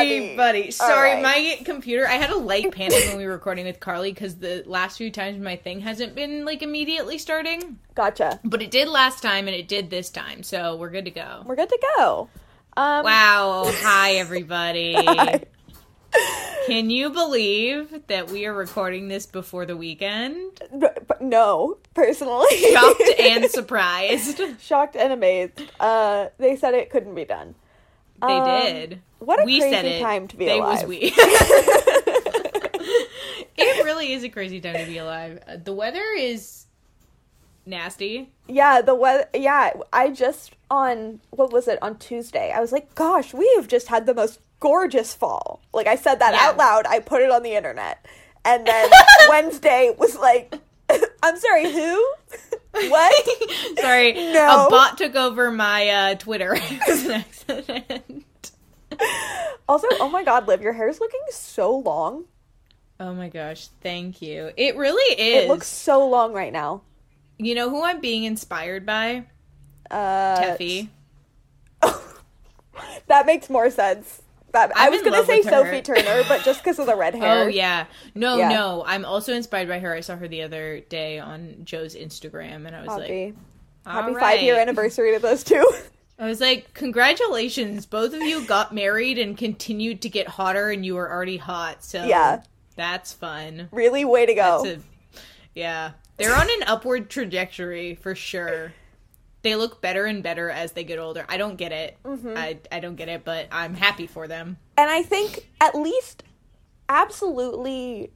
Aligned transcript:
everybody. 0.00 0.70
Sorry, 0.70 1.12
right. 1.12 1.22
my 1.22 1.58
computer. 1.64 2.06
I 2.06 2.12
had 2.14 2.30
a 2.30 2.36
light 2.36 2.72
panic 2.72 2.98
when 3.08 3.16
we 3.16 3.26
were 3.26 3.32
recording 3.32 3.66
with 3.66 3.80
Carly 3.80 4.12
because 4.12 4.36
the 4.36 4.62
last 4.66 4.96
few 4.98 5.10
times 5.10 5.38
my 5.40 5.56
thing 5.56 5.80
hasn't 5.80 6.14
been 6.14 6.44
like 6.44 6.62
immediately 6.62 7.18
starting, 7.18 7.78
Gotcha. 7.94 8.40
but 8.44 8.62
it 8.62 8.70
did 8.70 8.88
last 8.88 9.22
time 9.22 9.46
and 9.48 9.56
it 9.56 9.68
did 9.68 9.90
this 9.90 10.10
time, 10.10 10.42
so 10.42 10.76
we're 10.76 10.90
good 10.90 11.04
to 11.06 11.10
go. 11.10 11.42
We're 11.44 11.56
good 11.56 11.68
to 11.68 11.78
go. 11.96 12.28
Um, 12.76 13.04
Wow! 13.04 13.64
Hi, 13.66 14.12
everybody. 14.16 14.96
Can 16.66 16.90
you 16.90 17.10
believe 17.10 18.02
that 18.08 18.30
we 18.30 18.46
are 18.46 18.52
recording 18.52 19.08
this 19.08 19.26
before 19.26 19.66
the 19.66 19.76
weekend? 19.76 20.60
no, 21.20 21.78
personally. 21.94 22.72
Shocked 22.72 23.02
and 23.20 23.44
surprised. 23.50 24.40
Shocked 24.60 24.96
and 24.96 25.12
amazed. 25.12 25.62
Uh, 25.78 26.28
they 26.38 26.56
said 26.56 26.74
it 26.74 26.90
couldn't 26.90 27.14
be 27.14 27.24
done. 27.24 27.54
Um, 28.22 28.44
did. 28.44 29.00
what 29.18 29.40
a 29.40 29.44
we 29.44 29.60
crazy 29.60 30.00
time 30.00 30.26
to 30.28 30.36
be 30.36 30.46
they 30.46 30.58
alive. 30.58 30.80
was 30.82 30.88
we. 30.88 31.12
it 33.56 33.84
really 33.84 34.12
is 34.12 34.24
a 34.24 34.28
crazy 34.28 34.60
time 34.60 34.76
to 34.76 34.86
be 34.86 34.98
alive. 34.98 35.40
Uh, 35.46 35.56
The 35.62 35.72
weather 35.72 36.04
is 36.16 36.66
nasty. 37.64 38.30
Yeah, 38.48 38.80
the 38.82 38.94
weather. 38.94 39.28
Yeah, 39.34 39.72
I 39.92 40.10
just 40.10 40.52
on 40.70 41.20
what 41.30 41.52
was 41.52 41.68
it 41.68 41.78
on 41.82 41.98
Tuesday? 41.98 42.52
I 42.54 42.60
was 42.60 42.72
like, 42.72 42.94
"Gosh, 42.94 43.32
we 43.34 43.50
have 43.56 43.68
just 43.68 43.88
had 43.88 44.06
the 44.06 44.14
most 44.14 44.40
gorgeous 44.60 45.14
fall." 45.14 45.60
Like 45.72 45.86
I 45.86 45.96
said 45.96 46.16
that 46.20 46.32
Yeah. 46.34 46.48
out 46.48 46.56
loud. 46.56 46.86
I 46.86 47.00
put 47.00 47.22
it 47.22 47.30
on 47.30 47.42
the 47.42 47.54
internet, 47.54 48.04
and 48.44 48.66
then 48.66 48.90
Wednesday 49.28 49.94
was 49.98 50.16
like, 50.16 50.54
"I'm 51.22 51.36
sorry, 51.38 51.70
who? 51.72 52.14
what?" 52.88 53.28
Sorry, 53.80 54.12
No. 54.12 54.66
a 54.66 54.70
bot 54.70 54.98
took 54.98 55.14
over 55.14 55.50
my 55.50 55.88
uh, 55.88 56.14
Twitter. 56.16 56.54
it 56.58 56.80
was 56.88 57.04
an 57.06 57.12
accident. 57.12 58.50
Also, 59.68 59.88
oh 60.00 60.08
my 60.08 60.22
God, 60.24 60.46
Liv, 60.48 60.62
your 60.62 60.72
hair's 60.72 61.00
looking 61.00 61.20
so 61.30 61.76
long. 61.76 62.24
Oh 63.00 63.12
my 63.12 63.28
gosh, 63.28 63.68
thank 63.82 64.22
you. 64.22 64.50
It 64.56 64.76
really 64.76 65.20
is. 65.20 65.44
It 65.44 65.48
looks 65.48 65.66
so 65.66 66.08
long 66.08 66.32
right 66.32 66.52
now. 66.52 66.82
You 67.38 67.54
know 67.54 67.68
who 67.68 67.82
I'm 67.82 68.00
being 68.00 68.24
inspired 68.24 68.86
by? 68.86 69.24
Uh, 69.90 70.36
Teffy. 70.40 70.88
That 73.08 73.26
makes 73.26 73.48
more 73.48 73.70
sense. 73.70 74.22
That, 74.52 74.72
I 74.76 74.88
was 74.88 75.02
gonna 75.02 75.24
say. 75.24 75.42
Sophie 75.42 75.82
Turner, 75.82 76.22
but 76.28 76.42
just 76.42 76.62
because 76.62 76.78
of 76.78 76.86
the 76.86 76.96
red 76.96 77.14
oh, 77.16 77.18
hair. 77.18 77.44
Oh 77.44 77.46
yeah. 77.46 77.86
No, 78.14 78.38
Yeah. 78.38 78.48
no. 78.48 78.84
I'm 78.86 79.04
also 79.04 79.34
inspired 79.34 79.68
by 79.68 79.78
her. 79.80 79.92
I 79.92 80.00
saw 80.00 80.16
her 80.16 80.28
the 80.28 80.42
other 80.42 80.80
day 80.80 81.18
on 81.18 81.56
Joe's 81.64 81.94
Instagram 81.94 82.66
and 82.66 82.74
I 82.74 82.80
was 82.82 82.88
Happy, 82.88 83.24
like, 83.26 83.34
happy 83.94 84.14
"All 84.14 84.18
five 84.20 84.40
year 84.40 84.56
anniversary 84.58 85.12
to 85.12 85.18
those 85.18 85.44
two. 85.44 85.70
I 86.18 86.26
was 86.26 86.40
like, 86.40 86.72
congratulations. 86.72 87.84
Both 87.84 88.14
of 88.14 88.22
you 88.22 88.46
got 88.46 88.74
married 88.74 89.18
and 89.18 89.36
continued 89.36 90.00
to 90.02 90.08
get 90.08 90.26
hotter 90.28 90.70
and 90.70 90.86
you 90.86 90.94
were 90.94 91.10
already 91.10 91.36
hot. 91.36 91.84
So 91.84 92.04
Yeah. 92.04 92.42
That's 92.76 93.12
fun. 93.12 93.68
really, 93.72 94.04
way 94.04 94.26
to 94.26 94.34
go. 94.34 94.64
A, 94.66 94.78
yeah. 95.54 95.92
They're 96.16 96.34
on 96.34 96.48
an 96.48 96.62
upward 96.66 97.10
trajectory 97.10 97.94
for 97.94 98.14
sure. 98.14 98.72
They 99.46 99.54
look 99.54 99.80
better 99.80 100.06
and 100.06 100.22
better 100.24 100.50
as 100.50 100.72
they 100.72 100.82
get 100.82 100.98
older. 100.98 101.24
I 101.28 101.36
don't 101.36 101.54
get 101.56 101.70
it. 101.70 101.96
Mm-hmm. 102.04 102.32
I, 102.36 102.58
I 102.72 102.80
don't 102.80 102.96
get 102.96 103.08
it, 103.08 103.24
but 103.24 103.46
I'm 103.52 103.74
happy 103.74 104.08
for 104.08 104.26
them. 104.26 104.56
and 104.76 104.90
I 104.90 105.02
think 105.02 105.48
at 105.60 105.76
least 105.76 106.24
absolutely 106.88 108.10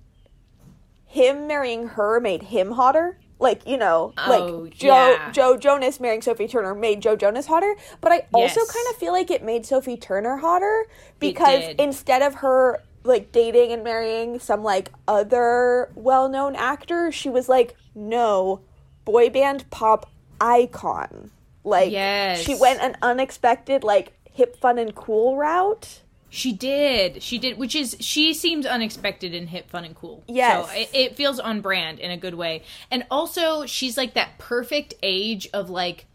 him 1.06 1.46
marrying 1.46 1.88
her 1.88 2.20
made 2.20 2.42
him 2.44 2.72
hotter. 2.72 3.18
Like, 3.38 3.66
you 3.66 3.78
know, 3.78 4.12
Oh, 4.18 4.28
like 4.64 4.74
Joe 4.74 4.86
yeah. 5.12 5.30
Joe 5.32 5.56
Jonas 5.56 5.98
marrying 6.00 6.20
Sophie 6.20 6.46
Turner 6.48 6.74
made 6.74 7.00
Joe 7.00 7.16
Jonas 7.16 7.46
hotter, 7.46 7.74
but 8.00 8.12
I 8.12 8.26
also 8.34 8.60
Yes. 8.60 8.72
kind 8.72 8.86
of 8.90 8.96
feel 8.96 9.12
like 9.12 9.30
it 9.30 9.42
made 9.42 9.64
Sophie 9.64 9.96
Turner 9.96 10.36
hotter 10.36 10.86
because 11.20 11.62
instead 11.78 12.20
of 12.22 12.34
her 12.36 12.82
like 13.02 13.32
dating 13.32 13.72
and 13.72 13.82
marrying 13.82 14.38
some 14.40 14.62
like 14.62 14.90
other 15.08 15.90
well-known 15.94 16.54
actor, 16.54 17.10
she 17.10 17.30
was 17.30 17.48
like, 17.48 17.74
"No, 17.94 18.60
boy 19.06 19.30
band 19.30 19.70
pop 19.70 20.10
icon." 20.40 21.30
Like 21.64 21.90
Yes. 21.92 22.40
she 22.40 22.54
went 22.54 22.80
an 22.80 22.96
unexpected 23.02 23.84
like 23.84 24.12
hip 24.32 24.56
fun 24.56 24.78
and 24.78 24.94
cool 24.94 25.36
route. 25.36 26.00
She 26.32 26.52
did. 26.52 27.22
She 27.24 27.38
did, 27.38 27.58
which 27.58 27.74
is 27.74 27.96
she 28.00 28.32
seems 28.34 28.64
unexpected 28.64 29.34
and 29.34 29.48
hip, 29.48 29.68
fun, 29.68 29.84
and 29.84 29.96
cool. 29.96 30.22
Yes. 30.28 30.70
so 30.70 30.72
it, 30.78 30.90
it 30.94 31.16
feels 31.16 31.40
on 31.40 31.60
brand 31.60 31.98
in 31.98 32.10
a 32.12 32.16
good 32.16 32.34
way. 32.34 32.62
And 32.90 33.04
also, 33.10 33.66
she's 33.66 33.96
like 33.96 34.14
that 34.14 34.38
perfect 34.38 34.94
age 35.02 35.48
of 35.52 35.70
like 35.70 36.06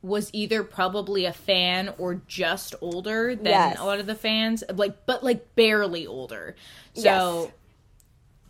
was 0.00 0.30
either 0.32 0.62
probably 0.64 1.24
a 1.26 1.32
fan 1.32 1.92
or 1.98 2.22
just 2.26 2.74
older 2.80 3.34
than 3.34 3.46
Yes. 3.46 3.78
a 3.78 3.84
lot 3.84 4.00
of 4.00 4.06
the 4.06 4.14
fans, 4.14 4.64
like 4.74 5.04
but 5.06 5.22
like 5.22 5.54
barely 5.54 6.06
older. 6.06 6.56
So. 6.94 7.42
Yes. 7.44 7.52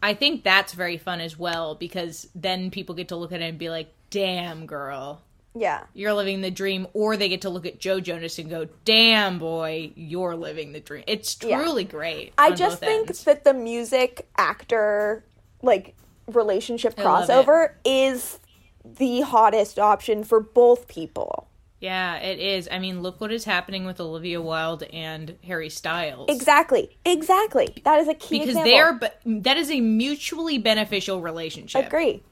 I 0.00 0.14
think 0.14 0.44
that's 0.44 0.74
very 0.74 0.96
fun 0.96 1.20
as 1.20 1.36
well 1.36 1.74
because 1.74 2.28
then 2.32 2.70
people 2.70 2.94
get 2.94 3.08
to 3.08 3.16
look 3.16 3.32
at 3.32 3.40
it 3.42 3.46
and 3.46 3.58
be 3.58 3.68
like, 3.68 3.92
"Damn, 4.10 4.66
girl, 4.66 5.22
Yeah. 5.54 5.84
you're 5.94 6.12
living 6.14 6.40
the 6.40 6.50
dream," 6.50 6.86
or 6.94 7.16
they 7.16 7.28
get 7.28 7.42
to 7.42 7.50
look 7.50 7.66
at 7.66 7.78
Joe 7.78 8.00
Jonas 8.00 8.38
and 8.38 8.48
go, 8.50 8.66
"Damn, 8.84 9.38
boy, 9.38 9.92
you're 9.96 10.36
living 10.36 10.72
the 10.72 10.80
dream." 10.80 11.04
It's 11.06 11.36
Yeah. 11.42 11.58
truly 11.62 11.84
great. 11.84 12.32
I 12.38 12.52
just 12.52 12.78
think 12.80 13.08
ends. 13.08 13.24
that 13.24 13.44
the 13.44 13.54
music 13.54 14.26
actor 14.36 15.24
like 15.62 15.94
relationship 16.26 16.94
crossover 16.96 17.72
is 17.84 18.38
the 18.84 19.22
hottest 19.22 19.78
option 19.78 20.24
for 20.24 20.40
both 20.40 20.86
people. 20.88 21.44
yeah, 21.80 22.16
it 22.16 22.40
is. 22.40 22.68
I 22.72 22.80
mean, 22.80 23.02
look 23.02 23.20
what 23.20 23.30
is 23.30 23.44
happening 23.44 23.84
with 23.86 24.00
Olivia 24.00 24.40
Wilde 24.42 24.82
and 24.92 25.36
Harry 25.44 25.70
Styles. 25.70 26.28
Exactly. 26.28 26.96
Exactly. 27.04 27.68
That 27.84 28.00
is 28.00 28.08
a 28.08 28.14
key 28.14 28.40
Because 28.40 28.48
example. 28.56 28.72
they're 28.72 28.92
but 28.94 29.20
that 29.24 29.56
is 29.56 29.70
a 29.70 29.80
mutually 29.80 30.58
beneficial 30.58 31.20
relationship. 31.20 31.86
agree. 31.86 32.22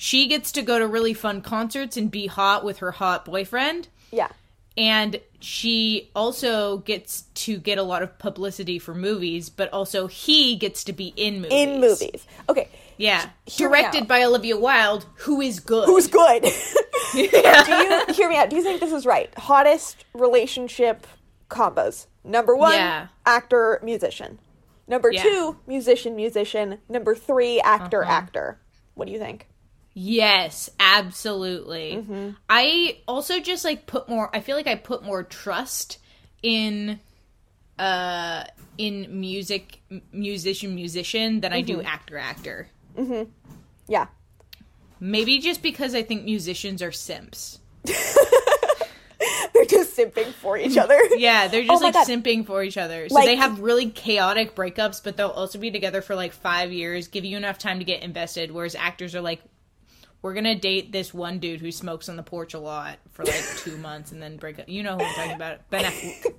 She 0.00 0.28
gets 0.28 0.52
to 0.52 0.62
go 0.62 0.78
to 0.78 0.86
really 0.86 1.12
fun 1.12 1.42
concerts 1.42 1.96
and 1.96 2.08
be 2.10 2.28
hot 2.28 2.64
with 2.64 2.78
her 2.78 2.92
hot 2.92 3.24
boyfriend. 3.24 3.88
Yeah. 4.12 4.28
and 4.76 5.20
she 5.40 6.08
also 6.14 6.78
gets 6.78 7.22
to 7.34 7.58
get 7.58 7.78
a 7.78 7.82
lot 7.82 8.02
of 8.02 8.16
publicity 8.18 8.78
for 8.78 8.94
movies, 8.94 9.50
but 9.50 9.70
also 9.72 10.06
he 10.06 10.54
gets 10.56 10.84
to 10.84 10.92
be 10.92 11.12
in 11.16 11.42
movies. 11.42 11.52
In 11.52 11.80
movies. 11.80 12.26
Okay. 12.48 12.68
yeah, 12.96 13.28
Hear 13.46 13.68
directed 13.68 14.06
by 14.08 14.22
Olivia 14.22 14.56
Wilde, 14.56 15.04
who 15.16 15.40
is 15.40 15.58
good. 15.60 15.86
Who's 15.86 16.06
good? 16.06 16.42
Do 17.12 17.18
you 17.20 18.04
hear 18.14 18.28
me 18.28 18.36
out? 18.36 18.50
Do 18.50 18.56
you 18.56 18.62
think 18.62 18.80
this 18.80 18.92
is 18.92 19.04
right? 19.04 19.32
Hottest 19.36 20.04
relationship 20.14 21.06
combos. 21.50 22.06
Number 22.24 22.54
one, 22.56 22.74
Yeah. 22.74 23.08
actor 23.26 23.80
musician. 23.82 24.38
Number 24.86 25.10
Yeah. 25.12 25.22
two, 25.24 25.56
musician 25.66 26.14
musician. 26.16 26.78
Number 26.88 27.14
three, 27.16 27.60
actor 27.60 28.02
Uh-huh. 28.04 28.12
actor. 28.12 28.58
What 28.94 29.06
do 29.06 29.12
you 29.12 29.18
think? 29.18 29.48
Yes, 30.00 30.70
absolutely. 30.78 31.94
Mm-hmm. 31.96 32.30
I 32.48 32.98
also 33.08 33.40
just 33.40 33.64
like 33.64 33.86
put 33.86 34.08
more. 34.08 34.30
I 34.32 34.38
feel 34.40 34.54
like 34.56 34.68
I 34.68 34.76
put 34.76 35.02
more 35.02 35.24
trust 35.24 35.98
in 36.40 37.00
uh 37.80 38.44
in 38.76 39.20
music 39.20 39.80
musician 40.12 40.76
musician 40.76 41.40
than 41.40 41.52
I 41.52 41.62
Mm-hmm. 41.62 41.80
do 41.80 41.82
actor 41.82 42.16
actor. 42.16 42.68
Yeah. 43.88 44.06
Maybe 45.00 45.40
just 45.40 45.62
because 45.62 45.96
I 45.96 46.02
think 46.04 46.24
musicians 46.24 46.80
are 46.80 46.92
simps. 46.92 47.58
They're 49.52 49.64
just 49.64 49.96
simping 49.96 50.32
for 50.34 50.56
each 50.56 50.76
other. 50.84 50.96
Yeah, 51.16 51.48
they're 51.48 51.64
just 51.64 51.82
Oh 51.82 51.84
like 51.84 51.94
God. 51.94 52.06
simping 52.06 52.46
for 52.46 52.62
each 52.62 52.76
other. 52.78 53.08
So 53.08 53.16
Like- 53.16 53.24
they 53.26 53.34
have 53.34 53.58
really 53.58 53.90
chaotic 53.90 54.54
breakups, 54.54 55.02
but 55.02 55.16
they'll 55.16 55.28
also 55.28 55.58
be 55.58 55.72
together 55.72 56.02
for 56.02 56.14
like 56.14 56.32
five 56.32 56.72
years, 56.72 57.08
give 57.08 57.24
you 57.24 57.36
enough 57.36 57.58
time 57.58 57.80
to 57.80 57.84
get 57.84 58.02
invested. 58.04 58.52
Whereas 58.52 58.76
actors 58.76 59.16
are 59.16 59.20
like, 59.20 59.40
we're 60.22 60.34
gonna 60.34 60.54
date 60.54 60.92
this 60.92 61.12
one 61.14 61.38
dude 61.38 61.60
who 61.60 61.70
smokes 61.72 62.08
on 62.08 62.16
the 62.16 62.22
porch 62.22 62.54
a 62.54 62.58
lot 62.58 62.98
for 63.12 63.24
like 63.24 63.44
two 63.58 63.76
months 63.78 64.12
and 64.12 64.20
then 64.22 64.36
break 64.36 64.58
up. 64.58 64.68
You 64.68 64.82
know 64.82 64.96
who 64.98 65.04
I'm 65.04 65.14
talking 65.14 65.32
about? 65.36 65.68
Ben 65.70 65.84
Affleck. 65.92 66.34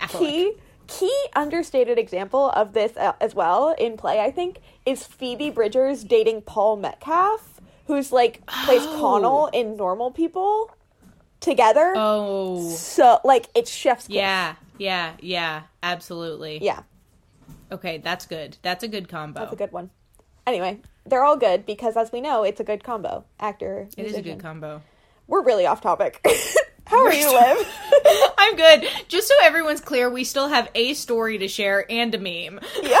Affleck. 0.00 0.18
key 0.18 0.52
key 0.88 1.26
understated 1.36 1.98
example 1.98 2.50
of 2.50 2.72
this 2.72 2.96
uh, 2.96 3.12
as 3.20 3.34
well 3.34 3.74
in 3.78 3.96
play 3.96 4.18
i 4.20 4.30
think 4.30 4.58
is 4.84 5.04
phoebe 5.06 5.48
bridgers 5.48 6.02
dating 6.04 6.42
paul 6.42 6.76
mescal 6.76 7.38
who's 7.86 8.10
like 8.12 8.44
plays 8.46 8.82
Oh. 8.84 8.98
connell 9.00 9.46
in 9.52 9.76
normal 9.76 10.10
people 10.10 10.74
together 11.40 11.94
Oh, 11.96 12.68
so 12.70 13.20
like 13.24 13.46
it's 13.54 13.70
chef's 13.70 14.06
kiss. 14.08 14.16
yeah, 14.16 14.56
yeah, 14.78 15.12
yeah, 15.20 15.62
absolutely. 15.82 16.58
yeah 16.62 16.82
Okay, 17.70 17.98
that's 17.98 18.26
good. 18.26 18.58
That's 18.60 18.84
a 18.84 18.88
good 18.88 19.08
combo. 19.08 19.40
that's 19.40 19.52
a 19.52 19.56
good 19.56 19.72
one 19.72 19.90
anyway 20.46 20.78
they're 21.06 21.24
all 21.24 21.36
good 21.36 21.66
because 21.66 21.96
as 21.96 22.12
we 22.12 22.20
know 22.20 22.42
it's 22.44 22.60
a 22.60 22.64
good 22.64 22.82
combo 22.84 23.24
actor 23.40 23.88
it 23.96 24.06
is 24.06 24.14
a 24.14 24.22
good 24.22 24.38
combo. 24.40 24.82
we're 25.26 25.42
really 25.42 25.66
off 25.66 25.80
topic 25.80 26.24
how 26.86 27.04
are 27.04 27.12
you 27.12 27.32
liv 27.32 27.66
I'm 28.38 28.56
good. 28.56 28.88
Just 29.08 29.28
so 29.28 29.34
everyone's 29.42 29.80
clear, 29.80 30.10
we 30.10 30.24
still 30.24 30.48
have 30.48 30.68
a 30.74 30.94
story 30.94 31.38
to 31.38 31.48
share 31.48 31.90
and 31.90 32.14
a 32.14 32.18
meme. 32.18 32.60
yeah 32.82 33.00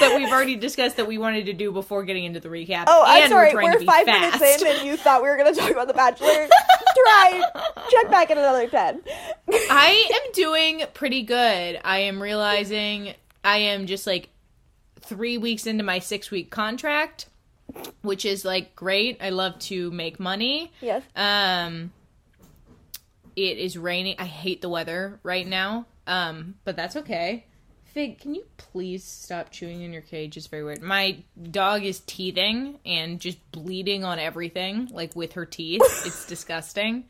that 0.00 0.14
we've 0.16 0.30
already 0.30 0.56
discussed 0.56 0.96
that 0.96 1.06
we 1.06 1.18
wanted 1.18 1.46
to 1.46 1.52
do 1.52 1.72
before 1.72 2.04
getting 2.04 2.24
into 2.24 2.40
the 2.40 2.48
recap. 2.48 2.84
Oh, 2.86 3.02
I'm 3.06 3.24
and 3.24 3.30
sorry. 3.30 3.54
We're, 3.54 3.78
be 3.78 3.86
five 3.86 4.06
fast. 4.06 4.40
minutes 4.40 4.62
in, 4.62 4.68
and 4.68 4.86
you 4.86 4.96
thought 4.96 5.22
we 5.22 5.28
were 5.28 5.36
going 5.36 5.52
to 5.52 5.58
talk 5.58 5.70
about 5.70 5.88
The 5.88 5.94
Bachelor. 5.94 6.48
Try 7.06 7.42
check 7.90 8.10
back 8.10 8.30
in 8.30 8.38
another 8.38 8.68
ten. 8.68 9.00
I 9.48 10.10
am 10.12 10.32
doing 10.32 10.84
pretty 10.94 11.22
good. 11.22 11.80
I 11.84 12.00
am 12.00 12.22
realizing 12.22 13.14
I 13.44 13.58
am 13.58 13.86
just 13.86 14.06
like 14.06 14.28
three 15.10 15.36
weeks 15.38 15.66
into 15.66 15.82
my 15.82 15.98
six 15.98 16.30
week 16.30 16.50
contract, 16.50 17.26
which 18.02 18.24
is 18.24 18.44
like 18.44 18.76
great. 18.76 19.18
I 19.20 19.30
love 19.30 19.58
to 19.70 19.90
make 19.90 20.20
money. 20.20 20.72
yes. 20.80 21.02
Um, 21.16 21.90
it 23.36 23.58
is 23.58 23.76
raining. 23.76 24.14
I 24.18 24.24
hate 24.24 24.62
the 24.62 24.68
weather 24.68 25.18
right 25.22 25.46
now. 25.46 25.86
Um, 26.06 26.54
but 26.64 26.76
that's 26.76 26.96
okay. 26.96 27.44
Fig, 27.92 28.20
can 28.20 28.36
you 28.36 28.44
please 28.56 29.02
stop 29.02 29.50
chewing 29.50 29.82
in 29.82 29.92
your 29.92 30.02
cage? 30.02 30.36
It's 30.36 30.46
very 30.46 30.62
weird. 30.62 30.80
My 30.80 31.24
dog 31.50 31.82
is 31.82 32.00
teething 32.00 32.78
and 32.86 33.20
just 33.20 33.38
bleeding 33.50 34.04
on 34.04 34.20
everything, 34.20 34.90
like 34.92 35.16
with 35.16 35.32
her 35.32 35.44
teeth. 35.44 35.82
it's 36.06 36.24
disgusting. 36.26 37.04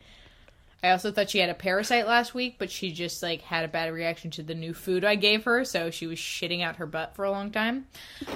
I 0.83 0.89
also 0.89 1.11
thought 1.11 1.29
she 1.29 1.37
had 1.37 1.49
a 1.49 1.55
parasite 1.55 2.07
last 2.07 2.33
week, 2.33 2.55
but 2.57 2.71
she 2.71 2.91
just 2.91 3.21
like 3.21 3.41
had 3.41 3.65
a 3.65 3.67
bad 3.67 3.93
reaction 3.93 4.31
to 4.31 4.43
the 4.43 4.55
new 4.55 4.73
food 4.73 5.05
I 5.05 5.15
gave 5.15 5.43
her, 5.43 5.63
so 5.63 5.91
she 5.91 6.07
was 6.07 6.17
shitting 6.17 6.63
out 6.63 6.77
her 6.77 6.87
butt 6.87 7.15
for 7.15 7.23
a 7.23 7.31
long 7.31 7.51
time. 7.51 7.85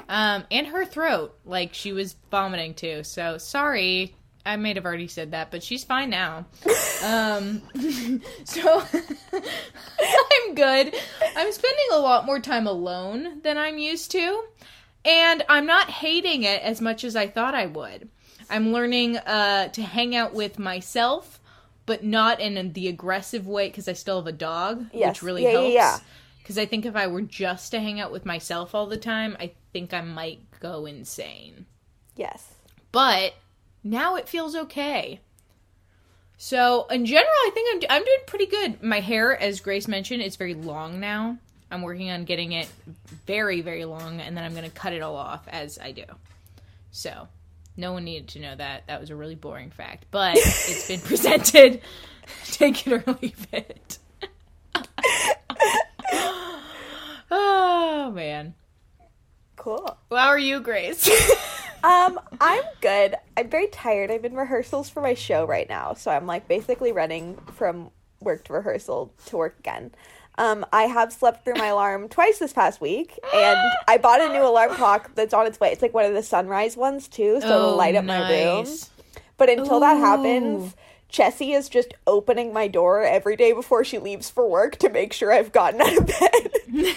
Um, 0.07 0.43
and 0.51 0.67
her 0.67 0.85
throat, 0.85 1.37
like 1.43 1.73
she 1.73 1.91
was 1.91 2.15
vomiting 2.29 2.75
too. 2.75 3.03
So 3.03 3.39
sorry, 3.39 4.15
I 4.45 4.57
may 4.57 4.75
have 4.75 4.85
already 4.85 5.07
said 5.07 5.31
that, 5.31 5.49
but 5.49 5.63
she's 5.63 5.83
fine 5.83 6.11
now. 6.11 6.45
Um, 7.03 7.63
so 8.43 8.83
I'm 9.33 10.53
good. 10.53 10.93
I'm 11.35 11.51
spending 11.51 11.87
a 11.93 11.97
lot 11.97 12.27
more 12.27 12.39
time 12.39 12.67
alone 12.67 13.41
than 13.41 13.57
I'm 13.57 13.79
used 13.79 14.11
to, 14.11 14.43
and 15.03 15.43
I'm 15.49 15.65
not 15.65 15.89
hating 15.89 16.43
it 16.43 16.61
as 16.61 16.79
much 16.79 17.03
as 17.03 17.15
I 17.15 17.27
thought 17.27 17.55
I 17.55 17.65
would. 17.65 18.09
I'm 18.51 18.71
learning 18.71 19.17
uh, 19.17 19.69
to 19.69 19.81
hang 19.81 20.15
out 20.15 20.35
with 20.35 20.59
myself, 20.59 21.39
but 21.85 22.03
not 22.03 22.39
in 22.39 22.73
the 22.73 22.87
aggressive 22.87 23.47
way 23.47 23.67
because 23.67 23.87
I 23.87 23.93
still 23.93 24.17
have 24.17 24.27
a 24.27 24.31
dog, 24.31 24.85
Yes. 24.93 25.07
which 25.17 25.23
really 25.23 25.43
Yeah, 25.43 25.51
yeah, 25.51 25.59
helps. 25.59 25.73
yeah. 25.73 25.99
Because 26.39 26.57
I 26.57 26.65
think 26.65 26.85
if 26.85 26.95
I 26.95 27.07
were 27.07 27.21
just 27.21 27.71
to 27.71 27.79
hang 27.79 27.99
out 27.99 28.11
with 28.11 28.25
myself 28.25 28.75
all 28.75 28.85
the 28.87 28.97
time, 28.97 29.35
I 29.39 29.51
think 29.73 29.93
I 29.93 30.01
might 30.01 30.39
go 30.59 30.85
insane 30.85 31.65
Yes. 32.15 32.53
but 32.91 33.33
now 33.83 34.15
it 34.15 34.27
feels 34.29 34.55
okay. 34.55 35.19
So 36.37 36.85
in 36.87 37.05
general, 37.05 37.25
I 37.29 37.51
think 37.53 37.85
I'm 37.85 37.97
I'm 37.97 38.03
doing 38.03 38.17
pretty 38.27 38.45
good. 38.47 38.83
My 38.83 38.99
hair, 38.99 39.39
as 39.39 39.59
Grace 39.61 39.87
mentioned, 39.87 40.21
is 40.21 40.35
very 40.35 40.53
long 40.53 40.99
now. 40.99 41.37
I'm 41.71 41.81
working 41.81 42.11
on 42.11 42.25
getting 42.25 42.51
it 42.51 42.67
very 43.25 43.61
very 43.61 43.85
long, 43.85 44.19
and 44.21 44.35
then 44.35 44.43
I'm 44.43 44.53
going 44.53 44.65
to 44.69 44.75
cut 44.75 44.91
it 44.93 45.01
all 45.01 45.15
off 45.15 45.47
as 45.47 45.79
I 45.79 45.91
do. 45.91 46.03
So 46.91 47.27
no 47.77 47.93
one 47.93 48.03
needed 48.05 48.29
to 48.29 48.39
know 48.39 48.55
that. 48.55 48.87
That 48.87 48.99
was 48.99 49.09
a 49.09 49.15
really 49.15 49.35
boring 49.35 49.71
fact, 49.71 50.05
but 50.11 50.35
it's 50.37 50.87
been 50.87 50.99
presented. 51.07 51.81
Take 52.45 52.87
it 52.87 52.93
or 52.93 53.03
leave 53.21 53.47
it. 53.51 53.97
oh 57.31 58.11
man. 58.13 58.53
Cool. 59.55 59.97
How 60.11 60.27
are 60.27 60.39
you, 60.39 60.59
Grace? 60.59 61.09
Um, 61.83 62.19
I'm 62.41 62.63
good. 62.81 63.15
I'm 63.37 63.49
very 63.49 63.67
tired. 63.67 64.09
I'm 64.09 64.25
in 64.25 64.33
rehearsals 64.35 64.89
for 64.89 65.01
my 65.01 65.13
show 65.13 65.45
right 65.45 65.69
now, 65.69 65.93
so 65.93 66.09
I'm 66.09 66.25
like 66.25 66.47
basically 66.47 66.91
running 66.91 67.37
from 67.53 67.91
work 68.19 68.43
to 68.45 68.53
rehearsal 68.53 69.13
to 69.27 69.37
work 69.37 69.59
again. 69.59 69.91
Um, 70.37 70.65
I 70.73 70.83
have 70.83 71.13
slept 71.13 71.45
through 71.45 71.55
my 71.55 71.67
alarm 71.67 72.09
twice 72.09 72.39
this 72.39 72.53
past 72.53 72.81
week, 72.81 73.17
and 73.33 73.57
I 73.87 73.97
bought 73.97 74.21
a 74.21 74.29
new 74.33 74.45
alarm 74.45 74.73
clock 74.75 75.11
that's 75.15 75.33
on 75.33 75.47
its 75.47 75.59
way. 75.59 75.71
It's 75.71 75.81
like 75.81 75.93
one 75.93 76.05
of 76.05 76.13
the 76.13 76.23
sunrise 76.23 76.75
ones 76.75 77.07
too, 77.07 77.39
so 77.41 77.47
it'll 77.47 77.75
light 77.75 77.95
up 77.95 78.05
my 78.05 78.29
room. 78.29 78.65
Oh. 78.67 78.75
But 79.37 79.49
until 79.49 79.79
that 79.79 79.97
happens, 79.97 80.75
Chessie 81.11 81.55
is 81.55 81.69
just 81.69 81.93
opening 82.07 82.51
my 82.53 82.67
door 82.67 83.03
every 83.03 83.35
day 83.35 83.53
before 83.53 83.83
she 83.83 83.97
leaves 83.97 84.29
for 84.29 84.47
work 84.49 84.77
to 84.77 84.89
make 84.89 85.13
sure 85.13 85.31
I've 85.31 85.51
gotten 85.51 85.81
out 85.81 85.97
of 85.97 86.07
bed. 86.07 86.51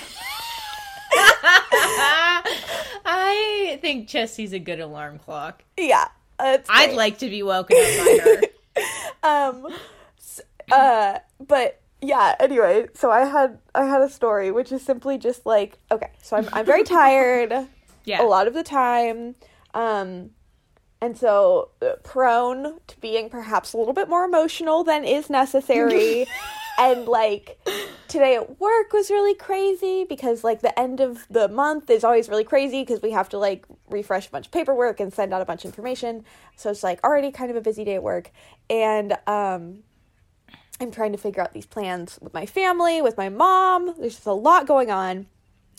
I 3.04 3.78
think 3.80 4.08
Chessie's 4.08 4.52
a 4.52 4.58
good 4.58 4.80
alarm 4.80 5.18
clock. 5.18 5.62
yeah, 5.76 6.08
uh, 6.38 6.56
it's 6.58 6.68
I'd 6.70 6.94
like 6.94 7.18
to 7.18 7.28
be 7.28 7.42
woken 7.42 7.76
up 7.76 7.98
by 7.98 8.18
her. 8.24 8.40
um 9.22 9.66
uh 10.70 11.18
but 11.44 11.80
yeah 12.00 12.34
anyway 12.38 12.86
so 12.94 13.10
i 13.10 13.24
had 13.24 13.58
i 13.74 13.84
had 13.84 14.00
a 14.00 14.08
story 14.08 14.50
which 14.50 14.70
is 14.70 14.82
simply 14.82 15.18
just 15.18 15.44
like 15.44 15.78
okay 15.90 16.10
so 16.22 16.36
i'm, 16.36 16.48
I'm 16.52 16.64
very 16.66 16.84
tired 16.84 17.52
Yeah. 18.04 18.22
a 18.22 18.24
lot 18.24 18.46
of 18.46 18.54
the 18.54 18.62
time 18.62 19.34
um 19.74 20.30
and 21.00 21.16
so 21.16 21.70
uh, 21.82 21.90
prone 22.02 22.78
to 22.86 23.00
being 23.00 23.28
perhaps 23.30 23.72
a 23.72 23.76
little 23.76 23.92
bit 23.92 24.08
more 24.08 24.24
emotional 24.24 24.82
than 24.84 25.04
is 25.04 25.30
necessary. 25.30 26.26
And 26.80 27.08
like 27.08 27.58
today 28.06 28.36
at 28.36 28.60
work 28.60 28.92
was 28.92 29.10
really 29.10 29.34
crazy 29.34 30.06
because 30.08 30.44
like 30.44 30.60
the 30.60 30.78
end 30.78 31.00
of 31.00 31.26
the 31.28 31.48
month 31.48 31.90
is 31.90 32.04
always 32.04 32.28
really 32.28 32.44
crazy 32.44 32.82
because 32.82 33.02
we 33.02 33.10
have 33.10 33.28
to 33.30 33.36
like 33.38 33.66
refresh 33.90 34.28
a 34.28 34.30
bunch 34.30 34.46
of 34.46 34.52
paperwork 34.52 35.00
and 35.00 35.12
send 35.12 35.34
out 35.34 35.42
a 35.42 35.44
bunch 35.44 35.64
of 35.64 35.70
information. 35.72 36.24
So 36.54 36.70
it's 36.70 36.84
like 36.84 37.02
already 37.02 37.32
kind 37.32 37.50
of 37.50 37.56
a 37.56 37.60
busy 37.60 37.84
day 37.84 37.96
at 37.96 38.02
work. 38.04 38.30
And 38.70 39.18
um 39.26 39.80
i'm 40.80 40.90
trying 40.90 41.12
to 41.12 41.18
figure 41.18 41.42
out 41.42 41.52
these 41.52 41.66
plans 41.66 42.18
with 42.20 42.32
my 42.34 42.46
family 42.46 43.02
with 43.02 43.16
my 43.16 43.28
mom. 43.28 43.94
There's 43.98 44.14
just 44.14 44.26
a 44.26 44.32
lot 44.32 44.66
going 44.66 44.90
on. 44.90 45.26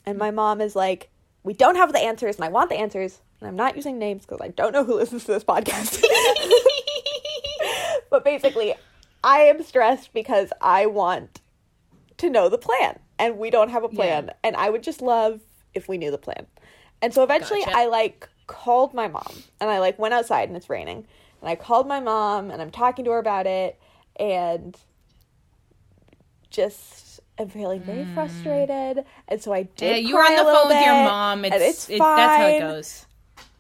And 0.06 0.18
my 0.18 0.32
mom 0.32 0.60
is 0.62 0.76
like 0.76 1.10
we 1.44 1.54
don't 1.54 1.76
have 1.76 1.94
the 1.94 2.00
answers 2.00 2.36
and 2.36 2.46
i 2.46 2.50
want 2.50 2.70
the 2.70 2.76
answers 2.78 3.20
and 3.40 3.48
i'm 3.48 3.56
not 3.56 3.76
using 3.76 3.98
names 4.00 4.26
because 4.26 4.42
i 4.42 4.48
don't 4.50 4.74
know 4.74 4.84
who 4.84 4.96
listens 5.02 5.24
to 5.26 5.32
this 5.34 5.44
podcast. 5.44 6.04
But 8.10 8.24
basically 8.24 8.74
i 9.24 9.40
am 9.42 9.62
stressed 9.64 10.14
because 10.14 10.52
i 10.62 10.86
want 10.86 11.42
to 12.18 12.30
know 12.30 12.50
the 12.50 12.58
plan 12.58 13.00
and 13.20 13.38
we 13.38 13.50
don't 13.50 13.70
have 13.70 13.84
a 13.84 13.90
plan. 13.90 14.26
Yeah. 14.28 14.34
and 14.44 14.56
i 14.56 14.70
would 14.70 14.82
just 14.84 15.02
love 15.02 15.42
if 15.76 15.88
we 15.88 15.98
knew 15.98 16.10
the 16.12 16.18
plan. 16.18 16.48
And 17.02 17.14
so 17.14 17.24
eventually 17.24 17.60
Gotcha. 17.62 17.78
i 17.78 17.86
like 17.86 18.28
called 18.48 18.94
my 18.96 19.08
mom 19.08 19.32
and 19.62 19.70
i 19.70 19.80
like 19.80 20.00
went 20.00 20.14
outside 20.14 20.48
and 20.50 20.58
it's 20.58 20.70
raining. 20.70 21.06
And 21.42 21.50
i 21.50 21.56
called 21.56 21.88
my 21.88 22.00
mom 22.00 22.50
and 22.50 22.62
i'm 22.62 22.72
talking 22.72 23.06
to 23.06 23.12
her 23.12 23.20
about 23.20 23.46
it 23.46 23.80
and 24.16 24.76
just 26.50 27.20
am 27.38 27.50
feeling 27.50 27.82
very 27.82 28.04
mm. 28.04 28.14
frustrated 28.14 29.06
and 29.28 29.42
so 29.42 29.54
i 29.54 29.64
did 29.64 30.04
yeah, 30.04 30.10
you 30.10 30.16
were 30.16 30.22
on 30.22 30.36
the 30.36 30.44
phone 30.44 30.68
with 30.68 30.86
your 30.86 30.94
mom. 30.94 31.46
It's, 31.46 31.56
it's 31.56 31.90
it- 31.90 31.98
fine. 32.00 32.18
that's 32.18 32.38
how 32.38 32.48
it 32.48 32.60
goes. 32.60 33.06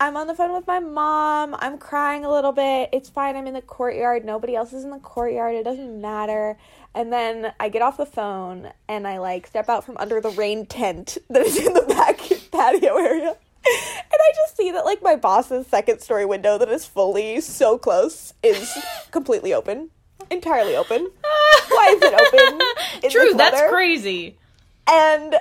I'm 0.01 0.15
on 0.15 0.27
the 0.27 0.33
phone 0.33 0.53
with 0.53 0.65
my 0.65 0.79
mom. 0.79 1.57
I'm 1.59 1.77
crying 1.77 2.23
a 2.23 2.31
little 2.31 2.53
bit. 2.53 2.89
It's 2.93 3.09
fine. 3.09 3.35
I'm 3.35 3.47
in 3.47 3.53
the 3.53 3.61
courtyard. 3.61 4.23
Nobody 4.23 4.55
else 4.55 4.71
is 4.71 4.85
in 4.85 4.91
the 4.91 4.99
courtyard. 4.99 5.55
It 5.55 5.63
doesn't 5.63 5.99
matter. 5.99 6.57
And 6.95 7.11
then 7.11 7.53
I 7.59 7.67
get 7.67 7.81
off 7.81 7.97
the 7.97 8.05
phone 8.05 8.71
and 8.87 9.05
I 9.05 9.17
like 9.17 9.47
step 9.47 9.67
out 9.67 9.83
from 9.83 9.97
under 9.97 10.21
the 10.21 10.29
rain 10.29 10.65
tent 10.65 11.17
that 11.29 11.41
is 11.45 11.57
in 11.57 11.73
the 11.73 11.81
back 11.81 12.17
patio 12.51 12.95
area. 12.95 13.35
And 13.65 14.19
I 14.21 14.31
just 14.35 14.55
see 14.55 14.71
that 14.71 14.85
like 14.85 15.03
my 15.03 15.17
boss's 15.17 15.67
second 15.67 15.99
story 15.99 16.25
window 16.25 16.57
that 16.57 16.69
is 16.69 16.85
fully 16.85 17.41
so 17.41 17.77
close 17.77 18.33
is 18.41 18.77
completely 19.11 19.53
open. 19.53 19.91
Entirely 20.31 20.75
open. 20.75 21.07
Why 21.69 21.95
is 21.95 22.01
it 22.01 22.13
open? 22.13 22.61
in 23.03 23.09
True, 23.11 23.33
that's 23.35 23.69
crazy. 23.69 24.37
And 24.87 25.35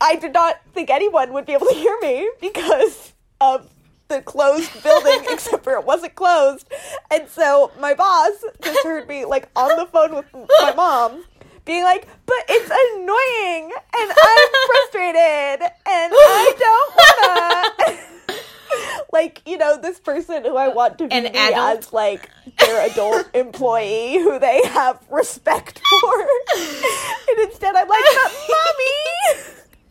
I 0.00 0.16
did 0.16 0.32
not 0.32 0.60
think 0.72 0.90
anyone 0.90 1.32
would 1.32 1.46
be 1.46 1.52
able 1.52 1.66
to 1.66 1.74
hear 1.74 1.96
me 2.02 2.30
because 2.40 3.12
of 3.40 3.70
the 4.08 4.22
closed 4.22 4.82
building, 4.82 5.24
except 5.30 5.64
for 5.64 5.74
it 5.74 5.84
wasn't 5.84 6.14
closed. 6.14 6.66
And 7.10 7.28
so 7.28 7.72
my 7.80 7.94
boss 7.94 8.32
just 8.62 8.84
heard 8.84 9.08
me 9.08 9.24
like 9.24 9.48
on 9.56 9.76
the 9.78 9.86
phone 9.86 10.14
with 10.16 10.26
my 10.32 10.74
mom. 10.74 11.24
Being 11.64 11.84
like, 11.84 12.06
but 12.26 12.36
it's 12.46 12.66
annoying 12.66 13.72
and 13.72 14.12
I'm 14.22 14.48
frustrated 14.66 15.70
and 15.86 16.12
I 16.14 17.72
don't 17.78 17.88
wanna 17.88 18.13
like, 19.14 19.40
you 19.46 19.56
know, 19.56 19.78
this 19.80 19.98
person 19.98 20.44
who 20.44 20.56
I 20.58 20.68
want 20.68 20.98
to 20.98 21.04
An 21.04 21.22
me 21.24 21.30
adult? 21.30 21.78
as 21.78 21.92
like 21.94 22.28
their 22.58 22.90
adult 22.90 23.30
employee 23.34 24.18
who 24.18 24.38
they 24.38 24.60
have 24.66 25.00
respect 25.10 25.80
for. 25.88 26.20
and 26.56 27.38
instead 27.48 27.74
I'm 27.74 27.88
like, 27.88 28.04
but 28.04 28.32
mommy 28.50 29.44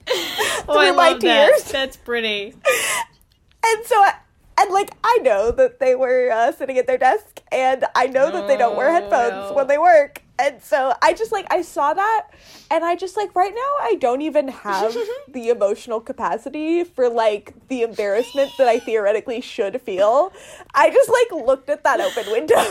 Oh, 0.68 0.78
I 0.78 0.88
Through 0.88 0.96
my 0.98 1.10
love 1.12 1.22
that. 1.22 1.48
tears. 1.50 1.72
That's 1.72 1.98
pretty. 1.98 2.54
and 2.54 3.86
so 3.86 3.96
I, 3.96 4.14
and 4.60 4.72
like 4.72 4.92
I 5.04 5.20
know 5.24 5.52
that 5.52 5.80
they 5.80 5.96
were 5.96 6.30
uh, 6.32 6.52
sitting 6.52 6.78
at 6.78 6.88
their 6.88 6.98
desk, 6.98 7.42
and 7.52 7.86
I 7.96 8.08
know 8.08 8.30
that 8.32 8.48
they 8.48 8.58
don't 8.58 8.76
wear 8.76 8.90
Oh, 8.90 8.94
headphones 8.94 9.50
no. 9.50 9.56
when 9.56 9.68
they 9.68 9.78
work, 9.78 10.22
and 10.40 10.62
so 10.62 10.94
I 11.02 11.14
just 11.14 11.32
like 11.32 11.46
I 11.52 11.62
saw 11.62 11.94
that, 11.94 12.28
and 12.72 12.84
I 12.84 12.96
just 12.96 13.16
like 13.16 13.36
right 13.36 13.54
now 13.54 13.86
I 13.86 13.96
don't 14.00 14.22
even 14.22 14.48
have 14.48 14.96
the 15.28 15.50
emotional 15.50 16.00
capacity 16.02 16.84
for 16.84 17.10
like 17.10 17.54
the 17.68 17.84
embarrassment 17.84 18.52
that 18.58 18.68
I 18.68 18.80
theoretically 18.80 19.42
should 19.42 19.82
feel. 19.82 20.34
I 20.74 20.90
just 20.90 21.10
like 21.10 21.46
looked 21.46 21.70
at 21.70 21.84
that 21.84 22.00
open 22.02 22.32
window 22.32 22.64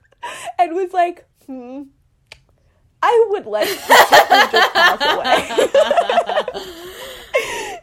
and 0.58 0.74
was 0.74 0.92
like, 0.92 1.26
hmm. 1.46 1.82
I 3.04 3.26
would 3.30 3.46
let 3.46 3.66
this 3.66 3.76
just 3.88 4.72
pass 4.72 5.02
away. 5.02 5.48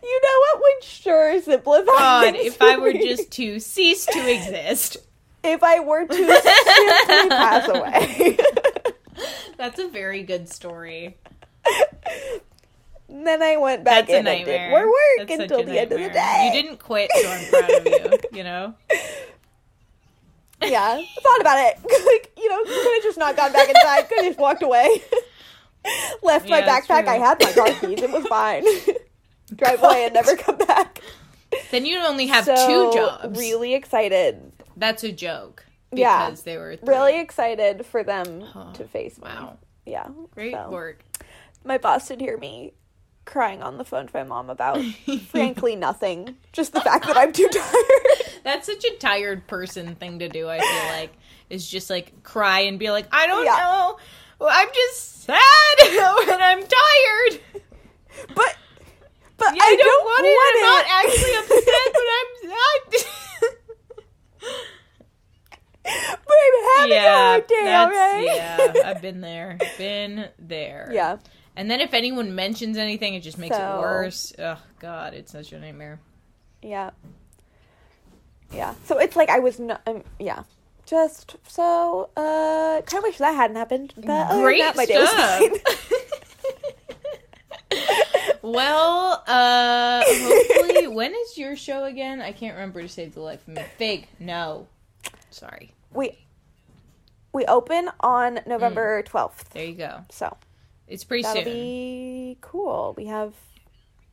you 0.02 0.22
know 0.22 0.40
what 0.40 0.62
would 0.62 0.84
sure 0.84 1.42
simplify. 1.42 1.86
God, 1.86 2.36
if 2.36 2.62
I 2.62 2.78
were 2.78 2.94
me. 2.94 3.06
just 3.06 3.30
to 3.32 3.60
cease 3.60 4.06
to 4.06 4.32
exist. 4.32 4.96
if 5.44 5.62
I 5.62 5.82
were 5.82 6.06
to 6.06 6.14
simply 6.16 7.30
pass 7.30 7.68
away. 7.68 8.38
That's 9.58 9.80
a 9.80 9.88
very 9.88 10.24
good 10.24 10.50
story. 10.50 11.18
Then 13.10 13.42
I 13.42 13.58
went 13.58 13.84
back 13.84 14.08
That's 14.08 14.14
a 14.14 14.20
in 14.20 14.28
and 14.28 14.46
did 14.46 14.70
more 14.70 14.86
work 14.86 15.28
That's 15.28 15.42
until 15.42 15.64
the 15.64 15.80
end 15.80 15.92
of 15.92 16.00
the 16.00 16.10
day. 16.10 16.52
You 16.54 16.62
didn't 16.62 16.78
quit, 16.78 17.10
so 17.16 17.30
I'm 17.30 17.50
proud 17.50 17.70
of 17.72 17.86
you. 17.86 18.20
You 18.38 18.44
know. 18.44 18.76
Yeah, 20.62 21.02
I 21.02 21.08
thought 21.22 21.42
about 21.42 21.58
it. 21.58 21.78
like, 22.06 22.32
you 22.38 22.50
know, 22.50 22.64
could 22.64 22.94
have 22.96 23.04
just 23.04 23.18
not 23.18 23.36
gone 23.36 23.52
back 23.52 23.70
inside. 23.70 24.08
Could 24.10 24.18
have 24.18 24.26
just 24.28 24.40
walked 24.40 24.62
away. 24.62 25.02
Left 26.22 26.48
my 26.48 26.60
Yeah, 26.60 26.66
that's 26.66 26.88
backpack. 26.88 27.08
I 27.08 27.16
had 27.16 27.42
my 27.42 27.52
car 27.54 27.74
keys. 27.80 28.02
It 28.02 28.12
was 28.12 28.28
fine. 28.28 28.66
Drive 29.56 29.82
away 29.82 30.06
and 30.06 30.14
never 30.14 30.36
come 30.36 30.58
back. 30.58 31.02
Then 31.72 31.86
you 31.86 31.98
only 32.00 32.28
have 32.28 32.46
so, 32.46 32.56
two 32.56 32.98
jobs. 32.98 33.40
Really 33.40 33.74
excited. 33.74 34.52
That's 34.78 35.04
a 35.04 35.12
joke. 35.12 35.66
Yeah. 35.92 36.26
Because 36.30 36.44
they 36.44 36.58
were 36.58 36.76
three. 36.76 36.88
Really 36.88 37.20
excited 37.20 37.86
for 37.86 38.04
them 38.04 38.42
Huh. 38.42 38.74
to 38.74 38.86
face 38.86 39.18
me. 39.18 39.24
Wow. 39.24 39.58
Yeah. 39.86 40.08
Great 40.32 40.54
so. 40.54 40.70
work. 40.70 41.04
My 41.64 41.78
boss 41.78 42.08
did 42.08 42.22
hear 42.22 42.38
me 42.38 42.74
crying 43.26 43.62
on 43.62 43.78
the 43.78 43.86
phone 43.86 44.08
to 44.08 44.12
my 44.14 44.24
mom 44.24 44.50
about, 44.50 44.82
frankly, 45.28 45.76
nothing. 45.76 46.36
Just 46.52 46.74
the 46.74 46.82
fact 46.82 47.06
that 47.08 47.18
I'm 47.18 47.32
too 47.34 47.48
tired. 47.52 48.32
That's 48.44 48.66
such 48.66 48.84
a 48.86 48.96
tired 48.98 49.46
person 49.48 49.96
thing 49.96 50.20
to 50.20 50.30
do. 50.30 50.48
I 50.48 50.60
feel 50.60 50.90
like 51.00 51.12
is 51.50 51.68
just 51.70 51.90
like 51.90 52.24
cry 52.24 52.62
and 52.62 52.78
be 52.80 52.90
like, 52.92 53.08
I 53.12 53.28
don't 53.28 53.46
Yeah. 53.46 53.58
know. 53.58 53.98
Well, 54.40 54.50
I'm 54.52 54.70
just 54.74 55.24
sad 55.24 55.40
and 55.82 56.42
I'm 56.42 56.60
tired. 56.62 57.42
But, 58.36 58.56
but 59.38 59.56
Yeah, 59.56 59.62
I, 59.64 59.68
I 59.68 59.76
don't 59.76 59.80
don't 59.80 60.06
want 60.06 60.26
it. 60.26 60.38
I'm 60.46 60.62
not 60.62 60.86
actually 61.06 61.36
upset, 61.36 61.94
but 61.94 62.08
I'm 62.20 62.50
not. 62.50 63.06
Having 65.86 66.92
a 66.92 66.96
yeah, 66.96 67.30
hard 67.32 67.48
day, 67.48 67.76
alright? 67.76 68.26
yeah. 68.26 68.74
I've 68.86 69.02
been 69.02 69.22
there. 69.30 69.58
Been 69.78 70.30
there. 70.40 70.90
yeah. 70.94 71.18
And 71.56 71.70
then 71.70 71.82
if 71.82 71.94
anyone 71.94 72.36
mentions 72.36 72.78
anything, 72.78 73.16
it 73.16 73.22
just 73.22 73.38
makes 73.38 73.56
So- 73.56 73.78
it 73.78 73.82
worse. 73.82 74.34
Oh 74.40 74.58
God, 74.80 75.14
it's 75.14 75.32
such 75.32 75.52
a 75.52 75.60
nightmare. 75.60 76.00
Yeah. 76.62 76.92
Yeah. 78.54 78.76
So 78.86 78.98
it's 78.98 79.16
like 79.16 79.30
I 79.30 79.40
was 79.40 79.60
not. 79.60 79.82
Um, 79.88 80.04
yeah. 80.20 80.44
Just 80.86 81.36
so. 81.48 82.10
Uh, 82.18 82.82
kind 82.82 82.98
of 82.98 83.04
wish 83.04 83.18
that 83.18 83.36
hadn't 83.36 83.58
happened. 83.58 83.94
But 83.96 84.08
than 84.30 84.42
Great 84.42 84.62
that, 84.62 84.76
my 84.76 84.86
day 84.86 84.98
was 84.98 85.10
fine. 87.72 87.82
well, 88.42 89.24
uh, 89.28 90.04
hopefully, 90.06 90.88
when 90.88 91.14
is 91.14 91.38
your 91.38 91.56
show 91.56 91.84
again? 91.84 92.22
I 92.22 92.32
can't 92.32 92.56
remember 92.56 92.82
to 92.82 92.90
save 92.90 93.14
the 93.14 93.22
life 93.22 93.48
of 93.48 93.54
me. 93.56 93.62
Fake, 93.78 94.08
no. 94.20 94.68
Sorry. 95.32 95.74
we 95.94 96.18
we 97.32 97.46
open 97.46 97.90
on 98.00 98.40
November 98.46 99.02
mm. 99.02 99.06
twelfth. 99.06 99.50
There 99.52 99.66
you 99.66 99.76
go. 99.76 100.04
So 100.10 100.36
It's 100.88 101.04
pretty 101.04 101.24
that'll 101.24 101.44
soon. 101.44 101.54
be 101.54 102.38
cool. 102.42 102.94
We 102.98 103.06
have. 103.06 103.34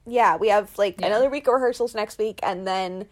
Yeah, 0.06 0.36
we 0.36 0.48
have 0.48 0.76
like 0.78 1.00
Yeah. 1.00 1.08
another 1.08 1.28
week 1.30 1.46
of 1.48 1.54
rehearsals 1.54 1.94
next 1.94 2.18
week, 2.18 2.40
and 2.42 2.66
then 2.66 3.06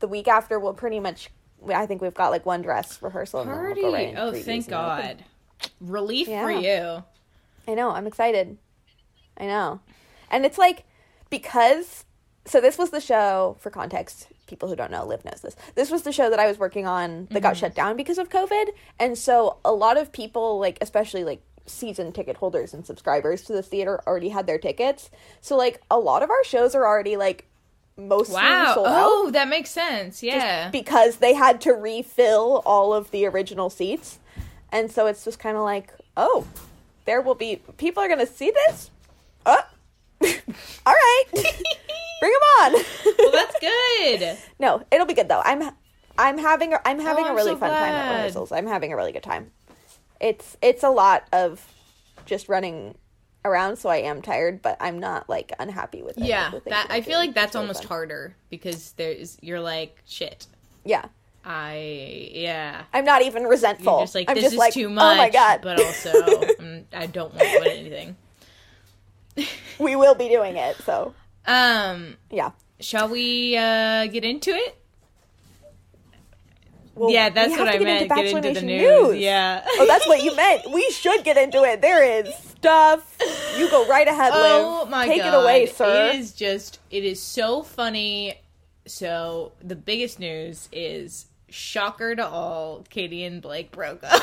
the 0.00 0.08
week 0.08 0.28
after 0.28 0.58
we'll 0.58 0.74
pretty 0.74 1.00
much. 1.00 1.30
I 1.66 1.86
think 1.86 2.02
we've 2.02 2.14
got 2.14 2.30
like 2.30 2.44
one 2.44 2.60
dress 2.62 3.00
rehearsal. 3.00 3.44
Party! 3.44 3.82
we'll 3.82 3.92
right 3.92 4.14
oh, 4.16 4.32
thank. 4.32 4.68
God. 4.68 5.24
Relief 5.80 6.26
for 6.26 6.50
you. 6.50 7.02
I 7.66 7.74
know. 7.74 7.90
I'm 7.90 8.06
excited. 8.06 8.58
I 9.38 9.46
know. 9.46 9.80
And 10.30 10.44
it's 10.44 10.58
like 10.58 10.84
because 11.30 12.04
so 12.46 12.60
this 12.60 12.76
was 12.78 12.90
the 12.90 13.00
show 13.00 13.56
for 13.60 13.70
context. 13.70 14.28
People 14.54 14.68
who 14.68 14.76
don't 14.76 14.92
know, 14.92 15.04
Liv 15.04 15.24
knows 15.24 15.40
this. 15.40 15.56
This 15.74 15.90
was 15.90 16.02
the 16.02 16.12
show 16.12 16.30
that 16.30 16.38
I 16.38 16.46
was 16.46 16.60
working 16.60 16.86
on 16.86 17.26
that 17.32 17.42
got 17.42 17.56
shut 17.56 17.72
mm-hmm. 17.72 17.88
down 17.88 17.96
because 17.96 18.18
of 18.18 18.28
COVID. 18.28 18.66
And 19.00 19.18
so 19.18 19.56
a 19.64 19.72
lot 19.72 19.96
of 19.96 20.12
people, 20.12 20.60
like 20.60 20.78
especially 20.80 21.24
like 21.24 21.42
season 21.66 22.12
ticket 22.12 22.36
holders 22.36 22.72
and 22.72 22.86
subscribers 22.86 23.42
to 23.46 23.52
the 23.52 23.64
theater, 23.64 24.00
already 24.06 24.28
had 24.28 24.46
their 24.46 24.58
tickets. 24.58 25.10
So 25.40 25.56
like 25.56 25.82
a 25.90 25.98
lot 25.98 26.22
of 26.22 26.30
our 26.30 26.44
shows 26.44 26.76
are 26.76 26.86
already 26.86 27.16
like 27.16 27.48
mostly 27.96 28.36
Wow. 28.36 28.74
sold 28.74 28.86
oh, 28.86 28.90
out 28.90 29.06
Oh, 29.06 29.30
that 29.32 29.48
makes 29.48 29.70
sense. 29.70 30.22
Yeah. 30.22 30.70
because 30.70 31.16
they 31.16 31.34
had 31.34 31.60
to 31.62 31.72
refill 31.72 32.62
all 32.64 32.94
of 32.94 33.10
the 33.10 33.26
original 33.26 33.70
seats. 33.70 34.20
And 34.70 34.88
so 34.88 35.08
it's 35.08 35.24
just 35.24 35.40
kind 35.40 35.56
of 35.56 35.64
like, 35.64 35.92
oh, 36.16 36.46
there 37.06 37.20
will 37.20 37.34
be 37.34 37.60
people 37.76 38.04
are 38.04 38.08
going 38.08 38.20
to 38.20 38.32
see 38.32 38.52
this. 38.52 38.92
Oh, 39.46 39.62
all 40.86 40.94
right, 40.94 41.24
bring 42.24 42.32
them 42.32 42.74
on. 42.74 43.14
well, 43.18 43.32
that's 43.32 43.58
good. 43.60 44.38
no, 44.58 44.82
it'll 44.90 45.06
be 45.06 45.14
good 45.14 45.28
though. 45.28 45.42
I'm 45.44 45.70
I'm 46.16 46.38
having 46.38 46.72
a, 46.72 46.80
I'm 46.84 46.98
having 47.00 47.24
Oh, 47.26 47.32
a 47.32 47.34
really 47.34 47.52
so 47.52 47.58
fun 47.58 47.70
time 47.70 47.92
at 47.92 48.12
rehearsals. 48.16 48.52
I'm 48.52 48.66
having 48.66 48.92
a 48.92 48.96
really 48.96 49.12
good 49.12 49.22
time. 49.22 49.50
It's 50.20 50.56
it's 50.62 50.82
a 50.82 50.88
lot 50.90 51.26
of 51.32 51.66
just 52.24 52.48
running 52.48 52.94
around, 53.44 53.76
so 53.76 53.90
I 53.90 53.96
am 53.96 54.22
tired, 54.22 54.62
but 54.62 54.76
I'm 54.80 54.98
not 54.98 55.28
like 55.28 55.52
unhappy 55.58 56.02
with 56.02 56.16
it. 56.16 56.24
Yeah, 56.24 56.50
with 56.52 56.64
that 56.64 56.86
I'm 56.88 57.02
feel 57.02 57.18
like 57.18 57.34
that's 57.34 57.54
really 57.54 57.64
almost 57.64 57.80
fun. 57.80 57.88
harder 57.88 58.36
because 58.48 58.92
there's 58.92 59.36
you're 59.42 59.60
like 59.60 60.00
shit. 60.06 60.46
Yeah, 60.84 61.06
I 61.44 62.28
yeah. 62.32 62.84
I'm 62.94 63.04
not 63.04 63.22
even 63.22 63.44
resentful. 63.44 64.00
Just 64.00 64.14
like 64.14 64.30
I'm 64.30 64.36
this 64.36 64.44
just 64.44 64.54
is 64.54 64.58
like, 64.58 64.72
too 64.72 64.88
much. 64.88 65.02
oh 65.04 65.16
my 65.16 65.28
god, 65.30 65.60
But 65.62 65.80
also, 65.82 66.10
mm, 66.60 66.84
I 66.92 67.06
don't 67.06 67.34
want 67.34 67.46
to 67.48 67.58
put 67.58 67.66
anything. 67.68 68.16
we 69.78 69.96
will 69.96 70.14
be 70.14 70.28
doing 70.28 70.56
it. 70.56 70.76
So 70.84 71.12
Um, 71.46 72.16
yeah. 72.30 72.50
shall 72.80 73.08
we 73.08 73.56
uh 73.56 74.06
get 74.06 74.24
into 74.24 74.50
it? 74.50 74.78
Well, 76.94 77.10
yeah, 77.10 77.28
that's 77.30 77.50
what 77.58 77.68
I 77.68 77.78
meant. 77.80 78.02
into 78.02 78.14
Get 78.14 78.26
into 78.26 78.40
the 78.40 78.62
Nation 78.62 78.66
news. 78.66 79.16
Yeah. 79.18 79.64
oh, 79.66 79.86
that's 79.86 80.06
what 80.06 80.22
you 80.22 80.34
meant. 80.36 80.70
We 80.72 80.88
should 80.90 81.24
get 81.24 81.36
into 81.36 81.64
it. 81.64 81.80
There 81.82 82.04
is 82.04 82.32
stuff. 82.36 83.16
You 83.58 83.68
go 83.68 83.84
right 83.88 84.06
ahead, 84.06 84.30
Oh 84.34 84.80
Liv. 84.82 84.90
my 84.90 85.06
Take 85.08 85.22
god. 85.22 85.34
it 85.34 85.42
away, 85.42 85.66
sir. 85.66 86.10
It 86.12 86.20
is 86.20 86.32
just 86.32 86.78
it 86.90 87.04
is 87.04 87.20
so 87.20 87.62
funny. 87.62 88.34
So 88.86 89.52
the 89.62 89.74
biggest 89.76 90.20
news 90.20 90.68
is 90.70 91.26
shocker 91.48 92.14
to 92.14 92.26
all, 92.26 92.84
Katie 92.90 93.24
and 93.24 93.42
Blake 93.42 93.72
broke 93.72 94.04
up. 94.04 94.22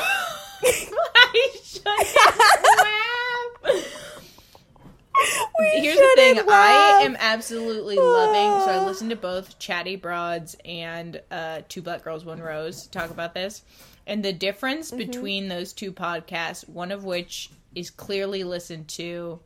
I 0.64 1.50
shouldn't 1.62 2.16
laugh. 3.74 4.11
We 5.58 5.80
Here's 5.80 5.96
the 5.96 6.12
thing, 6.16 6.34
shouldn't 6.36 6.50
I 6.50 7.02
am 7.04 7.16
absolutely 7.18 7.96
loving. 7.96 8.64
So 8.66 8.70
I 8.72 8.84
listened 8.86 9.10
to 9.10 9.16
both 9.16 9.58
Chatty 9.58 9.96
Broads 9.96 10.56
and 10.64 11.20
uh, 11.30 11.60
Two 11.68 11.82
Black 11.82 12.02
Girls 12.02 12.24
One 12.24 12.40
Rose 12.40 12.86
talk 12.88 13.10
about 13.10 13.34
this, 13.34 13.62
and 14.06 14.24
the 14.24 14.32
difference 14.32 14.90
Mm-hmm. 14.90 14.98
between 14.98 15.48
those 15.48 15.72
two 15.72 15.92
podcasts, 15.92 16.68
one 16.68 16.90
of 16.90 17.04
which 17.04 17.50
is 17.74 17.90
clearly 17.90 18.42
listened 18.44 18.88
to 18.88 19.38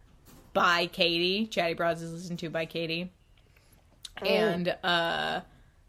by 0.55 0.87
Katie. 0.87 1.47
Chatty 1.47 1.75
Broads 1.75 2.01
is 2.03 2.13
listened 2.13 2.39
to 2.41 2.51
by 2.51 2.65
Katie, 2.67 3.13
Oh. 4.23 4.27
and 4.27 4.75
uh, 4.83 5.41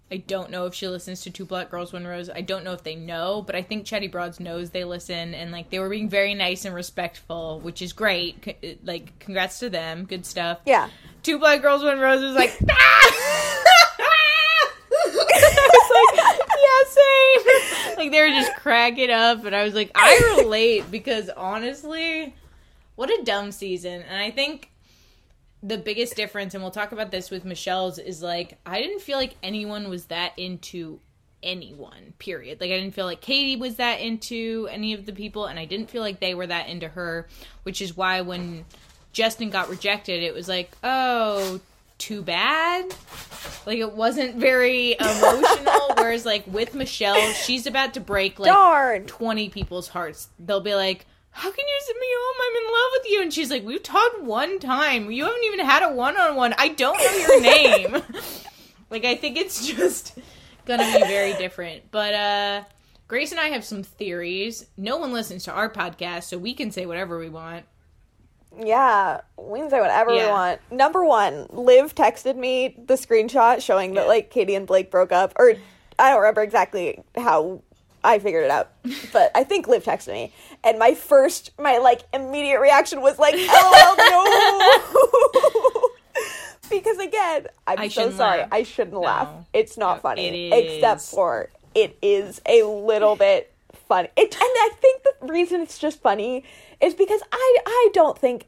I 0.10 0.18
don't 0.18 0.50
know 0.50 0.66
if 0.68 0.74
she 0.74 0.88
listens 0.88 1.22
to 1.24 1.30
Two 1.32 1.44
Black 1.46 1.70
Girls 1.70 1.92
One 1.92 2.08
Rose. 2.08 2.30
I 2.30 2.40
don't 2.42 2.64
know 2.64 2.72
if 2.72 2.84
they 2.84 2.96
know, 2.96 3.42
but 3.46 3.56
I 3.56 3.62
think 3.62 3.86
Chatty 3.86 4.08
Broads 4.08 4.40
knows 4.40 4.70
they 4.70 4.86
listen, 4.86 5.34
and 5.34 5.52
like 5.52 5.70
they 5.70 5.80
were 5.80 5.90
being 5.90 6.08
very 6.10 6.34
nice 6.34 6.64
and 6.64 6.74
respectful, 6.74 7.60
which 7.60 7.82
is 7.82 7.92
great. 7.92 8.44
C- 8.62 8.78
Like, 8.86 9.20
congrats 9.20 9.60
to 9.60 9.70
them, 9.70 10.06
good 10.06 10.26
stuff. 10.26 10.60
Yeah. 10.66 10.90
Two 11.24 11.40
Black 11.40 11.62
Girls 11.62 11.84
One 11.84 12.00
Rose 12.00 12.22
was 12.24 12.36
like, 12.36 12.58
ah! 12.72 13.64
I 14.90 15.06
was 15.06 15.16
like, 15.16 16.48
yeah, 16.58 17.88
same. 17.88 17.98
Like 17.98 18.12
they 18.12 18.22
were 18.22 18.30
just 18.30 18.56
cracking 18.56 19.10
up, 19.12 19.44
and 19.46 19.56
I 19.56 19.64
was 19.64 19.74
like, 19.74 19.92
I 19.96 20.36
relate 20.38 20.90
because 20.92 21.30
honestly, 21.30 22.34
what 22.96 23.10
a 23.10 23.24
dumb 23.24 23.52
season. 23.52 24.04
And 24.04 24.18
I 24.22 24.32
think 24.32 24.70
the 25.64 25.78
biggest 25.78 26.16
difference, 26.16 26.54
and 26.54 26.64
we'll 26.64 26.72
talk 26.72 26.92
about 26.92 27.12
this 27.12 27.32
with 27.32 27.46
Michelle's, 27.46 27.98
is 28.00 28.22
like 28.22 28.58
I 28.66 28.82
didn't 28.82 29.02
feel 29.02 29.18
like 29.18 29.36
anyone 29.42 29.90
was 29.90 30.06
that 30.06 30.34
into 30.38 31.00
anyone. 31.44 32.14
Period. 32.20 32.62
Like 32.62 32.72
I 32.72 32.80
didn't 32.80 32.94
feel 32.94 33.06
like 33.06 33.22
Katie 33.22 33.56
was 33.56 33.76
that 33.78 34.00
into 34.00 34.68
any 34.72 34.94
of 34.94 35.06
the 35.06 35.14
people, 35.14 35.46
and 35.46 35.60
I 35.60 35.66
didn't 35.66 35.90
feel 35.90 36.02
like 36.02 36.20
they 36.20 36.36
were 36.36 36.48
that 36.48 36.70
into 36.70 36.88
her. 36.88 37.28
Which 37.64 37.82
is 37.82 37.98
why 37.98 38.22
when 38.22 38.66
Justin 39.14 39.50
got 39.50 39.70
rejected, 39.70 40.24
it 40.24 40.34
was 40.34 40.48
like, 40.48 40.72
oh, 40.84 41.60
too 41.98 42.22
bad. 42.22 42.94
Like 43.66 43.80
it 43.80 43.94
wasn't 43.94 44.36
very 44.36 44.96
emotional. 45.00 45.94
whereas 45.96 46.26
like 46.26 46.46
with 46.48 46.76
Michelle, 46.76 47.20
she's 47.34 47.66
about 47.66 47.96
to 47.96 48.00
break 48.00 48.40
like 48.40 48.52
Darn. 48.52 49.06
20 49.06 49.50
people's 49.50 49.88
hearts. 49.88 50.30
They'll 50.40 50.62
be 50.62 50.76
like, 50.76 51.06
How 51.38 51.52
can 51.52 51.66
you 51.68 51.82
send 51.86 52.00
me 52.00 52.08
home? 52.10 52.36
I'm 52.42 52.66
in 52.66 52.72
love 52.74 52.92
with 52.94 53.12
you. 53.12 53.22
And 53.22 53.32
she's 53.32 53.52
like, 53.52 53.64
We've 53.64 53.84
talked 53.84 54.24
one 54.24 54.58
time. 54.58 55.12
You 55.12 55.26
haven't 55.26 55.44
even 55.44 55.60
had 55.60 55.84
a 55.84 55.94
one 55.94 56.18
on 56.18 56.36
one. 56.36 56.56
I 56.58 56.70
don't 56.70 56.98
know 56.98 57.12
your 57.12 57.42
name. 57.42 58.04
like, 58.90 59.06
I 59.06 59.14
think 59.14 59.38
it's 59.38 59.68
just 59.68 60.18
gonna 60.66 60.92
be 60.92 61.06
very 61.06 61.34
different. 61.34 61.92
But, 61.92 62.14
uh, 62.16 62.64
Grace 63.08 63.32
and 63.32 63.40
I 63.40 63.50
have 63.50 63.64
some 63.64 63.84
theories. 63.84 64.66
No 64.78 64.98
one 64.98 65.14
listens 65.14 65.44
to 65.44 65.52
our 65.54 65.70
podcast, 65.70 66.24
so 66.24 66.40
we 66.40 66.56
can 66.56 66.72
say 66.72 66.88
whatever 66.88 67.20
we 67.20 67.30
want. 67.30 67.66
Yeah, 68.60 69.22
we 69.38 69.60
can 69.60 69.70
say 69.70 69.80
whatever 69.80 70.12
we 70.12 70.26
want. 70.26 70.60
Number 70.72 71.06
one, 71.06 71.46
Liv 71.52 71.94
texted 71.94 72.36
me 72.36 72.76
the 72.84 72.96
screenshot 72.96 73.62
showing 73.62 73.94
that 73.94 74.08
like 74.08 74.32
Katie 74.32 74.56
and 74.56 74.66
Blake 74.66 74.90
broke 74.90 75.12
up, 75.12 75.34
or 75.38 75.54
I 76.00 76.10
don't 76.10 76.20
remember 76.20 76.42
exactly 76.42 77.02
how 77.16 77.62
I 78.08 78.20
figured 78.20 78.46
it 78.46 78.52
out, 78.52 78.72
but 79.12 79.32
I 79.36 79.44
think 79.44 79.68
Liv 79.68 79.84
texted 79.84 80.14
me, 80.14 80.34
and 80.64 80.80
my 80.80 80.94
first, 80.94 81.52
my 81.60 81.78
like 81.78 82.04
immediate 82.14 82.62
reaction 82.62 83.02
was 83.02 83.20
like, 83.20 83.34
"LOL, 83.36 83.46
oh, 83.52 85.92
no," 86.70 86.70
because 86.70 86.98
again, 87.00 87.48
I'm 87.68 87.80
I 87.80 87.88
so 87.90 88.12
sorry, 88.12 88.40
laugh. 88.40 88.50
I 88.52 88.64
shouldn't 88.64 88.98
laugh. 88.98 89.30
It's 89.54 89.78
not 89.78 89.98
No, 89.98 90.02
funny, 90.02 90.52
it 90.52 90.54
except 90.54 91.02
for 91.02 91.50
it 91.76 91.98
is 92.02 92.42
a 92.46 92.64
little 92.64 93.16
bit 93.16 93.54
funny. 93.88 94.10
It, 94.16 94.34
and 94.34 94.42
I 94.42 94.70
think 94.80 95.04
the 95.22 95.28
reason 95.28 95.62
it's 95.62 95.78
just 95.78 96.02
funny 96.02 96.44
is 96.82 96.94
because 96.94 97.22
I 97.32 97.58
I 97.66 97.90
don't 97.94 98.18
think 98.18 98.48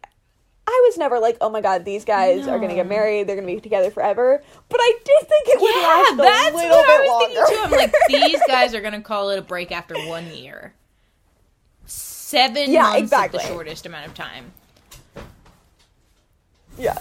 I 0.70 0.86
was 0.88 0.98
never 0.98 1.20
like, 1.20 1.38
oh 1.42 1.50
my 1.50 1.62
god, 1.62 1.84
these 1.86 2.06
guys 2.06 2.48
are 2.48 2.60
gonna 2.60 2.76
get 2.76 2.88
married, 2.88 3.28
they're 3.28 3.36
gonna 3.36 3.48
be 3.48 3.60
together 3.60 3.90
forever. 3.92 4.42
But 4.70 4.80
I 4.82 4.94
did 5.04 5.28
think 5.28 5.48
it 5.48 5.60
would 5.62 5.76
Yeah, 5.76 5.82
last 5.88 6.14
a 6.14 6.16
that's 6.18 6.56
little 6.56 6.70
what 6.70 6.86
bit 6.88 6.96
I 6.96 7.00
was 7.00 7.10
longer. 7.10 7.36
thinking 7.36 7.56
too. 7.56 7.64
I'm 7.64 7.72
like, 7.72 7.94
these 8.32 8.42
guys 8.48 8.74
are 8.76 8.82
gonna 8.82 9.02
call 9.02 9.30
it 9.32 9.40
a 9.40 9.42
break 9.42 9.72
after 9.72 9.96
one 10.08 10.28
year. 10.28 10.74
Seven 11.86 12.70
Yeah, 12.72 12.84
months 12.84 13.00
exactly. 13.00 13.40
is 13.40 13.46
the 13.48 13.52
shortest 13.54 13.86
amount 13.86 14.06
of 14.08 14.14
time. 14.14 14.52
yeah. 16.78 16.98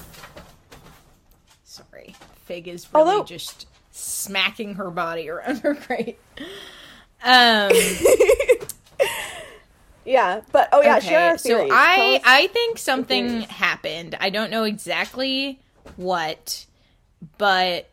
Sorry, 1.64 2.14
Fig 2.46 2.66
is 2.68 2.86
really 2.92 3.10
Although- 3.10 3.24
just 3.24 3.66
smacking 3.90 4.74
her 4.74 4.90
body 4.90 5.28
around 5.28 5.58
her 5.58 5.74
crate. 5.86 6.18
Um. 7.22 7.70
Yeah. 10.08 10.40
But 10.52 10.70
oh 10.72 10.82
yeah, 10.82 10.98
share 11.00 11.30
our 11.30 11.38
so 11.38 11.48
theories. 11.48 11.68
Tell 11.68 11.76
I 11.78 12.16
us- 12.16 12.22
I 12.24 12.46
think 12.48 12.78
something 12.78 13.42
happened. 13.42 14.16
I 14.20 14.30
don't 14.30 14.50
know 14.50 14.64
exactly 14.64 15.60
what, 15.96 16.66
but 17.36 17.88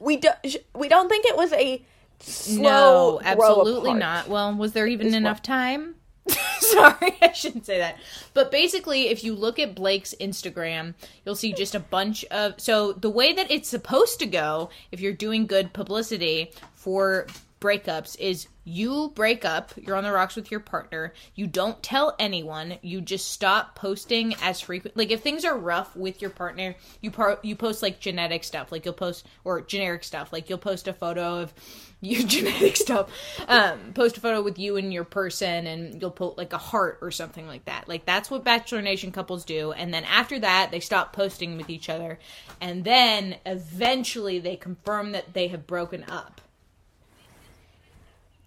we 0.00 0.16
do, 0.16 0.28
sh- 0.44 0.56
we 0.74 0.88
don't 0.88 1.08
think 1.08 1.26
it 1.26 1.36
was 1.36 1.52
a 1.52 1.82
slow 2.20 3.18
no, 3.18 3.20
absolutely 3.22 3.94
not. 3.94 4.28
Well, 4.28 4.54
was 4.54 4.72
there 4.72 4.86
even 4.86 5.08
Is 5.08 5.14
enough 5.14 5.38
what- 5.38 5.44
time? 5.44 5.94
Sorry, 6.58 7.16
I 7.22 7.30
shouldn't 7.32 7.66
say 7.66 7.78
that. 7.78 7.98
But 8.34 8.50
basically, 8.50 9.08
if 9.08 9.22
you 9.22 9.32
look 9.34 9.60
at 9.60 9.76
Blake's 9.76 10.12
Instagram, 10.20 10.94
you'll 11.24 11.36
see 11.36 11.52
just 11.52 11.76
a 11.76 11.80
bunch 11.80 12.24
of. 12.24 12.60
So, 12.60 12.92
the 12.94 13.10
way 13.10 13.32
that 13.34 13.48
it's 13.48 13.68
supposed 13.68 14.18
to 14.18 14.26
go, 14.26 14.70
if 14.90 14.98
you're 15.00 15.12
doing 15.12 15.46
good 15.46 15.72
publicity 15.72 16.50
for 16.74 17.28
breakups, 17.60 18.18
is 18.18 18.48
you 18.64 19.12
break 19.14 19.44
up, 19.44 19.72
you're 19.76 19.96
on 19.96 20.04
the 20.04 20.12
rocks 20.12 20.34
with 20.34 20.50
your 20.50 20.60
partner, 20.60 21.12
you 21.34 21.46
don't 21.46 21.82
tell 21.82 22.16
anyone, 22.18 22.78
you 22.82 23.00
just 23.00 23.30
stop 23.30 23.74
posting 23.74 24.34
as 24.42 24.60
frequent. 24.60 24.96
Like, 24.96 25.10
if 25.10 25.22
things 25.22 25.44
are 25.44 25.56
rough 25.56 25.94
with 25.94 26.20
your 26.20 26.30
partner, 26.30 26.74
you, 27.00 27.10
par- 27.10 27.38
you 27.42 27.54
post 27.54 27.82
like 27.82 28.00
genetic 28.00 28.44
stuff, 28.44 28.72
like 28.72 28.84
you'll 28.84 28.94
post, 28.94 29.26
or 29.44 29.60
generic 29.60 30.04
stuff, 30.04 30.32
like 30.32 30.48
you'll 30.48 30.58
post 30.58 30.88
a 30.88 30.92
photo 30.92 31.40
of 31.40 31.54
your 32.02 32.22
genetic 32.22 32.76
stuff 32.76 33.08
um 33.48 33.94
post 33.94 34.18
a 34.18 34.20
photo 34.20 34.42
with 34.42 34.58
you 34.58 34.76
and 34.76 34.92
your 34.92 35.02
person 35.02 35.66
and 35.66 36.00
you'll 36.00 36.10
put 36.10 36.36
like 36.36 36.52
a 36.52 36.58
heart 36.58 36.98
or 37.00 37.10
something 37.10 37.46
like 37.46 37.64
that. 37.64 37.88
Like 37.88 38.04
that's 38.04 38.30
what 38.30 38.44
bachelor 38.44 38.82
nation 38.82 39.12
couples 39.12 39.46
do. 39.46 39.72
And 39.72 39.94
then 39.94 40.04
after 40.04 40.38
that 40.40 40.70
they 40.70 40.80
stop 40.80 41.14
posting 41.14 41.56
with 41.56 41.70
each 41.70 41.88
other. 41.88 42.18
And 42.60 42.84
then 42.84 43.36
eventually 43.46 44.38
they 44.38 44.56
confirm 44.56 45.12
that 45.12 45.32
they 45.32 45.48
have 45.48 45.66
broken 45.66 46.04
up 46.06 46.42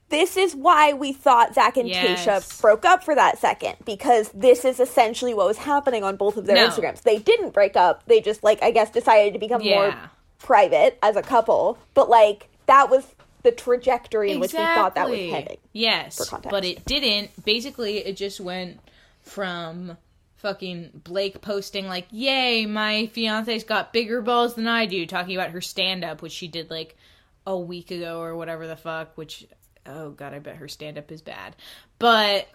This 0.10 0.38
is 0.38 0.56
why 0.56 0.94
we 0.94 1.13
thought 1.13 1.54
Zach 1.54 1.78
and 1.78 1.88
Yes. 1.88 2.25
Tayshia 2.25 2.62
broke 2.62 2.84
up 2.86 3.04
for 3.04 3.16
that 3.16 3.38
second 3.38 3.75
because 3.86 4.30
this 4.34 4.66
is 4.66 4.80
essentially 4.80 5.34
what 5.34 5.48
was 5.48 5.58
happening 5.58 6.04
on 6.04 6.16
both 6.16 6.36
of 6.36 6.46
their 6.46 6.56
No. 6.56 6.68
Instagrams. 6.70 7.04
They 7.04 7.20
didn't 7.20 7.51
break 7.51 7.75
up. 7.75 8.04
They 8.08 8.20
just 8.20 8.44
like 8.44 8.62
I 8.63 8.72
guess 8.72 8.89
decided 8.92 9.34
to 9.34 9.39
become 9.39 9.63
more 9.63 9.96
private 10.39 10.98
as 11.04 11.16
a 11.16 11.22
couple. 11.22 11.78
But 11.94 12.10
like 12.10 12.50
that 12.66 12.89
was 12.89 13.06
the 13.44 13.51
trajectory 13.51 14.32
in 14.32 14.39
which 14.39 14.54
we 14.54 14.60
thought 14.60 14.96
that 14.96 15.10
was 15.10 15.20
heading. 15.20 15.58
Yes, 15.74 16.30
but 16.50 16.66
it 16.66 16.86
didn't. 16.86 17.46
Basically, 17.46 18.00
it 18.00 18.18
just 18.18 18.39
went 18.42 18.80
from 19.22 19.98
fucking 20.38 21.01
Blake 21.04 21.42
posting 21.42 21.88
like, 21.88 22.08
"Yay, 22.12 22.66
my 22.66 23.08
fiance's 23.08 23.63
got 23.63 23.93
bigger 23.93 24.22
balls 24.22 24.56
than 24.56 24.67
I 24.67 24.86
do," 24.86 25.06
talking 25.06 25.36
about 25.36 25.52
her 25.52 25.62
stand 25.62 26.04
up, 26.04 26.22
which 26.22 26.32
she 26.32 26.48
did 26.48 26.69
like 26.69 26.98
a 27.45 27.58
week 27.58 27.91
ago 27.91 28.19
or 28.22 28.36
whatever 28.36 28.67
the 28.67 28.76
fuck. 28.76 29.17
Which, 29.17 29.45
oh 29.89 30.12
god, 30.12 30.34
I 30.34 30.39
bet 30.39 30.58
her 30.58 30.67
stand 30.67 30.97
up 30.97 31.12
is 31.12 31.21
bad. 31.21 31.56
But 31.97 32.47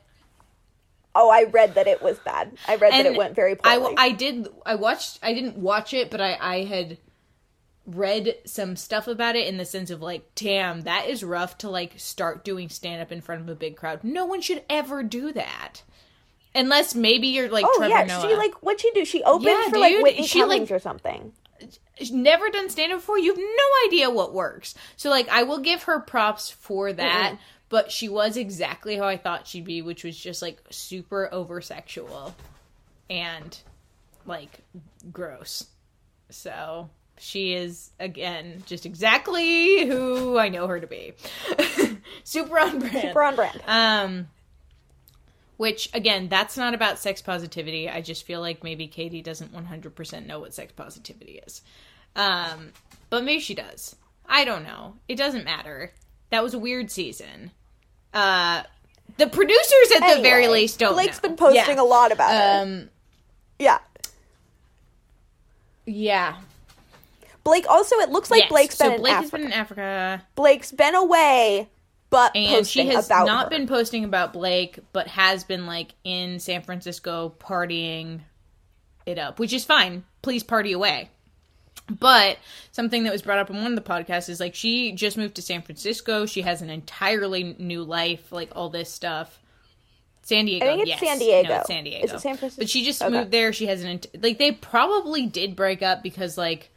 Oh, 1.17 1.31
I 1.31 1.45
read 1.45 1.77
that 1.77 1.87
it 1.87 2.03
was 2.03 2.19
bad. 2.19 2.57
I 2.67 2.75
read 2.75 2.93
that 2.93 3.07
it 3.07 3.17
went 3.17 3.37
very 3.37 3.57
I, 3.63 3.79
poorly. 3.79 3.95
I 3.97 4.11
did. 4.11 4.49
I 4.67 4.75
watched. 4.75 5.21
I 5.23 5.33
didn't 5.33 5.57
watch 5.57 5.95
it, 5.95 6.11
but 6.11 6.21
I 6.21 6.37
I 6.41 6.65
had 6.65 6.99
read 7.87 8.35
some 8.47 8.75
stuff 8.77 9.07
about 9.07 9.37
it 9.37 9.47
in 9.47 9.57
the 9.59 9.65
sense 9.65 9.91
of 9.91 10.01
like, 10.03 10.35
damn, 10.35 10.81
that 10.83 11.07
is 11.09 11.23
rough 11.23 11.59
to 11.59 11.71
like 11.71 11.93
start 12.01 12.45
doing 12.45 12.69
stand 12.69 13.01
up 13.01 13.13
in 13.13 13.21
front 13.21 13.43
of 13.43 13.49
a 13.49 13.55
big 13.55 13.77
crowd. 13.77 14.03
No 14.03 14.25
one 14.25 14.41
should 14.41 14.65
ever 14.69 15.03
do 15.05 15.33
that. 15.33 15.83
Unless 16.55 16.95
maybe 16.95 17.29
you're 17.29 17.49
like 17.49 17.65
oh 17.67 17.75
Trevor 17.79 17.91
yeah, 17.95 18.05
Noah. 18.05 18.29
she 18.29 18.37
like 18.37 18.55
what'd 18.63 18.81
she 18.81 18.91
do? 18.93 19.05
She 19.05 19.23
opened 19.23 19.45
Yeah, 19.45 19.69
for 19.69 19.79
like 19.79 19.93
dude. 19.93 20.03
Whitney 20.03 20.27
She, 20.27 20.45
like- 20.45 20.71
or 20.71 20.79
something. 20.79 21.33
She's 21.99 22.11
never 22.11 22.51
done 22.51 22.71
stand 22.71 22.93
up 22.93 22.99
before. 22.99 23.19
You 23.19 23.31
have 23.33 23.39
no 23.39 23.87
idea 23.87 24.11
what 24.11 24.35
works. 24.35 24.75
So 24.97 25.11
like 25.11 25.29
I 25.29 25.45
will 25.45 25.61
give 25.61 25.85
her 25.85 26.01
props 26.01 26.51
for 26.51 26.93
that. 26.93 27.37
But 27.71 27.91
she 27.91 28.09
was 28.09 28.37
exactly 28.37 28.97
how 28.97 29.07
I 29.07 29.17
thought 29.17 29.47
she'd 29.49 29.65
be, 29.65 29.83
which 29.83 30.05
was 30.05 30.17
just 30.17 30.43
like 30.43 30.61
super 30.71 31.29
over 31.33 31.61
sexual 31.61 32.35
and 33.11 33.59
like 34.27 34.61
gross. 35.13 35.67
So 36.31 36.91
she 37.19 37.55
is 37.55 37.91
again 37.99 38.63
just 38.67 38.87
exactly 38.87 39.87
who 39.87 40.39
I 40.39 40.49
know 40.49 40.67
her 40.67 40.81
to 40.81 40.87
be. 40.87 41.15
super 42.25 42.59
on 42.59 42.79
brand. 42.79 43.01
Super 43.01 43.23
on 43.23 43.35
brand. 43.37 43.63
Um, 43.67 44.29
which 45.57 45.89
again, 45.95 46.29
that's 46.29 46.57
not 46.57 46.75
about 46.75 46.99
sex 46.99 47.23
positivity. 47.23 47.89
I 47.89 48.01
just 48.01 48.25
feel 48.25 48.41
like 48.41 48.65
maybe 48.65 48.87
Katie 48.87 49.23
doesn't 49.23 49.53
one 49.53 49.65
hundred 49.67 49.95
percent 49.95 50.27
know 50.27 50.41
what 50.41 50.55
sex 50.55 50.73
positivity 50.73 51.41
is. 51.47 51.63
Um, 52.17 52.73
but 53.11 53.25
maybe 53.25 53.41
she 53.41 53.55
does. 53.55 53.97
I 54.27 54.45
don't 54.45 54.63
know. 54.65 54.97
It 55.09 55.17
doesn't 55.17 55.45
matter. 55.45 55.93
That 56.31 56.43
was 56.43 56.55
a 56.55 56.59
weird 56.59 56.91
season. 56.91 57.51
Uh, 58.13 58.63
the 59.19 59.27
producers 59.27 59.93
at 60.01 60.17
the 60.17 60.23
very 60.23 60.49
least 60.49 60.79
don't. 60.79 60.95
Blake's 60.95 61.23
know. 61.23 61.29
been 61.31 61.37
posting 61.37 61.77
Yeah. 61.77 61.83
a 61.83 61.85
lot 61.85 62.11
about 62.13 62.33
it. 62.35 62.63
Um, 62.69 62.89
Yeah. 63.59 63.79
yeah. 65.87 66.37
Blake 67.45 67.67
also 67.69 67.97
it 67.97 68.11
looks 68.11 68.31
like 68.31 68.43
Yes. 68.43 68.49
Blake's 68.51 68.79
been 68.79 68.87
so 68.89 68.95
in 68.95 69.01
Blake 69.01 69.13
has 69.15 69.25
Africa. 69.27 69.37
been 69.37 69.47
in 69.47 69.53
Africa. 69.53 70.23
Blake's 70.35 70.73
been 70.73 70.95
away, 70.95 71.69
but 72.15 72.37
and 72.37 72.67
she 72.67 72.87
has 72.87 73.09
not 73.11 73.45
her. 73.45 73.51
been 73.51 73.67
posting 73.67 74.05
about 74.05 74.33
Blake, 74.33 74.79
but 74.93 75.09
has 75.09 75.45
been 75.45 75.67
like 75.67 75.95
in 76.05 76.39
San 76.41 76.63
Francisco 76.63 77.35
partying 77.39 78.21
it 79.07 79.19
up, 79.19 79.39
which 79.39 79.53
is 79.53 79.65
fine. 79.65 80.05
Please 80.23 80.43
party 80.43 80.73
away. 80.73 81.11
But 81.91 82.39
something 82.73 83.05
that 83.05 83.13
was 83.13 83.21
brought 83.21 83.39
up 83.39 83.51
in 83.51 83.57
one 83.57 83.67
of 83.67 83.75
the 83.77 83.83
podcasts 83.83 84.29
is 84.31 84.41
like 84.41 84.55
she 84.55 84.93
just 84.93 85.19
moved 85.19 85.35
to 85.35 85.43
San 85.43 85.61
Francisco. 85.61 86.25
She 86.25 86.41
has 86.43 86.63
an 86.63 86.71
entirely 86.71 87.55
new 87.59 87.83
life, 87.83 88.33
like 88.33 88.51
all 88.57 88.71
this 88.71 88.91
stuff. 88.91 89.39
San 90.23 90.47
Diego, 90.47 90.65
I 90.65 90.69
think 90.71 90.81
it's 90.81 90.89
yes. 90.89 91.01
San 91.01 91.19
Diego. 91.19 91.49
No, 91.51 91.57
it's 91.57 91.67
San 91.67 91.85
Diego. 91.85 92.05
Is 92.07 92.13
it 92.13 92.21
San 92.21 92.37
Francisco? 92.39 92.63
But 92.63 92.71
she 92.71 92.85
just 92.85 93.03
Okay. 93.03 93.11
moved 93.11 93.31
there. 93.31 93.53
She 93.53 93.67
has 93.67 93.85
an 93.85 94.01
like 94.23 94.39
they 94.39 94.53
probably 94.53 95.27
did 95.27 95.55
break 95.55 95.83
up 95.83 96.03
because 96.03 96.39
like 96.39 96.71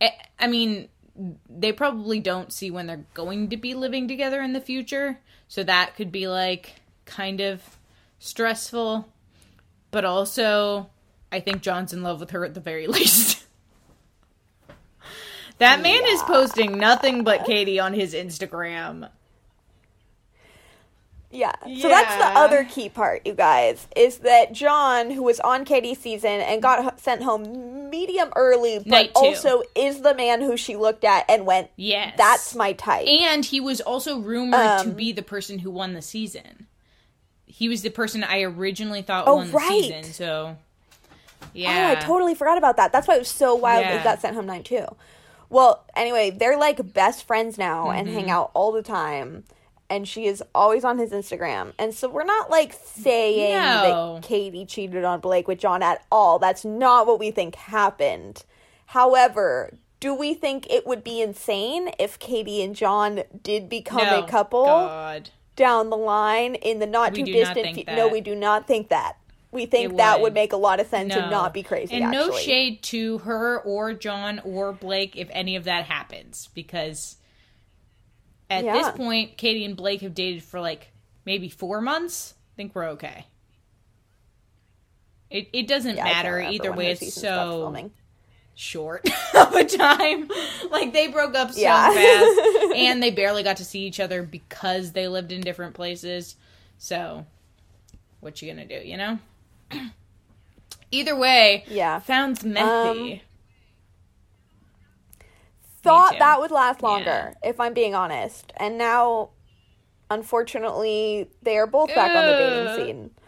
I, 0.00 0.12
I 0.38 0.46
mean 0.46 0.88
they 1.48 1.72
probably 1.72 2.20
don't 2.20 2.52
see 2.52 2.70
when 2.70 2.86
they're 2.86 3.06
going 3.14 3.48
to 3.50 3.56
be 3.56 3.74
living 3.74 4.08
together 4.08 4.42
in 4.42 4.52
the 4.52 4.60
future. 4.60 5.20
So 5.48 5.62
that 5.62 5.96
could 5.96 6.10
be 6.10 6.26
like 6.26 6.74
kind 7.04 7.40
of 7.40 7.62
stressful. 8.18 9.08
But 9.90 10.04
also 10.04 10.90
I 11.30 11.40
think 11.40 11.62
John's 11.62 11.92
in 11.92 12.02
love 12.02 12.20
with 12.20 12.30
her 12.30 12.44
at 12.44 12.54
the 12.54 12.60
very 12.60 12.86
least. 12.88 13.44
that 15.58 15.80
man 15.80 16.02
is 16.06 16.22
posting 16.22 16.78
nothing 16.78 17.24
but 17.24 17.44
Katie 17.44 17.80
on 17.80 17.92
his 17.92 18.14
Instagram. 18.14 19.08
Yeah. 21.34 21.52
So 21.80 21.88
that's 21.88 22.16
the 22.16 22.38
other 22.38 22.64
key 22.64 22.88
part, 22.88 23.26
you 23.26 23.34
guys, 23.34 23.86
is 23.96 24.18
that 24.18 24.52
John, 24.52 25.10
who 25.10 25.22
was 25.24 25.40
on 25.40 25.64
Katie's 25.64 25.98
season 25.98 26.30
and 26.40 26.62
got 26.62 26.84
h- 26.94 27.00
sent 27.00 27.22
home 27.22 27.90
medium 27.90 28.32
early, 28.36 28.80
but 28.86 29.10
also 29.16 29.62
is 29.74 30.00
the 30.02 30.14
man 30.14 30.40
who 30.40 30.56
she 30.56 30.76
looked 30.76 31.02
at 31.04 31.24
and 31.28 31.44
went, 31.44 31.70
Yes. 31.76 32.14
"That's 32.16 32.54
my 32.54 32.72
type." 32.72 33.08
And 33.08 33.44
he 33.44 33.60
was 33.60 33.80
also 33.80 34.18
rumored 34.18 34.60
to 34.82 34.88
Um, 34.88 34.92
be 34.92 35.10
the 35.12 35.22
person 35.22 35.58
who 35.58 35.70
won 35.72 35.92
the 35.94 36.02
season. 36.02 36.68
He 37.46 37.68
was 37.68 37.82
the 37.82 37.90
person 37.90 38.22
I 38.24 38.42
originally 38.42 39.02
thought 39.02 39.24
Oh, 39.26 39.36
won 39.36 39.48
the 39.50 39.56
right. 39.56 39.68
season. 39.82 40.04
So, 40.04 40.56
yeah. 41.52 41.88
Oh, 41.88 41.90
I 41.92 41.94
totally 42.04 42.34
forgot 42.34 42.58
about 42.58 42.76
that. 42.76 42.92
That's 42.92 43.06
why 43.08 43.16
it 43.16 43.18
was 43.20 43.28
so 43.28 43.54
wild 43.54 43.84
that 43.84 43.98
he 43.98 44.04
got 44.04 44.20
sent 44.20 44.34
home 44.36 44.46
night 44.46 44.64
too. 44.64 44.86
Well, 45.50 45.84
anyway, 45.94 46.30
they're 46.30 46.56
like 46.58 46.92
best 46.94 47.26
friends 47.26 47.58
now 47.58 47.90
and 47.90 48.06
Mm-hmm. 48.08 48.16
hang 48.16 48.30
out 48.30 48.50
all 48.54 48.72
the 48.72 48.82
time. 48.82 49.44
And 49.90 50.06
she 50.08 50.26
is 50.26 50.42
always 50.54 50.84
on 50.84 50.98
his 50.98 51.10
Instagram. 51.10 51.72
And 51.78 51.92
so 51.94 52.08
we're 52.08 52.24
not 52.24 52.50
like 52.50 52.72
saying 52.72 53.52
No. 53.52 54.14
that 54.14 54.22
Katie 54.26 54.64
cheated 54.66 55.04
on 55.04 55.20
Blake 55.20 55.46
with 55.48 55.58
John 55.58 55.82
at 55.82 56.04
all. 56.10 56.38
That's 56.38 56.64
not 56.64 57.06
what 57.06 57.18
we 57.18 57.30
think 57.30 57.54
happened. 57.54 58.44
However, 58.86 59.74
do 60.00 60.14
we 60.14 60.34
think 60.34 60.66
it 60.70 60.86
would 60.86 61.02
be 61.02 61.20
insane 61.20 61.90
if 61.98 62.18
Katie 62.18 62.62
and 62.62 62.74
John 62.76 63.22
did 63.42 63.68
become 63.68 64.04
no, 64.06 64.22
a 64.22 64.28
couple 64.28 64.64
God. 64.64 65.30
down 65.56 65.90
the 65.90 65.96
line 65.96 66.54
in 66.56 66.78
the 66.78 66.86
not 66.86 67.12
We 67.12 67.24
too 67.24 67.32
distant 67.32 67.74
think 67.74 67.88
fu- 67.88 67.96
No, 67.96 68.08
we 68.08 68.20
do 68.20 68.34
not 68.34 68.66
think 68.66 68.88
that. 68.88 69.16
We 69.50 69.66
think 69.66 69.92
It 69.92 69.96
that 69.98 70.16
would 70.18 70.22
would. 70.24 70.34
make 70.34 70.52
a 70.52 70.56
lot 70.56 70.80
of 70.80 70.88
sense 70.88 71.10
No. 71.14 71.20
and 71.22 71.30
not 71.30 71.54
be 71.54 71.62
crazy. 71.62 71.94
And 71.96 72.04
actually. 72.06 72.28
no 72.28 72.36
shade 72.38 72.82
to 72.84 73.18
her 73.18 73.60
or 73.60 73.92
John 73.94 74.40
or 74.44 74.72
Blake 74.72 75.16
if 75.16 75.28
any 75.30 75.56
of 75.56 75.64
that 75.64 75.84
happens, 75.86 76.48
because 76.54 77.16
at 78.50 78.64
this 78.72 78.88
point, 78.90 79.36
Katie 79.36 79.64
and 79.64 79.76
Blake 79.76 80.00
have 80.02 80.14
dated 80.14 80.42
for 80.42 80.60
like 80.60 80.92
maybe 81.24 81.48
four 81.48 81.80
months. 81.80 82.34
I 82.54 82.56
think 82.56 82.74
we're 82.74 82.88
okay. 82.90 83.26
It 85.30 85.48
it 85.52 85.66
doesn't 85.68 85.96
Yeah, 85.96 86.04
matter 86.04 86.38
either 86.40 86.72
way. 86.72 86.92
It's 86.92 87.14
so 87.14 87.90
short 88.54 89.08
of 89.34 89.54
a 89.54 89.64
time. 89.64 90.28
Like 90.70 90.92
they 90.92 91.08
broke 91.08 91.34
up 91.34 91.50
so 91.52 91.60
Yeah. 91.60 91.90
fast, 91.90 92.40
and 92.76 93.02
they 93.02 93.10
barely 93.10 93.42
got 93.42 93.56
to 93.58 93.64
see 93.64 93.80
each 93.80 94.00
other 94.00 94.22
because 94.22 94.92
they 94.92 95.08
lived 95.08 95.32
in 95.32 95.40
different 95.40 95.74
places. 95.74 96.36
So, 96.78 97.26
what 98.20 98.40
you 98.42 98.52
gonna 98.52 98.66
do? 98.66 98.76
You 98.86 98.96
know. 98.96 99.18
Either 100.90 101.16
way, 101.16 101.64
Yeah. 101.66 102.00
sounds 102.02 102.42
methy. 102.44 103.22
Thought 105.84 106.18
that 106.18 106.40
would 106.40 106.50
last 106.50 106.82
longer, 106.82 107.34
if 107.42 107.60
I'm 107.60 107.74
being 107.74 107.94
honest. 107.94 108.52
And 108.56 108.76
now, 108.78 109.30
unfortunately, 110.10 111.30
they 111.42 111.56
are 111.58 111.66
both 111.66 111.94
back 111.94 112.14
on 112.14 112.26
the 112.26 112.34
dating 112.34 112.68
scene. 112.68 113.10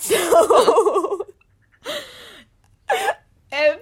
So, 0.00 1.26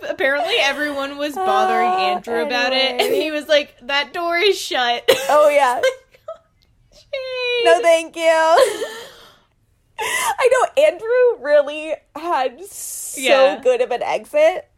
apparently, 0.09 0.55
everyone 0.61 1.19
was 1.19 1.35
bothering 1.35 1.93
Ah, 1.93 2.15
Andrew 2.17 2.43
about 2.43 2.73
it, 2.73 3.01
and 3.01 3.15
he 3.15 3.31
was 3.31 3.49
like, 3.49 3.75
"That 3.83 4.13
door 4.15 4.37
is 4.39 4.59
shut." 4.59 5.05
oh 5.29 5.49
yeah, 5.51 5.81
no 7.65 7.81
thank 7.81 8.17
you. 8.17 8.23
I 9.99 10.49
know 10.53 10.85
Andrew 10.85 11.45
really 11.45 11.95
had 12.15 12.65
so 12.65 13.21
Yeah. 13.23 13.61
good 13.63 13.81
of 13.83 13.91
an 13.91 14.03
exit 14.03 14.71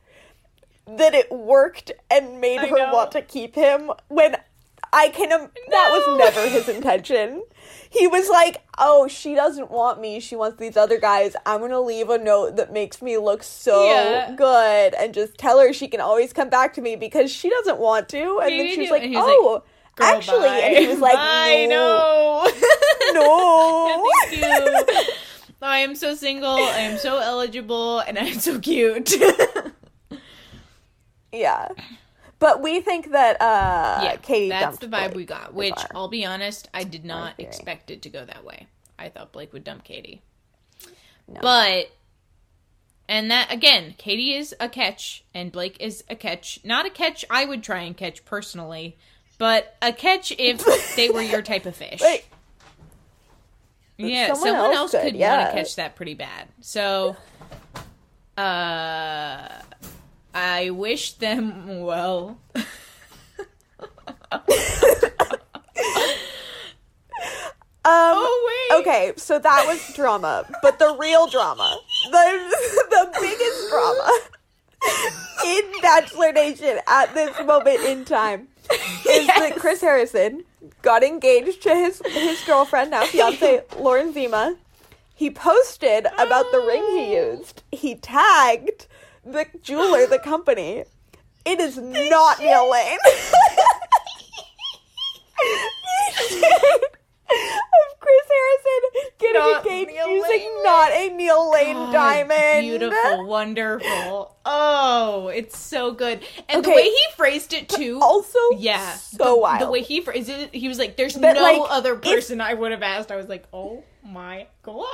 that 0.96 1.14
it 1.14 1.30
worked 1.30 1.92
and 2.10 2.40
made 2.40 2.58
I 2.60 2.66
her 2.68 2.76
know. 2.76 2.92
want 2.92 3.12
to 3.12 3.22
keep 3.22 3.54
him 3.54 3.90
when 4.08 4.36
I 4.92 5.10
can 5.10 5.30
im- 5.30 5.50
that 5.70 5.90
was 5.92 6.18
never 6.18 6.48
his 6.48 6.68
intention. 6.76 7.42
He 7.90 8.06
was 8.06 8.28
like, 8.30 8.62
"Oh, 8.78 9.06
she 9.08 9.34
doesn't 9.34 9.70
want 9.70 10.00
me. 10.00 10.20
She 10.20 10.34
wants 10.36 10.58
these 10.58 10.76
other 10.76 10.98
guys. 10.98 11.34
I'm 11.46 11.58
going 11.60 11.70
to 11.72 11.80
leave 11.80 12.08
a 12.10 12.18
note 12.18 12.56
that 12.56 12.72
makes 12.72 13.00
me 13.02 13.18
look 13.18 13.42
so 13.42 13.84
Yeah. 13.86 14.34
good 14.34 14.94
and 14.94 15.12
just 15.14 15.36
tell 15.38 15.58
her 15.58 15.72
she 15.72 15.88
can 15.88 16.00
always 16.00 16.32
come 16.32 16.48
back 16.48 16.72
to 16.74 16.80
me 16.80 16.96
because 16.96 17.30
she 17.30 17.50
doesn't 17.50 17.78
want 17.78 18.08
to." 18.10 18.38
And 18.40 18.46
Maybe 18.50 18.68
then 18.68 18.76
she's 18.76 18.90
like, 18.90 19.02
and 19.02 19.10
he 19.10 19.16
like, 19.16 19.26
"Oh, 19.28 19.62
actually." 20.00 20.40
bye. 20.48 20.58
And 20.58 20.76
he 20.78 20.86
was 20.86 21.00
like, 21.00 21.16
"I 21.18 21.66
"No." 21.66 22.46
know." 22.46 22.50
No. 23.14 24.06
Thank 24.28 24.42
you. 24.42 25.04
I 25.62 25.78
am 25.80 25.94
so 25.96 26.14
single. 26.14 26.50
I 26.50 26.80
am 26.80 26.98
so 26.98 27.18
eligible, 27.18 28.00
and 28.00 28.18
I'm 28.18 28.38
so 28.38 28.58
cute. 28.60 29.12
Yeah. 31.32 31.68
But 32.38 32.62
we 32.62 32.80
think 32.80 33.10
that 33.10 33.40
uh 33.40 34.00
yeah, 34.04 34.16
Katie 34.16 34.48
that's 34.48 34.78
the 34.78 34.86
vibe 34.86 35.12
Blake 35.12 35.14
we 35.14 35.24
got. 35.24 35.54
Which 35.54 35.74
far. 35.74 35.86
I'll 35.94 36.08
be 36.08 36.24
honest, 36.24 36.68
I 36.72 36.84
did 36.84 37.04
not 37.04 37.34
expect 37.38 37.90
it 37.90 38.02
to 38.02 38.08
go 38.10 38.24
that 38.24 38.44
way. 38.44 38.66
I 38.98 39.08
thought 39.08 39.32
Blake 39.32 39.52
would 39.52 39.64
dump 39.64 39.84
Katie, 39.84 40.22
No. 41.26 41.40
but 41.40 41.90
and 43.08 43.30
that 43.30 43.52
again, 43.52 43.94
Katie 43.98 44.34
is 44.34 44.54
a 44.60 44.68
catch, 44.68 45.24
and 45.34 45.50
Blake 45.50 45.76
is 45.80 46.04
a 46.10 46.14
catch. 46.14 46.60
Not 46.64 46.86
a 46.86 46.90
catch 46.90 47.24
I 47.30 47.44
would 47.44 47.62
try 47.62 47.80
and 47.80 47.96
catch 47.96 48.24
personally, 48.24 48.96
but 49.38 49.76
a 49.82 49.92
catch 49.92 50.32
if 50.38 50.94
they 50.96 51.08
were 51.10 51.22
your 51.22 51.42
type 51.42 51.64
of 51.66 51.74
fish. 51.74 52.00
Wait, 52.02 52.24
Yeah, 53.96 54.28
Someone 54.34 54.48
someone, 54.48 54.64
else 54.66 54.76
else 54.76 54.90
could, 54.92 55.02
could, 55.12 55.16
yeah. 55.16 55.38
want 55.38 55.50
to 55.50 55.56
catch 55.62 55.76
that 55.76 55.96
pretty 55.96 56.14
bad. 56.14 56.48
So, 56.60 57.16
uh, 58.36 59.48
I 60.34 60.70
wish 60.70 61.12
them 61.12 61.80
well. 61.80 62.38
um 64.30 64.42
Oh 67.84 68.68
wait. 68.70 68.80
okay, 68.80 69.12
so 69.16 69.38
that 69.38 69.64
was 69.66 69.94
drama, 69.94 70.44
but 70.62 70.78
the 70.78 70.94
real 70.98 71.26
drama, 71.26 71.78
the 72.10 72.54
the 72.90 73.18
biggest 73.20 73.70
drama 73.70 74.10
in 75.46 75.62
Bachelor 75.80 76.32
Nation 76.32 76.78
at 76.86 77.14
this 77.14 77.36
moment 77.44 77.80
in 77.80 78.04
time 78.04 78.48
is 79.08 79.26
that 79.26 79.56
Chris 79.56 79.80
Harrison 79.80 80.44
got 80.82 81.02
engaged 81.02 81.62
to 81.62 81.74
his 81.74 82.02
his 82.06 82.40
girlfriend, 82.44 82.90
now 82.90 83.04
fiance 83.04 83.62
Lauren 83.78 84.12
Zima. 84.12 84.56
He 85.14 85.30
posted 85.30 86.06
about 86.16 86.52
the 86.52 86.60
ring 86.60 86.84
he 86.90 87.16
used. 87.16 87.62
He 87.72 87.96
tagged 87.96 88.86
the 89.32 89.46
jeweler, 89.62 90.06
the 90.06 90.18
company. 90.18 90.84
It 91.44 91.60
is 91.60 91.78
not 91.78 92.40
Neil 92.40 92.70
Lane. 92.70 92.98
of 97.30 98.00
Chris 98.00 98.26
Harrison 98.30 99.12
getting 99.18 99.34
Not 99.34 99.66
engaged 99.66 99.90
Neil 99.90 100.08
using 100.08 100.40
Lane. 100.40 100.62
not 100.64 100.90
a 100.92 101.08
Neil 101.10 101.50
Lane 101.52 101.74
God, 101.76 101.92
diamond. 101.92 102.60
Beautiful, 102.66 103.26
wonderful. 103.26 104.36
Oh, 104.44 105.28
it's 105.28 105.58
so 105.58 105.92
good. 105.92 106.20
And 106.48 106.64
the 106.64 106.70
way 106.70 106.84
he 106.84 106.98
phrased 107.16 107.52
it 107.52 107.68
too. 107.68 108.00
Also, 108.02 108.38
yeah, 108.56 108.94
so 108.94 109.24
the, 109.24 109.36
wild. 109.36 109.60
The 109.60 109.70
way 109.70 109.82
he 109.82 110.00
phrased 110.00 110.28
it, 110.30 110.54
he 110.54 110.68
was 110.68 110.78
like, 110.78 110.96
"There's 110.96 111.16
But, 111.16 111.34
no 111.34 111.42
like, 111.42 111.60
other 111.70 111.94
if- 111.94 112.02
person 112.02 112.40
I 112.40 112.54
would 112.54 112.72
have 112.72 112.82
asked." 112.82 113.10
I 113.12 113.16
was 113.16 113.28
like, 113.28 113.44
"Oh 113.52 113.84
my 114.02 114.46
god." 114.62 114.86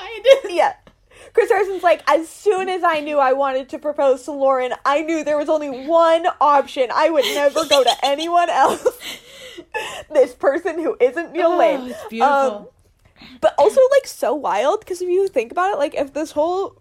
yeah. 0.48 0.74
Chris 1.34 1.50
Harrison's 1.50 1.82
like, 1.82 2.02
as 2.08 2.28
soon 2.28 2.68
as 2.68 2.82
I 2.84 3.00
knew 3.00 3.18
I 3.18 3.32
wanted 3.32 3.68
to 3.70 3.78
propose 3.78 4.22
to 4.22 4.30
Lauren, 4.32 4.72
I 4.84 5.02
knew 5.02 5.24
there 5.24 5.36
was 5.36 5.48
only 5.48 5.86
one 5.86 6.26
option. 6.40 6.88
I 6.94 7.10
would 7.10 7.24
never 7.24 7.66
go 7.66 7.82
to 7.82 7.90
anyone 8.02 8.48
else. 8.48 8.86
this 10.12 10.32
person 10.32 10.78
who 10.78 10.96
isn't 11.00 11.32
Neil 11.32 11.52
Oh, 11.52 11.58
Lane. 11.58 11.90
it's 11.90 12.04
beautiful. 12.08 12.34
Um, 12.34 12.66
but 13.40 13.54
also 13.58 13.80
like 13.92 14.06
so 14.06 14.34
wild 14.34 14.80
because 14.80 15.02
if 15.02 15.08
you 15.08 15.26
think 15.28 15.50
about 15.52 15.72
it, 15.72 15.78
like 15.78 15.94
if 15.94 16.12
this 16.12 16.30
whole 16.32 16.80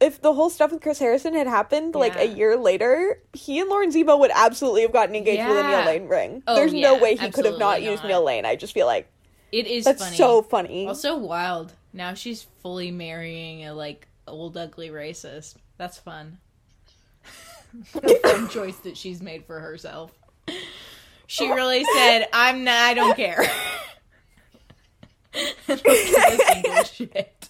if 0.00 0.20
the 0.22 0.32
whole 0.32 0.48
stuff 0.50 0.70
with 0.70 0.80
Chris 0.80 0.98
Harrison 1.00 1.34
had 1.34 1.48
happened 1.48 1.94
like 1.96 2.14
a 2.16 2.26
year 2.26 2.56
later, 2.56 3.20
he 3.32 3.58
and 3.58 3.68
Lauren 3.68 3.90
Zima 3.90 4.16
would 4.16 4.30
absolutely 4.32 4.82
have 4.82 4.92
gotten 4.92 5.16
engaged 5.16 5.46
with 5.48 5.58
a 5.58 5.62
Neil 5.66 5.84
Lane 5.86 6.06
ring. 6.06 6.42
Oh, 6.46 6.54
There's 6.54 6.72
no 6.72 6.98
way 6.98 7.16
he 7.16 7.30
could 7.30 7.44
have 7.46 7.58
not 7.58 7.76
absolutely 7.78 7.90
used 7.90 8.02
not. 8.04 8.08
Neil 8.08 8.24
Lane. 8.24 8.44
I 8.44 8.54
just 8.54 8.74
feel 8.74 8.86
like 8.86 9.10
it 9.50 9.66
is 9.66 9.84
that's 9.84 10.04
funny. 10.04 10.16
so 10.16 10.42
funny. 10.42 10.86
Also 10.86 11.16
wild. 11.16 11.72
Now 11.92 12.14
she's 12.14 12.42
fully 12.62 12.90
marrying 12.90 13.66
a 13.66 13.74
like 13.74 14.08
old 14.26 14.56
ugly 14.56 14.90
racist. 14.90 15.54
That's 15.76 15.98
fun. 15.98 16.38
Fun 17.84 18.48
choice 18.50 18.76
that 18.78 18.96
she's 18.96 19.20
made 19.20 19.44
for 19.44 19.60
herself. 19.60 20.12
She 21.26 21.50
really 21.50 21.84
said, 21.96 22.26
"I'm 22.32 22.64
not. 22.64 22.74
I 22.74 22.94
don't 22.94 23.16
care." 23.16 23.44
And 25.68 25.82
don't 25.82 25.82
give 25.82 26.14
a 26.16 26.44
single 26.46 26.84
shit. 26.84 27.48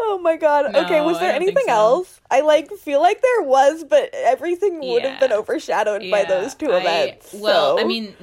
Oh 0.00 0.18
my 0.18 0.36
god. 0.36 0.72
No, 0.72 0.84
okay, 0.84 1.00
was 1.00 1.20
there 1.20 1.32
anything 1.32 1.64
so. 1.66 1.72
else? 1.72 2.17
I 2.30 2.42
like 2.42 2.70
feel 2.72 3.00
like 3.00 3.22
there 3.22 3.42
was, 3.42 3.84
but 3.84 4.10
everything 4.12 4.80
would 4.80 5.02
have 5.02 5.18
been 5.20 5.30
Yeah. 5.30 5.36
overshadowed 5.36 6.10
by 6.10 6.24
those 6.24 6.54
two 6.54 6.70
I- 6.72 6.78
events. 6.80 7.32
Well, 7.32 7.76
so- 7.78 7.82
I 7.82 7.86
mean, 7.86 8.14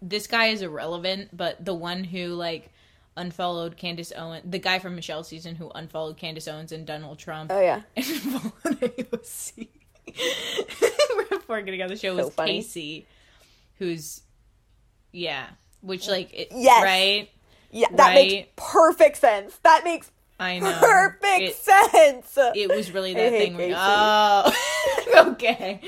this 0.00 0.26
guy 0.26 0.46
is 0.46 0.62
irrelevant, 0.62 1.36
but 1.36 1.62
the 1.64 1.74
one 1.74 2.04
who 2.04 2.28
like 2.28 2.70
unfollowed 3.16 3.76
Candace 3.76 4.12
Owens, 4.16 4.44
the 4.48 4.58
guy 4.58 4.78
from 4.78 4.94
Michelle's 4.94 5.28
season 5.28 5.56
who 5.56 5.70
unfollowed 5.74 6.16
Candace 6.16 6.48
Owens 6.48 6.72
and 6.72 6.86
Donald 6.86 7.18
Trump, 7.18 7.50
Oh 7.52 7.60
yeah. 7.60 7.82
and 7.96 8.06
followed 8.06 8.80
AOC. 8.80 9.68
Before 11.28 11.60
getting 11.62 11.82
on 11.82 11.88
the 11.88 11.96
show 11.96 12.16
So 12.16 12.24
was 12.26 12.34
funny. 12.34 12.58
Casey, 12.62 13.06
who's 13.78 14.22
yeah, 15.12 15.46
which 15.82 16.08
like 16.08 16.32
it, 16.32 16.48
Yes. 16.52 16.82
right? 16.82 17.28
Yeah, 17.72 17.88
that 17.92 18.14
makes 18.14 18.48
perfect 18.56 19.16
sense. 19.18 19.56
That 19.62 19.84
makes 19.84 20.10
I 20.40 20.58
know 20.60 20.72
perfect 20.80 21.40
It, 21.42 21.54
sense. 21.54 22.36
it 22.56 22.74
was 22.74 22.90
really 22.92 23.14
that 23.14 23.30
thing. 23.30 23.56
Where, 23.56 23.72
oh, 23.76 24.52
okay. 25.32 25.80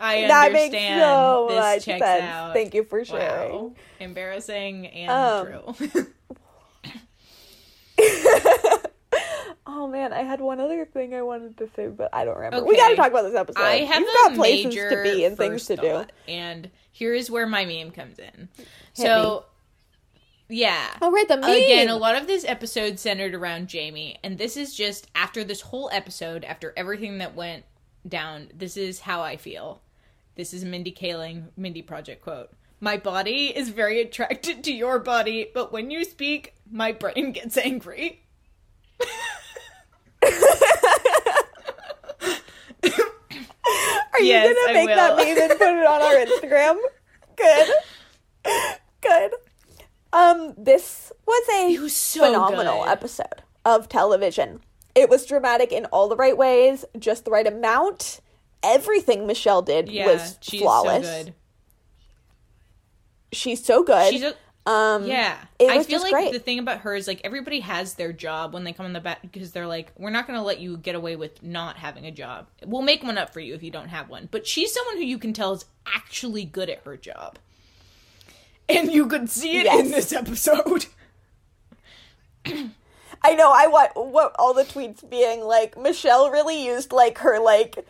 I 0.00 0.26
that 0.26 0.52
makes 0.52 0.74
understand. 0.74 1.00
so 1.00 1.46
this 1.50 1.56
much 1.58 1.84
checks 1.84 2.04
sense. 2.04 2.22
out. 2.24 2.52
Thank 2.54 2.74
you 2.74 2.84
for 2.84 3.04
sharing. 3.04 3.52
Wow. 3.52 3.72
Embarrassing 4.00 4.86
and 4.88 5.10
Um, 5.10 5.74
true. 5.94 6.06
Oh 9.72 9.86
man, 9.86 10.12
I 10.12 10.22
had 10.22 10.40
one 10.40 10.58
other 10.60 10.84
thing 10.84 11.14
I 11.14 11.22
wanted 11.22 11.56
to 11.58 11.68
say, 11.76 11.86
but 11.86 12.10
I 12.12 12.24
don't 12.24 12.36
remember. 12.36 12.66
We 12.66 12.76
got 12.76 12.88
to 12.88 12.96
talk 12.96 13.08
about 13.08 13.22
this 13.22 13.34
episode. 13.36 13.62
I 13.62 13.76
have 13.84 14.00
You've 14.00 14.08
a 14.08 14.28
got 14.28 14.34
places 14.34 14.74
to 14.74 15.02
be 15.02 15.24
and 15.24 15.36
things 15.36 15.66
to 15.66 15.76
do. 15.76 16.04
and 16.28 16.70
here 16.90 17.14
is 17.14 17.30
where 17.30 17.46
my 17.46 17.64
meme 17.64 17.92
comes 17.92 18.18
in. 18.18 18.48
Hit 18.56 18.66
so, 18.94 19.44
yeah. 20.50 20.88
Oh 21.00 21.10
right, 21.10 21.26
the 21.28 21.36
meme. 21.36 21.50
Again, 21.50 21.88
a 21.88 21.96
lot 21.96 22.16
of 22.16 22.26
this 22.26 22.44
episode 22.44 22.98
centered 22.98 23.34
around 23.34 23.68
Jamie, 23.68 24.18
and 24.22 24.36
this 24.36 24.56
is 24.56 24.74
just 24.74 25.08
after 25.14 25.44
this 25.44 25.60
whole 25.62 25.88
episode, 25.92 26.44
after 26.44 26.72
everything 26.76 27.18
that 27.18 27.34
went 27.34 27.64
down. 28.06 28.48
This 28.54 28.76
is 28.76 29.00
how 29.00 29.22
I 29.22 29.36
feel. 29.36 29.80
This 30.34 30.52
is 30.52 30.64
Mindy 30.64 30.92
Kaling, 30.92 31.48
Mindy 31.56 31.82
Project 31.82 32.22
quote. 32.22 32.50
My 32.80 32.96
body 32.96 33.46
is 33.56 33.68
very 33.68 34.00
attracted 34.00 34.64
to 34.64 34.72
your 34.72 34.98
body, 34.98 35.48
but 35.52 35.72
when 35.72 35.90
you 35.90 36.04
speak, 36.04 36.54
my 36.70 36.92
brain 36.92 37.32
gets 37.32 37.56
angry. 37.56 38.22
Are 44.12 44.20
you 44.20 44.26
Yes, 44.26 44.56
gonna 44.66 44.74
make 44.74 44.88
that 44.88 45.16
meme 45.16 45.38
and 45.38 45.50
put 45.58 45.68
it 45.68 45.86
on 45.86 46.02
our 46.02 46.14
Instagram? 46.14 46.78
Good. 47.36 47.68
Good. 49.00 49.32
Um, 50.12 50.54
this 50.58 51.12
was 51.26 51.48
a 51.54 51.78
was 51.78 51.94
so 51.96 52.24
phenomenal 52.26 52.82
good. 52.84 52.88
episode 52.90 53.42
of 53.64 53.88
television. 53.88 54.60
It 54.94 55.08
was 55.08 55.24
dramatic 55.26 55.70
in 55.72 55.84
all 55.86 56.08
the 56.08 56.16
right 56.16 56.36
ways, 56.36 56.84
just 56.98 57.24
the 57.24 57.30
right 57.30 57.46
amount. 57.46 58.20
Everything 58.62 59.26
Michelle 59.26 59.62
did 59.62 59.88
Yeah, 59.88 60.06
was 60.06 60.36
she's 60.40 60.60
flawless. 60.60 61.06
so 61.06 61.24
good. 61.24 61.34
She's 63.32 63.64
so 63.64 63.84
good. 63.84 64.12
She's 64.12 64.22
a, 64.24 64.34
um, 64.70 65.06
Yeah, 65.06 65.36
I 65.60 65.82
feel 65.84 66.00
like 66.02 66.12
great. 66.12 66.32
the 66.32 66.40
thing 66.40 66.58
about 66.58 66.80
her 66.80 66.94
is 66.96 67.06
like 67.06 67.20
everybody 67.22 67.60
has 67.60 67.94
their 67.94 68.12
job 68.12 68.52
when 68.52 68.64
they 68.64 68.72
come 68.72 68.86
in 68.86 68.92
the 68.92 69.00
back 69.00 69.22
because 69.22 69.52
they're 69.52 69.68
like, 69.68 69.92
we're 69.96 70.10
not 70.10 70.26
going 70.26 70.38
to 70.38 70.44
let 70.44 70.58
you 70.58 70.76
get 70.76 70.96
away 70.96 71.14
with 71.16 71.42
not 71.42 71.76
having 71.76 72.06
a 72.06 72.10
job. 72.10 72.48
We'll 72.66 72.82
make 72.82 73.02
one 73.04 73.16
up 73.18 73.32
for 73.32 73.40
you 73.40 73.54
if 73.54 73.62
you 73.62 73.70
don't 73.70 73.88
have 73.88 74.08
one. 74.08 74.28
But 74.30 74.46
she's 74.46 74.72
someone 74.74 74.96
who 74.96 75.04
you 75.04 75.18
can 75.18 75.32
tell 75.32 75.52
is 75.52 75.64
actually 75.86 76.44
good 76.44 76.68
at 76.68 76.82
her 76.84 76.96
job, 76.96 77.38
and 78.76 78.92
you 78.92 79.06
could 79.06 79.28
see 79.30 79.60
it 79.60 79.66
in 79.66 79.90
this 79.90 80.12
episode. 80.12 80.86
I 83.22 83.34
know. 83.34 83.50
I 83.54 83.66
want 83.66 83.90
what 83.96 84.34
all 84.38 84.54
the 84.54 84.64
tweets 84.64 85.08
being 85.08 85.42
like. 85.42 85.76
Michelle 85.78 86.30
really 86.30 86.64
used 86.64 86.92
like 86.92 87.18
her 87.18 87.38
like 87.38 87.84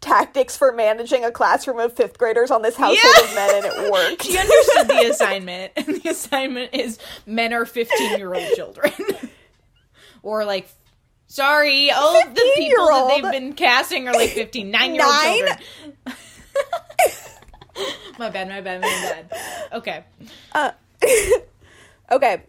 tactics 0.00 0.56
for 0.56 0.72
managing 0.72 1.24
a 1.24 1.32
classroom 1.32 1.78
of 1.78 1.92
fifth 1.94 2.18
graders 2.18 2.50
on 2.50 2.62
this 2.62 2.76
household 2.76 2.98
Yeah. 3.02 3.24
of 3.24 3.34
men, 3.34 3.54
and 3.56 3.64
it 3.86 3.92
worked. 3.92 4.22
She 4.24 4.38
understood 4.38 4.88
the 4.88 5.08
assignment, 5.10 5.72
and 5.76 5.86
the 5.86 6.10
assignment 6.10 6.74
is 6.74 6.98
men 7.26 7.52
are 7.52 7.64
fifteen-year-old 7.64 8.54
children, 8.54 8.92
or 10.22 10.44
like. 10.44 10.68
Sorry, 11.30 11.90
all 11.90 12.14
the 12.14 12.52
people 12.56 12.86
that 12.86 13.08
they've 13.22 13.30
been 13.32 13.52
casting 13.52 14.08
are 14.08 14.14
like 14.14 14.30
15, 14.30 14.70
nine-year-old 14.70 15.12
Nine? 15.12 15.36
children. 15.36 15.58
my 18.18 18.30
bad, 18.30 18.48
my 18.48 18.60
bad, 18.60 18.80
my 18.80 18.88
bad. 18.88 19.40
Okay. 19.72 20.04
Uh, 20.52 20.70
Okay. 22.10 22.42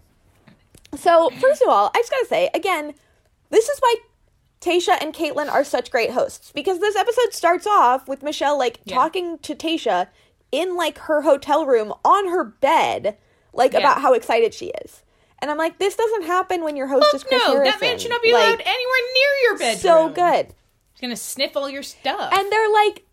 So, 0.98 1.30
first 1.42 1.62
of 1.62 1.68
all, 1.68 1.92
I 1.94 2.00
just 2.00 2.10
gotta 2.12 2.26
say, 2.28 2.50
again, 2.54 2.94
this 3.50 3.68
is 3.68 3.78
why 3.80 3.96
Tayshia 4.62 4.98
and 5.02 5.14
Kaitlyn 5.14 5.50
are 5.52 5.64
such 5.64 5.92
great 5.92 6.12
hosts. 6.12 6.52
Because 6.54 6.80
this 6.80 6.96
episode 6.96 7.34
starts 7.34 7.68
off 7.68 8.08
with 8.08 8.24
Michelle, 8.24 8.58
like, 8.58 8.80
Yeah. 8.86 8.96
talking 8.96 9.38
to 9.40 9.54
Tayshia 9.56 10.08
in, 10.52 10.76
like, 10.78 10.98
her 11.00 11.22
hotel 11.24 11.66
room 11.66 11.94
on 12.06 12.30
her 12.30 12.44
bed, 12.44 13.18
like, 13.54 13.74
Yeah. 13.74 13.80
about 13.80 14.02
how 14.02 14.14
excited 14.14 14.54
she 14.54 14.68
is. 14.84 15.04
And 15.40 15.52
I'm 15.52 15.58
like, 15.58 15.78
this 15.78 15.96
doesn't 15.96 16.24
happen 16.24 16.64
when 16.64 16.76
your 16.76 16.88
host 16.88 17.14
is 17.14 17.24
Chris 17.24 17.42
no, 17.46 17.54
Harrison. 17.54 17.64
that 17.72 17.82
man 17.82 18.00
should 18.00 18.12
not 18.12 18.22
be 18.24 18.34
Like, 18.34 18.48
allowed 18.48 18.62
anywhere 18.62 19.02
near 19.14 19.32
your 19.44 19.58
bedroom. 19.58 19.80
So 19.82 20.10
good. 20.10 20.48
He's 20.94 21.02
gonna 21.02 21.16
sniff 21.16 21.56
all 21.56 21.70
your 21.70 21.84
stuff. 21.84 22.34
And 22.34 22.52
they're 22.52 22.72
like, 22.72 23.06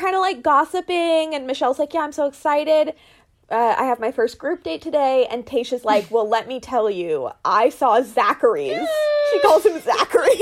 kind 0.00 0.14
of 0.14 0.20
like 0.20 0.42
gossiping, 0.42 1.34
and 1.34 1.46
Michelle's 1.46 1.78
like, 1.78 1.94
"Yeah, 1.94 2.00
I'm 2.00 2.12
so 2.12 2.26
excited. 2.26 2.94
Uh, 3.50 3.74
I 3.78 3.84
have 3.84 4.00
my 4.00 4.10
first 4.12 4.38
group 4.38 4.62
date 4.62 4.82
today." 4.82 5.26
And 5.30 5.44
Tayshia's 5.46 5.84
like, 5.84 6.10
"Well, 6.10 6.28
let 6.28 6.48
me 6.48 6.60
tell 6.60 6.90
you, 6.90 7.30
I 7.44 7.68
saw 7.68 8.00
Zachary's." 8.02 8.88
She 9.32 9.40
calls 9.40 9.64
him 9.64 9.80
Zachary. 9.80 10.40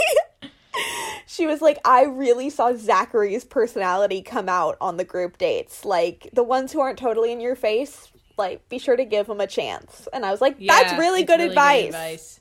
she 1.26 1.46
was 1.46 1.60
like, 1.60 1.78
"I 1.84 2.04
really 2.04 2.50
saw 2.50 2.72
Zachary's 2.74 3.44
personality 3.44 4.22
come 4.22 4.48
out 4.48 4.76
on 4.80 4.96
the 4.96 5.04
group 5.04 5.36
dates. 5.38 5.84
Like 5.84 6.28
the 6.32 6.42
ones 6.44 6.72
who 6.72 6.80
aren't 6.80 6.98
totally 6.98 7.32
in 7.32 7.40
your 7.40 7.56
face." 7.56 8.10
Like, 8.38 8.68
be 8.68 8.78
sure 8.78 8.94
to 8.94 9.04
give 9.04 9.28
him 9.28 9.40
a 9.40 9.48
chance. 9.48 10.06
And 10.12 10.24
I 10.24 10.30
was 10.30 10.40
like, 10.40 10.64
that's 10.64 10.92
Yeah, 10.92 10.98
really, 11.00 11.22
it's 11.22 11.26
good, 11.28 11.40
advice. 11.40 11.86
advice. 11.86 12.40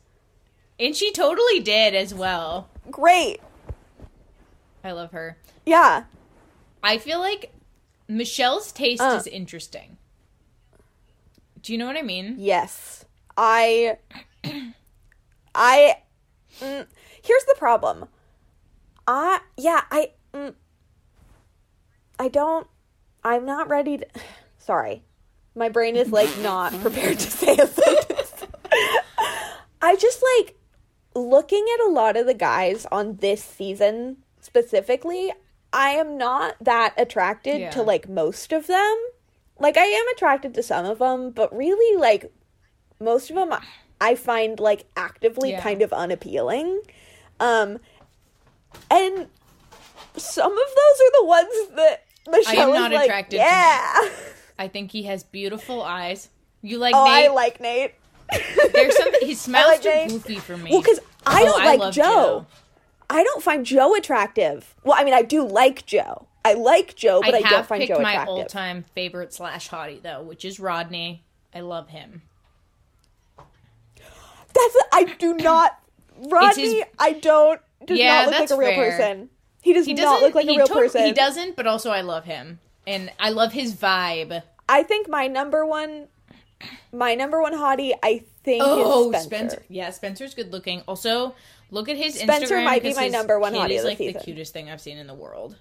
And 0.80 0.96
she 0.96 1.12
totally 1.12 1.60
did 1.60 1.96
as 1.96 2.14
well. 2.14 2.70
Great. 2.92 3.42
I 4.84 4.92
love 4.92 5.10
her. 5.12 5.38
Yeah. 5.66 6.04
I 6.88 6.98
feel 7.00 7.20
like 7.20 7.52
Michelle's 8.08 8.72
taste 8.72 9.02
Uh. 9.02 9.18
is 9.20 9.28
interesting. 9.28 9.98
Do 11.62 11.74
you 11.74 11.78
know 11.78 11.86
what 11.86 11.98
I 11.98 12.02
mean? 12.02 12.36
Yes. 12.38 13.04
I 13.36 13.98
I 15.54 15.98
mm, 16.62 16.88
here's 17.22 17.44
the 17.46 17.56
problem. 17.58 18.06
I 19.06 19.42
yeah, 19.58 19.82
I 19.92 20.12
mm, 20.34 20.54
I 22.18 22.30
don't 22.30 22.68
I'm 23.24 23.46
not 23.46 23.68
ready 23.68 23.98
to 23.98 24.06
Sorry. 24.58 25.04
My 25.56 25.70
brain 25.70 25.96
is 25.98 26.12
like 26.12 26.30
not 26.42 26.72
prepared 26.80 27.20
to 27.20 27.30
say 27.32 27.58
a 27.58 27.68
sentence. 27.68 28.46
I 29.82 29.96
just 29.98 30.24
like 30.38 30.56
looking 31.16 31.66
at 31.74 31.88
a 31.88 31.92
lot 31.92 32.16
of 32.16 32.26
the 32.28 32.34
guys 32.34 32.86
on 32.92 33.18
this 33.18 33.44
season 33.44 34.18
specifically, 34.40 35.34
I 35.74 35.90
am 35.92 36.18
not 36.18 36.56
that 36.62 36.94
attracted 36.98 37.60
Yeah. 37.60 37.70
to 37.72 37.82
like 37.82 38.08
most 38.10 38.52
of 38.54 38.68
them. 38.68 38.98
Like 39.60 39.78
I 39.78 39.86
am 39.86 40.06
attracted 40.16 40.54
to 40.56 40.64
some 40.64 40.86
of 40.86 41.00
them, 41.00 41.32
but 41.32 41.56
really 41.56 42.00
like 42.00 42.32
most 43.00 43.30
of 43.30 43.36
them 43.36 43.54
I 44.00 44.16
find 44.16 44.60
like 44.60 44.86
actively 44.96 45.52
Yeah. 45.52 45.62
kind 45.62 45.82
of 45.82 45.92
unappealing. 45.94 46.82
Um 47.40 47.80
and 48.92 49.28
some 50.16 50.52
of 50.52 50.58
those 50.58 51.02
are 51.02 51.12
the 51.22 51.26
ones 51.26 51.68
that 51.76 52.04
Michelle 52.30 52.74
not 52.74 52.92
is 52.92 52.96
like, 52.96 53.06
attracted 53.06 53.38
to 53.38 53.44
yeah. 53.44 54.10
I 54.60 54.68
think 54.68 54.92
he 54.92 55.04
has 55.04 55.24
beautiful 55.24 55.82
eyes. 55.82 56.30
You 56.62 56.78
like 56.80 56.96
oh, 56.96 57.06
Nayte? 57.06 57.26
I 57.26 57.28
like 57.30 57.60
Nayte. 57.60 57.92
There's 58.74 58.98
something. 58.98 59.22
He 59.26 59.36
smells 59.36 59.68
like 59.68 59.82
too 59.82 59.90
Nayte. 59.90 60.10
goofy 60.10 60.36
for 60.38 60.58
me. 60.58 60.72
Well, 60.72 60.82
because 60.82 61.00
I 61.26 61.42
Oh, 61.44 61.46
don't 61.46 61.62
I 61.62 61.66
like 61.66 61.80
love 61.80 61.94
Joe. 61.94 62.04
Joe. 62.04 62.46
I 63.10 63.24
don't 63.24 63.42
find 63.44 63.66
Joe 63.66 63.96
attractive. 63.96 64.76
Well, 64.84 64.96
I 64.98 65.04
mean, 65.04 65.14
I 65.14 65.22
do 65.22 65.48
like 65.48 65.86
Joe. 65.86 66.28
I 66.44 66.54
like 66.54 66.96
Joe, 66.96 67.22
but 67.22 67.34
I, 67.34 67.38
I 67.40 67.42
don't 67.50 67.66
find 67.66 67.86
Joe 67.88 68.00
my 68.00 68.12
attractive. 68.14 68.34
all-time 68.36 68.86
favorite 68.96 69.34
slash 69.34 69.70
hottie 69.70 70.02
though, 70.02 70.22
which 70.24 70.46
is 70.46 70.60
Rodney. 70.60 71.24
I 71.54 71.60
love 71.62 71.90
him. 71.90 72.22
That's 73.38 74.78
I 74.94 75.04
do 75.20 75.34
not. 75.38 75.78
Rodney, 76.30 76.84
I 76.98 77.14
don't. 77.14 77.62
Does 77.86 77.98
Yeah, 78.00 78.26
not 78.26 78.32
look 78.32 78.40
like 78.40 78.52
a 78.52 78.58
real 78.58 78.70
fair. 78.72 78.92
person. 78.98 79.30
He 79.62 79.74
does 79.74 79.86
He 79.86 79.94
not 79.94 80.22
look 80.22 80.34
like 80.36 80.46
a 80.48 80.56
real 80.56 80.68
tot- 80.68 80.78
person. 80.78 81.04
He 81.06 81.12
doesn't, 81.12 81.56
but 81.56 81.68
also 81.68 81.92
I 81.92 82.02
love 82.02 82.26
him, 82.26 82.60
and 82.86 83.12
I 83.20 83.30
love 83.30 83.52
his 83.54 83.76
vibe. 83.76 84.42
I 84.70 84.84
think 84.84 85.08
my 85.10 85.28
number 85.28 85.66
one, 85.66 86.08
my 86.92 87.14
number 87.16 87.42
one 87.42 87.54
hottie, 87.54 87.94
I 88.02 88.24
think 88.44 88.64
Oh, 88.66 89.12
is 89.12 89.24
Spencer. 89.24 89.28
Spencer. 89.50 89.64
Yeah, 89.70 89.90
Spencer's 89.92 90.34
good 90.34 90.52
looking. 90.52 90.82
Also, 90.88 91.36
look 91.72 91.90
at 91.90 91.98
his 91.98 92.20
Spencer 92.20 92.56
Instagram. 92.56 92.66
might 92.66 92.84
be 92.84 92.94
my 92.94 93.08
number 93.08 93.40
one 93.40 93.54
hottie 93.54 93.78
of 93.78 93.82
the 93.84 93.88
like 93.90 93.98
the 93.98 94.14
cutest 94.14 94.54
thing 94.54 94.70
I've 94.70 94.82
seen 94.82 94.98
in 94.98 95.08
the 95.08 95.14
world. 95.14 95.56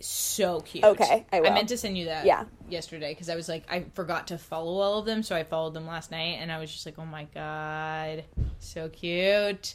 So 0.00 0.60
cute. 0.60 0.84
Okay, 0.84 1.26
I 1.32 1.40
will. 1.40 1.52
meant 1.52 1.68
to 1.70 1.76
send 1.76 1.98
you 1.98 2.04
that. 2.06 2.24
Yeah. 2.24 2.44
Yesterday 2.68 3.12
because 3.12 3.28
I 3.28 3.34
was 3.34 3.48
like 3.48 3.64
I 3.70 3.84
forgot 3.94 4.28
to 4.28 4.38
follow 4.38 4.78
all 4.78 4.98
of 5.00 5.06
them, 5.06 5.22
so 5.24 5.34
I 5.34 5.42
followed 5.42 5.74
them 5.74 5.86
last 5.86 6.10
night, 6.12 6.38
and 6.40 6.52
I 6.52 6.58
was 6.60 6.70
just 6.72 6.86
like, 6.86 6.98
oh 6.98 7.04
my 7.06 7.24
god, 7.34 8.24
so 8.60 8.88
cute. 8.88 9.74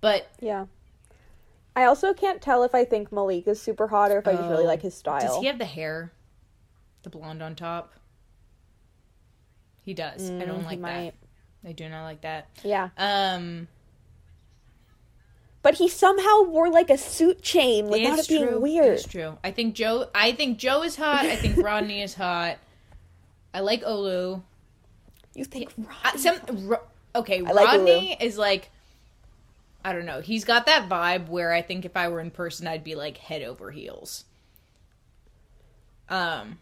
But 0.00 0.28
Yeah. 0.40 0.66
I 1.76 1.84
also 1.86 2.14
can't 2.14 2.40
tell 2.40 2.62
if 2.62 2.72
I 2.72 2.84
think 2.84 3.10
Malik 3.10 3.48
is 3.48 3.60
super 3.60 3.88
hot 3.88 4.12
or 4.12 4.18
if 4.18 4.28
I 4.28 4.34
just 4.36 4.48
really 4.48 4.62
Oh, 4.62 4.68
like 4.68 4.82
his 4.82 4.94
style. 4.94 5.20
does 5.20 5.38
he 5.38 5.46
have 5.46 5.58
the 5.58 5.64
hair, 5.64 6.12
the 7.02 7.10
blonde 7.10 7.42
on 7.42 7.56
top? 7.56 7.94
He 9.82 9.92
does. 9.92 10.30
I 10.30 10.34
Mm, 10.34 10.46
don't 10.46 10.60
he 10.60 10.66
like 10.66 10.82
that. 10.82 11.14
I 11.68 11.72
do 11.72 11.88
not 11.88 12.04
like 12.04 12.20
that. 12.20 12.48
Yeah. 12.62 12.90
Um. 12.96 13.66
But 15.64 15.76
he 15.76 15.88
somehow 15.88 16.42
wore 16.42 16.68
like 16.70 16.90
a 16.90 16.98
suit 16.98 17.40
chain 17.40 17.86
without 17.88 18.18
it's 18.18 18.28
it 18.28 18.32
being 18.34 18.48
true. 18.48 18.60
weird. 18.60 18.98
It's 18.98 19.08
true. 19.08 19.38
I 19.42 19.50
think 19.50 19.74
Joe. 19.74 20.08
I 20.14 20.32
think 20.32 20.58
Joe 20.58 20.82
is 20.82 20.94
hot. 20.94 21.24
I 21.24 21.36
think 21.36 21.56
Rodney 21.64 22.02
is 22.02 22.12
hot. 22.12 22.58
I 23.54 23.60
like 23.60 23.82
Olu. 23.82 24.42
You 25.34 25.44
think 25.46 25.72
I, 26.04 26.16
some 26.18 26.38
Ro- 26.68 26.82
okay. 27.16 27.38
I 27.42 27.52
like 27.52 27.66
Rodney 27.66 28.14
is 28.20 28.36
like. 28.36 28.70
I 29.82 29.94
don't 29.94 30.04
know. 30.04 30.20
He's 30.20 30.44
got 30.44 30.66
that 30.66 30.86
vibe 30.86 31.28
where 31.28 31.50
I 31.52 31.62
think 31.62 31.86
if 31.86 31.96
I 31.96 32.08
were 32.08 32.20
in 32.20 32.30
person, 32.30 32.66
I'd 32.66 32.84
be 32.84 32.94
like 32.94 33.16
head 33.16 33.40
over 33.40 33.70
heels. 33.70 34.26
Um. 36.10 36.58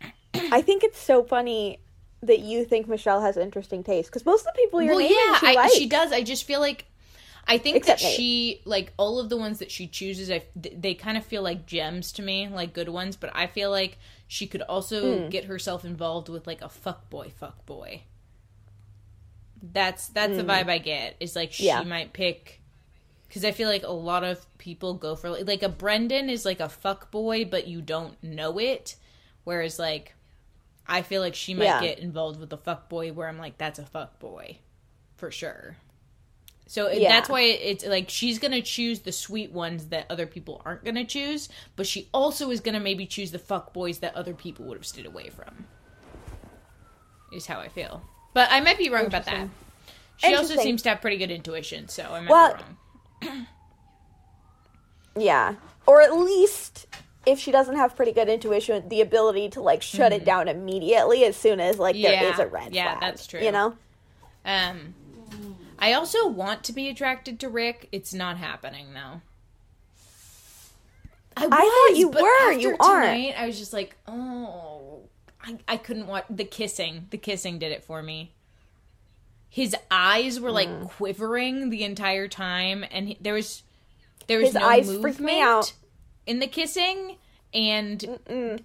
I 0.34 0.62
think 0.62 0.82
it's 0.82 0.98
so 0.98 1.22
funny 1.22 1.78
that 2.22 2.40
you 2.40 2.64
think 2.64 2.88
Michelle 2.88 3.20
has 3.20 3.36
interesting 3.36 3.84
taste 3.84 4.08
because 4.08 4.24
most 4.24 4.46
of 4.46 4.54
the 4.54 4.58
people 4.62 4.80
you're 4.80 4.94
Well, 4.94 5.02
naming 5.02 5.16
yeah, 5.16 5.38
she 5.40 5.56
I, 5.58 5.68
she 5.68 5.86
does. 5.86 6.10
I 6.12 6.22
just 6.22 6.44
feel 6.44 6.60
like 6.60 6.86
I 7.48 7.58
think 7.58 7.76
Except 7.76 8.00
that 8.00 8.08
Nayte. 8.08 8.16
she 8.16 8.60
like 8.64 8.92
all 8.96 9.20
of 9.20 9.28
the 9.28 9.36
ones 9.36 9.60
that 9.60 9.70
she 9.70 9.86
chooses. 9.86 10.30
I 10.30 10.42
they 10.56 10.94
kind 10.94 11.16
of 11.16 11.24
feel 11.24 11.42
like 11.42 11.64
gems 11.66 12.10
to 12.12 12.22
me, 12.22 12.48
like 12.48 12.72
good 12.72 12.88
ones. 12.88 13.14
But 13.16 13.30
I 13.34 13.46
feel 13.46 13.70
like 13.70 13.98
she 14.26 14.46
could 14.48 14.62
also 14.62 15.22
Hmm. 15.24 15.28
get 15.30 15.44
herself 15.44 15.84
involved 15.84 16.28
with 16.28 16.46
like 16.46 16.60
a 16.62 16.68
fuck 16.68 17.08
boy, 17.08 17.30
fuck 17.38 17.64
boy. 17.64 18.02
That's 19.62 20.08
that's 20.08 20.36
the 20.36 20.44
vibe 20.44 20.68
I 20.68 20.78
get. 20.78 21.16
Is 21.20 21.34
like 21.36 21.52
she 21.52 21.64
Hmm. 21.64 21.68
Yeah. 21.68 21.82
might 21.84 22.12
pick 22.12 22.60
because 23.28 23.44
I 23.44 23.52
feel 23.52 23.68
like 23.68 23.82
a 23.84 23.90
lot 23.90 24.22
of 24.24 24.44
people 24.58 24.94
go 24.94 25.16
for 25.16 25.30
like, 25.30 25.46
like 25.46 25.62
a 25.62 25.68
Brendan 25.68 26.28
is 26.30 26.44
like 26.44 26.60
a 26.60 26.68
fuck 26.68 27.10
boy, 27.10 27.44
but 27.44 27.66
you 27.66 27.80
don't 27.80 28.22
know 28.22 28.58
it. 28.58 28.96
Whereas 29.44 29.78
like 29.78 30.14
I 30.86 31.02
feel 31.02 31.20
like 31.22 31.34
she 31.34 31.54
might 31.54 31.64
Yeah. 31.64 31.80
get 31.80 31.98
involved 32.00 32.38
with 32.38 32.50
the 32.50 32.58
fuck 32.58 32.88
boy, 32.88 33.12
where 33.12 33.28
I'm 33.28 33.38
like 33.38 33.56
that's 33.58 33.78
a 33.78 33.86
fuck 33.86 34.18
boy 34.18 34.58
for 35.16 35.30
sure. 35.30 35.76
So 36.68 36.86
it 36.86 37.00
Yeah. 37.00 37.08
that's 37.10 37.28
why 37.28 37.42
it's 37.42 37.84
like 37.86 38.10
she's 38.10 38.38
gonna 38.40 38.60
choose 38.62 39.00
the 39.00 39.12
sweet 39.12 39.52
ones 39.52 39.86
that 39.86 40.06
other 40.10 40.26
people 40.26 40.60
aren't 40.64 40.84
gonna 40.84 41.04
choose, 41.04 41.48
but 41.76 41.86
she 41.86 42.08
also 42.12 42.50
is 42.50 42.60
gonna 42.60 42.80
maybe 42.80 43.06
choose 43.06 43.30
the 43.30 43.38
fuck 43.38 43.72
boys 43.72 43.98
that 44.00 44.14
other 44.16 44.34
people 44.34 44.64
would 44.66 44.76
have 44.76 44.86
stayed 44.86 45.06
away 45.06 45.28
from. 45.30 45.66
Is 47.32 47.46
how 47.46 47.60
I 47.60 47.68
feel, 47.68 48.02
but 48.34 48.50
I 48.50 48.60
might 48.60 48.78
be 48.78 48.88
wrong 48.90 49.06
about 49.06 49.26
that. 49.26 49.48
She 50.16 50.34
also 50.34 50.56
seems 50.56 50.82
to 50.82 50.88
have 50.88 51.00
pretty 51.00 51.18
good 51.18 51.30
intuition, 51.30 51.88
so 51.88 52.02
I 52.04 52.20
might 52.20 52.30
Well- 52.30 52.58
be 53.20 53.28
wrong. 53.28 53.46
Yeah. 55.18 55.54
Or 55.86 56.02
at 56.02 56.14
least 56.14 56.86
if 57.24 57.38
she 57.38 57.50
doesn't 57.50 57.76
have 57.76 57.96
pretty 57.96 58.12
good 58.12 58.28
intuition, 58.28 58.88
the 58.88 59.00
ability 59.00 59.48
to 59.50 59.60
like 59.60 59.82
shut 59.82 60.12
it 60.12 60.24
down 60.24 60.46
immediately 60.48 61.24
as 61.24 61.36
soon 61.36 61.58
as 61.60 61.78
like 61.78 61.94
there 61.96 62.12
Mm-hmm. 62.12 62.24
Yeah. 62.24 62.32
is 62.34 62.38
a 62.38 62.46
red 62.46 62.74
Yeah, 62.74 62.90
flag. 62.98 63.00
that's 63.00 63.26
true. 63.26 63.40
You 63.40 63.52
know? 63.52 63.74
Um, 64.44 64.94
I 65.78 65.92
also 65.92 66.26
want 66.28 66.64
to 66.64 66.72
be 66.72 66.88
attracted 66.88 67.38
to 67.40 67.48
Rick. 67.48 67.88
It's 67.92 68.14
not 68.14 68.36
happening 68.38 68.88
though. 68.94 69.20
I, 71.38 71.48
thought 71.48 71.98
you 71.98 72.08
were, 72.08 72.52
you 72.52 72.76
aren't. 72.80 73.04
Tonight, 73.12 73.34
I 73.36 73.46
was 73.46 73.58
just 73.58 73.74
like, 73.74 73.94
oh, 74.08 75.00
I, 75.42 75.58
I 75.68 75.76
couldn't 75.76 76.06
watch 76.06 76.24
the 76.30 76.44
kissing. 76.44 77.08
The 77.10 77.18
kissing 77.18 77.58
did 77.58 77.72
it 77.72 77.84
for 77.84 78.02
me. 78.02 78.32
His 79.50 79.76
eyes 79.90 80.40
were 80.40 80.50
like 80.50 80.68
Mm. 80.68 80.88
quivering 80.88 81.70
the 81.70 81.84
entire 81.84 82.26
time, 82.28 82.84
and 82.90 83.08
he, 83.08 83.18
there 83.20 83.34
was 83.34 83.62
there 84.26 84.38
was 84.38 84.48
His 84.48 84.54
no 84.54 84.66
eyes 84.66 84.88
movement 84.88 85.20
me 85.20 85.40
out. 85.40 85.72
in 86.26 86.40
the 86.40 86.46
kissing, 86.46 87.16
and 87.54 88.18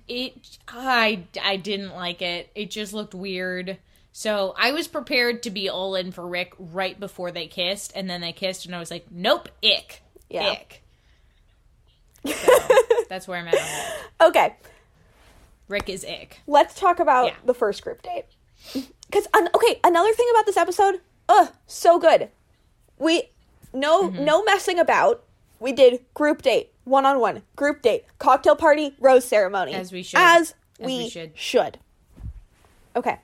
it 0.07 0.57
I 0.67 1.23
I 1.41 1.55
didn't 1.57 1.93
like 1.93 2.21
it. 2.21 2.49
It 2.55 2.71
just 2.71 2.93
looked 2.93 3.13
weird. 3.13 3.77
So 4.13 4.53
I 4.57 4.71
was 4.71 4.87
prepared 4.87 5.43
to 5.43 5.49
be 5.49 5.69
all 5.69 5.95
in 5.95 6.11
for 6.11 6.27
Rick 6.27 6.53
right 6.59 6.99
before 6.99 7.31
they 7.31 7.47
kissed, 7.47 7.93
and 7.95 8.09
then 8.09 8.19
they 8.21 8.33
kissed, 8.33 8.65
and 8.65 8.75
I 8.75 8.79
was 8.79 8.91
like, 8.91 9.05
nope, 9.09 9.47
ick, 9.63 10.01
Yeah. 10.29 10.51
ick. 10.51 10.83
So, 12.25 12.33
that's 13.09 13.27
where 13.27 13.39
I'm 13.39 13.47
at. 13.47 13.55
On. 14.19 14.29
Okay. 14.29 14.55
Rick 15.67 15.89
is 15.89 16.03
ick. 16.03 16.39
Let's 16.45 16.75
talk 16.79 16.99
about 16.99 17.27
Yeah. 17.27 17.35
the 17.45 17.53
first 17.53 17.81
group 17.83 18.01
date. 18.01 18.25
Cuz 19.11 19.27
okay, 19.55 19.79
another 19.83 20.13
thing 20.13 20.27
about 20.31 20.45
this 20.45 20.57
episode, 20.57 21.01
ugh, 21.29 21.49
so 21.65 21.97
good. 21.97 22.29
We 22.99 23.23
no 23.73 24.09
Mm-hmm. 24.09 24.23
no 24.25 24.43
messing 24.43 24.77
about. 24.79 25.23
We 25.59 25.71
did 25.71 26.03
group 26.15 26.41
date, 26.41 26.71
one-on-one, 26.85 27.43
group 27.55 27.81
date, 27.81 28.05
cocktail 28.19 28.55
party, 28.55 28.95
rose 28.99 29.25
ceremony. 29.25 29.73
As 29.73 29.91
we 29.91 30.01
should. 30.03 30.19
As, 30.19 30.55
As 30.79 30.85
we, 30.87 30.97
we 31.03 31.09
should. 31.09 31.37
should. 31.37 31.77
Okay. 32.95 33.19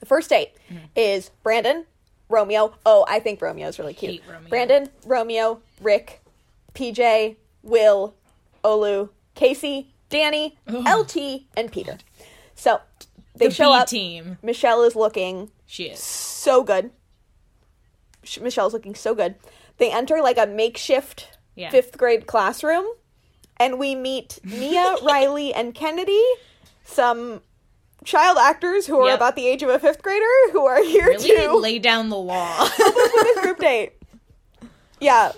The 0.00 0.06
first 0.06 0.30
date 0.30 0.50
Mm-hmm. 0.70 0.84
is 0.96 1.30
Brandon, 1.42 1.84
Romeo. 2.28 2.74
Oh, 2.86 3.04
I 3.08 3.20
think 3.20 3.40
Romeo's 3.40 3.78
really 3.78 3.94
cute. 3.94 4.22
Romeo. 4.30 4.48
Brandon, 4.48 4.88
Romeo, 5.06 5.60
Rick, 5.80 6.22
PJ, 6.74 7.36
Will, 7.62 8.14
Olu, 8.64 9.08
Casey, 9.34 9.92
Danny, 10.10 10.56
LT, 10.68 11.42
and 11.56 11.70
Peter. 11.72 11.98
So 12.54 12.80
they 13.36 13.48
The 13.48 13.54
show 13.54 13.72
B 13.72 13.78
up. 13.78 13.88
team. 13.88 14.38
Michelle 14.42 14.82
is 14.82 14.94
looking 14.96 15.50
She 15.66 15.84
is. 15.84 15.98
so 16.00 16.62
good. 16.62 16.90
Michelle's 18.40 18.72
looking 18.74 18.94
so 18.94 19.14
good. 19.14 19.36
They 19.78 19.90
enter 19.90 20.20
like 20.20 20.38
a 20.38 20.46
makeshift 20.46 21.38
Yeah. 21.54 21.70
fifth 21.70 21.96
grade 21.96 22.26
classroom, 22.26 22.84
and 23.56 23.78
we 23.78 23.94
meet 23.94 24.38
Mia, 24.44 24.96
Riley, 25.02 25.54
and 25.54 25.74
Kennedy, 25.74 26.22
some 26.84 27.40
child 28.04 28.38
actors 28.38 28.86
who 28.86 28.98
are 29.00 29.08
Yep. 29.08 29.16
about 29.16 29.36
the 29.36 29.46
age 29.48 29.62
of 29.62 29.68
a 29.68 29.78
fifth 29.78 30.02
grader 30.02 30.24
who 30.52 30.66
are 30.66 30.82
here 30.82 31.06
Really 31.06 31.36
to 31.36 31.56
lay 31.56 31.78
down 31.78 32.08
the 32.08 32.16
law. 32.16 32.64
for 32.66 33.22
this 33.24 33.40
group 33.40 33.58
date. 33.58 33.92
Yeah. 35.00 35.32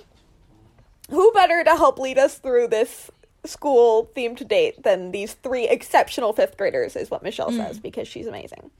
Who 1.10 1.32
better 1.32 1.64
to 1.64 1.70
help 1.76 1.98
lead 1.98 2.18
us 2.18 2.38
through 2.38 2.68
this 2.68 3.10
school 3.44 4.10
themed 4.14 4.46
date 4.46 4.82
than 4.82 5.10
these 5.12 5.32
three 5.34 5.66
exceptional 5.66 6.32
fifth 6.32 6.56
graders, 6.56 6.94
is 6.94 7.10
what 7.10 7.22
Michelle 7.22 7.50
says, 7.50 7.80
because 7.80 8.06
she's 8.06 8.26
amazing. 8.26 8.70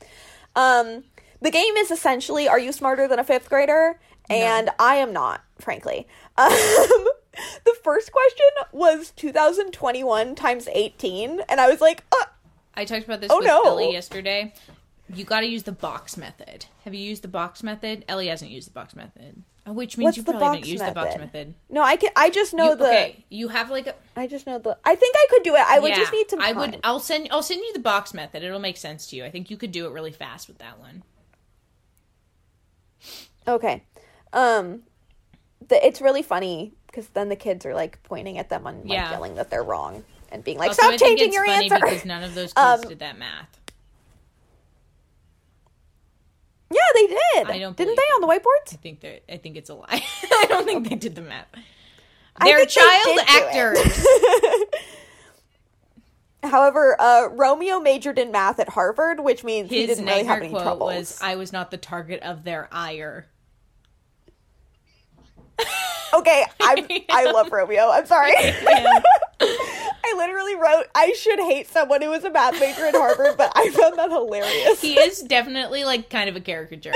Um, 0.54 1.04
the 1.40 1.50
game 1.50 1.76
is 1.76 1.90
essentially 1.90 2.46
Are 2.48 2.58
you 2.58 2.70
smarter 2.72 3.08
than 3.08 3.18
a 3.18 3.24
fifth 3.24 3.48
grader? 3.48 3.98
And 4.28 4.70
I 4.78 4.96
am 4.96 5.12
not, 5.12 5.40
frankly. 5.58 6.06
Um, 6.38 6.50
the 7.64 7.74
first 7.82 8.12
question 8.12 8.46
was 8.70 9.12
2021 9.16 10.34
times 10.36 10.68
18, 10.72 11.40
and 11.48 11.60
I 11.60 11.68
was 11.68 11.80
like, 11.80 12.04
uh, 12.12 12.26
I 12.74 12.84
talked 12.84 13.04
about 13.04 13.20
this 13.20 13.30
Oh, 13.32 13.38
with 13.38 13.46
no. 13.46 13.62
Ellie 13.64 13.92
yesterday. 13.92 14.54
You 15.12 15.24
got 15.24 15.40
to 15.40 15.46
use 15.46 15.64
the 15.64 15.72
box 15.72 16.16
method. 16.16 16.66
Have 16.84 16.94
you 16.94 17.00
used 17.00 17.22
the 17.22 17.28
box 17.28 17.62
method? 17.64 18.04
Ellie 18.08 18.28
hasn't 18.28 18.50
used 18.52 18.68
the 18.68 18.72
box 18.72 18.94
method, 18.94 19.42
Uh, 19.66 19.72
which 19.72 19.98
means 19.98 20.04
What's 20.06 20.16
you 20.18 20.22
probably 20.22 20.44
haven't 20.44 20.66
used 20.66 20.86
the 20.86 20.92
box 20.92 21.16
method? 21.16 21.20
method. 21.48 21.54
no, 21.68 21.82
I 21.82 21.96
can. 21.96 22.10
I 22.14 22.30
just 22.30 22.54
know 22.54 22.70
You- 22.70 22.76
the. 22.76 22.86
okay, 22.86 23.24
you 23.28 23.48
have 23.48 23.70
like 23.70 23.88
a. 23.88 23.94
I 24.16 24.28
just 24.28 24.46
know 24.46 24.58
the. 24.60 24.78
I 24.84 24.94
think 24.94 25.16
I 25.18 25.26
could 25.30 25.42
do 25.42 25.54
it. 25.56 25.62
I 25.66 25.80
would 25.80 25.88
yeah, 25.90 25.96
just 25.96 26.12
need 26.12 26.30
some 26.30 26.40
I 26.40 26.52
time. 26.52 26.56
would. 26.58 26.80
I'll 26.84 27.00
send. 27.00 27.26
I'll 27.32 27.42
send 27.42 27.60
you 27.60 27.72
the 27.72 27.80
box 27.80 28.14
method. 28.14 28.44
It'll 28.44 28.60
make 28.60 28.76
sense 28.76 29.08
to 29.08 29.16
you. 29.16 29.24
I 29.24 29.30
think 29.32 29.50
you 29.50 29.56
could 29.56 29.72
do 29.72 29.86
it 29.86 29.90
really 29.92 30.12
fast 30.12 30.46
with 30.46 30.58
that 30.58 30.78
one. 30.78 31.02
Okay. 33.48 33.82
Um 34.32 34.82
the, 35.66 35.84
it's 35.84 36.00
really 36.00 36.22
funny 36.22 36.72
because 36.86 37.08
then 37.08 37.28
the 37.28 37.36
kids 37.36 37.66
are 37.66 37.74
like 37.74 38.02
pointing 38.04 38.38
at 38.38 38.48
them 38.48 38.66
and 38.66 38.84
like 38.84 38.92
Yeah. 38.92 39.10
yelling 39.10 39.34
that 39.36 39.50
they're 39.50 39.62
wrong 39.64 40.04
and 40.30 40.42
being 40.44 40.58
like, 40.58 40.68
Also, 40.70 40.82
"Stop 40.82 40.92
I 40.94 40.96
changing 40.96 41.32
your 41.32 41.44
answer." 41.46 41.74
because 41.76 42.04
none 42.04 42.22
of 42.22 42.34
those 42.34 42.52
kids 42.54 42.58
Um, 42.58 42.80
did 42.82 42.98
that 43.00 43.18
math. 43.18 43.48
yeah, 46.70 46.78
they 46.94 47.06
did. 47.06 47.50
I 47.50 47.58
don't 47.58 47.76
Didn't 47.76 47.96
they 47.96 48.02
on 48.02 48.20
the 48.20 48.26
whiteboards? 48.28 48.72
I 48.72 48.76
think 48.76 49.00
that. 49.00 49.22
I 49.32 49.36
think 49.38 49.56
it's 49.56 49.70
a 49.70 49.74
lie. 49.74 49.86
I 50.22 50.46
don't 50.48 50.64
think 50.64 50.88
they 50.88 50.94
did 50.96 51.14
the 51.16 51.22
math. 51.22 51.46
They're 52.42 52.58
think 52.64 52.70
they 52.70 52.80
child 52.80 53.18
actors. 53.28 54.06
However, 56.42 56.96
uh, 56.98 57.28
Romeo 57.32 57.80
majored 57.80 58.18
in 58.18 58.30
math 58.32 58.58
at 58.60 58.68
Harvard, 58.70 59.20
which 59.20 59.44
means 59.44 59.68
he 59.68 59.86
didn't 59.86 60.06
really 60.06 60.24
have 60.24 60.38
any 60.38 60.48
quote 60.48 60.62
troubles. 60.62 60.88
was, 60.94 61.18
"I 61.20 61.36
was 61.36 61.52
not 61.52 61.70
the 61.70 61.76
target 61.76 62.22
of 62.22 62.44
their 62.44 62.68
ire." 62.72 63.26
okay, 66.14 66.44
I 66.60 67.04
I 67.10 67.30
love 67.30 67.52
Romeo. 67.52 67.90
I'm 67.90 68.06
sorry. 68.06 68.32
I 70.12 70.16
literally 70.16 70.54
wrote, 70.56 70.86
"I 70.94 71.12
should 71.12 71.38
hate 71.38 71.68
someone 71.68 72.02
who 72.02 72.10
was 72.10 72.24
a 72.24 72.30
math 72.30 72.58
major 72.58 72.86
at 72.86 72.94
Harvard," 72.94 73.36
but 73.36 73.52
I 73.54 73.70
found 73.70 73.98
that 73.98 74.10
hilarious. 74.10 74.80
he 74.80 74.98
is 74.98 75.20
definitely 75.20 75.84
like 75.84 76.10
kind 76.10 76.28
of 76.28 76.36
a 76.36 76.40
caricature. 76.40 76.92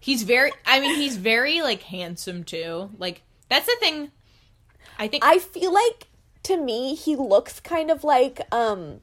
He's 0.00 0.22
very 0.22 0.52
I 0.66 0.80
mean 0.80 0.96
he's 0.96 1.16
very 1.16 1.60
like 1.62 1.82
handsome 1.82 2.44
too. 2.44 2.90
Like 2.98 3.22
that's 3.48 3.66
the 3.66 3.76
thing 3.80 4.10
I 4.98 5.08
think 5.08 5.24
I 5.24 5.38
feel 5.38 5.72
like 5.72 6.06
to 6.44 6.56
me 6.56 6.94
he 6.94 7.16
looks 7.16 7.60
kind 7.60 7.90
of 7.90 8.04
like 8.04 8.40
um 8.52 9.00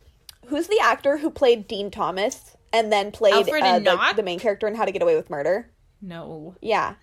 who's 0.48 0.68
the 0.68 0.80
actor 0.82 1.18
who 1.18 1.30
played 1.30 1.68
Dean 1.68 1.92
Thomas 1.92 2.56
and 2.72 2.92
then 2.92 3.12
played 3.12 3.34
Alfred 3.34 3.64
uh, 3.64 3.80
the, 3.80 4.14
the 4.16 4.24
main 4.24 4.40
character 4.40 4.68
in 4.68 4.76
How 4.76 4.86
to 4.86 4.92
Get 4.92 5.02
Away 5.02 5.16
with 5.16 5.30
Murder. 5.30 5.70
no. 6.02 6.56
Yeah. 6.62 6.96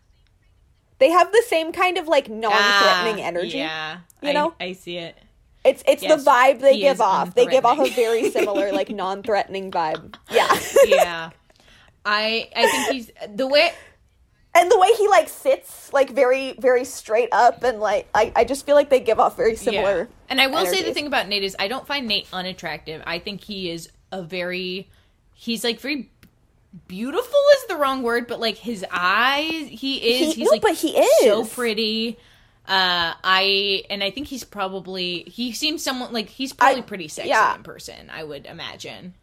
They 0.99 1.11
have 1.11 1.33
the 1.33 1.43
same 1.49 1.73
kind 1.73 1.99
of 1.99 2.07
like 2.07 2.29
non-threatening 2.31 3.25
Ah, 3.25 3.27
energy. 3.27 3.59
Yeah. 3.59 3.99
you 4.21 4.29
I, 4.29 4.33
know? 4.33 4.55
I 4.61 4.73
see 4.73 4.99
it. 4.99 5.17
It's 5.65 5.83
it's 5.87 6.03
Yes, 6.03 6.25
the 6.25 6.31
vibe 6.31 6.61
they 6.61 6.75
he 6.75 6.81
give 6.81 7.01
off. 7.01 7.35
They 7.35 7.47
give 7.47 7.65
off 7.65 7.79
a 7.79 7.91
very 7.91 8.31
similar 8.31 8.73
like 8.73 8.91
non-threatening 9.03 9.71
vibe. 9.71 10.15
Yeah. 10.31 10.59
Yeah. 10.87 11.31
I 12.05 12.49
I 12.57 12.69
think 12.69 12.93
he's 12.93 13.11
the 13.35 13.47
way 13.47 13.73
and 14.55 14.71
the 14.71 14.79
way 14.79 14.89
he 14.99 15.09
like 15.09 15.29
sits 15.29 15.93
like 15.93 16.11
very 16.11 16.55
very 16.59 16.85
straight 16.85 17.29
up 17.33 17.63
and 17.63 17.79
like 17.79 18.09
I 18.15 18.33
I 18.35 18.45
just 18.45 18.67
feel 18.67 18.75
like 18.75 18.91
they 18.91 19.01
give 19.01 19.21
off 19.21 19.37
very 19.37 19.55
similar. 19.57 19.99
Yeah. 19.99 20.07
And 20.29 20.41
I 20.41 20.49
will 20.49 20.67
say 20.67 20.83
the 20.83 20.93
thing 20.95 21.07
about 21.07 21.27
Nayte 21.27 21.43
is 21.43 21.55
I 21.59 21.69
don't 21.69 21.87
find 21.87 22.11
Nayte 22.11 22.27
unattractive. 22.33 23.03
I 23.07 23.19
think 23.19 23.43
he 23.43 23.71
is 23.71 23.89
a 24.11 24.23
very 24.23 24.89
he's 25.35 25.63
like 25.63 25.79
very 25.81 26.11
beautiful 26.89 27.39
is 27.57 27.67
the 27.69 27.77
wrong 27.77 28.03
word, 28.03 28.27
but 28.27 28.41
like 28.41 28.57
his 28.57 28.85
eyes, 28.91 29.69
he 29.69 29.97
is 29.97 30.19
He- 30.19 30.33
he's 30.33 30.39
no, 30.47 30.51
like 30.51 30.63
but 30.63 30.75
he 30.75 30.97
is 30.97 31.25
so 31.25 31.45
pretty. 31.45 32.19
Uh 32.67 33.15
I 33.25 33.83
and 33.91 34.05
I 34.05 34.11
think 34.11 34.29
he's 34.29 34.45
probably 34.45 35.25
he 35.25 35.53
seems 35.53 35.83
someone 35.83 36.13
like 36.13 36.29
he's 36.29 36.53
probably 36.53 36.79
I- 36.83 36.85
pretty 36.85 37.09
sexy 37.09 37.29
yeah. 37.31 37.57
in 37.57 37.63
person, 37.63 38.09
I 38.11 38.23
would 38.25 38.47
imagine. 38.47 39.15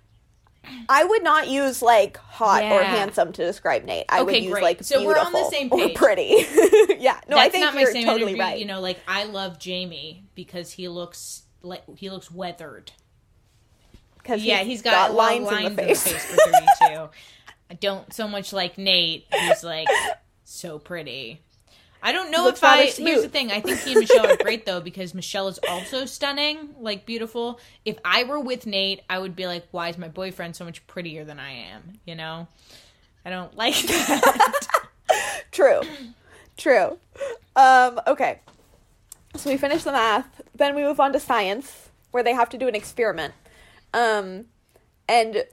I 0.90 1.06
would 1.06 1.24
not 1.24 1.48
use 1.48 1.82
like 1.82 2.18
hot 2.18 2.64
or 2.64 2.84
handsome 2.84 3.32
to 3.32 3.46
describe 3.46 3.86
Nayte. 3.88 4.04
I 4.10 4.22
would 4.22 4.36
use 4.36 4.52
great. 4.52 4.62
like 4.64 4.84
So 4.84 5.04
we're 5.06 5.18
on 5.18 5.32
the 5.32 5.50
same 5.50 5.70
page. 5.70 5.96
pretty. 5.96 6.46
yeah, 7.00 7.20
no, 7.30 7.38
I 7.38 7.48
think 7.50 7.64
not 7.66 7.74
my 7.76 7.82
you're 7.82 7.92
same 7.94 8.06
totally 8.06 8.34
interview. 8.34 8.44
right. 8.44 8.60
You 8.60 8.66
know, 8.66 8.82
like 8.82 9.00
I 9.08 9.24
love 9.24 9.58
Jamie 9.58 10.26
because 10.36 10.72
he 10.74 10.90
looks 10.90 11.44
like 11.62 11.84
he 11.98 12.10
looks 12.10 12.30
weathered. 12.30 12.92
Because 14.18 14.44
Yeah, 14.44 14.60
he's 14.64 14.82
got, 14.82 15.14
lines, 15.16 15.46
lines 15.48 15.68
in 15.70 15.76
the 15.78 15.82
face. 15.84 16.12
for 16.12 16.36
32. 16.36 17.10
I 17.72 17.74
don't 17.80 18.14
so 18.14 18.28
much 18.28 18.52
like 18.54 18.76
Nayte, 18.76 19.24
who's 19.34 19.64
like 19.64 19.88
so 20.44 20.78
pretty. 20.78 21.42
I 22.02 22.12
don't 22.12 22.32
know 22.32 22.46
Looks 22.46 22.60
if 22.60 22.64
I. 22.64 22.86
Here's 22.86 23.22
the 23.24 23.30
thing. 23.30 23.52
I 23.52 23.60
think 23.62 23.80
he 23.82 23.92
and 23.92 24.00
Michelle 24.02 24.26
are 24.32 24.38
great 24.38 24.66
though 24.68 24.80
because 24.80 25.14
Michelle 25.14 25.48
is 25.50 25.60
also 25.68 26.06
stunning, 26.06 26.76
like 26.80 27.06
beautiful. 27.06 27.60
If 27.86 27.98
I 28.06 28.24
were 28.24 28.40
with 28.40 28.66
Nayte, 28.66 29.02
I 29.10 29.20
would 29.20 29.36
be 29.36 29.48
like, 29.48 29.68
"Why 29.72 29.90
is 29.90 29.98
my 29.98 30.08
boyfriend 30.08 30.56
so 30.56 30.64
much 30.66 30.86
prettier 30.88 31.26
than 31.26 31.40
I 31.40 31.52
am?" 31.52 32.00
You 32.06 32.16
know, 32.16 32.48
I 33.26 33.30
don't 33.30 33.56
like 33.58 33.76
that. 33.76 34.68
True. 35.52 35.82
True. 36.58 36.98
Um, 37.56 38.00
okay. 38.08 38.40
So 39.36 39.50
we 39.50 39.58
finish 39.58 39.84
the 39.84 39.92
math. 39.92 40.42
Then 40.56 40.76
we 40.76 40.84
move 40.84 41.00
on 41.00 41.14
to 41.14 41.20
science, 41.20 41.90
where 42.12 42.24
they 42.24 42.34
have 42.34 42.50
to 42.50 42.58
do 42.58 42.68
an 42.68 42.76
experiment. 42.76 43.34
Um, 43.94 44.46
and 45.08 45.44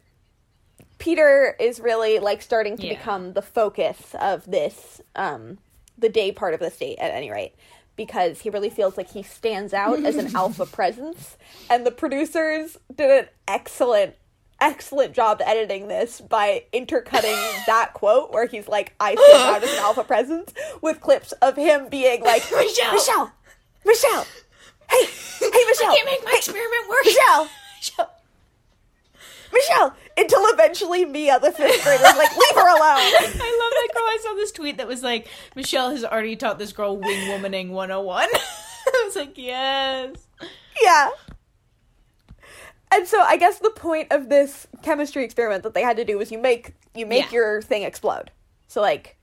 Peter 0.98 1.56
is 1.60 1.80
really 1.80 2.18
like 2.18 2.40
starting 2.42 2.76
to 2.78 2.86
Yeah. 2.86 2.94
become 2.98 3.32
the 3.34 3.42
focus 3.42 4.14
of 4.20 4.44
this, 4.50 5.00
um, 5.14 5.58
the 5.98 6.08
day 6.08 6.32
part 6.32 6.54
of 6.54 6.60
this 6.60 6.76
date 6.76 6.98
at 6.98 7.12
any 7.12 7.30
rate. 7.30 7.54
Because 7.96 8.40
he 8.40 8.50
really 8.50 8.68
feels 8.68 8.98
like 8.98 9.10
he 9.10 9.22
stands 9.22 9.72
out 9.72 10.04
as 10.04 10.16
an 10.16 10.30
alpha 10.36 10.66
presence. 10.66 11.36
And 11.70 11.86
the 11.86 11.90
producers 11.90 12.76
did 12.94 13.10
an 13.10 13.28
excellent 13.48 14.14
excellent 14.60 15.12
job 15.12 15.42
editing 15.44 15.88
this 15.88 16.20
by 16.20 16.64
intercutting 16.72 17.36
that 17.66 17.92
quote 17.94 18.32
where 18.32 18.46
he's 18.46 18.68
like, 18.68 18.94
I 19.00 19.14
stand 19.14 19.42
out 19.42 19.62
as 19.62 19.72
an 19.72 19.78
alpha 19.78 20.04
presence 20.04 20.52
with 20.80 21.00
clips 21.00 21.32
of 21.32 21.56
him 21.56 21.88
being 21.88 22.22
like, 22.22 22.42
Michelle! 22.50 22.92
Michelle, 22.92 23.32
Michelle, 23.84 24.26
hey, 24.90 25.04
hey, 25.04 25.64
Michelle, 25.66 25.90
I 25.90 25.94
can't 25.96 26.06
make 26.06 26.24
my 26.24 26.34
experiment 26.36 26.88
work. 26.88 27.04
Michelle, 27.04 27.48
Michelle, 27.78 28.10
until 30.16 30.40
eventually 30.46 31.04
Mia, 31.04 31.38
the 31.40 31.52
fifth 31.52 31.82
grader, 31.84 32.04
is 32.04 32.16
like, 32.16 32.36
leave 32.36 32.54
her 32.54 32.68
alone. 32.68 32.80
I 32.80 33.22
love 33.24 33.72
that 33.72 33.88
girl. 33.94 34.02
I 34.04 34.18
saw 34.22 34.34
this 34.34 34.52
tweet 34.52 34.78
that 34.78 34.88
was 34.88 35.02
like, 35.02 35.28
Michelle 35.54 35.90
has 35.90 36.04
already 36.04 36.36
taught 36.36 36.58
this 36.58 36.72
girl 36.72 36.96
wing 36.96 37.28
womaning 37.28 37.70
101. 37.70 38.28
I 38.34 39.02
was 39.04 39.16
like, 39.16 39.36
yes. 39.36 40.16
yeah. 40.82 41.10
And 42.92 43.06
so 43.06 43.20
I 43.20 43.36
guess 43.36 43.58
the 43.58 43.70
point 43.70 44.12
of 44.12 44.28
this 44.28 44.66
chemistry 44.82 45.24
experiment 45.24 45.64
that 45.64 45.74
they 45.74 45.82
had 45.82 45.96
to 45.96 46.04
do 46.04 46.18
was 46.18 46.30
you 46.30 46.38
make 46.38 46.72
you 46.94 47.04
make 47.04 47.26
Yeah. 47.26 47.32
your 47.38 47.62
thing 47.62 47.82
explode. 47.82 48.30
So 48.68 48.80
like 48.80 49.16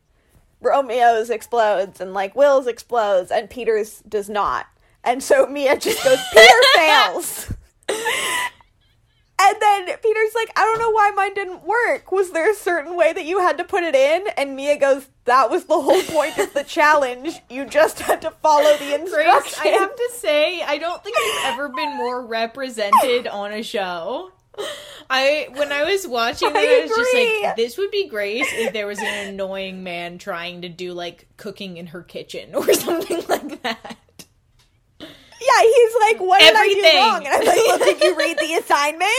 Romeo's 0.62 1.30
explodes 1.30 2.02
and 2.02 2.14
like 2.14 2.36
Will's 2.36 2.68
explodes 2.68 3.32
and 3.32 3.50
Peter's 3.50 4.02
does 4.08 4.30
not. 4.30 4.68
And 5.04 5.24
so 5.24 5.46
Mia 5.48 5.78
just 5.78 6.04
goes, 6.04 6.20
Peter 6.34 6.54
fails. 6.76 7.54
And 9.46 9.58
then 9.62 9.86
Peter's 10.02 10.36
like, 10.36 10.52
I 10.56 10.64
don't 10.64 10.80
know 10.80 10.92
why 10.92 11.12
mine 11.12 11.34
didn't 11.34 11.64
work. 11.64 12.12
Was 12.12 12.32
there 12.32 12.50
a 12.50 12.56
certain 12.56 12.96
way 12.96 13.12
that 13.12 13.26
you 13.26 13.40
had 13.40 13.58
to 13.58 13.66
put 13.66 13.84
it 13.84 13.94
in? 13.94 14.26
And 14.38 14.56
Mia 14.56 14.78
goes, 14.78 15.08
That 15.26 15.50
was 15.50 15.66
the 15.66 15.82
whole 15.82 16.02
point 16.04 16.38
of 16.38 16.54
the 16.54 16.64
challenge. 16.68 17.36
You 17.50 17.66
just 17.66 18.00
had 18.00 18.22
to 18.22 18.32
follow 18.32 18.78
the 18.78 18.96
instructions. 18.96 19.56
Grace, 19.56 19.60
I 19.60 19.68
have 19.68 19.96
to 19.96 20.10
say, 20.14 20.62
I 20.62 20.78
don't 20.78 21.04
think 21.04 21.18
you've 21.18 21.46
ever 21.46 21.70
been 21.70 21.98
more 21.98 22.26
represented 22.26 23.28
on 23.28 23.52
a 23.52 23.64
show. 23.64 24.32
I 25.10 25.48
when 25.56 25.72
I 25.72 25.84
was 25.84 26.08
watching 26.08 26.50
it, 26.50 26.56
I 26.56 26.60
I 26.60 26.82
was 26.82 26.90
just 26.92 27.14
like, 27.44 27.56
this 27.56 27.78
would 27.78 27.92
be 27.92 28.08
Grace 28.08 28.48
if 28.54 28.72
there 28.72 28.88
was 28.88 29.00
an 29.00 29.30
annoying 29.30 29.84
man 29.84 30.18
trying 30.20 30.62
to 30.62 30.70
do 30.70 30.94
like 30.94 31.28
cooking 31.38 31.78
in 31.78 31.88
her 31.88 32.04
kitchen 32.04 32.54
or 32.56 32.72
something 32.74 33.24
like 33.28 33.62
that. 33.64 33.98
Yeah, 35.46 35.62
he's 35.62 35.96
like, 36.02 36.20
what 36.22 36.40
did 36.40 36.56
I 36.56 36.68
do 36.68 36.98
wrong? 36.98 37.26
And 37.26 37.34
I'm 37.36 37.46
like, 37.46 37.58
well, 37.68 37.78
did 37.80 38.02
you 38.02 38.16
read 38.18 38.38
the 38.38 38.54
assignment? 38.64 39.10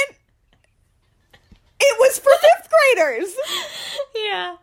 It 1.81 1.97
was 2.01 2.19
for 2.19 2.31
fifth 2.41 2.71
graders. 2.71 3.35
Yeah. 4.15 4.57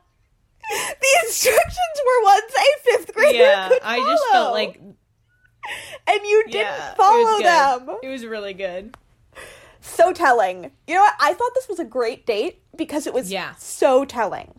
The 0.70 1.26
instructions 1.26 1.97
were 2.05 2.24
ones 2.24 2.51
a 2.55 2.84
fifth 2.84 3.14
grader 3.14 3.38
Yeah. 3.38 3.68
could 3.68 3.80
I 3.84 3.97
just 3.99 4.24
felt 4.32 4.34
follow. 4.45 4.53
like 4.53 4.80
and 6.07 6.20
you 6.26 6.43
didn't 6.45 6.55
yeah, 6.62 6.93
follow 6.95 7.38
good. 7.38 7.45
them. 7.45 7.97
It 8.01 8.07
was 8.09 8.26
really 8.26 8.53
good. 8.53 8.95
So 9.82 10.14
telling. 10.14 10.72
You 10.88 10.95
know 10.95 11.01
what? 11.01 11.14
I 11.20 11.34
thought 11.34 11.51
this 11.55 11.68
was 11.68 11.80
a 11.80 11.86
great 11.86 12.26
date 12.26 12.62
because 12.76 13.05
it 13.05 13.14
was 13.14 13.32
Yeah. 13.32 13.53
so 13.57 14.05
telling. 14.05 14.55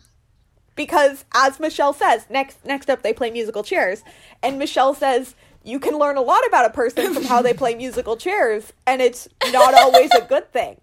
Because 0.75 1.25
as 1.33 1.59
Michelle 1.59 1.93
says, 1.93 2.25
next 2.29 2.63
next 2.65 2.89
up 2.89 3.01
they 3.03 3.13
play 3.13 3.29
musical 3.31 3.63
chairs, 3.63 4.03
and 4.41 4.57
Michelle 4.57 4.93
says 4.93 5.35
you 5.63 5.79
can 5.79 5.97
learn 5.97 6.17
a 6.17 6.21
lot 6.21 6.45
about 6.47 6.65
a 6.65 6.69
person 6.69 7.13
from 7.13 7.23
how 7.23 7.41
they 7.41 7.53
play 7.53 7.75
musical 7.85 8.17
chairs, 8.17 8.73
and 8.85 9.01
it's 9.01 9.27
not 9.51 9.73
always 9.73 10.11
a 10.13 10.21
good 10.21 10.51
thing. 10.51 10.77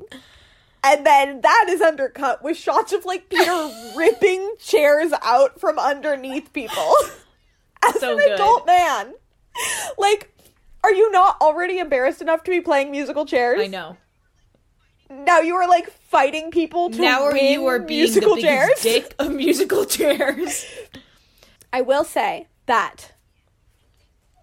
And 0.82 1.04
then 1.04 1.42
that 1.42 1.66
is 1.68 1.80
undercut 1.82 2.42
with 2.42 2.56
shots 2.56 2.92
of 2.92 3.04
like 3.04 3.28
Peter 3.28 3.70
ripping 3.96 4.54
chairs 4.58 5.12
out 5.22 5.60
from 5.60 5.78
underneath 5.78 6.52
people. 6.52 6.94
As 7.86 8.00
So 8.00 8.12
an 8.12 8.18
good. 8.18 8.32
adult 8.32 8.66
man. 8.66 9.14
Like, 9.98 10.34
are 10.82 10.92
you 10.92 11.10
not 11.10 11.36
already 11.40 11.78
embarrassed 11.78 12.22
enough 12.22 12.42
to 12.44 12.50
be 12.50 12.60
playing 12.60 12.90
musical 12.90 13.26
chairs? 13.26 13.60
I 13.60 13.66
know. 13.66 13.96
Now 15.10 15.40
you 15.40 15.54
are 15.56 15.68
like 15.68 15.90
fighting 15.90 16.50
people 16.50 16.88
to 16.90 17.00
now 17.00 17.24
are 17.24 17.36
you 17.36 17.66
are 17.66 17.78
being 17.80 18.00
musical 18.02 18.36
the 18.36 18.42
chairs. 18.42 18.80
dick 18.80 19.14
of 19.18 19.32
musical 19.32 19.84
chairs. 19.84 20.64
I 21.72 21.80
will 21.82 22.04
say 22.04 22.46
that 22.66 23.12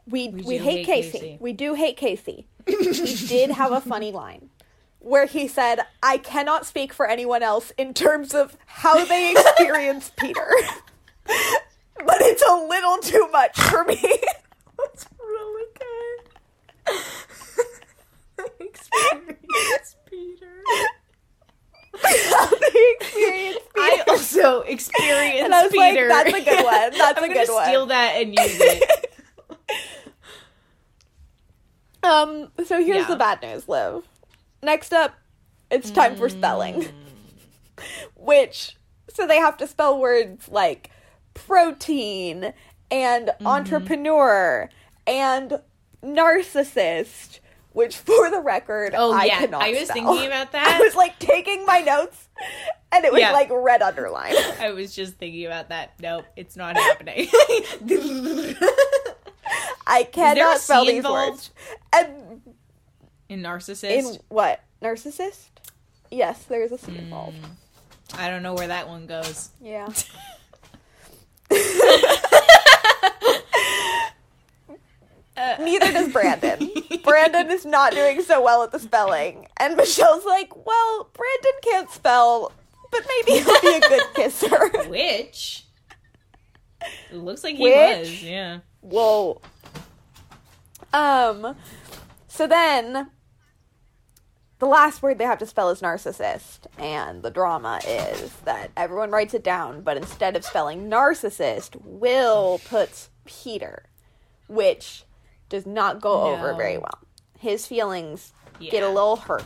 we 0.07 0.29
we, 0.29 0.41
do 0.57 0.63
hate 0.63 0.77
hate 0.77 0.85
Casey. 0.85 1.11
Casey. 1.11 1.37
We 1.39 1.53
do 1.53 1.73
hate 1.73 1.97
Casey. 1.97 2.47
he 2.65 3.27
did 3.27 3.51
have 3.51 3.71
a 3.71 3.81
funny 3.81 4.11
line 4.11 4.49
where 4.99 5.25
he 5.25 5.47
said, 5.47 5.81
"I 6.03 6.17
cannot 6.17 6.65
speak 6.65 6.91
for 6.93 7.07
anyone 7.07 7.43
else 7.43 7.71
in 7.77 7.93
terms 7.93 8.33
of 8.33 8.57
how 8.65 9.03
they 9.05 9.31
experience 9.31 10.11
Peter, 10.17 10.47
but 11.25 12.21
it's 12.21 12.43
a 12.43 12.55
little 12.67 12.97
too 12.97 13.27
much 13.31 13.59
for 13.59 13.83
me." 13.83 13.95
That's 14.77 15.05
really 15.19 15.65
good. 16.87 16.97
Experience 18.59 19.95
Peter. 20.09 20.63
how 21.99 22.49
they 22.49 22.95
experience 22.99 23.57
Peter. 23.57 23.59
I 23.77 24.03
also 24.07 24.61
experienced 24.61 25.43
And 25.43 25.53
I 25.53 25.63
was 25.63 25.73
like, 25.73 25.93
Peter. 25.95 26.07
that's 26.07 26.29
a 26.33 26.43
good 26.43 26.63
one. 26.63 26.91
That's 26.97 27.17
I'm 27.17 27.23
a 27.23 27.27
gonna 27.27 27.45
good 27.45 27.53
one. 27.53 27.65
steal 27.65 27.85
that 27.87 28.13
and 28.21 28.29
use 28.29 28.59
it. 28.59 29.13
Um, 32.03 32.51
so 32.65 32.77
here's 32.81 32.99
Yeah. 32.99 33.07
the 33.07 33.15
bad 33.17 33.41
news, 33.41 33.67
Liv. 33.67 34.07
Next 34.63 34.93
up, 34.93 35.15
it's 35.69 35.91
time 35.91 36.15
for 36.15 36.29
spelling. 36.29 36.83
Mm. 36.83 36.91
Which, 38.15 38.77
so 39.13 39.27
they 39.27 39.37
have 39.37 39.57
to 39.57 39.67
spell 39.67 39.99
words 39.99 40.47
like 40.47 40.89
protein 41.33 42.53
and 42.89 43.27
Mm-hmm. 43.27 43.47
entrepreneur 43.47 44.69
and 45.05 45.59
narcissist, 46.03 47.39
which 47.73 47.97
for 47.97 48.29
the 48.29 48.39
record, 48.39 48.93
Oh, 48.95 49.11
I 49.11 49.25
yeah. 49.25 49.39
cannot 49.39 49.63
I 49.63 49.71
was 49.71 49.89
spell. 49.89 49.93
thinking 49.95 50.27
about 50.27 50.51
that. 50.53 50.67
I 50.79 50.83
was 50.83 50.95
like 50.95 51.19
taking 51.19 51.65
my 51.65 51.79
notes 51.81 52.29
and 52.93 53.03
it 53.03 53.11
was 53.11 53.19
Yeah. 53.21 53.31
like 53.33 53.49
red 53.51 53.81
underline. 53.81 54.35
I 54.61 54.71
was 54.71 54.95
just 54.95 55.15
thinking 55.15 55.45
about 55.45 55.69
that. 55.69 55.93
Nope, 55.99 56.25
it's 56.37 56.55
not 56.55 56.77
happening. 56.77 57.27
I 59.87 60.03
cannot 60.03 60.59
spell 60.59 60.85
these 60.85 60.97
involved? 60.97 61.31
words. 61.31 61.51
And 61.93 62.41
In 63.29 63.41
narcissist, 63.41 63.89
in 63.91 64.17
what? 64.29 64.61
Narcissist? 64.81 65.47
Yes, 66.11 66.43
there's 66.43 66.71
a 66.71 66.77
C 66.77 66.91
Mm. 66.91 66.99
involved. 66.99 67.37
I 68.13 68.29
don't 68.29 68.43
know 68.43 68.53
where 68.53 68.67
that 68.67 68.87
one 68.87 69.07
goes. 69.07 69.49
Yeah. 69.61 69.87
Neither 75.59 75.91
does 75.91 76.11
Brandon. 76.11 76.69
Brandon 77.03 77.51
is 77.51 77.63
not 77.65 77.93
doing 77.93 78.21
so 78.23 78.41
well 78.41 78.63
at 78.63 78.71
the 78.71 78.79
spelling. 78.79 79.47
And 79.57 79.75
Michelle's 79.77 80.25
like, 80.25 80.51
well, 80.65 81.09
Brandon 81.13 81.51
can't 81.63 81.89
spell, 81.91 82.51
but 82.91 83.05
maybe 83.07 83.43
he'll 83.43 83.61
be 83.61 83.75
a 83.75 83.79
good 83.87 84.01
kisser. 84.15 84.69
Which 84.89 85.63
it 87.11 87.17
looks 87.17 87.43
like 87.43 87.55
he 87.55 87.63
Which? 87.63 87.99
was. 87.99 88.23
Yeah. 88.23 88.59
Whoa. 88.81 89.41
Um, 90.93 91.55
so 92.27 92.47
then 92.47 93.09
the 94.59 94.65
last 94.65 95.01
word 95.01 95.17
they 95.17 95.25
have 95.25 95.39
to 95.39 95.45
spell 95.45 95.69
is 95.69 95.81
narcissist. 95.81 96.59
And 96.77 97.21
the 97.23 97.29
drama 97.31 97.79
is 97.87 98.31
that 98.45 98.71
everyone 98.77 99.11
writes 99.11 99.33
it 99.33 99.43
down, 99.43 99.81
but 99.81 99.97
instead 99.97 100.35
of 100.35 100.43
spelling 100.45 100.89
narcissist, 100.89 101.79
Will 101.83 102.59
puts 102.65 103.09
Peter, 103.25 103.83
which 104.47 105.03
does 105.49 105.65
not 105.65 106.01
go 106.01 106.23
over 106.33 106.53
very 106.55 106.77
well. 106.77 106.99
His 107.39 107.65
feelings 107.67 108.33
get 108.59 108.83
a 108.83 108.89
little 108.89 109.15
hurt. 109.17 109.43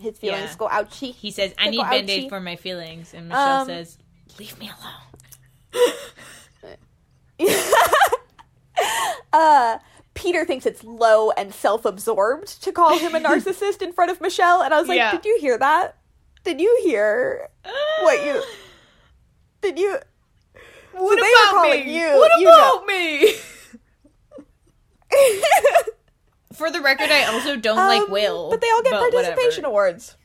his 0.00 0.16
feelings 0.18 0.50
Yeah. 0.50 0.56
go 0.58 0.68
ouchie. 0.68 1.12
He 1.12 1.30
says, 1.32 1.52
"I 1.58 1.70
need 1.70 1.80
band 1.80 2.08
aid 2.08 2.28
for 2.28 2.38
my 2.40 2.54
feelings," 2.54 3.14
and 3.14 3.28
Michelle 3.28 3.62
Um, 3.62 3.66
says, 3.66 3.98
"Leave 4.38 4.56
me 4.58 4.70
alone." 4.70 5.94
uh 9.32 9.78
Peter 10.18 10.44
thinks 10.44 10.66
it's 10.66 10.82
low 10.82 11.30
and 11.30 11.54
self-absorbed 11.54 12.60
to 12.62 12.72
call 12.72 12.98
him 12.98 13.14
a 13.14 13.20
narcissist 13.28 13.80
in 13.82 13.92
front 13.92 14.10
of 14.10 14.20
Michelle, 14.20 14.62
and 14.62 14.74
I 14.74 14.80
was 14.80 14.88
like, 14.88 14.96
Yeah. 14.96 15.12
"Did 15.12 15.24
you 15.24 15.38
hear 15.40 15.56
that? 15.58 15.96
Did 16.42 16.60
you 16.60 16.80
hear 16.82 17.48
what 18.02 18.24
you? 18.26 18.42
Did 19.62 19.78
you? 19.78 19.96
What 20.92 21.04
were 21.04 21.14
about 21.14 21.50
calling 21.50 21.86
me? 21.86 22.00
you, 22.00 22.08
What 22.18 22.40
you 22.40 22.48
about 22.48 22.86
me? 22.86 23.32
For 26.52 26.70
the 26.72 26.80
record, 26.80 27.10
I 27.10 27.24
also 27.32 27.54
don't 27.56 27.76
like 27.76 28.02
Um, 28.02 28.10
Will. 28.10 28.50
but 28.50 28.60
they 28.60 28.68
all 28.70 28.82
get 28.82 28.92
participation 28.94 29.62
whatever. 29.62 29.66
awards. 29.68 30.16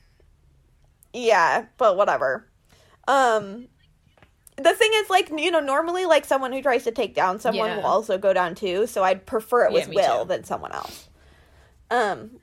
Yeah, 1.12 1.66
but 1.78 1.96
whatever. 1.96 2.48
Um, 3.06 3.68
the 4.56 4.72
thing 4.74 4.90
is, 4.94 5.10
like 5.10 5.30
you 5.30 5.50
know, 5.50 5.60
normally 5.60 6.04
like 6.06 6.24
someone 6.24 6.52
who 6.52 6.62
tries 6.62 6.84
to 6.84 6.90
take 6.92 7.14
down 7.14 7.38
someone 7.40 7.68
Yeah. 7.70 7.76
will 7.78 7.86
also 7.86 8.18
go 8.18 8.32
down 8.32 8.54
too. 8.54 8.86
So 8.86 9.02
I'd 9.02 9.26
prefer 9.26 9.64
it 9.66 9.72
Yeah, 9.72 9.78
was 9.80 9.88
me 9.88 9.96
Will 9.96 10.22
too. 10.22 10.28
than 10.28 10.44
someone 10.44 10.72
else. 10.72 11.08
Um, 11.90 12.38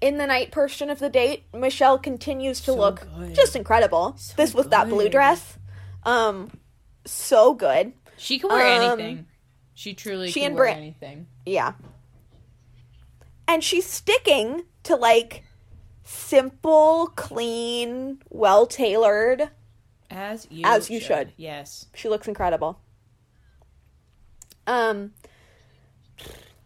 in 0.00 0.18
the 0.18 0.26
night 0.26 0.50
portion 0.50 0.88
of 0.90 0.98
the 0.98 1.08
date, 1.10 1.44
Michelle 1.54 1.98
continues 1.98 2.60
to 2.60 2.66
So 2.72 2.76
look 2.76 3.06
good. 3.18 3.34
just 3.34 3.56
incredible. 3.56 4.14
So 4.18 4.34
this 4.36 4.54
with 4.54 4.70
that 4.70 4.88
blue 4.88 5.08
dress, 5.08 5.58
um, 6.04 6.50
so 7.04 7.54
good. 7.54 7.92
She 8.16 8.38
can 8.38 8.50
wear 8.50 8.66
Um, 8.82 9.00
anything. 9.00 9.26
She 9.74 9.94
truly 9.94 10.30
she 10.30 10.40
can 10.40 10.48
and 10.52 10.56
wear 10.58 10.68
anything. 10.68 11.26
Yeah. 11.46 11.72
And 13.48 13.64
she's 13.64 13.86
sticking 13.86 14.64
to 14.84 14.96
like 14.96 15.44
simple, 16.04 17.08
clean, 17.16 18.22
well 18.28 18.66
tailored. 18.66 19.50
As 20.10 20.46
you 20.50 20.62
As 20.66 20.90
you 20.90 21.00
should. 21.00 21.32
Yes. 21.36 21.86
She 21.94 22.08
looks 22.08 22.26
incredible. 22.28 22.80
Um 24.66 25.12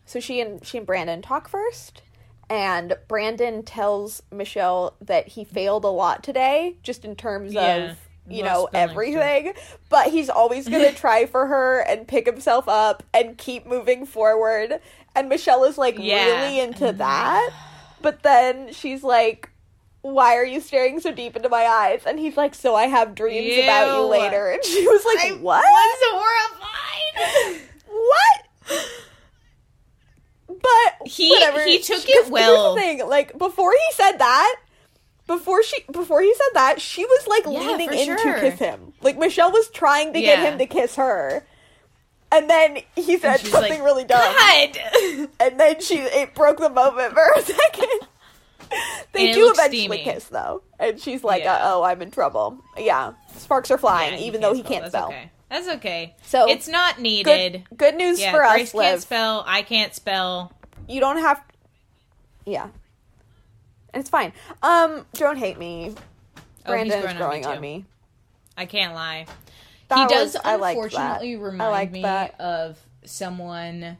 so 0.06 0.20
she 0.20 0.40
and 0.40 0.64
she 0.64 0.78
and 0.78 0.86
Brandon 0.86 1.22
talk 1.22 1.48
first 1.48 2.02
and 2.50 2.94
Brandon 3.08 3.62
tells 3.62 4.22
Michelle 4.30 4.96
that 5.00 5.28
he 5.28 5.44
failed 5.44 5.84
a 5.84 5.88
lot 5.88 6.22
today 6.22 6.76
just 6.82 7.04
in 7.04 7.16
terms 7.16 7.52
Yeah. 7.54 7.76
of 7.92 7.98
you 8.28 8.42
know 8.42 8.68
everything 8.72 9.52
but 9.90 10.08
he's 10.08 10.30
always 10.30 10.66
going 10.68 10.82
to 10.90 10.94
try 10.94 11.26
for 11.26 11.46
her 11.46 11.80
and 11.80 12.08
pick 12.08 12.24
himself 12.26 12.68
up 12.68 13.02
and 13.12 13.36
keep 13.38 13.66
moving 13.66 14.06
forward 14.06 14.80
and 15.14 15.28
Michelle 15.28 15.64
is 15.64 15.76
like 15.78 15.96
Yeah. 15.98 16.42
really 16.44 16.60
into 16.60 16.92
that 16.92 17.50
but 18.02 18.22
then 18.22 18.72
she's 18.72 19.02
like 19.02 19.50
why 20.04 20.36
are 20.36 20.44
you 20.44 20.60
staring 20.60 21.00
so 21.00 21.10
deep 21.10 21.34
into 21.34 21.48
my 21.48 21.62
eyes 21.64 22.02
and 22.04 22.18
he's 22.18 22.36
like 22.36 22.54
so 22.54 22.74
I 22.74 22.84
have 22.88 23.14
dreams 23.14 23.64
about 23.64 23.96
you 23.96 24.04
later 24.06 24.50
and 24.52 24.62
she 24.62 24.86
was 24.86 25.02
like 25.04 25.32
I 25.32 25.36
what 25.36 25.62
was 25.64 25.98
horrified. 27.16 27.60
what? 27.88 28.88
But 30.46 31.08
He- 31.08 31.30
whatever. 31.30 31.64
he 31.64 31.78
took 31.80 32.04
it 32.04 32.06
here's 32.06 32.26
the 32.26 32.32
well. 32.32 32.74
thing, 32.76 33.06
like 33.08 33.36
before 33.38 33.72
he 33.72 33.92
said 33.94 34.18
that, 34.18 34.56
before 35.26 35.62
she 35.62 35.82
before 35.90 36.20
he 36.20 36.34
said 36.34 36.50
that, 36.54 36.80
she 36.82 37.04
was 37.06 37.26
like 37.26 37.44
Yeah, 37.44 37.60
leaning 37.60 37.92
in 37.94 38.04
sure. 38.04 38.16
to 38.34 38.40
kiss 38.40 38.58
him. 38.58 38.92
Like 39.00 39.16
Michelle 39.18 39.52
was 39.52 39.70
trying 39.70 40.12
to 40.12 40.20
get 40.20 40.40
him 40.40 40.58
to 40.58 40.66
kiss 40.66 40.96
her. 40.96 41.46
And 42.30 42.50
then 42.50 42.78
he 42.96 43.16
said 43.16 43.38
something 43.40 43.70
like, 43.70 43.82
really 43.82 44.04
dumb. 44.04 44.18
God. 44.20 45.30
And 45.40 45.58
then 45.58 45.80
she 45.80 45.96
it 45.98 46.34
broke 46.34 46.58
the 46.58 46.68
moment 46.68 47.14
for 47.14 47.32
a 47.36 47.40
second. 47.42 47.88
They 49.14 49.26
And 49.28 49.34
do 49.34 49.50
eventually 49.50 49.78
steamy. 49.78 50.04
kiss 50.04 50.24
though. 50.26 50.62
And 50.78 51.00
she's 51.00 51.24
like, 51.24 51.44
Yeah. 51.44 51.54
uh 51.54 51.60
oh, 51.74 51.82
I'm 51.84 52.02
in 52.02 52.10
trouble. 52.10 52.58
Yeah. 52.76 53.12
Sparks 53.36 53.70
are 53.70 53.78
flying, 53.78 54.14
Yeah, 54.18 54.24
even 54.26 54.40
though 54.40 54.52
he 54.54 54.62
can't 54.62 54.82
That's 54.82 54.92
spell. 54.94 55.08
Okay. 55.08 55.30
That's 55.48 55.68
okay. 55.76 56.16
So 56.22 56.48
it's 56.50 56.66
not 56.68 57.00
needed. 57.00 57.64
Good 57.70 57.78
good 57.78 57.94
news 57.96 58.20
yeah, 58.20 58.32
for 58.32 58.42
us, 58.42 58.52
Grace 58.54 58.72
can't 58.72 58.92
Liv. 58.94 59.02
spell. 59.02 59.44
I 59.46 59.62
can't 59.62 59.94
spell. 59.94 60.52
you 60.88 61.00
don't 61.00 61.18
have 61.18 61.42
yeah 62.46 62.64
and 63.94 64.00
it's 64.00 64.10
fine 64.10 64.32
um 64.62 65.06
don't 65.14 65.38
hate 65.38 65.58
me 65.58 65.94
Oh, 66.66 66.76
he's 66.76 66.88
brandon's 66.90 67.16
growing 67.16 67.46
on 67.46 67.52
me, 67.52 67.56
on 67.56 67.60
me 67.60 67.84
I 68.56 68.66
can't 68.66 68.94
lie. 68.94 69.24
That 69.88 69.98
he 70.10 70.14
does 70.14 70.34
was- 70.34 70.42
I 70.44 70.56
liked 70.56 70.76
unfortunately 70.76 71.36
that. 71.36 71.40
remind 71.42 71.90
me 71.92 72.02
that. 72.02 72.38
of 72.40 72.78
someone 73.04 73.96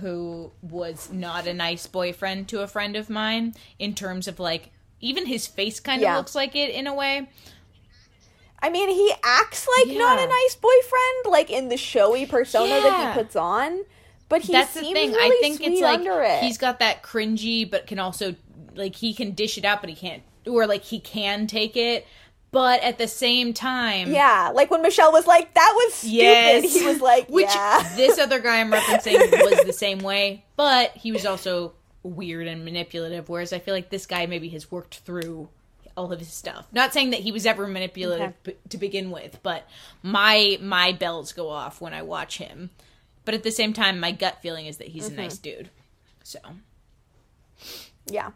who 0.00 0.50
was 0.62 1.10
not 1.12 1.46
a 1.46 1.54
nice 1.54 1.86
boyfriend 1.86 2.48
to 2.48 2.60
a 2.62 2.66
friend 2.66 2.96
of 2.96 3.08
mine 3.10 3.54
in 3.78 3.94
terms 3.94 4.26
of 4.28 4.38
like 4.40 4.70
even 5.00 5.26
his 5.26 5.46
face 5.46 5.80
kind 5.80 6.00
of 6.00 6.04
Yeah. 6.06 6.16
looks 6.16 6.34
like 6.34 6.56
it 6.56 6.70
in 6.70 6.86
a 6.86 6.94
way. 6.94 7.28
i 8.60 8.70
mean 8.70 8.88
he 8.88 9.12
acts 9.22 9.66
like 9.78 9.96
not 9.96 10.18
a 10.18 10.26
nice 10.26 10.54
boyfriend 10.56 11.26
like 11.26 11.50
in 11.50 11.68
the 11.68 11.76
showy 11.76 12.26
persona 12.26 12.68
that 12.70 13.14
he 13.14 13.20
puts 13.22 13.36
on 13.36 13.84
but 14.28 14.42
he 14.42 14.52
That's 14.52 14.72
seems 14.72 14.88
the 14.88 14.92
thing. 14.92 15.12
really 15.12 15.38
I 15.38 15.38
think 15.40 15.60
it's 15.62 15.80
like 15.80 16.00
it 16.04 16.42
he's 16.44 16.58
got 16.58 16.80
that 16.80 17.02
cringy, 17.02 17.68
but 17.70 17.86
can 17.86 17.98
also 17.98 18.34
like 18.74 18.94
he 18.94 19.14
can 19.14 19.30
dish 19.32 19.56
it 19.56 19.64
out, 19.64 19.80
but 19.80 19.88
he 19.88 19.96
can't, 19.96 20.22
or 20.46 20.66
like 20.66 20.82
he 20.84 21.00
can 21.00 21.46
take 21.46 21.78
it, 21.78 22.06
but 22.50 22.82
at 22.82 22.98
the 22.98 23.08
same 23.08 23.52
time, 23.52 24.10
yeah 24.10 24.50
like 24.54 24.70
when 24.70 24.82
michelle 24.82 25.12
was 25.12 25.26
like 25.26 25.52
that 25.54 25.72
was 25.74 25.94
stupid 25.94 26.12
Yes. 26.12 26.72
he 26.74 26.84
was 26.86 27.00
like 27.00 27.28
Which 27.30 27.46
yeah 27.46 27.92
this 27.96 28.18
other 28.18 28.38
guy 28.40 28.60
I'm 28.60 28.70
referencing 28.72 29.18
was 29.50 29.64
the 29.64 29.72
same 29.72 29.98
way, 30.00 30.44
but 30.56 30.92
he 30.96 31.12
was 31.12 31.26
also 31.26 31.72
weird 32.02 32.46
and 32.46 32.64
manipulative. 32.64 33.28
Whereas 33.28 33.52
I 33.52 33.58
feel 33.58 33.74
like 33.74 33.90
this 33.90 34.06
guy 34.06 34.26
maybe 34.26 34.48
has 34.50 34.70
worked 34.70 34.98
through 35.00 35.48
all 35.96 36.12
of 36.12 36.20
his 36.20 36.32
stuff. 36.32 36.66
Not 36.72 36.92
saying 36.94 37.10
that 37.10 37.20
he 37.20 37.32
was 37.32 37.44
ever 37.44 37.66
manipulative 37.66 38.28
Okay. 38.28 38.34
b- 38.44 38.56
to 38.70 38.78
begin 38.78 39.10
with, 39.10 39.40
but 39.42 39.68
my 40.02 40.56
my 40.60 40.92
bells 40.92 41.32
go 41.32 41.48
off 41.50 41.80
when 41.80 41.92
I 41.92 42.02
watch 42.02 42.38
him. 42.38 42.70
But 43.24 43.34
at 43.34 43.42
the 43.42 43.50
same 43.50 43.72
time, 43.74 44.00
my 44.00 44.12
gut 44.12 44.40
feeling 44.40 44.66
is 44.66 44.76
that 44.78 44.88
he's 44.88 45.10
Mm-hmm. 45.10 45.18
a 45.18 45.22
nice 45.22 45.36
dude. 45.38 45.70
So 46.22 46.38
yeah 48.06 48.30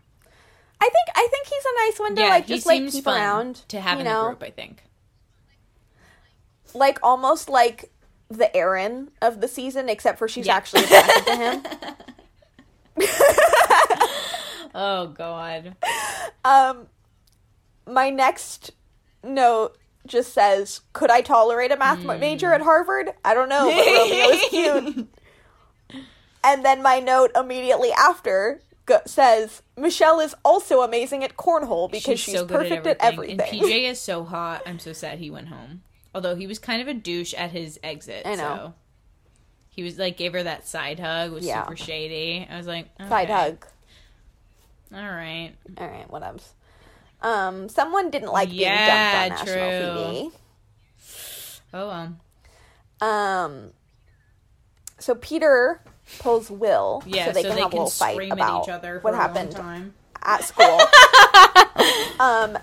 i 0.85 0.89
think 0.89 1.09
i 1.15 1.29
think 1.31 1.47
he's 1.47 1.65
a 1.65 1.87
nice 1.87 2.01
one 2.01 2.15
to 2.17 2.23
yeah, 2.23 2.29
like 2.29 2.47
just 2.47 2.67
like 2.67 2.91
keep 2.91 3.07
around 3.07 3.57
to 3.69 3.81
have 3.81 3.95
you 3.99 4.01
in 4.01 4.05
know 4.07 4.23
the 4.25 4.29
group. 4.31 4.43
I 4.43 4.51
think. 4.51 4.83
like 6.75 6.99
almost 7.03 7.49
like 7.49 7.91
the 8.31 8.55
Aaron 8.57 9.11
of 9.21 9.41
the 9.43 9.49
season, 9.49 9.89
except 9.91 10.19
for 10.19 10.27
she's 10.27 10.47
Yeah. 10.47 10.57
actually 10.57 10.85
attracted 10.85 11.25
to 11.27 11.37
him. 11.37 11.63
Oh 14.75 15.09
God. 15.09 15.77
Um, 16.47 16.87
my 17.87 18.09
next 18.09 18.71
note 19.23 19.77
just 20.07 20.33
says, 20.33 20.81
"Could 20.95 21.11
I 21.11 21.21
tolerate 21.21 21.71
a 21.73 21.77
math 21.77 22.01
Hmm. 22.01 22.19
major 22.19 22.55
at 22.55 22.63
Harvard? 22.63 23.11
I 23.23 23.35
don't 23.35 23.51
know, 23.51 23.67
but 23.67 23.87
Romeo 23.87 24.29
is 24.31 24.49
cute." 24.49 25.09
And 26.45 26.65
then 26.65 26.83
my 26.83 26.99
note 26.99 27.31
immediately 27.37 27.93
after 27.93 28.61
go- 28.87 29.01
says, 29.07 29.63
"Michelle 29.77 30.21
is 30.21 30.35
also 30.45 30.83
amazing 30.83 31.23
at 31.25 31.37
cornhole 31.37 31.91
because 31.91 32.19
she's, 32.21 32.35
so 32.35 32.45
good 32.45 32.59
perfect 32.59 32.87
at 32.87 32.97
everything." 33.01 33.41
And 33.41 33.49
PJ 33.51 33.85
is 33.91 34.01
so 34.01 34.25
hot. 34.25 34.63
I'm 34.67 34.79
so 34.79 34.93
sad 34.93 35.19
he 35.19 35.31
went 35.31 35.49
home. 35.49 35.83
Although 36.15 36.35
he 36.37 36.47
was 36.47 36.59
kind 36.59 36.83
of 36.83 36.89
a 36.89 36.95
douche 36.95 37.33
at 37.35 37.51
his 37.53 37.79
exit. 37.83 38.27
I 38.27 38.35
know. 38.35 38.57
So. 38.57 38.75
He 39.71 39.83
was 39.83 39.99
like 39.99 40.19
gave 40.19 40.35
her 40.35 40.43
that 40.43 40.67
side 40.69 41.01
hug. 41.01 41.33
Was 41.33 41.47
Yeah. 41.47 41.63
super 41.63 41.77
shady. 41.77 42.47
I 42.51 42.59
was 42.59 42.67
like 42.67 42.89
Side 43.09 43.31
hug. 43.31 43.67
All 44.95 45.01
right. 45.01 45.53
All 45.79 45.87
right, 45.89 46.11
What 46.11 46.23
else? 46.23 46.53
Um, 47.23 47.69
someone 47.71 48.11
didn't 48.11 48.33
like 48.33 48.51
being 48.51 48.61
Yeah, 48.63 49.29
dumped 49.29 49.41
on 49.41 49.47
true. 49.47 49.55
national 49.57 50.33
Oh 51.73 51.89
well. 53.01 53.09
Um, 53.09 53.71
so 54.99 55.15
Peter 55.15 55.81
pulls 56.19 56.51
Will 56.51 57.03
Yeah. 57.07 57.27
so 57.27 57.33
they 57.33 57.43
can 57.43 57.53
have 57.53 57.61
a 57.73 57.77
little 57.77 57.91
fight 57.91 58.15
scream 58.15 58.33
about 58.33 58.61
at 58.61 58.65
each 58.65 58.71
other 58.75 58.99
what 59.01 59.15
happened 59.15 59.57
at 60.23 60.45
school. 60.45 60.79
um, 62.21 62.59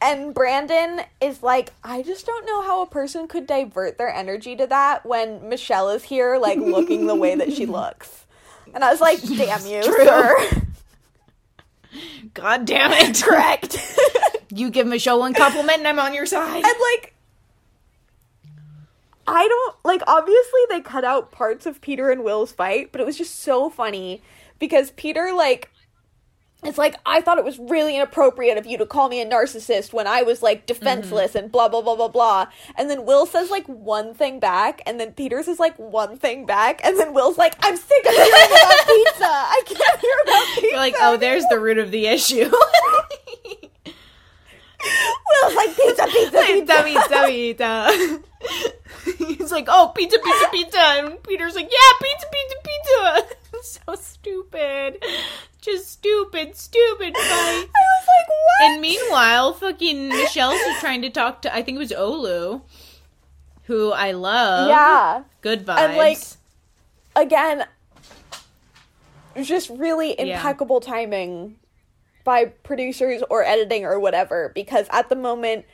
and 0.00 0.34
Brandon 0.34 1.00
is 1.20 1.42
like, 1.42 1.72
I 1.82 2.02
just 2.02 2.26
don't 2.26 2.44
know 2.44 2.60
how 2.62 2.82
a 2.82 2.86
person 2.86 3.28
could 3.28 3.46
divert 3.46 3.96
their 3.98 4.12
energy 4.12 4.54
to 4.56 4.66
that 4.66 5.06
when 5.06 5.48
Michelle 5.48 5.88
is 5.90 6.04
here, 6.04 6.36
like 6.38 6.58
looking 6.58 7.06
the 7.06 7.14
way 7.14 7.34
that 7.34 7.52
she 7.52 7.64
looks. 7.66 8.26
And 8.74 8.84
I 8.84 8.90
was 8.90 9.00
like, 9.00 9.22
damn 9.22 9.64
you, 9.66 9.82
sir. 9.82 10.62
God 12.34 12.66
damn 12.66 12.92
it! 12.92 13.22
Correct. 13.24 13.78
you 14.50 14.68
give 14.68 14.86
Michelle 14.86 15.18
one 15.18 15.32
compliment, 15.32 15.78
and 15.78 15.88
I'm 15.88 15.98
on 15.98 16.12
your 16.12 16.26
side. 16.26 16.56
and 16.62 16.74
like, 16.92 17.14
I 19.26 19.46
don't 19.48 19.76
like. 19.84 20.02
Obviously, 20.06 20.60
they 20.70 20.80
cut 20.80 21.04
out 21.04 21.32
parts 21.32 21.66
of 21.66 21.80
Peter 21.80 22.10
and 22.10 22.22
Will's 22.24 22.52
fight, 22.52 22.92
but 22.92 23.00
it 23.00 23.06
was 23.06 23.18
just 23.18 23.40
so 23.40 23.68
funny 23.70 24.22
because 24.58 24.90
Peter 24.92 25.32
like 25.34 25.70
it's 26.64 26.78
like 26.78 26.94
I 27.04 27.20
thought 27.20 27.36
it 27.38 27.44
was 27.44 27.58
really 27.58 27.96
inappropriate 27.96 28.56
of 28.56 28.66
you 28.66 28.78
to 28.78 28.86
call 28.86 29.08
me 29.08 29.20
a 29.20 29.26
narcissist 29.26 29.92
when 29.92 30.06
I 30.06 30.22
was 30.22 30.42
like 30.42 30.64
defenseless 30.66 31.30
Mm-hmm. 31.32 31.38
and 31.38 31.52
blah 31.52 31.68
blah 31.68 31.82
blah 31.82 31.96
blah 31.96 32.08
blah. 32.08 32.46
And 32.76 32.88
then 32.88 33.04
Will 33.04 33.26
says 33.26 33.50
like 33.50 33.66
one 33.66 34.14
thing 34.14 34.40
back, 34.40 34.80
and 34.86 34.98
then 34.98 35.12
Peters 35.12 35.48
is 35.48 35.58
like 35.60 35.76
one 35.78 36.16
thing 36.18 36.46
back, 36.46 36.80
and 36.84 36.98
then 36.98 37.12
Will's 37.12 37.36
like, 37.36 37.54
"I'm 37.60 37.76
sick 37.76 38.06
of 38.06 38.12
hearing 38.12 38.30
about 38.30 38.86
pizza. 38.86 39.24
I 39.24 39.62
can't 39.66 40.00
hear 40.00 40.14
about 40.24 40.44
pizza." 40.54 40.66
You're 40.66 40.76
like, 40.78 40.94
oh, 41.00 41.16
there's 41.16 41.44
the 41.50 41.58
root 41.60 41.78
of 41.78 41.90
the 41.90 42.06
issue. 42.06 42.50
Will's 45.42 45.54
like 45.54 45.76
pizza, 45.76 46.06
pizza, 46.06 46.42
pizza. 46.46 46.82
pizza, 46.84 47.26
pizza, 47.26 47.26
pizza. 47.28 48.20
He's 49.38 49.52
like, 49.52 49.66
oh, 49.68 49.92
pizza, 49.94 50.18
pizza, 50.22 50.48
pizza. 50.50 50.78
And 50.80 51.22
Peter's 51.22 51.54
like, 51.54 51.70
yeah, 51.70 51.98
pizza, 52.08 52.26
pizza, 52.32 52.56
pizza. 52.64 53.36
so 53.86 53.94
stupid. 53.94 55.02
Just 55.60 55.88
stupid, 55.90 56.54
stupid 56.56 57.16
fight. 57.16 57.22
I 57.24 57.62
was 57.64 58.06
like, 58.08 58.28
what? 58.28 58.70
And 58.70 58.80
meanwhile, 58.80 59.52
fucking 59.54 60.08
Michelle's 60.08 60.58
just 60.60 60.80
trying 60.80 61.02
to 61.02 61.10
talk 61.10 61.42
to, 61.42 61.54
I 61.54 61.62
think 61.62 61.76
it 61.76 61.78
was 61.78 61.92
Olu, 61.92 62.62
who 63.64 63.92
I 63.92 64.12
love. 64.12 64.68
yeah. 64.68 65.22
Good 65.40 65.66
vibes. 65.66 65.78
And, 65.78 65.96
like, 65.96 66.18
again, 67.16 67.66
just 69.42 69.70
really 69.70 70.14
Yeah. 70.18 70.36
impeccable 70.36 70.80
timing 70.80 71.56
by 72.24 72.46
producers 72.46 73.22
or 73.30 73.44
editing 73.44 73.84
or 73.84 73.98
whatever. 74.00 74.52
Because 74.54 74.86
at 74.90 75.08
the 75.08 75.16
moment 75.16 75.64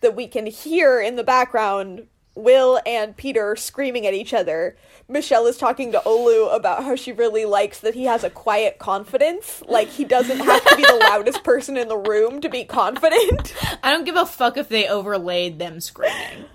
that 0.00 0.16
we 0.16 0.26
can 0.28 0.46
hear 0.46 1.00
in 1.00 1.16
the 1.16 1.24
background 1.24 2.06
Will 2.34 2.80
and 2.86 3.16
Peter 3.16 3.56
screaming 3.56 4.06
at 4.06 4.14
each 4.14 4.32
other, 4.32 4.76
Michelle 5.08 5.46
is 5.46 5.58
talking 5.58 5.92
to 5.92 6.00
Olu 6.06 6.54
about 6.54 6.82
how 6.84 6.96
she 6.96 7.12
really 7.12 7.44
likes 7.44 7.80
that 7.80 7.94
he 7.94 8.04
has 8.04 8.24
a 8.24 8.30
quiet 8.30 8.78
confidence. 8.78 9.62
Like, 9.66 9.88
he 9.88 10.04
doesn't 10.04 10.38
have 10.40 10.64
to 10.64 10.76
be 10.76 10.82
the 10.82 10.96
loudest 11.10 11.44
person 11.44 11.76
in 11.76 11.88
the 11.88 11.98
room 11.98 12.40
to 12.40 12.48
be 12.48 12.64
confident. 12.64 13.54
I 13.82 13.90
don't 13.90 14.04
give 14.04 14.16
a 14.16 14.24
fuck 14.24 14.56
if 14.56 14.68
they 14.68 14.88
overlaid 14.88 15.58
them 15.58 15.80
screaming. 15.80 16.46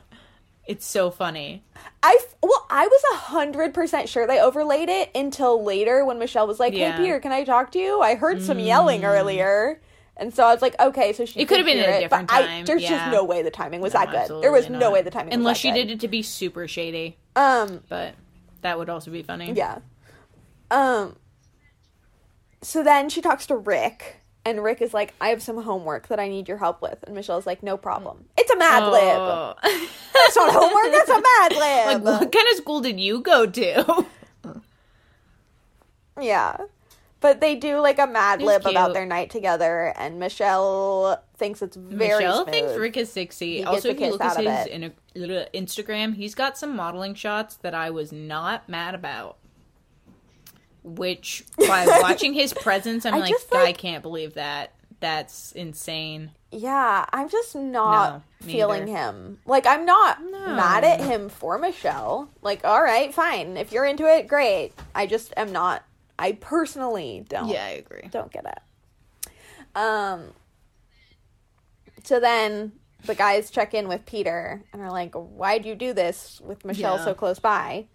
It's 0.65 0.85
so 0.85 1.11
funny. 1.11 1.63
I 2.03 2.17
well, 2.43 2.65
I 2.69 2.85
was 2.85 3.01
a 3.13 3.15
hundred 3.17 3.73
percent 3.73 4.09
sure 4.09 4.27
they 4.27 4.41
overlaid 4.41 4.89
it 4.89 5.09
until 5.15 5.63
later 5.63 6.03
when 6.03 6.19
Michelle 6.19 6.45
was 6.45 6.59
like, 6.59 6.73
"Hey, 6.73 6.81
Yeah. 6.81 6.97
Mm. 6.97 7.03
Peter, 7.03 7.19
can 7.21 7.31
I 7.31 7.45
talk 7.45 7.71
to 7.71 7.79
you? 7.79 8.01
I 8.01 8.15
heard 8.15 8.41
some 8.41 8.59
yelling 8.59 9.05
earlier." 9.05 9.79
And 10.19 10.33
so 10.33 10.43
I 10.45 10.51
was 10.53 10.61
like, 10.61 10.79
"Okay, 10.79 11.13
so 11.13 11.25
she 11.25 11.39
It 11.39 11.47
could 11.47 11.57
have 11.57 11.65
been 11.65 11.77
a 11.77 11.81
it," 11.81 11.99
different 12.01 12.27
but 12.27 12.35
I- 12.35 12.41
time, 12.45 12.65
there's 12.65 12.81
yeah. 12.83 12.89
just 12.89 13.11
no 13.11 13.23
way 13.23 13.41
the 13.43 13.51
timing 13.51 13.81
was 13.81 13.93
No, 13.93 13.99
that 13.99 14.11
good. 14.27 14.41
There 14.43 14.51
was 14.51 14.63
absolutely 14.65 14.85
no 14.85 14.91
way 14.91 15.01
the 15.03 15.11
timing 15.11 15.33
Unless 15.33 15.57
she 15.57 15.69
that 15.69 15.75
did 15.75 15.91
it 15.91 15.99
to 16.01 16.07
be 16.07 16.21
super 16.23 16.67
shady. 16.67 17.17
Um, 17.35 17.83
But 17.87 18.15
that 18.61 18.77
would 18.79 18.89
also 18.89 19.11
be 19.11 19.21
funny. 19.23 19.51
yeah. 19.53 19.77
Um. 20.71 21.15
So 22.61 22.83
then 22.83 23.09
she 23.09 23.21
talks 23.21 23.45
to 23.47 23.55
Rick, 23.55 24.17
and 24.43 24.63
Rick 24.63 24.81
is 24.81 24.93
like, 24.93 25.13
"I 25.21 25.29
have 25.29 25.43
some 25.43 25.61
homework 25.61 26.07
that 26.07 26.19
I 26.19 26.27
need 26.27 26.47
your 26.49 26.57
help 26.57 26.81
with," 26.81 27.03
and 27.03 27.13
Michelle's 27.15 27.45
like, 27.45 27.61
"No 27.61 27.77
problem. 27.77 28.25
It's 28.37 28.49
a 28.51 28.57
Mad 28.57 28.91
Lib. 28.91 29.17
Oh. 29.17 29.53
It's 29.63 30.35
not 30.35 30.51
homework. 30.51 30.91
That's 30.91 31.09
a 31.09 31.21
Mad 31.21 31.51
Lib." 31.95 32.03
like, 32.03 32.21
what 32.21 32.31
kind 32.31 32.47
of 32.49 32.57
school 32.57 32.81
did 32.81 32.99
you 32.99 33.21
go 33.21 33.45
to? 33.45 34.05
Yeah. 36.19 36.57
But 37.19 37.41
they 37.41 37.55
do 37.55 37.79
like 37.79 37.97
a 37.97 38.05
mad 38.05 38.41
lib 38.43 38.65
about 38.65 38.93
their 38.93 39.05
night 39.05 39.31
together, 39.31 39.91
and 39.97 40.19
Michelle 40.19 41.23
thinks 41.35 41.61
it's 41.63 41.75
very 41.75 42.13
Michelle 42.23 42.43
smooth. 42.43 42.53
thinks 42.53 42.75
Rick 42.75 42.97
is 42.97 43.11
sexy. 43.11 43.57
He 43.57 43.63
also, 43.63 43.89
a 43.89 43.91
if 43.93 43.99
you 43.99 44.11
look 44.11 44.21
at 44.21 44.37
his 44.37 44.67
in- 44.67 44.93
little 45.15 45.45
Instagram, 45.53 46.13
he's 46.15 46.35
got 46.35 46.57
some 46.59 46.75
modeling 46.75 47.15
shots 47.15 47.55
that 47.57 47.73
I 47.73 47.89
was 47.89 48.11
not 48.11 48.69
mad 48.69 48.93
about. 48.93 49.37
Which, 50.83 51.43
by 51.57 51.85
watching 52.01 52.33
his 52.33 52.53
presence, 52.53 53.05
I'm 53.05 53.15
I 53.15 53.19
like, 53.19 53.29
just, 53.31 53.53
I 53.53 53.73
can't 53.73 54.01
believe 54.03 54.35
that. 54.35 54.73
That's 54.99 55.51
insane. 55.51 56.31
Yeah, 56.51 57.05
I'm 57.11 57.29
just 57.29 57.55
not 57.55 58.13
No, 58.41 58.47
feeling 58.47 58.87
him. 58.87 59.39
Like 59.45 59.67
I'm 59.67 59.85
not 59.85 60.19
No. 60.23 60.55
mad 60.55 60.83
at 60.83 61.01
him 61.01 61.29
for 61.29 61.59
Michelle. 61.59 62.29
Like, 62.41 62.63
all 62.63 62.81
right, 62.81 63.13
fine. 63.13 63.57
If 63.57 63.71
you're 63.71 63.85
into 63.85 64.05
it, 64.07 64.27
great. 64.27 64.73
I 64.95 65.05
just 65.05 65.33
am 65.37 65.51
not. 65.51 65.83
I 66.19 66.31
personally 66.33 67.25
don't. 67.27 67.49
Yeah, 67.49 67.65
I 67.65 67.69
agree. 67.69 68.07
don't 68.11 68.31
get 68.31 68.45
it. 68.45 69.29
Um. 69.75 70.33
So 72.03 72.19
then 72.19 72.71
the 73.05 73.15
guys 73.15 73.49
check 73.51 73.73
in 73.73 73.87
with 73.87 74.05
Peter 74.05 74.63
and 74.73 74.81
are 74.81 74.91
like, 74.91 75.13
"Why'd 75.13 75.65
you 75.65 75.75
do 75.75 75.93
this 75.93 76.41
with 76.43 76.65
Michelle 76.65 76.97
Yeah. 76.97 77.05
so 77.05 77.13
close 77.13 77.39
by?" 77.39 77.85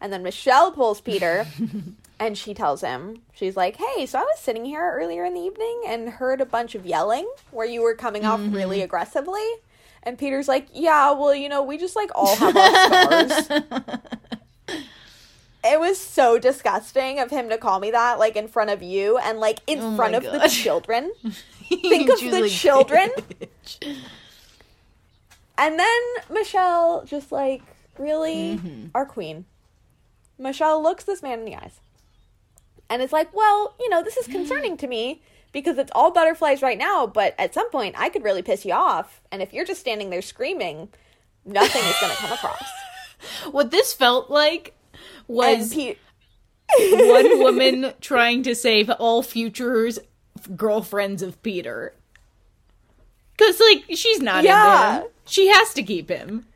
And 0.00 0.12
then 0.12 0.22
Michelle 0.22 0.72
pulls 0.72 1.00
Peter, 1.00 1.46
and 2.20 2.36
she 2.36 2.54
tells 2.54 2.80
him, 2.80 3.22
"She's 3.34 3.56
like, 3.56 3.76
hey, 3.76 4.06
so 4.06 4.18
I 4.18 4.22
was 4.22 4.38
sitting 4.38 4.64
here 4.64 4.92
earlier 4.94 5.24
in 5.24 5.34
the 5.34 5.40
evening 5.40 5.82
and 5.86 6.08
heard 6.08 6.40
a 6.40 6.46
bunch 6.46 6.74
of 6.74 6.86
yelling 6.86 7.30
where 7.50 7.66
you 7.66 7.82
were 7.82 7.94
coming 7.94 8.24
off 8.24 8.40
Mm-hmm. 8.40 8.54
really 8.56 8.82
aggressively." 8.82 9.46
And 10.02 10.18
Peter's 10.18 10.48
like, 10.48 10.68
"Yeah, 10.72 11.12
well, 11.12 11.34
you 11.34 11.48
know, 11.50 11.62
we 11.62 11.76
just 11.78 11.96
like 11.96 12.10
all 12.14 12.34
have 12.36 12.56
our 12.56 13.28
scars." 13.28 13.48
It 15.62 15.78
was 15.78 15.98
so 15.98 16.38
disgusting 16.38 17.18
of 17.18 17.30
him 17.30 17.48
to 17.50 17.58
call 17.58 17.80
me 17.80 17.90
that, 17.90 18.18
like 18.18 18.36
in 18.36 18.48
front 18.48 18.70
of 18.70 18.82
you 18.82 19.18
and 19.18 19.38
like 19.38 19.60
in 19.66 19.78
Oh 19.80 19.96
front 19.96 20.14
of 20.14 20.22
the 20.22 20.48
children. 20.50 21.12
Think 21.68 22.10
of 22.10 22.20
the 22.20 22.40
like, 22.42 22.50
children. 22.50 23.10
"Bitch." 23.16 23.98
And 25.58 25.78
then 25.78 26.00
Michelle 26.30 27.04
just 27.04 27.30
like, 27.30 27.62
really? 27.98 28.56
Mm-hmm. 28.56 28.86
Our 28.94 29.04
queen. 29.04 29.44
Michelle 30.38 30.82
looks 30.82 31.04
this 31.04 31.22
man 31.22 31.40
in 31.40 31.44
the 31.44 31.54
eyes. 31.54 31.80
And 32.88 33.02
it's 33.02 33.12
like, 33.12 33.32
well, 33.34 33.74
you 33.78 33.90
know, 33.90 34.02
this 34.02 34.16
is 34.16 34.26
concerning 34.38 34.78
to 34.78 34.86
me 34.86 35.22
because 35.52 35.76
it's 35.76 35.92
all 35.94 36.10
butterflies 36.10 36.62
right 36.62 36.78
now, 36.78 37.06
but 37.06 37.34
at 37.38 37.52
some 37.52 37.70
point 37.70 37.94
I 37.98 38.08
could 38.08 38.24
really 38.24 38.40
piss 38.40 38.64
you 38.64 38.72
off. 38.72 39.20
And 39.30 39.42
if 39.42 39.52
you're 39.52 39.66
just 39.66 39.80
standing 39.80 40.08
there 40.08 40.22
screaming, 40.22 40.88
nothing 41.44 41.82
is 41.82 42.00
going 42.00 42.12
to 42.12 42.18
come 42.18 42.32
across. 42.32 42.64
What 43.50 43.70
this 43.70 43.92
felt 43.92 44.30
like 44.30 44.74
was 45.28 45.74
Pete. 45.74 45.98
one 46.78 47.38
woman 47.42 47.92
trying 48.00 48.42
to 48.44 48.54
save 48.54 48.90
all 48.90 49.22
futures 49.22 49.98
girlfriends 50.56 51.22
of 51.22 51.42
Peter. 51.42 51.94
Cause 53.38 53.58
like 53.60 53.84
she's 53.96 54.20
not 54.20 54.44
Yeah. 54.44 54.90
into 54.96 55.02
him. 55.06 55.12
She 55.26 55.46
has 55.48 55.72
to 55.74 55.82
keep 55.82 56.08
him. 56.08 56.46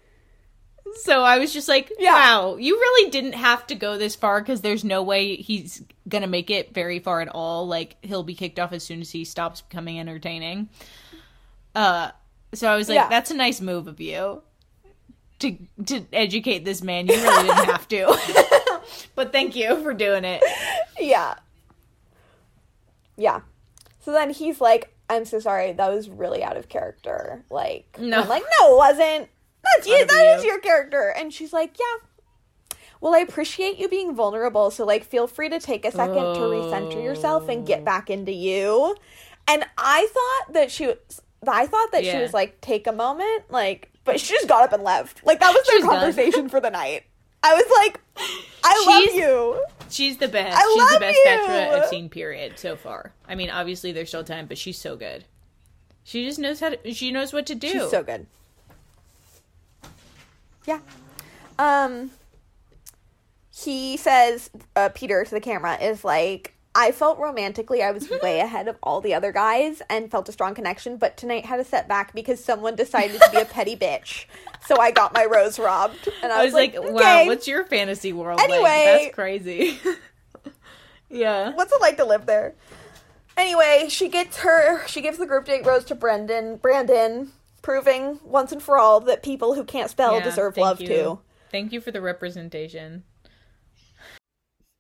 So 0.97 1.23
I 1.23 1.39
was 1.39 1.53
just 1.53 1.67
like, 1.69 1.91
Yeah. 1.99 2.13
wow, 2.13 2.57
you 2.57 2.75
really 2.77 3.11
didn't 3.11 3.33
have 3.33 3.67
to 3.69 3.75
go 3.75 3.97
this 3.99 4.15
far 4.15 4.41
because 4.41 4.61
there's 4.61 4.85
no 4.85 5.03
way 5.03 5.37
he's 5.37 5.83
gonna 6.09 6.27
make 6.27 6.51
it 6.51 6.73
very 6.75 6.99
far 6.99 7.21
at 7.21 7.29
all. 7.29 7.67
Like 7.67 7.97
he'll 8.03 8.23
be 8.23 8.35
kicked 8.35 8.59
off 8.61 8.73
as 8.73 8.85
soon 8.85 9.01
as 9.01 9.11
he 9.11 9.25
stops 9.25 9.63
becoming 9.63 9.99
entertaining. 9.99 10.69
Uh 11.75 12.11
so 12.53 12.69
I 12.71 12.77
was 12.77 12.89
like, 12.89 12.97
Yeah. 12.97 13.09
that's 13.09 13.31
a 13.31 13.35
nice 13.35 13.61
move 13.61 13.89
of 13.89 14.01
you. 14.01 14.43
To 15.41 15.57
to 15.87 16.07
educate 16.13 16.65
this 16.65 16.83
man. 16.83 17.07
You 17.07 17.15
really 17.15 17.49
didn't 17.49 17.65
have 17.67 17.89
to. 17.89 18.81
but 19.15 19.33
thank 19.33 19.57
you 19.57 19.83
for 19.83 19.93
doing 19.93 20.25
it. 20.25 20.43
Yeah. 20.99 21.35
Yeah. 23.17 23.41
So 24.01 24.13
then 24.13 24.31
he's 24.31 24.61
like, 24.61 24.95
I'm 25.09 25.25
so 25.25 25.39
sorry, 25.41 25.73
that 25.73 25.93
was 25.93 26.09
really 26.09 26.43
out 26.43 26.57
of 26.57 26.69
character. 26.69 27.45
Like, 27.51 27.97
No. 27.99 28.21
I'm 28.23 28.29
like, 28.29 28.43
no, 28.61 28.75
it 28.75 28.77
wasn't. 28.77 29.29
That's 29.75 29.87
you. 29.87 30.05
That 30.05 30.39
is 30.39 30.45
your 30.45 30.59
character. 30.61 31.13
And 31.17 31.33
she's 31.33 31.53
like, 31.53 31.77
yeah. 31.79 32.77
Well, 33.01 33.15
I 33.15 33.19
appreciate 33.19 33.79
you 33.79 33.89
being 33.89 34.15
vulnerable. 34.15 34.71
So, 34.71 34.85
like, 34.87 35.05
feel 35.05 35.27
free 35.27 35.49
to 35.51 35.59
take 35.61 35.85
a 35.85 35.91
second 35.91 36.15
to 36.15 36.41
recenter 36.41 37.03
yourself 37.03 37.49
and 37.49 37.63
Oh. 37.63 37.67
get 37.67 37.85
back 37.85 38.09
into 38.09 38.33
you. 38.33 38.97
And 39.47 39.65
I 39.77 40.09
thought 40.13 40.55
that 40.55 40.71
she 40.71 40.87
was. 40.87 40.97
I 41.47 41.67
thought 41.67 41.93
that 41.93 42.05
she 42.05 42.17
was 42.17 42.33
like, 42.33 42.61
take 42.63 42.87
a 42.87 42.93
moment, 42.93 43.51
like, 43.51 43.93
but 44.05 44.21
she 44.21 44.35
just 44.35 44.49
got 44.49 44.65
up 44.65 44.73
and 44.73 44.83
left. 44.83 45.25
Like 45.25 45.41
that 45.41 45.53
was 45.53 45.67
their 45.67 45.79
She's 45.79 45.85
conversation 45.85 46.49
for 46.49 46.61
the 46.61 46.71
night. 46.71 47.05
I 47.43 47.55
was 47.55 47.67
like, 47.77 48.01
I 48.65 48.85
love 48.87 49.15
you. 49.15 49.65
She's 49.91 50.17
the 50.17 50.29
best. 50.29 50.57
I 50.57 50.63
she's 50.63 50.83
love 50.83 50.93
the 50.93 51.01
best 51.01 51.19
you! 51.19 51.25
bachelorette 51.27 51.83
I've 51.83 51.89
seen. 51.89 52.09
Period. 52.09 52.59
So 52.59 52.75
far. 52.77 53.13
I 53.29 53.35
mean, 53.35 53.51
obviously 53.51 53.93
there's 53.93 54.09
still 54.09 54.25
time, 54.25 54.47
but 54.47 54.57
she's 54.57 54.79
so 54.79 54.97
good. 54.97 55.25
She 56.05 56.25
just 56.25 56.39
knows 56.39 56.61
how 56.61 56.71
to. 56.71 56.95
She 56.95 57.11
knows 57.11 57.33
what 57.33 57.47
to 57.47 57.55
do. 57.55 57.71
She's 57.71 57.91
so 57.91 58.03
good. 58.03 58.27
Yeah. 60.67 60.81
Um 61.59 62.11
he 63.55 63.97
says 63.97 64.51
uh, 64.75 64.89
Peter 64.95 65.25
to 65.25 65.31
the 65.31 65.41
camera 65.41 65.77
is 65.77 66.05
like 66.05 66.54
I 66.77 66.91
felt 66.93 67.19
romantically 67.19 67.83
I 67.83 67.93
was 67.93 68.11
way 68.23 68.41
ahead 68.47 68.67
of 68.69 68.77
all 68.83 69.01
the 69.01 69.15
other 69.15 69.31
guys 69.33 69.81
and 69.89 70.11
felt 70.11 70.29
a 70.29 70.33
strong 70.33 70.55
connection, 70.55 70.97
but 70.97 71.17
tonight 71.17 71.45
had 71.47 71.61
a 71.61 71.65
setback 71.65 72.13
because 72.15 72.43
someone 72.43 72.75
decided 72.75 73.21
to 73.21 73.31
be 73.31 73.39
a 73.39 73.45
petty 73.45 73.77
bitch. 73.77 74.25
So 74.67 74.79
I 74.81 74.91
got 74.91 75.15
my 75.15 75.25
rose 75.25 75.59
robbed. 75.59 76.09
And 76.23 76.33
I, 76.33 76.41
I 76.41 76.45
was 76.45 76.55
like, 76.55 76.75
okay, 76.75 76.91
wow, 76.93 77.27
what's 77.27 77.47
your 77.47 77.65
fantasy 77.65 78.13
world 78.13 78.41
Anyway. 78.41 78.61
like? 78.63 78.85
That's 79.03 79.15
crazy. 79.15 79.79
yeah. 81.11 81.53
what's 81.55 81.73
it 81.73 81.81
like 81.81 81.97
to 81.99 82.05
live 82.05 82.27
there? 82.27 82.55
Anyway, 83.37 83.87
she 83.89 84.09
gets 84.09 84.39
her 84.39 84.87
she 84.87 85.01
gives 85.01 85.19
the 85.19 85.27
group 85.27 85.45
date 85.45 85.67
rose 85.67 85.85
to 85.87 85.95
Brendan 85.95 86.57
Brandon, 86.57 87.33
proving 87.63 88.21
once 88.23 88.53
and 88.53 88.63
for 88.63 88.79
all 88.79 89.01
that 89.01 89.23
people 89.23 89.55
who 89.55 89.65
can't 89.65 89.91
spell 89.91 90.17
Yeah, 90.19 90.25
deserve 90.25 90.57
love 90.57 90.81
you. 90.81 90.87
too. 90.87 91.19
Thank 91.51 91.73
you 91.73 91.81
for 91.81 91.91
the 91.91 92.01
representation. 92.01 93.05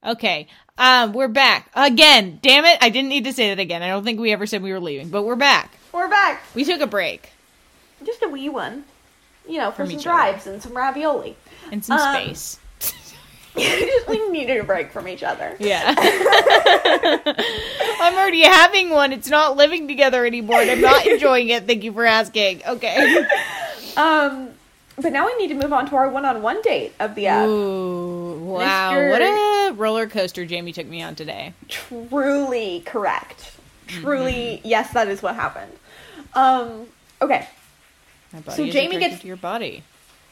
Okay. 0.05 0.47
Um, 0.77 1.13
we're 1.13 1.29
back 1.29 1.71
again. 1.75 2.39
Damn 2.43 2.65
it! 2.65 2.79
I 2.81 2.89
didn't 2.91 3.09
need 3.09 3.25
to 3.25 3.33
say 3.33 3.51
that 3.51 3.61
again. 3.61 3.83
I 3.83 3.89
don't 3.89 4.03
think 4.05 4.19
we 4.19 4.33
ever 4.33 4.45
said 4.47 4.61
we 4.63 4.73
were 4.73 4.81
leaving, 4.81 5.09
but 5.09 5.23
we're 5.23 5.37
back. 5.37 5.71
We're 5.93 6.09
back. 6.09 6.43
We 6.55 6.65
took 6.65 6.81
a 6.81 6.87
break 6.89 7.31
Just 8.05 8.23
a 8.23 8.29
wee 8.29 8.49
one. 8.49 8.85
You 9.49 9.59
know, 9.59 9.71
for 9.71 9.77
From 9.79 9.87
some 9.91 9.97
each 9.99 10.03
drives 10.03 10.47
and 10.49 10.61
some 10.63 10.77
ravioli. 10.77 11.37
in 11.71 11.81
some 11.83 11.99
Um, 12.01 12.15
space. 12.25 12.59
Just 13.57 14.09
we 14.09 14.29
needed 14.31 14.59
a 14.59 14.65
break 14.65 14.91
from 14.91 15.07
each 15.07 15.23
other. 15.23 15.55
Yeah. 15.61 15.95
I'm 18.01 18.15
already 18.15 18.43
having 18.43 18.91
one. 18.91 19.13
It's 19.13 19.29
not 19.31 19.57
living 19.57 19.87
together 19.87 20.27
anymore, 20.27 20.61
and 20.61 20.71
I'm 20.71 20.81
not 20.81 21.07
enjoying 21.15 21.49
it. 21.51 21.67
Thank 21.67 21.85
you 21.85 21.93
for 21.93 22.05
asking. 22.05 22.63
Okay. 22.67 23.25
Um, 23.97 24.49
but 25.01 25.13
now 25.13 25.27
we 25.27 25.37
need 25.37 25.49
to 25.49 25.55
move 25.55 25.73
on 25.73 25.89
to 25.91 25.97
our 25.97 26.09
one-on-one 26.09 26.63
date 26.63 26.95
of 26.99 27.15
the 27.15 27.27
app. 27.29 27.47
Ooh, 27.47 28.14
wow. 28.61 28.93
Mr. 28.93 29.11
What 29.11 29.23
a 29.23 29.75
roller 29.75 30.07
coaster 30.07 30.45
Jamie 30.47 30.73
took 30.73 30.87
me 30.87 31.03
on 31.03 31.15
today. 31.15 31.53
Truly 31.69 32.83
correct. 32.87 33.53
Truly, 33.87 34.59
Mm-hmm. 34.59 34.69
yes, 34.69 34.93
that 34.95 35.09
is 35.09 35.23
what 35.23 35.35
happened. 35.35 35.73
Um, 36.35 36.87
okay, 37.21 37.47
My 38.33 38.41
body 38.41 38.57
So 38.57 38.63
is 38.65 38.73
Jamie 38.73 38.99
gets- 38.99 39.21
to 39.21 39.27
your 39.27 39.37
body. 39.37 39.83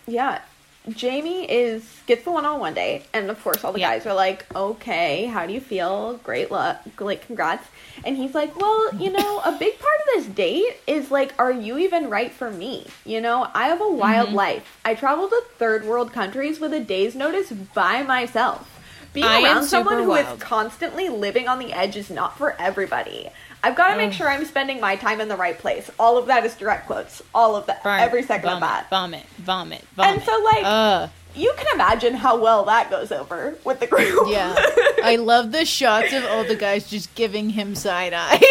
yeah. 0.07 0.41
Jamie 0.89 1.45
is 1.51 1.85
gets 2.07 2.24
the 2.24 2.33
one-on-one 2.33 2.74
date, 2.74 3.05
and 3.14 3.30
of 3.30 3.43
course, 3.45 3.62
all 3.62 3.72
the 3.72 3.78
Yeah. 3.78 3.91
guys 3.91 4.07
are 4.07 4.14
like, 4.14 4.45
"Okay, 4.55 5.26
how 5.26 5.47
do 5.47 5.53
you 5.53 5.61
feel? 5.61 6.14
Great 6.24 6.51
luck, 6.51 6.80
like 6.99 7.24
congrats." 7.26 7.66
And 8.05 8.16
he's 8.16 8.35
like, 8.35 8.57
"Well, 8.59 8.91
you 8.99 9.12
know, 9.12 9.41
a 9.45 9.53
big 9.61 9.78
part 9.78 9.95
of 10.01 10.07
this 10.24 10.26
date 10.35 10.76
is 10.89 11.11
like, 11.11 11.35
are 11.39 11.53
you 11.53 11.78
even 11.78 12.11
right 12.11 12.33
for 12.33 12.51
me? 12.51 12.89
You 13.05 13.20
know, 13.20 13.47
I 13.55 13.68
have 13.68 13.80
a 13.80 13.89
wild 13.89 14.28
Mm-hmm. 14.28 14.37
life. 14.37 14.78
I 14.85 14.95
travel 14.95 15.28
to 15.28 15.43
third 15.57 15.85
world 15.85 16.12
countries 16.12 16.59
with 16.59 16.72
a 16.72 16.80
day's 16.80 17.14
notice 17.14 17.53
by 17.53 18.03
myself." 18.03 18.68
Being 19.12 19.26
I 19.26 19.43
around 19.43 19.64
someone 19.64 19.99
who 20.03 20.14
is 20.14 20.24
wild. 20.24 20.41
constantly 20.41 21.11
living 21.11 21.47
on 21.47 21.59
the 21.59 21.74
edge 21.74 21.97
is 21.97 22.09
not 22.09 22.39
for 22.39 22.57
everybody. 22.59 23.28
I've 23.65 23.77
got 23.77 23.93
to 23.93 23.97
make 23.97 24.13
sure 24.13 24.29
I'm 24.29 24.45
spending 24.45 24.81
my 24.81 24.97
time 24.97 25.21
in 25.21 25.29
the 25.29 25.37
right 25.37 25.57
place. 25.57 25.91
All 25.99 26.19
of 26.19 26.27
that 26.27 26.45
is 26.45 26.55
direct 26.57 26.87
quotes. 26.87 27.23
All 27.35 27.55
of 27.55 27.67
that. 27.67 27.83
Vomit, 27.83 28.03
every 28.03 28.23
second 28.23 28.49
vomit, 28.51 28.63
of 28.63 28.69
that. 28.69 28.91
Vomit, 28.91 29.27
vomit, 29.39 29.85
vomit. 29.95 30.15
And 30.15 30.23
so, 30.23 30.33
like, 30.53 30.65
uh, 30.65 31.09
you 31.35 31.53
can 31.57 31.67
imagine 31.75 32.15
how 32.15 32.41
well 32.41 32.65
that 32.65 32.91
goes 32.91 33.13
over 33.13 33.57
with 33.65 33.81
the 33.81 33.87
group. 33.87 34.29
yeah. 34.29 34.55
I 35.05 35.17
love 35.17 35.53
the 35.53 35.65
shots 35.65 36.13
of 36.13 36.25
all 36.25 36.45
the 36.45 36.57
guys 36.57 36.91
just 36.91 37.15
giving 37.15 37.51
him 37.51 37.75
side 37.75 38.13
eye. 38.15 38.43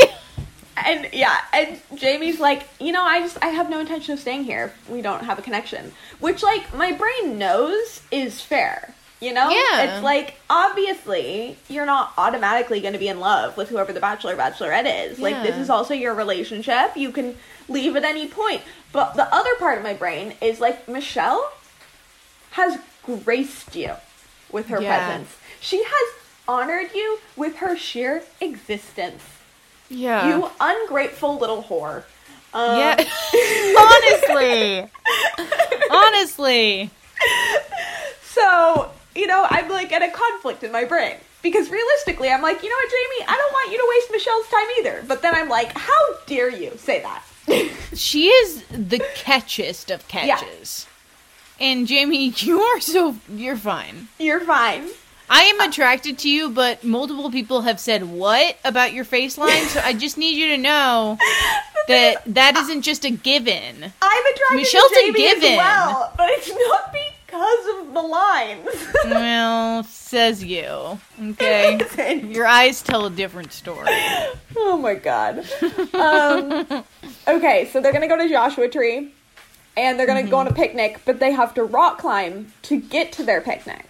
and 0.77 1.09
yeah, 1.13 1.39
and 1.53 1.79
Jamie's 1.95 2.39
like, 2.39 2.67
you 2.79 2.91
know, 2.91 3.03
I 3.03 3.19
just 3.19 3.37
I 3.43 3.49
have 3.49 3.69
no 3.69 3.79
intention 3.79 4.13
of 4.13 4.19
staying 4.19 4.45
here. 4.45 4.73
We 4.89 5.01
don't 5.01 5.25
have 5.25 5.37
a 5.37 5.41
connection, 5.41 5.91
which 6.19 6.41
like 6.41 6.73
my 6.73 6.91
brain 6.91 7.37
knows 7.37 8.01
is 8.11 8.41
fair. 8.41 8.93
You 9.21 9.33
know, 9.33 9.49
Yeah. 9.49 9.83
it's 9.95 10.03
like 10.03 10.35
obviously 10.49 11.55
you're 11.69 11.85
not 11.85 12.11
automatically 12.17 12.81
going 12.81 12.93
to 12.93 12.99
be 12.99 13.07
in 13.07 13.19
love 13.19 13.55
with 13.55 13.69
whoever 13.69 13.93
the 13.93 13.99
bachelor 13.99 14.33
or 14.33 14.37
bachelorette 14.37 15.09
is. 15.11 15.19
Like 15.19 15.43
this 15.43 15.55
is 15.57 15.69
also 15.69 15.93
your 15.93 16.13
relationship. 16.15 16.97
You 16.97 17.11
can 17.11 17.37
leave 17.69 17.95
at 17.95 18.03
any 18.03 18.27
point. 18.27 18.63
But 18.91 19.13
the 19.13 19.31
other 19.33 19.53
part 19.59 19.77
of 19.77 19.83
my 19.83 19.93
brain 19.93 20.33
is 20.41 20.59
like 20.59 20.87
Michelle 20.89 21.51
has 22.51 22.79
graced 23.05 23.75
you 23.75 23.91
with 24.51 24.67
her 24.69 24.81
Yeah. 24.81 24.97
presence. 24.97 25.35
She 25.59 25.83
has 25.83 26.13
honored 26.47 26.89
you 26.95 27.19
with 27.35 27.57
her 27.57 27.77
sheer 27.77 28.23
existence. 28.41 29.21
yeah. 29.87 30.27
You 30.35 30.49
ungrateful 30.59 31.37
little 31.37 31.61
whore. 31.63 32.03
Um, 32.53 32.77
yeah. 32.79 32.95
Honestly. 33.77 34.89
Honestly. 35.91 36.89
So, 38.23 38.91
you 39.15 39.27
know, 39.27 39.45
I'm 39.49 39.69
like 39.69 39.91
at 39.91 40.01
a 40.01 40.11
conflict 40.11 40.63
in 40.63 40.71
my 40.71 40.85
brain. 40.85 41.15
Because 41.41 41.69
realistically, 41.71 42.29
I'm 42.29 42.43
like, 42.43 42.61
you 42.61 42.69
know 42.69 42.75
what, 42.75 42.89
Jamie? 42.91 43.25
I 43.27 43.35
don't 43.35 43.51
want 43.51 43.71
you 43.71 43.77
to 43.79 43.87
waste 43.89 44.11
Michelle's 44.11 44.47
time 44.47 44.67
either. 44.79 45.03
But 45.07 45.23
then 45.23 45.33
I'm 45.33 45.49
like, 45.49 45.75
how 45.75 46.15
dare 46.27 46.49
you 46.49 46.71
say 46.77 47.01
that? 47.01 47.23
She 47.93 48.27
is 48.29 48.63
the 48.69 48.99
catchest 49.15 49.91
of 49.91 50.07
catches. 50.07 50.87
Yeah. 51.59 51.67
And 51.67 51.87
Jamie, 51.87 52.29
you 52.37 52.61
are 52.61 52.79
so 52.79 53.15
you're 53.29 53.57
fine. 53.57 54.07
You're 54.17 54.39
fine. 54.39 54.87
I 55.29 55.43
am 55.43 55.59
attracted 55.59 56.17
to 56.19 56.29
you, 56.29 56.49
but 56.49 56.83
multiple 56.85 57.29
people 57.31 57.61
have 57.61 57.79
said 57.81 58.03
what 58.03 58.57
about 58.63 58.93
your 58.93 59.03
face 59.03 59.37
line, 59.37 59.65
so 59.65 59.81
I 59.81 59.93
just 59.93 60.17
need 60.17 60.37
you 60.37 60.55
to 60.55 60.57
know 60.57 61.17
that 61.89 62.23
that 62.27 62.55
isn't 62.57 62.81
just 62.83 63.03
a 63.05 63.11
given. 63.11 63.93
I'm 64.01 64.25
attracted 64.33 64.55
Michelle's 64.55 64.91
to 64.91 64.97
a 64.97 65.11
Jamie 65.11 65.27
as 65.27 65.33
given. 65.35 65.57
well, 65.57 66.13
but 66.17 66.29
it's 66.29 66.49
not 66.49 66.93
because 66.93 67.11
of 67.33 67.93
the 67.93 68.01
lines. 68.01 68.67
Well, 69.05 69.83
says 69.83 70.43
you. 70.43 70.99
Okay. 71.21 72.21
Your 72.27 72.45
eyes 72.45 72.81
tell 72.81 73.05
a 73.05 73.09
different 73.09 73.51
story. 73.53 73.87
oh 74.55 74.77
my 74.81 74.93
god. 74.95 75.45
Um, 75.93 76.83
okay, 77.27 77.69
so 77.71 77.81
they're 77.81 77.93
gonna 77.93 78.07
go 78.07 78.17
to 78.17 78.29
Joshua 78.29 78.67
Tree, 78.69 79.11
and 79.75 79.99
they're 79.99 80.05
gonna 80.07 80.23
go 80.23 80.37
on 80.37 80.47
a 80.47 80.53
picnic, 80.53 81.01
but 81.05 81.19
they 81.19 81.31
have 81.31 81.53
to 81.55 81.63
rock 81.63 81.97
climb 81.99 82.51
to 82.63 82.79
get 82.79 83.11
to 83.13 83.23
their 83.23 83.41
picnic. 83.41 83.85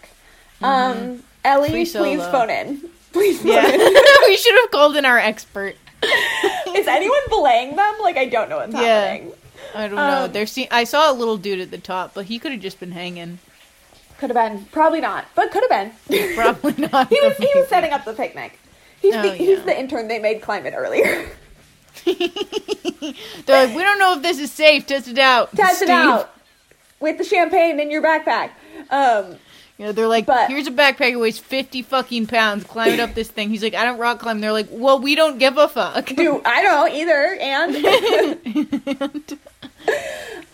Um, 0.61 1.23
Ellie, 1.43 1.69
Free 1.69 1.85
please 1.85 2.23
phone 2.25 2.49
in. 2.49 2.81
Please 3.13 3.39
phone 3.41 3.51
Yeah. 3.51 3.67
in. 3.67 3.79
we 4.27 4.37
should 4.37 4.55
have 4.61 4.71
called 4.71 4.95
in 4.95 5.05
our 5.05 5.17
expert. 5.19 5.75
Is 6.75 6.87
anyone 6.87 7.19
belaying 7.29 7.75
them? 7.75 7.95
Like, 8.01 8.17
I 8.17 8.25
don't 8.25 8.49
know 8.49 8.57
what's 8.57 8.73
Yeah. 8.73 8.79
happening. 9.11 9.33
I 9.75 9.87
don't 9.87 9.95
know. 9.95 10.25
Um, 10.25 10.31
There 10.31 10.45
se- 10.45 10.67
I 10.71 10.83
saw 10.83 11.11
a 11.11 11.13
little 11.13 11.37
dude 11.37 11.59
at 11.59 11.71
the 11.71 11.77
top, 11.77 12.13
but 12.13 12.25
he 12.25 12.39
could 12.39 12.51
have 12.51 12.61
just 12.61 12.79
been 12.79 12.91
hanging. 12.91 13.39
Could 14.17 14.29
have 14.29 14.51
been, 14.51 14.65
probably 14.65 15.01
not, 15.01 15.25
but 15.35 15.51
could 15.51 15.63
have 15.67 15.69
been. 16.07 16.35
Probably 16.35 16.87
not. 16.87 17.07
he 17.09 17.19
was 17.21 17.35
he 17.37 17.49
was 17.55 17.67
setting 17.67 17.91
up 17.91 18.05
the 18.05 18.13
picnic. 18.13 18.59
He's 19.01 19.15
Oh, 19.15 19.21
the 19.23 19.29
yeah. 19.29 19.33
he's 19.33 19.63
the 19.63 19.77
intern 19.79 20.07
they 20.07 20.19
made 20.19 20.41
climb 20.43 20.65
it 20.67 20.75
earlier. 20.75 21.27
They're 22.05 23.65
like, 23.67 23.75
we 23.75 23.81
don't 23.83 23.97
know 23.99 24.15
if 24.17 24.21
this 24.21 24.39
is 24.39 24.51
safe. 24.51 24.85
Test 24.85 25.07
it 25.07 25.17
out. 25.17 25.55
Test 25.55 25.77
Steve. 25.77 25.89
it 25.89 25.91
out 25.91 26.33
with 26.99 27.17
the 27.17 27.23
champagne 27.23 27.79
in 27.79 27.89
your 27.89 28.01
backpack. 28.03 28.51
Um, 28.91 29.37
You 29.81 29.87
know, 29.87 29.93
they're 29.93 30.07
like, 30.07 30.27
But- 30.27 30.47
here's 30.47 30.67
a 30.67 30.71
backpack 30.71 31.11
that 31.13 31.19
weighs 31.19 31.39
50 31.39 31.81
fucking 31.81 32.27
pounds. 32.27 32.63
Climb 32.65 32.89
it 32.89 32.99
up 32.99 33.15
this 33.15 33.29
thing. 33.31 33.49
He's 33.49 33.63
like, 33.63 33.73
I 33.73 33.83
don't 33.83 33.97
rock 33.97 34.19
climb. 34.19 34.39
They're 34.39 34.51
like, 34.51 34.67
well, 34.69 34.99
we 34.99 35.15
don't 35.15 35.39
give 35.39 35.57
a 35.57 35.67
fuck. 35.67 36.05
do 36.05 36.39
I 36.45 36.61
don't 36.61 36.93
either. 36.93 37.35
And 37.41 37.75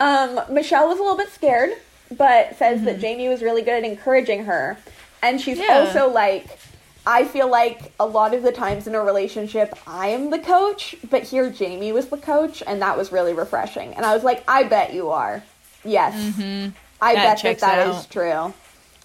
um, 0.00 0.40
Michelle 0.50 0.88
was 0.88 0.98
a 0.98 1.02
little 1.02 1.18
bit 1.18 1.30
scared, 1.30 1.72
but 2.16 2.56
says 2.56 2.82
that 2.84 3.00
Jamie 3.00 3.28
was 3.28 3.42
really 3.42 3.60
good 3.60 3.74
at 3.74 3.84
encouraging 3.84 4.44
her, 4.46 4.78
and 5.22 5.38
she's 5.38 5.58
Mm-hmm. 5.58 5.68
Yeah. 5.70 5.80
also 5.80 6.08
like. 6.10 6.58
I 7.06 7.24
feel 7.24 7.50
like 7.50 7.92
a 7.98 8.04
lot 8.04 8.34
of 8.34 8.42
the 8.42 8.52
times 8.52 8.86
in 8.86 8.94
a 8.94 9.00
relationship, 9.02 9.74
I 9.86 10.08
am 10.08 10.28
the 10.28 10.38
coach, 10.38 10.94
but 11.08 11.22
here 11.22 11.48
Jamie 11.48 11.90
was 11.90 12.08
the 12.08 12.18
coach, 12.18 12.62
and 12.66 12.82
that 12.82 12.98
was 12.98 13.12
really 13.12 13.32
refreshing. 13.32 13.94
And 13.94 14.04
I 14.04 14.14
was 14.14 14.24
like, 14.24 14.44
I 14.46 14.64
bet 14.64 14.92
you 14.92 15.08
are. 15.08 15.42
Yes. 15.84 16.12
I 16.14 16.18
Mm-hmm. 16.18 16.68
That 17.14 17.14
bet 17.14 17.42
that 17.42 17.60
that 17.60 17.88
is 17.88 17.96
out. 17.96 18.10
true. 18.10 18.52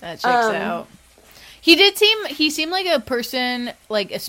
That 0.04 0.20
checks 0.20 0.46
Um, 0.48 0.56
out. 0.56 0.88
He 1.62 1.76
did 1.78 1.98
seem 1.98 2.26
he 2.26 2.50
seemed 2.50 2.72
like 2.72 2.86
a 2.86 3.00
person 3.00 3.72
like 3.88 4.12
a, 4.12 4.20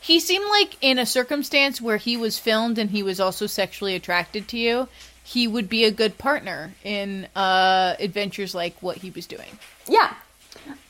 he 0.00 0.18
seemed 0.18 0.46
like 0.48 0.76
in 0.80 0.98
a 0.98 1.04
circumstance 1.04 1.78
where 1.78 1.98
he 1.98 2.16
was 2.16 2.38
filmed 2.38 2.78
and 2.78 2.88
he 2.90 3.02
was 3.02 3.20
also 3.20 3.46
sexually 3.46 3.94
attracted 3.94 4.48
to 4.48 4.56
you, 4.56 4.88
he 5.22 5.46
would 5.46 5.68
be 5.68 5.84
a 5.84 5.90
good 5.90 6.16
partner 6.16 6.72
in 6.82 7.28
uh 7.36 7.96
adventures 8.00 8.54
like 8.54 8.74
what 8.80 8.96
he 8.96 9.10
was 9.10 9.26
doing. 9.26 9.58
Yeah. 9.86 10.14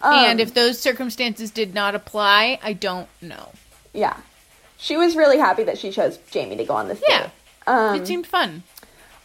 Um, 0.00 0.14
and 0.14 0.40
if 0.40 0.54
those 0.54 0.78
circumstances 0.78 1.50
did 1.50 1.74
not 1.74 1.96
apply, 1.96 2.60
I 2.62 2.72
don't 2.72 3.08
know. 3.20 3.48
yeah, 3.92 4.16
she 4.78 4.96
was 4.96 5.16
really 5.16 5.38
happy 5.38 5.64
that 5.64 5.76
she 5.78 5.90
chose 5.90 6.18
Jamie 6.30 6.56
to 6.56 6.64
go 6.64 6.74
on 6.74 6.86
this 6.86 7.02
Yeah. 7.08 7.22
date. 7.24 7.30
Um, 7.66 7.96
it 7.96 8.06
seemed 8.06 8.26
fun. 8.28 8.62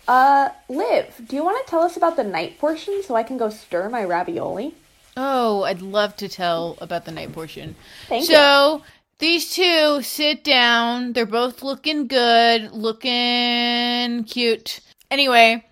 uh, 0.07 0.49
Liv, 0.67 1.13
do 1.27 1.35
you 1.35 1.43
want 1.43 1.63
to 1.63 1.69
tell 1.69 1.81
us 1.83 1.95
about 1.95 2.15
the 2.15 2.23
night 2.23 2.57
portion 2.57 3.03
so 3.03 3.15
I 3.15 3.21
can 3.23 3.37
go 3.37 3.49
stir 3.49 3.87
my 3.89 4.03
ravioli? 4.03 4.73
Oh, 5.17 5.63
I'd 5.63 5.81
love 5.81 6.15
to 6.17 6.27
tell 6.27 6.77
about 6.81 7.05
the 7.05 7.11
night 7.11 7.31
portion. 7.31 7.75
Thank 8.07 8.27
you. 8.29 8.35
so 8.35 8.83
these 9.19 9.53
two 9.53 10.01
sit 10.01 10.43
down. 10.43 11.13
They're 11.13 11.25
both 11.25 11.63
looking 11.63 12.07
good, 12.07 12.71
looking 12.71 14.25
cute. 14.25 14.81
Anyway, 15.09 15.63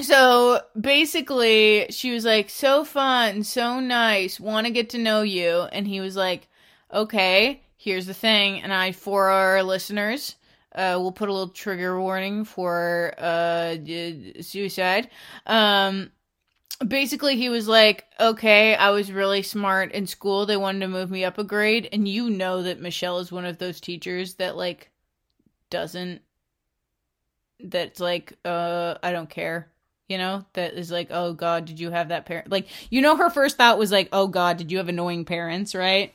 so 0.00 0.60
basically, 0.78 1.86
she 1.90 2.10
was 2.10 2.24
like, 2.24 2.50
"So 2.50 2.84
fun, 2.84 3.44
so 3.44 3.78
nice. 3.78 4.40
Want 4.40 4.66
to 4.66 4.72
get 4.72 4.90
to 4.90 4.98
know 4.98 5.22
you." 5.22 5.68
And 5.72 5.86
he 5.86 6.00
was 6.00 6.16
like, 6.16 6.48
"Okay, 6.92 7.62
here's 7.76 8.06
the 8.06 8.14
thing." 8.14 8.60
And 8.60 8.72
I, 8.72 8.90
for 8.90 9.28
our 9.28 9.62
listeners, 9.62 10.34
uh, 10.74 10.96
we'll 10.98 11.12
put 11.12 11.28
a 11.28 11.32
little 11.32 11.48
trigger 11.48 12.00
warning 12.00 12.44
for 12.44 13.14
uh 13.18 13.76
suicide. 14.40 15.10
Um, 15.46 16.10
basically 16.88 17.36
he 17.36 17.48
was 17.48 17.66
like 17.68 18.04
okay 18.20 18.74
i 18.74 18.90
was 18.90 19.12
really 19.12 19.42
smart 19.42 19.92
in 19.92 20.06
school. 20.06 20.46
They 20.46 20.56
wanted 20.56 20.80
to 20.80 20.88
move 20.88 21.10
me 21.10 21.24
up 21.24 21.38
a 21.38 21.44
grade. 21.44 21.88
And 21.92 22.06
you 22.06 22.30
know 22.30 22.62
that 22.62 22.80
michelle 22.80 23.18
is 23.18 23.32
one 23.32 23.44
of 23.44 23.58
those 23.58 23.80
teachers 23.80 24.34
that 24.34 24.56
like 24.56 24.90
doesn't 25.70 26.22
that's 27.60 28.00
like 28.00 28.34
uh 28.44 28.96
i 29.02 29.12
don't 29.12 29.30
care 29.30 29.70
you 30.06 30.18
know? 30.18 30.44
That 30.52 30.74
is 30.74 30.90
like 30.90 31.08
oh 31.10 31.32
god 31.32 31.64
did 31.64 31.80
you 31.80 31.90
have 31.90 32.08
that 32.08 32.26
parent 32.26 32.50
like 32.50 32.68
you 32.90 33.00
know 33.00 33.16
her 33.16 33.30
first 33.30 33.56
thought 33.56 33.78
was 33.78 33.90
like 33.90 34.08
oh 34.12 34.26
god 34.26 34.58
did 34.58 34.70
you 34.70 34.78
have 34.78 34.88
annoying 34.88 35.24
parents 35.24 35.74
right? 35.74 36.12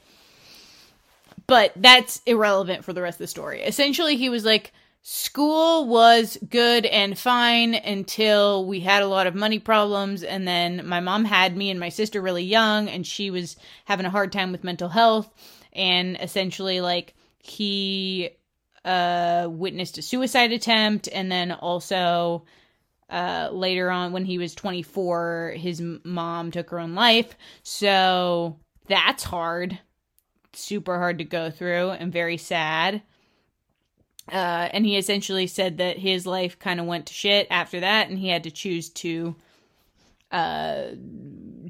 But 1.49 1.73
that's 1.75 2.21
irrelevant 2.27 2.85
for 2.85 2.93
the 2.93 3.01
rest 3.01 3.15
of 3.15 3.23
the 3.23 3.27
story. 3.27 3.63
Essentially, 3.63 4.17
he 4.17 4.29
was 4.29 4.45
like, 4.45 4.71
school 5.01 5.87
was 5.87 6.37
good 6.49 6.85
and 6.85 7.17
fine 7.17 7.75
until 7.75 8.65
we 8.65 8.79
had 8.79 9.03
a 9.03 9.07
lot 9.07 9.27
of 9.27 9.35
money 9.35 9.59
problems. 9.59 10.23
And 10.23 10.47
then 10.47 10.85
my 10.85 10.99
mom 10.99 11.25
had 11.25 11.55
me 11.55 11.69
and 11.69 11.79
my 11.79 11.89
sister 11.89 12.21
really 12.21 12.43
young, 12.43 12.89
and 12.89 13.05
she 13.05 13.31
was 13.31 13.55
having 13.85 14.05
a 14.05 14.11
hard 14.11 14.31
time 14.31 14.51
with 14.51 14.63
mental 14.63 14.89
health. 14.89 15.31
And 15.73 16.17
essentially, 16.19 16.81
like, 16.81 17.15
he 17.39 18.29
uh, 18.83 19.47
witnessed 19.49 19.97
a 19.97 20.01
suicide 20.01 20.51
attempt, 20.51 21.07
and 21.11 21.31
then 21.31 21.51
also 21.51 22.45
uh, 23.09 23.49
later 23.51 23.89
on 23.89 24.11
when 24.11 24.25
he 24.25 24.37
was 24.37 24.53
24 24.53 25.55
his 25.57 25.81
mom 26.03 26.51
took 26.51 26.69
her 26.69 26.79
own 26.79 26.93
life 26.93 27.35
so 27.63 28.59
that's 28.87 29.23
hard 29.23 29.79
super 30.53 30.97
hard 30.99 31.17
to 31.17 31.23
go 31.23 31.49
through 31.49 31.89
and 31.89 32.13
very 32.13 32.37
sad 32.37 33.01
uh, 34.31 34.69
and 34.71 34.85
he 34.85 34.97
essentially 34.97 35.47
said 35.47 35.77
that 35.77 35.97
his 35.97 36.25
life 36.25 36.59
kind 36.59 36.79
of 36.79 36.85
went 36.85 37.07
to 37.07 37.13
shit 37.13 37.47
after 37.49 37.79
that 37.79 38.09
and 38.09 38.17
he 38.17 38.27
had 38.27 38.43
to 38.43 38.51
choose 38.51 38.89
to 38.89 39.35
uh, 40.31 40.89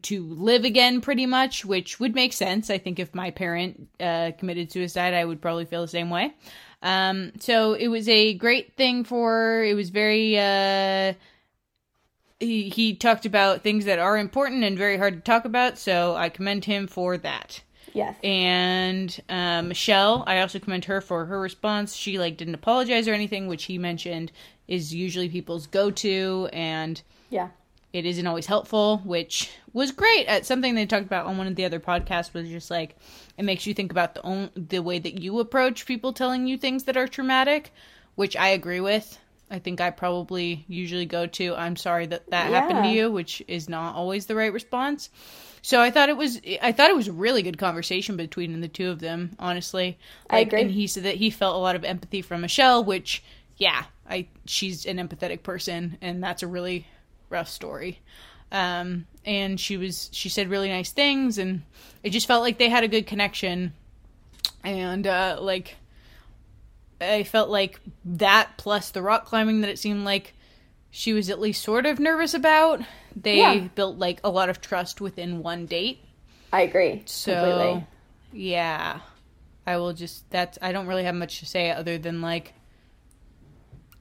to 0.01 0.23
live 0.23 0.65
again 0.65 1.01
pretty 1.01 1.25
much 1.25 1.63
which 1.65 1.99
would 1.99 2.15
make 2.15 2.33
sense. 2.33 2.69
I 2.69 2.77
think 2.77 2.99
if 2.99 3.15
my 3.15 3.31
parent 3.31 3.87
uh, 3.99 4.31
committed 4.37 4.71
suicide 4.71 5.13
i 5.13 5.23
would 5.23 5.41
probably 5.41 5.65
feel 5.65 5.81
the 5.81 5.87
same 5.87 6.09
way. 6.09 6.33
Um, 6.81 7.33
so 7.39 7.73
it 7.73 7.87
was 7.87 8.07
a 8.07 8.33
great 8.33 8.73
thing 8.75 9.03
for 9.03 9.63
it 9.63 9.73
was 9.73 9.89
very 9.89 10.37
uh 10.37 11.13
he 12.39 12.69
he 12.69 12.95
talked 12.95 13.25
about 13.25 13.63
things 13.63 13.85
that 13.85 13.99
are 13.99 14.17
important 14.17 14.63
and 14.63 14.77
very 14.77 14.97
hard 14.97 15.13
to 15.15 15.21
talk 15.21 15.45
about, 15.45 15.77
so 15.77 16.15
I 16.15 16.29
commend 16.29 16.65
him 16.65 16.87
for 16.87 17.17
that. 17.17 17.61
Yes. 17.93 18.15
And 18.23 19.19
uh, 19.29 19.61
Michelle, 19.61 20.23
I 20.27 20.39
also 20.41 20.59
commend 20.59 20.85
her 20.85 21.01
for 21.01 21.25
her 21.25 21.39
response. 21.39 21.95
She 21.95 22.19
like 22.19 22.37
didn't 22.37 22.55
apologize 22.55 23.07
or 23.07 23.13
anything, 23.13 23.47
which 23.47 23.65
he 23.65 23.77
mentioned 23.77 24.31
is 24.67 24.93
usually 24.93 25.29
people's 25.29 25.65
go-to, 25.67 26.47
and 26.53 27.01
yeah, 27.29 27.49
it 27.91 28.05
isn't 28.05 28.27
always 28.27 28.45
helpful, 28.45 28.99
which 28.99 29.49
was 29.73 29.91
great. 29.91 30.27
At 30.27 30.45
something 30.45 30.75
they 30.75 30.85
talked 30.85 31.05
about 31.05 31.25
on 31.25 31.37
one 31.37 31.47
of 31.47 31.55
the 31.55 31.65
other 31.65 31.79
podcasts 31.79 32.33
was 32.33 32.47
just 32.47 32.69
like 32.69 32.95
it 33.37 33.43
makes 33.43 33.65
you 33.65 33.73
think 33.73 33.91
about 33.91 34.13
the 34.15 34.21
own, 34.21 34.49
the 34.55 34.79
way 34.79 34.99
that 34.99 35.21
you 35.21 35.39
approach 35.39 35.85
people 35.85 36.13
telling 36.13 36.47
you 36.47 36.57
things 36.57 36.83
that 36.83 36.97
are 36.97 37.07
traumatic, 37.07 37.71
which 38.15 38.35
I 38.35 38.49
agree 38.49 38.79
with. 38.79 39.17
I 39.51 39.57
think 39.57 39.81
I 39.81 39.89
probably 39.89 40.65
usually 40.67 41.07
go 41.07 41.25
to 41.25 41.55
I'm 41.55 41.75
sorry 41.75 42.05
that 42.05 42.29
that 42.29 42.51
yeah. 42.51 42.59
happened 42.59 42.83
to 42.83 42.91
you, 42.91 43.11
which 43.11 43.41
is 43.47 43.67
not 43.67 43.95
always 43.95 44.27
the 44.27 44.35
right 44.35 44.53
response. 44.53 45.09
So 45.61 45.81
I 45.81 45.91
thought 45.91 46.09
it 46.09 46.17
was 46.17 46.39
I 46.61 46.71
thought 46.71 46.89
it 46.89 46.95
was 46.95 47.07
a 47.07 47.13
really 47.13 47.41
good 47.41 47.57
conversation 47.57 48.17
between 48.17 48.59
the 48.61 48.67
two 48.67 48.89
of 48.89 48.99
them, 48.99 49.35
honestly. 49.39 49.97
Like, 50.31 50.37
I 50.37 50.39
agree. 50.39 50.61
And 50.61 50.71
he 50.71 50.87
said 50.87 51.03
that 51.03 51.15
he 51.15 51.29
felt 51.29 51.55
a 51.55 51.59
lot 51.59 51.75
of 51.75 51.83
empathy 51.83 52.21
from 52.21 52.41
Michelle, 52.41 52.83
which 52.83 53.23
yeah, 53.57 53.83
I 54.09 54.27
she's 54.45 54.85
an 54.85 54.97
empathetic 54.97 55.43
person 55.43 55.97
and 56.01 56.23
that's 56.23 56.43
a 56.43 56.47
really 56.47 56.87
rough 57.29 57.49
story. 57.49 57.99
Um 58.51 59.05
and 59.25 59.59
she 59.59 59.77
was 59.77 60.09
she 60.11 60.29
said 60.29 60.49
really 60.49 60.69
nice 60.69 60.91
things 60.91 61.37
and 61.37 61.61
it 62.03 62.11
just 62.11 62.27
felt 62.27 62.41
like 62.41 62.57
they 62.57 62.69
had 62.69 62.83
a 62.83 62.87
good 62.87 63.05
connection 63.05 63.73
and 64.63 65.05
uh 65.05 65.37
like 65.39 65.75
I 67.01 67.23
felt 67.23 67.49
like 67.49 67.79
that 68.05 68.57
plus 68.57 68.91
the 68.91 69.01
rock 69.01 69.25
climbing 69.25 69.61
that 69.61 69.69
it 69.69 69.79
seemed 69.79 70.03
like 70.03 70.33
she 70.91 71.13
was 71.13 71.29
at 71.29 71.39
least 71.39 71.63
sort 71.63 71.85
of 71.85 71.99
nervous 71.99 72.33
about. 72.33 72.81
They 73.15 73.37
yeah. 73.37 73.59
built 73.59 73.97
like 73.97 74.19
a 74.23 74.29
lot 74.29 74.49
of 74.49 74.61
trust 74.61 75.01
within 75.01 75.43
one 75.43 75.65
date. 75.65 76.03
I 76.51 76.61
agree. 76.61 77.03
So 77.05 77.33
completely. 77.33 77.87
yeah. 78.33 78.99
I 79.67 79.77
will 79.77 79.93
just 79.93 80.29
that's 80.31 80.57
I 80.61 80.71
don't 80.71 80.87
really 80.87 81.03
have 81.03 81.13
much 81.13 81.39
to 81.39 81.45
say 81.45 81.71
other 81.71 81.97
than 81.99 82.21
like 82.21 82.53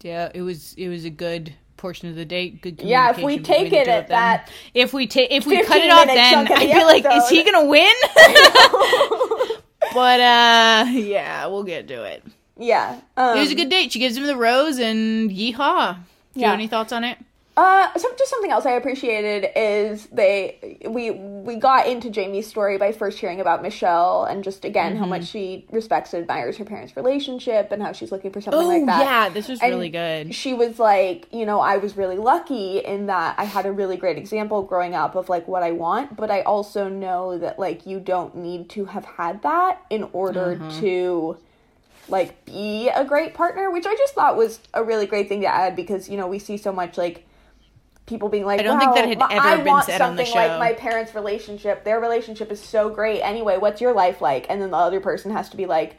yeah, 0.03 0.31
it 0.33 0.43
was 0.43 0.75
it 0.75 0.89
was 0.89 1.05
a 1.05 1.11
good 1.11 1.53
portion 1.77 2.09
of 2.09 2.15
the 2.15 2.25
date. 2.25 2.63
Good 2.63 2.81
Yeah, 2.81 3.11
if 3.11 3.19
we 3.19 3.39
take 3.39 3.73
it 3.73 3.87
at 3.87 4.09
that 4.09 4.51
if 4.73 4.95
we 4.95 5.07
take 5.07 5.31
if 5.31 5.45
we 5.47 5.63
cut 5.63 5.79
it 5.79 5.91
off 5.91 6.07
then 6.07 6.49
I'd 6.51 6.73
be 6.73 6.85
like, 6.85 7.05
is 7.05 7.29
he 7.29 7.45
gonna 7.45 7.67
win? 7.67 7.95
but 9.95 10.21
uh 10.21 10.87
yeah, 10.91 11.47
we'll 11.47 11.65
get 11.65 11.87
to 11.89 12.03
it. 12.05 12.25
Yeah. 12.57 13.01
Um, 13.17 13.37
it 13.37 13.41
was 13.41 13.53
a 13.53 13.55
good 13.55 13.69
date. 13.69 13.93
She 13.93 13.99
gives 13.99 14.17
him 14.17 14.27
the 14.27 14.37
rose 14.37 14.79
and 14.79 15.31
yeehaw. 15.31 15.99
Do 16.39 16.43
yeah. 16.43 16.47
you 16.47 16.51
have 16.53 16.61
any 16.61 16.69
thoughts 16.69 16.93
on 16.93 17.03
it? 17.03 17.19
Uh, 17.57 17.93
so 17.99 18.09
just 18.17 18.31
something 18.31 18.53
else 18.53 18.67
I 18.67 18.71
appreciated 18.71 19.49
is 19.57 20.07
they 20.13 20.79
we 20.89 21.11
we 21.11 21.57
got 21.57 21.89
into 21.89 22.09
Jamie's 22.09 22.47
story 22.47 22.79
by 22.79 22.93
first 22.93 23.19
hearing 23.19 23.41
about 23.41 23.63
Michelle 23.63 24.27
and 24.27 24.45
just 24.45 24.65
again 24.65 24.93
mm-hmm. 24.93 25.01
how 25.01 25.07
much 25.07 25.27
she 25.27 25.67
respects 25.73 26.15
and 26.15 26.23
admires 26.23 26.57
her 26.59 26.65
parents' 26.65 26.97
relationship 26.97 27.73
and 27.73 27.83
how 27.83 27.91
she's 27.91 28.13
looking 28.13 28.31
for 28.31 28.41
something 28.41 28.65
like 28.65 28.87
that. 28.87 29.01
Yeah, 29.01 29.29
this 29.29 29.49
was 29.49 29.59
and 29.61 29.73
really 29.73 29.89
good. 29.89 30.37
She 30.37 30.55
was 30.55 30.79
like, 30.79 31.27
you 31.33 31.45
know, 31.45 31.59
I 31.59 31.79
was 31.79 31.97
really 31.97 32.17
lucky 32.17 32.79
in 32.79 33.07
that 33.07 33.35
I 33.37 33.43
had 33.43 33.67
a 33.67 33.73
really 33.73 33.97
great 33.97 34.19
example 34.19 34.63
growing 34.63 34.95
up 34.95 35.17
of 35.17 35.29
like 35.29 35.49
what 35.49 35.65
I 35.65 35.73
want, 35.73 36.15
but 36.15 36.31
I 36.31 36.43
also 36.43 36.89
know 36.89 37.39
that 37.39 37.59
like 37.59 37.87
you 37.87 37.99
don't 37.99 38.37
need 38.37 38.71
to 38.71 38.85
have 38.85 39.05
had 39.05 39.43
that 39.43 39.85
in 39.91 40.05
order 40.13 40.55
mm-hmm. 40.55 40.79
to 40.79 41.39
like 42.09 42.45
be 42.45 42.89
a 42.89 43.05
great 43.05 43.35
partner, 43.35 43.71
which 43.71 43.87
I 43.87 43.95
just 43.97 44.15
thought 44.15 44.37
was 44.37 44.61
a 44.75 44.83
really 44.83 45.07
great 45.07 45.29
thing 45.29 45.43
to 45.43 45.47
add 45.47 45.77
because 45.77 46.09
you 46.09 46.17
know 46.17 46.27
we 46.27 46.39
see 46.39 46.57
so 46.57 46.73
much 46.73 46.99
like 46.99 47.27
people 48.09 48.29
being 48.29 48.45
like, 48.45 48.59
I 48.59 48.63
don't 48.63 48.79
think 48.81 48.95
that 48.95 49.07
had 49.07 49.23
ever 49.31 49.49
I 49.49 49.57
been 49.59 49.67
want 49.67 49.87
said 49.87 49.99
something 49.99 50.11
on 50.11 50.17
the 50.17 50.25
show. 50.25 50.35
like 50.35 50.59
my 50.59 50.73
parents' 50.73 51.15
relationship. 51.15 51.85
Their 51.85 52.01
relationship 52.01 52.51
is 52.51 52.61
so 52.61 52.89
great. 52.89 53.21
Anyway, 53.21 53.59
what's 53.59 53.81
your 53.81 53.93
life 53.93 54.21
like? 54.21 54.47
And 54.49 54.61
then 54.61 54.71
the 54.71 54.77
other 54.77 55.01
person 55.01 55.31
has 55.31 55.49
to 55.51 55.57
be 55.57 55.67
like, 55.67 55.97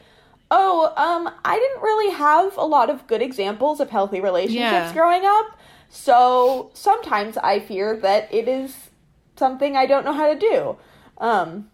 oh, 0.50 0.92
um, 0.96 1.32
I 1.44 1.58
didn't 1.58 1.82
really 1.82 2.12
have 2.12 2.56
a 2.56 2.64
lot 2.64 2.90
of 2.90 3.06
good 3.06 3.22
examples 3.22 3.80
of 3.80 3.90
healthy 3.90 4.20
relationships 4.20 4.58
yeah. 4.58 4.92
growing 4.92 5.22
up. 5.24 5.58
So 5.88 6.70
sometimes 6.74 7.36
I 7.36 7.60
fear 7.60 7.96
that 7.96 8.32
it 8.32 8.48
is 8.48 8.90
something 9.36 9.76
I 9.76 9.86
don't 9.86 10.04
know 10.04 10.12
how 10.12 10.32
to 10.32 10.38
do. 10.38 10.76
Um, 11.18 11.70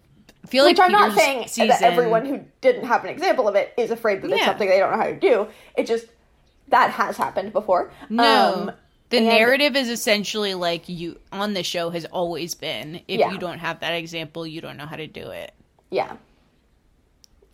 feel 0.47 0.65
Which 0.65 0.79
like 0.79 0.91
I'm 0.91 0.97
Peter's 0.97 1.15
not 1.15 1.19
saying 1.19 1.49
season... 1.49 1.69
that 1.69 1.83
everyone 1.83 2.27
who 2.27 2.41
didn't 2.61 2.85
have 2.85 3.05
an 3.05 3.11
example 3.11 3.49
of 3.49 3.55
it 3.55 3.73
is 3.77 3.91
afraid 3.91 4.23
that 4.23 4.31
it's 4.31 4.41
yeah. 4.41 4.47
something 4.47 4.69
they 4.69 4.79
don't 4.79 4.93
know 4.93 4.99
how 4.99 5.05
to 5.05 5.19
do. 5.19 5.49
It 5.77 5.87
just 5.87 6.07
that 6.69 6.91
has 6.91 7.17
happened 7.17 7.53
before. 7.53 7.91
No. 8.09 8.55
Um, 8.55 8.73
the 9.11 9.19
and, 9.19 9.27
narrative 9.27 9.77
is 9.77 9.89
essentially 9.89 10.55
like 10.55 10.89
you 10.89 11.21
on 11.31 11.55
the 11.55 11.63
show 11.63 11.91
has 11.91 12.05
always 12.07 12.55
been 12.55 12.97
if 13.07 13.21
yeah. 13.21 13.31
you 13.31 13.39
don't 13.39 13.59
have 13.59 13.81
that 13.81 13.93
example, 13.93 14.47
you 14.47 14.61
don't 14.61 14.77
know 14.77 14.87
how 14.87 14.97
to 14.97 15.07
do 15.07 15.31
it. 15.31 15.53
Yeah. 15.91 16.17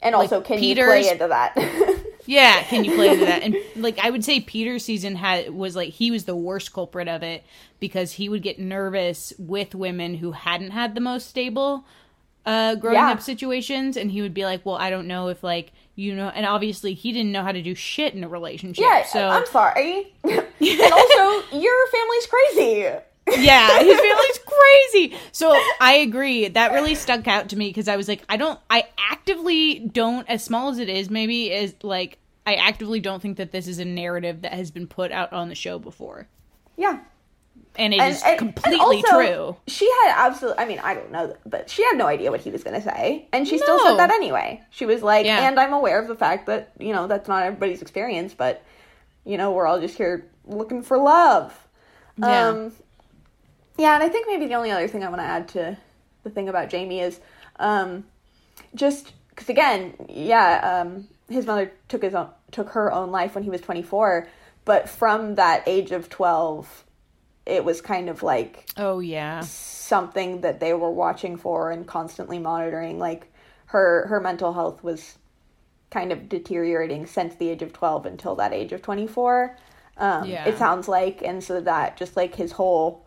And 0.01 0.15
like 0.15 0.25
also, 0.25 0.41
can 0.41 0.59
Peter's, 0.59 0.79
you 0.79 1.03
play 1.03 1.13
into 1.13 1.29
that? 1.29 2.05
yeah, 2.27 2.63
can 2.65 2.85
you 2.85 2.95
play 2.95 3.11
into 3.11 3.25
that? 3.27 3.43
And 3.43 3.57
like 3.77 3.99
I 3.99 4.11
would 4.11 4.25
say, 4.25 4.41
Peter's 4.41 4.85
season 4.85 5.15
had 5.15 5.51
was 5.51 5.77
like 5.77 5.91
he 5.91 6.11
was 6.11 6.25
the 6.25 6.35
worst 6.35 6.73
culprit 6.73 7.07
of 7.07 7.23
it 7.23 7.45
because 7.79 8.13
he 8.13 8.29
would 8.29 8.43
get 8.43 8.59
nervous 8.59 9.33
with 9.39 9.75
women 9.75 10.15
who 10.17 10.33
hadn't 10.33 10.71
had 10.71 10.95
the 10.95 11.01
most 11.01 11.29
stable 11.29 11.85
uh, 12.45 12.75
growing 12.75 12.97
yeah. 12.97 13.11
up 13.11 13.23
situations, 13.23 13.97
and 13.97 14.11
he 14.11 14.23
would 14.23 14.35
be 14.35 14.45
like, 14.45 14.65
"Well, 14.67 14.77
I 14.77 14.91
don't 14.91 15.07
know 15.07 15.29
if 15.29 15.43
like 15.43 15.73
you 15.95 16.15
know," 16.15 16.29
and 16.29 16.47
obviously 16.47 16.95
he 16.95 17.13
didn't 17.13 17.33
know 17.33 17.43
how 17.43 17.53
to 17.53 17.63
do 17.63 17.75
shit 17.75 18.15
in 18.15 18.25
a 18.25 18.29
relationship. 18.29 18.83
Yeah, 18.83 19.05
so 19.05 19.29
I'm 19.29 19.47
sorry. 19.47 20.13
and 20.25 20.33
also, 20.61 21.57
your 21.57 21.87
family's 21.89 22.27
crazy. 22.27 22.89
yeah, 23.45 23.79
his 23.83 24.01
family's 24.01 24.41
crazy. 24.45 25.17
So 25.31 25.57
I 25.81 25.95
agree. 26.03 26.49
That 26.49 26.73
really 26.73 26.95
stuck 26.95 27.29
out 27.29 27.51
to 27.51 27.57
me 27.57 27.69
because 27.69 27.89
I 27.89 27.97
was 27.97 28.09
like, 28.09 28.25
I 28.29 28.37
don't, 28.37 28.59
I 28.69 28.85
actively 28.99 29.79
don't, 29.79 30.29
as 30.29 30.43
small 30.43 30.71
as 30.71 30.79
it 30.79 30.89
is, 30.89 31.11
maybe 31.11 31.53
is 31.53 31.75
like, 31.83 32.19
I 32.45 32.55
actively 32.55 32.99
don't 32.99 33.23
think 33.23 33.37
that 33.37 33.53
this 33.53 33.69
is 33.69 33.79
a 33.79 33.85
narrative 33.85 34.43
that 34.43 34.53
has 34.53 34.73
been 34.73 34.89
put 34.89 35.13
out 35.13 35.33
on 35.33 35.49
the 35.49 35.55
show 35.55 35.79
before. 35.79 36.27
Yeah, 36.77 37.01
and 37.77 37.95
it 37.95 38.01
and, 38.01 38.15
is 38.15 38.23
and, 38.23 38.39
completely 38.39 38.99
and 38.99 39.05
also, 39.07 39.17
true. 39.17 39.57
She 39.67 39.91
had 39.91 40.15
absolutely. 40.17 40.63
I 40.63 40.69
mean, 40.69 40.79
I 40.81 40.95
don't 40.95 41.11
know, 41.11 41.35
but 41.47 41.71
she 41.71 41.83
had 41.85 41.97
no 41.97 42.07
idea 42.07 42.31
what 42.31 42.41
he 42.41 42.51
was 42.51 42.63
going 42.63 42.81
to 42.81 42.87
say, 42.87 43.29
and 43.33 43.47
she 43.49 43.57
no. 43.57 43.63
still 43.63 43.79
said 43.81 43.97
that 43.99 44.11
anyway. 44.11 44.63
She 44.71 44.85
was 44.85 45.03
like, 45.03 45.27
yeah. 45.27 45.49
"And 45.49 45.59
I'm 45.59 45.73
aware 45.73 46.01
of 46.01 46.09
the 46.09 46.15
fact 46.15 46.47
that 46.47 46.73
you 46.79 46.93
know 46.93 47.07
that's 47.07 47.29
not 47.29 47.43
everybody's 47.45 47.83
experience, 47.83 48.35
but 48.35 48.63
you 49.25 49.39
know 49.39 49.53
we're 49.53 49.67
all 49.67 49.81
just 49.81 49.97
here 49.97 50.29
looking 50.47 50.83
for 50.83 50.99
love." 50.99 51.59
Yeah. 52.19 52.49
Um, 52.49 52.73
yeah, 53.79 53.95
and 53.95 54.03
I 54.03 54.09
think 54.09 54.27
maybe 54.29 54.47
the 54.47 54.55
only 54.55 54.71
other 54.71 54.87
thing 54.87 55.03
I 55.03 55.09
want 55.09 55.21
to 55.21 55.27
add 55.27 55.49
to 55.49 55.79
the 56.25 56.31
thing 56.31 56.49
about 56.49 56.69
Jamie 56.69 57.01
is 57.01 57.21
um, 57.59 58.05
just 58.75 59.13
because 59.31 59.49
again, 59.49 59.95
yeah, 60.09 60.83
um, 60.83 61.09
his 61.29 61.47
mother 61.47 61.73
took 61.89 62.03
his 62.03 62.15
own 62.15 62.29
took 62.51 62.71
her 62.71 62.93
own 62.93 63.11
life 63.11 63.35
when 63.35 63.45
he 63.45 63.51
was 63.51 63.63
24, 63.63 64.29
but 64.67 64.91
from 64.91 65.37
that 65.37 65.63
age 65.67 65.91
of 65.91 66.11
12 66.11 66.85
it 67.47 67.65
was 67.65 67.81
kind 67.81 68.09
of 68.09 68.23
like 68.23 68.69
oh 68.77 69.01
yeah. 69.01 69.41
something 69.41 70.43
that 70.43 70.61
they 70.61 70.73
were 70.75 70.91
watching 70.91 71.37
for 71.37 71.71
and 71.71 71.87
constantly 71.87 72.39
monitoring. 72.39 72.99
Like 72.99 73.33
her 73.67 74.07
her 74.09 74.21
mental 74.21 74.53
health 74.53 74.83
was 74.83 75.19
kind 75.91 76.13
of 76.13 76.29
deteriorating 76.29 77.05
since 77.07 77.35
the 77.35 77.51
age 77.51 77.63
of 77.63 77.73
12 77.73 78.07
until 78.07 78.35
that 78.37 78.53
age 78.53 78.73
of 78.73 78.81
24 78.81 79.57
um, 79.97 80.29
yeah. 80.29 80.47
it 80.47 80.59
sounds 80.59 80.89
like. 80.89 81.23
And 81.23 81.43
so 81.43 81.61
that 81.61 81.97
just 81.97 82.17
like 82.17 82.35
his 82.35 82.53
whole 82.53 83.07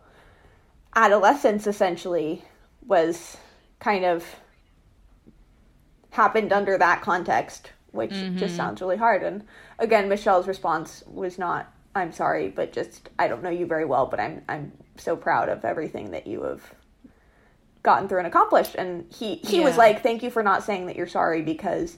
adolescence 0.94 1.66
essentially 1.66 2.42
was 2.86 3.36
kind 3.80 4.04
of 4.04 4.24
happened 6.10 6.52
under 6.52 6.78
that 6.78 7.02
context, 7.02 7.72
which 7.90 8.12
just 8.36 8.56
sounds 8.56 8.80
really 8.80 8.96
hard. 8.96 9.22
And 9.22 9.44
again, 9.78 10.08
Michelle's 10.08 10.48
response 10.48 11.02
was 11.06 11.38
not, 11.38 11.72
"I'm 11.96 12.12
sorry, 12.12 12.48
but 12.48 12.72
just 12.72 13.08
I 13.18 13.26
don't 13.26 13.42
know 13.42 13.50
you 13.50 13.66
very 13.66 13.84
well, 13.84 14.06
but 14.06 14.20
I'm 14.20 14.42
I'm 14.48 14.72
so 14.96 15.16
proud 15.16 15.48
of 15.48 15.64
everything 15.64 16.12
that 16.12 16.26
you 16.26 16.42
have 16.42 16.62
gotten 17.82 18.08
through 18.08 18.18
and 18.18 18.26
accomplished." 18.26 18.74
And 18.76 19.10
he 19.12 19.36
he 19.36 19.60
was 19.60 19.76
like, 19.76 20.02
"Thank 20.02 20.22
you 20.22 20.30
for 20.30 20.42
not 20.42 20.62
saying 20.62 20.86
that 20.86 20.96
you're 20.96 21.08
sorry 21.08 21.42
because 21.42 21.96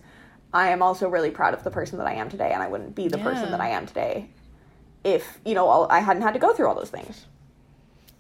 I 0.55 0.71
am 0.71 0.83
also 0.83 1.09
really 1.09 1.31
proud 1.31 1.53
of 1.53 1.65
the 1.65 1.71
person 1.71 1.99
that 1.99 2.07
I 2.07 2.15
am 2.15 2.31
today, 2.31 2.53
and 2.53 2.63
I 2.63 2.69
wouldn't 2.69 2.95
be 2.95 3.09
the 3.09 3.19
person 3.19 3.51
that 3.51 3.61
I 3.61 3.69
am 3.71 3.87
today 3.87 4.31
if 5.05 5.39
you 5.45 5.55
know 5.55 5.67
all, 5.67 5.87
I 5.91 6.01
hadn't 6.01 6.23
had 6.23 6.35
to 6.35 6.41
go 6.41 6.53
through 6.55 6.69
all 6.69 6.75
those 6.75 6.91
things." 6.91 7.27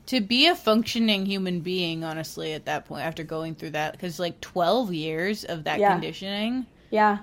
to 0.06 0.22
be 0.22 0.46
a 0.46 0.54
functioning 0.56 1.26
human 1.26 1.60
being 1.60 2.02
honestly 2.02 2.54
at 2.54 2.64
that 2.64 2.86
point 2.86 3.04
after 3.04 3.22
going 3.22 3.54
through 3.54 3.68
that 3.68 3.92
because 3.92 4.18
like 4.18 4.40
12 4.40 4.90
years 4.94 5.44
of 5.44 5.64
that 5.64 5.78
Yeah. 5.78 5.92
conditioning 5.92 6.64
Yeah. 6.88 7.18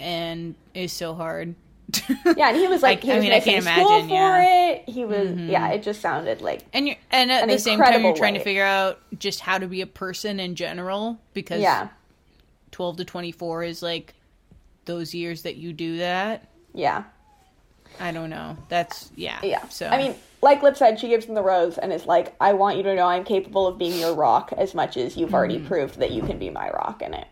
and 0.00 0.54
is 0.72 0.94
so 0.94 1.14
hard 1.14 1.54
Yeah, 2.36 2.48
and 2.48 2.56
he 2.56 2.68
was 2.68 2.82
like, 2.82 2.98
I- 2.98 3.06
he 3.06 3.12
I 3.12 3.20
mean, 3.20 3.32
I 3.32 3.40
can't 3.40 3.64
school 3.64 3.88
imagine, 3.88 4.08
for 4.08 4.14
yeah. 4.14 4.70
it. 4.70 4.88
He 4.88 5.04
was, 5.04 5.28
mm-hmm. 5.30 5.50
yeah, 5.50 5.70
it 5.70 5.82
just 5.82 6.00
sounded 6.00 6.40
like, 6.40 6.62
and 6.72 6.86
you're 6.86 6.96
and 7.10 7.30
at 7.30 7.44
An 7.44 7.48
the 7.48 7.58
same 7.58 7.78
time 7.78 8.02
you're 8.02 8.16
trying 8.16 8.34
way. 8.34 8.38
to 8.38 8.44
figure 8.44 8.64
out 8.64 9.00
just 9.18 9.40
how 9.40 9.58
to 9.58 9.66
be 9.66 9.80
a 9.80 9.86
person 9.86 10.40
in 10.40 10.54
general 10.54 11.18
because 11.34 11.60
yeah, 11.60 11.88
12 12.72 12.98
to 12.98 13.04
24 13.04 13.64
is 13.64 13.82
like 13.82 14.14
those 14.84 15.14
years 15.14 15.42
that 15.42 15.56
you 15.56 15.72
do 15.72 15.98
that 15.98 16.48
yeah, 16.74 17.04
i 17.98 18.12
don't 18.12 18.30
know 18.30 18.56
that's 18.68 19.10
yeah 19.16 19.40
yeah. 19.42 19.66
so 19.68 19.86
I 19.86 19.96
mean, 19.98 20.14
like 20.42 20.62
Liv 20.62 20.76
said, 20.76 21.00
she 21.00 21.08
gives 21.08 21.26
him 21.26 21.34
the 21.34 21.42
rose 21.42 21.78
and 21.78 21.92
is 21.92 22.06
like, 22.06 22.34
I 22.40 22.52
want 22.52 22.76
you 22.76 22.82
to 22.84 22.94
know 22.94 23.06
I'm 23.06 23.24
capable 23.24 23.66
of 23.66 23.78
being 23.78 23.98
your 23.98 24.14
rock 24.14 24.52
as 24.56 24.74
much 24.74 24.96
as 24.96 25.16
you've 25.16 25.34
already 25.34 25.56
mm-hmm. 25.56 25.66
proved 25.66 25.98
that 25.98 26.12
you 26.12 26.22
can 26.22 26.38
be 26.38 26.50
my 26.50 26.70
rock 26.70 27.02
in 27.02 27.14
it. 27.14 27.26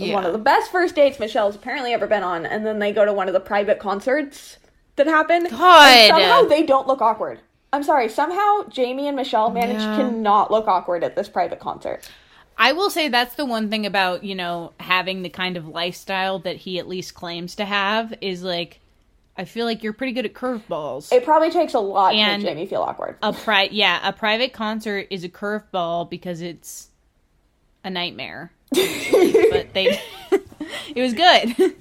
Was 0.00 0.10
one. 0.10 0.24
Of 0.26 0.32
the 0.32 0.38
best 0.38 0.70
first 0.70 0.94
dates 0.94 1.18
Michelle's 1.18 1.56
apparently 1.56 1.92
ever 1.92 2.06
been 2.06 2.22
on, 2.22 2.46
and 2.46 2.64
then 2.66 2.78
they 2.78 2.92
go 2.92 3.04
to 3.04 3.12
one 3.12 3.28
of 3.28 3.34
the 3.34 3.40
private 3.40 3.78
concerts 3.78 4.58
that 4.96 5.06
happen. 5.06 5.46
God. 5.50 6.08
somehow 6.08 6.42
they 6.42 6.62
don't 6.64 6.86
look 6.86 7.00
awkward. 7.00 7.40
I'm 7.72 7.82
sorry, 7.82 8.08
somehow 8.08 8.64
Jamie 8.68 9.08
and 9.08 9.16
Michelle 9.16 9.50
managed 9.50 9.80
Yeah. 9.80 9.98
to 9.98 10.10
not 10.10 10.50
look 10.50 10.66
awkward 10.66 11.04
at 11.04 11.14
this 11.16 11.28
private 11.28 11.60
concert. 11.60 12.08
I 12.56 12.72
will 12.72 12.90
say 12.90 13.08
that's 13.08 13.34
the 13.36 13.44
one 13.44 13.68
thing 13.70 13.86
about, 13.86 14.24
you 14.24 14.34
know, 14.34 14.72
having 14.80 15.22
the 15.22 15.28
kind 15.28 15.56
of 15.56 15.68
lifestyle 15.68 16.38
that 16.40 16.56
he 16.56 16.78
at 16.78 16.88
least 16.88 17.14
claims 17.14 17.54
to 17.56 17.64
have 17.64 18.14
is 18.20 18.42
like 18.42 18.80
I 19.36 19.44
feel 19.44 19.66
like 19.66 19.84
you're 19.84 19.92
pretty 19.92 20.12
good 20.14 20.24
at 20.24 20.34
curveballs. 20.34 21.12
It 21.12 21.24
probably 21.24 21.52
takes 21.52 21.72
a 21.74 21.78
lot 21.78 22.12
And- 22.14 22.40
to 22.42 22.46
make 22.46 22.56
Jamie 22.56 22.66
feel 22.66 22.82
awkward. 22.82 23.16
A 23.22 23.32
pri 23.32 23.68
yeah, 23.70 24.00
a 24.02 24.12
private 24.12 24.52
concert 24.52 25.06
is 25.10 25.22
a 25.22 25.28
curveball 25.28 26.10
because 26.10 26.40
it's 26.40 26.88
a 27.84 27.90
nightmare. 27.90 28.50
But 28.70 29.72
they 29.74 30.00
it 30.94 31.02
was 31.02 31.14
good. 31.14 31.54
they 31.56 31.74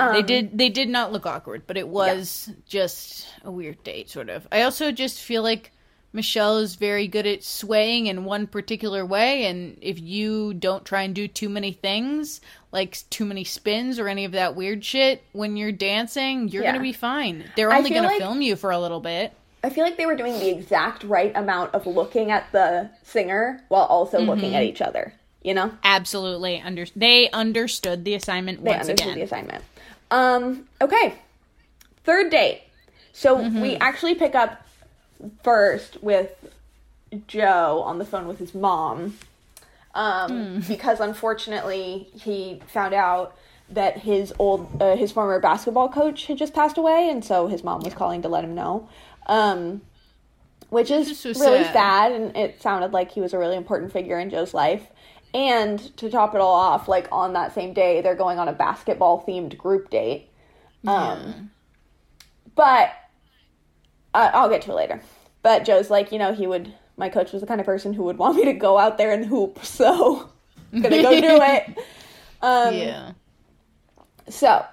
Um, 0.00 0.26
did 0.26 0.56
they 0.56 0.68
did 0.68 0.88
not 0.88 1.12
look 1.12 1.26
awkward, 1.26 1.62
but 1.66 1.76
it 1.76 1.88
was 1.88 2.50
just 2.68 3.26
a 3.44 3.50
weird 3.50 3.82
date 3.84 4.10
sort 4.10 4.28
of. 4.28 4.46
I 4.52 4.62
also 4.62 4.92
just 4.92 5.20
feel 5.20 5.42
like 5.42 5.72
Michelle 6.12 6.58
is 6.58 6.76
very 6.76 7.06
good 7.06 7.26
at 7.26 7.44
swaying 7.44 8.06
in 8.06 8.24
one 8.24 8.46
particular 8.46 9.04
way 9.04 9.44
and 9.46 9.76
if 9.82 10.00
you 10.00 10.54
don't 10.54 10.84
try 10.84 11.02
and 11.02 11.14
do 11.14 11.28
too 11.28 11.48
many 11.50 11.72
things, 11.72 12.40
like 12.72 12.98
too 13.10 13.26
many 13.26 13.44
spins 13.44 13.98
or 13.98 14.08
any 14.08 14.24
of 14.24 14.32
that 14.32 14.56
weird 14.56 14.82
shit 14.84 15.22
when 15.32 15.56
you're 15.56 15.70
dancing, 15.72 16.48
you're 16.48 16.62
Yeah. 16.62 16.70
going 16.72 16.80
to 16.80 16.88
be 16.88 16.94
fine. 16.94 17.44
They're 17.56 17.72
only 17.72 17.90
going 17.90 18.04
like- 18.04 18.16
to 18.18 18.22
film 18.24 18.40
you 18.40 18.56
for 18.56 18.70
a 18.70 18.78
little 18.78 19.00
bit. 19.00 19.32
I 19.64 19.70
feel 19.70 19.84
like 19.84 19.96
they 19.96 20.06
were 20.06 20.16
doing 20.16 20.38
the 20.38 20.48
exact 20.50 21.02
right 21.02 21.32
amount 21.36 21.74
of 21.74 21.84
looking 21.86 22.30
at 22.30 22.50
the 22.52 22.88
singer 23.02 23.60
while 23.68 23.82
also 23.84 24.18
looking 24.20 24.50
Mm-hmm. 24.50 24.54
at 24.54 24.62
each 24.62 24.80
other. 24.80 25.12
You 25.48 25.54
know, 25.54 25.70
Absolutely. 25.82 26.60
Under 26.60 26.84
they 26.94 27.30
understood 27.30 28.04
the 28.04 28.14
assignment 28.14 28.62
they 28.62 28.70
once 28.72 28.82
understood 28.88 29.06
again. 29.12 29.18
the 29.18 29.24
assignment. 29.24 29.64
Um. 30.10 30.68
Okay. 30.82 31.14
Third 32.04 32.30
date. 32.30 32.60
So 33.14 33.38
Mm-hmm. 33.38 33.60
we 33.62 33.76
actually 33.76 34.14
pick 34.14 34.34
up 34.34 34.66
first 35.42 36.02
with 36.02 36.30
Joe 37.26 37.82
on 37.86 37.98
the 37.98 38.04
phone 38.04 38.28
with 38.28 38.38
his 38.38 38.54
mom, 38.54 39.16
um, 39.94 40.30
Hmm. 40.30 40.58
because 40.68 41.00
unfortunately 41.00 42.08
he 42.14 42.60
found 42.66 42.92
out 42.92 43.34
that 43.70 43.96
his 43.98 44.34
old 44.38 44.82
uh, 44.82 44.96
his 44.96 45.12
former 45.12 45.40
basketball 45.40 45.88
coach 45.88 46.26
had 46.26 46.36
just 46.36 46.52
passed 46.52 46.76
away, 46.76 47.08
and 47.10 47.24
so 47.24 47.46
his 47.46 47.64
mom 47.64 47.80
was 47.80 47.94
calling 47.94 48.20
to 48.22 48.28
let 48.28 48.44
him 48.44 48.54
know. 48.54 48.86
Um, 49.26 49.80
which 50.68 50.90
is 50.90 51.24
is 51.24 51.38
so 51.38 51.50
really 51.50 51.64
sad. 51.64 51.72
sad, 51.72 52.12
and 52.12 52.36
it 52.36 52.60
sounded 52.60 52.92
like 52.92 53.12
he 53.12 53.22
was 53.22 53.32
a 53.32 53.38
really 53.38 53.56
important 53.56 53.92
figure 53.92 54.18
in 54.18 54.28
Joe's 54.28 54.52
life. 54.52 54.86
And 55.38 55.96
to 55.98 56.10
top 56.10 56.34
it 56.34 56.40
all 56.40 56.52
off, 56.52 56.88
like 56.88 57.06
on 57.12 57.34
that 57.34 57.54
same 57.54 57.72
day, 57.72 58.00
they're 58.00 58.16
going 58.16 58.40
on 58.40 58.48
a 58.48 58.52
basketball 58.52 59.24
themed 59.24 59.56
group 59.56 59.88
date. 59.88 60.30
Um, 60.84 61.52
but 62.56 62.90
uh, 64.14 64.32
I'll 64.34 64.48
get 64.48 64.62
to 64.62 64.72
it 64.72 64.74
later. 64.74 65.00
But 65.44 65.64
Joe's 65.64 65.90
like, 65.90 66.10
you 66.10 66.18
know, 66.18 66.34
he 66.34 66.48
would. 66.48 66.74
My 66.96 67.08
coach 67.08 67.30
was 67.30 67.40
the 67.40 67.46
kind 67.46 67.60
of 67.60 67.66
person 67.66 67.92
who 67.92 68.02
would 68.02 68.18
want 68.18 68.34
me 68.34 68.46
to 68.46 68.52
go 68.52 68.78
out 68.78 68.98
there 68.98 69.12
and 69.12 69.24
hoop, 69.24 69.64
so 69.64 70.28
I'm 70.72 70.80
gonna 70.82 71.02
go 71.02 71.20
do 71.20 71.38
it. 71.40 71.78
Um, 72.40 72.72
yeah. 72.72 73.12
So, 74.28 74.64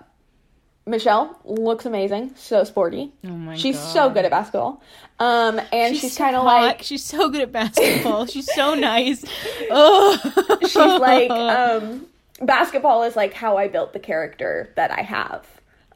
Michelle 0.87 1.39
looks 1.45 1.85
amazing, 1.85 2.33
so 2.35 2.63
sporty. 2.63 3.11
Oh 3.23 3.29
my 3.29 3.55
she's 3.55 3.75
god. 3.75 3.93
so 3.93 4.09
good 4.11 4.25
at 4.25 4.31
basketball. 4.31 4.81
Um, 5.19 5.59
and 5.71 5.95
she's, 5.97 6.13
so 6.13 6.23
kind 6.23 6.35
of 6.35 6.43
like 6.43 6.83
she's 6.83 7.03
so 7.03 7.29
good 7.29 7.41
at 7.41 7.51
basketball. 7.51 8.25
she's 8.27 8.51
so 8.53 8.75
nice. 8.75 9.25
Oh, 9.71 10.57
she's 10.61 10.75
like 10.75 11.31
um 11.31 12.05
basketball 12.41 13.03
is 13.03 13.15
like 13.15 13.33
how 13.33 13.57
I 13.57 13.67
built 13.67 13.93
the 13.93 13.99
character 13.99 14.71
that 14.75 14.91
I 14.91 15.01
have. 15.01 15.45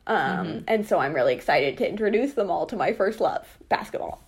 Um 0.07 0.17
Mm-hmm. 0.47 0.59
and 0.67 0.87
so 0.87 0.97
I'm 0.99 1.13
really 1.13 1.35
excited 1.35 1.77
to 1.79 1.87
introduce 1.87 2.33
them 2.33 2.49
all 2.49 2.65
to 2.67 2.75
my 2.75 2.93
first 2.93 3.19
love, 3.21 3.45
basketball. 3.69 4.21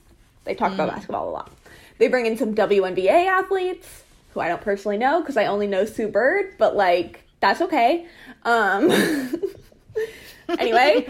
They 0.43 0.53
talk 0.53 0.71
Mm. 0.71 0.75
about 0.75 0.89
basketball 0.89 1.29
a 1.29 1.31
lot. 1.31 1.51
They 1.97 2.07
bring 2.07 2.25
in 2.27 2.37
some 2.37 2.53
WNBA 2.53 3.25
athletes 3.27 4.03
who 4.33 4.39
I 4.41 4.47
don't 4.47 4.61
personally 4.61 4.97
know 4.97 5.21
because 5.21 5.37
I 5.37 5.45
only 5.45 5.65
know 5.67 5.85
Sue 5.85 6.07
Bird, 6.07 6.53
but 6.59 6.75
like 6.75 7.23
that's 7.39 7.61
okay. 7.61 8.05
Um 8.43 8.91
anyway, 10.59 11.07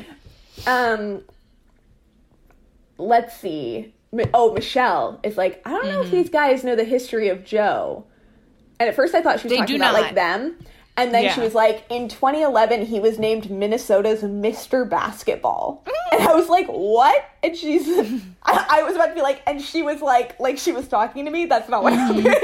um 0.67 1.21
let's 2.97 3.35
see. 3.37 3.93
Oh, 4.33 4.53
Michelle 4.53 5.19
is 5.23 5.37
like, 5.37 5.61
I 5.65 5.69
don't 5.71 5.81
know 5.81 5.87
if 6.03 6.07
Mm-hmm. 6.07 6.15
these 6.17 6.29
guys 6.29 6.63
know 6.63 6.75
the 6.75 6.83
history 6.83 7.29
of 7.29 7.43
Joe. 7.45 8.05
And 8.79 8.89
at 8.89 8.95
first 8.95 9.15
I 9.15 9.21
thought 9.21 9.39
she 9.39 9.47
was 9.47 9.51
They 9.53 9.57
talking 9.57 9.75
about 9.77 9.93
not. 9.93 10.01
like 10.01 10.15
them. 10.15 10.57
And 10.97 11.13
then 11.13 11.33
she 11.33 11.39
was 11.39 11.55
like, 11.55 11.85
in 11.89 12.09
2011, 12.09 12.85
he 12.85 12.99
was 12.99 13.17
named 13.17 13.49
Minnesota's 13.49 14.21
Mr. 14.21 14.87
Basketball. 14.87 15.83
And 16.11 16.21
I 16.21 16.33
was 16.35 16.49
like, 16.49 16.67
what? 16.67 17.23
And 17.41 17.55
she's, 17.55 17.87
I, 18.43 18.65
I 18.69 18.83
was 18.83 18.95
about 18.95 19.07
to 19.07 19.13
be 19.15 19.21
like, 19.21 19.41
and 19.47 19.61
she 19.61 19.81
was 19.83 20.01
like, 20.01 20.37
like 20.39 20.57
she 20.57 20.73
was 20.73 20.87
talking 20.89 21.23
to 21.25 21.31
me. 21.31 21.45
That's 21.45 21.69
not 21.69 21.81
what 21.83 21.93
Mm-hmm. 21.93 22.27
happened. 22.27 22.35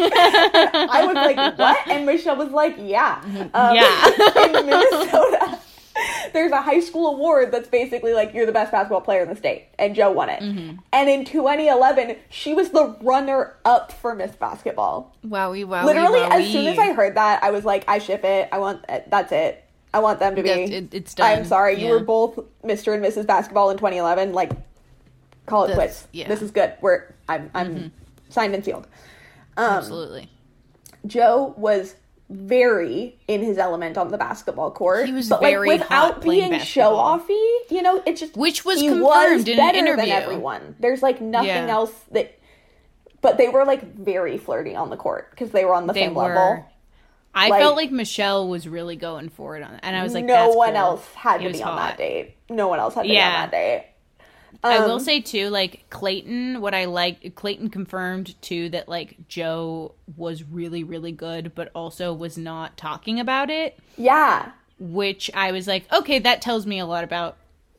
I 0.90 1.04
was 1.04 1.16
like, 1.16 1.58
what? 1.58 1.78
And 1.88 2.06
Michelle 2.06 2.36
was 2.36 2.50
like, 2.50 2.76
yeah. 2.78 3.20
Um, 3.52 3.74
Yeah. 3.74 4.06
in 4.46 4.64
Minnesota, 4.66 5.58
there's 6.32 6.52
a 6.52 6.60
high 6.60 6.80
school 6.80 7.14
award 7.14 7.50
that's 7.52 7.68
basically 7.68 8.12
like, 8.12 8.34
you're 8.34 8.46
the 8.46 8.52
best 8.52 8.72
basketball 8.72 9.00
player 9.00 9.22
in 9.22 9.28
the 9.28 9.36
state. 9.36 9.66
And 9.78 9.94
Joe 9.94 10.10
won 10.12 10.28
it. 10.28 10.40
Mm-hmm. 10.42 10.76
And 10.92 11.08
in 11.08 11.24
2011, 11.24 12.16
she 12.30 12.54
was 12.54 12.70
the 12.70 12.96
runner 13.02 13.54
up 13.64 13.92
for 13.92 14.14
Miss 14.14 14.32
Basketball. 14.36 15.14
wowie 15.26 15.64
wowie. 15.64 15.84
Literally, 15.84 16.20
as 16.20 16.50
soon 16.50 16.66
as 16.66 16.78
I 16.78 16.92
heard 16.92 17.16
that, 17.16 17.42
I 17.42 17.50
was 17.50 17.64
like, 17.64 17.84
I 17.88 17.98
ship 17.98 18.24
it. 18.24 18.48
I 18.52 18.58
want, 18.58 18.84
that's 19.08 19.32
it. 19.32 19.64
I 19.94 20.00
want 20.00 20.18
them 20.20 20.36
to 20.36 20.42
be. 20.42 20.50
It- 20.50 20.92
it's 20.94 21.14
done. 21.14 21.38
I'm 21.38 21.44
sorry, 21.44 21.82
you 21.82 21.90
were 21.90 22.00
both 22.00 22.38
Mr. 22.62 22.94
and 22.94 23.02
Mrs. 23.04 23.26
Basketball 23.26 23.70
in 23.70 23.78
2011. 23.78 24.32
Like, 24.32 24.52
call 25.46 25.64
it 25.64 25.68
That's- 25.68 26.02
quits. 26.02 26.08
yeah. 26.12 26.28
This 26.28 26.42
is 26.42 26.50
good. 26.50 26.74
We're, 26.80 27.04
I'm, 27.28 27.50
I'm 27.54 27.92
signed 28.28 28.54
and 28.54 28.64
sealed. 28.64 28.86
Um, 29.56 29.64
absolutely. 29.72 30.28
Joe 31.06 31.54
was 31.56 31.94
very 32.30 33.16
in 33.26 33.42
his 33.42 33.56
element 33.58 33.96
on 33.96 34.08
the 34.08 34.18
basketball 34.18 34.70
court. 34.70 35.06
He 35.06 35.12
was 35.12 35.28
but 35.28 35.40
very 35.40 35.68
like 35.68 35.80
hot 35.82 36.18
without 36.18 36.22
being 36.22 36.58
show 36.60 36.92
offy. 36.94 37.70
You 37.70 37.82
know, 37.82 38.02
it's 38.06 38.20
just 38.20 38.36
Which 38.36 38.64
was 38.64 38.80
he 38.80 38.88
confirmed 38.88 39.38
was 39.46 39.48
in 39.48 39.58
an 39.58 39.74
interview. 39.74 40.02
than 40.06 40.10
everyone. 40.10 40.76
There's 40.78 41.02
like 41.02 41.20
nothing 41.20 41.48
Yeah. 41.48 41.66
else 41.68 41.92
that. 42.12 42.34
But 43.20 43.36
they 43.38 43.48
were 43.48 43.64
like 43.64 43.82
very 43.96 44.38
flirty 44.38 44.76
on 44.76 44.90
the 44.90 44.96
court 44.96 45.30
because 45.30 45.50
they 45.50 45.64
were 45.64 45.74
on 45.74 45.86
the 45.86 45.92
They 45.92 46.02
same 46.04 46.14
were. 46.14 46.22
level. 46.22 46.66
I 47.34 47.48
like- 47.48 47.60
felt 47.60 47.76
like 47.76 47.90
Michelle 47.90 48.46
was 48.48 48.68
really 48.68 48.96
going 48.96 49.28
for 49.28 49.56
it 49.56 49.62
on, 49.62 49.78
and 49.82 49.96
I 49.96 50.02
was 50.02 50.14
like, 50.14 50.24
no 50.24 50.48
one 50.50 50.70
cool. 50.70 50.76
else 50.78 51.14
had 51.14 51.40
He 51.40 51.46
to 51.48 51.52
be 51.52 51.62
on 51.62 51.76
that 51.76 51.96
date. 51.98 52.34
No 52.48 52.68
one 52.68 52.78
else 52.78 52.94
had 52.94 53.02
to 53.02 53.08
be 53.08 53.16
on 53.18 53.22
that 53.32 53.50
date. 53.50 53.86
I 54.64 54.80
will 54.80 54.94
Um, 54.94 55.00
say 55.00 55.20
too, 55.20 55.50
like 55.50 55.84
Clayton, 55.90 56.60
what 56.60 56.74
I 56.74 56.86
like, 56.86 57.34
Clayton 57.36 57.70
confirmed 57.70 58.34
too 58.42 58.68
that 58.70 58.88
like 58.88 59.16
Joe 59.28 59.92
was 60.16 60.42
really, 60.42 60.82
really 60.84 61.12
good, 61.12 61.54
but 61.54 61.70
also 61.74 62.12
was 62.12 62.36
not 62.36 62.76
talking 62.76 63.20
about 63.20 63.50
it, 63.50 63.78
Yeah, 63.96 64.50
which 64.80 65.30
I 65.34 65.52
was 65.52 65.66
like, 65.68 65.90
okay, 65.92 66.18
that 66.20 66.42
tells 66.42 66.66
me 66.66 66.78
a 66.78 66.86
lot 66.86 67.04
about 67.04 67.36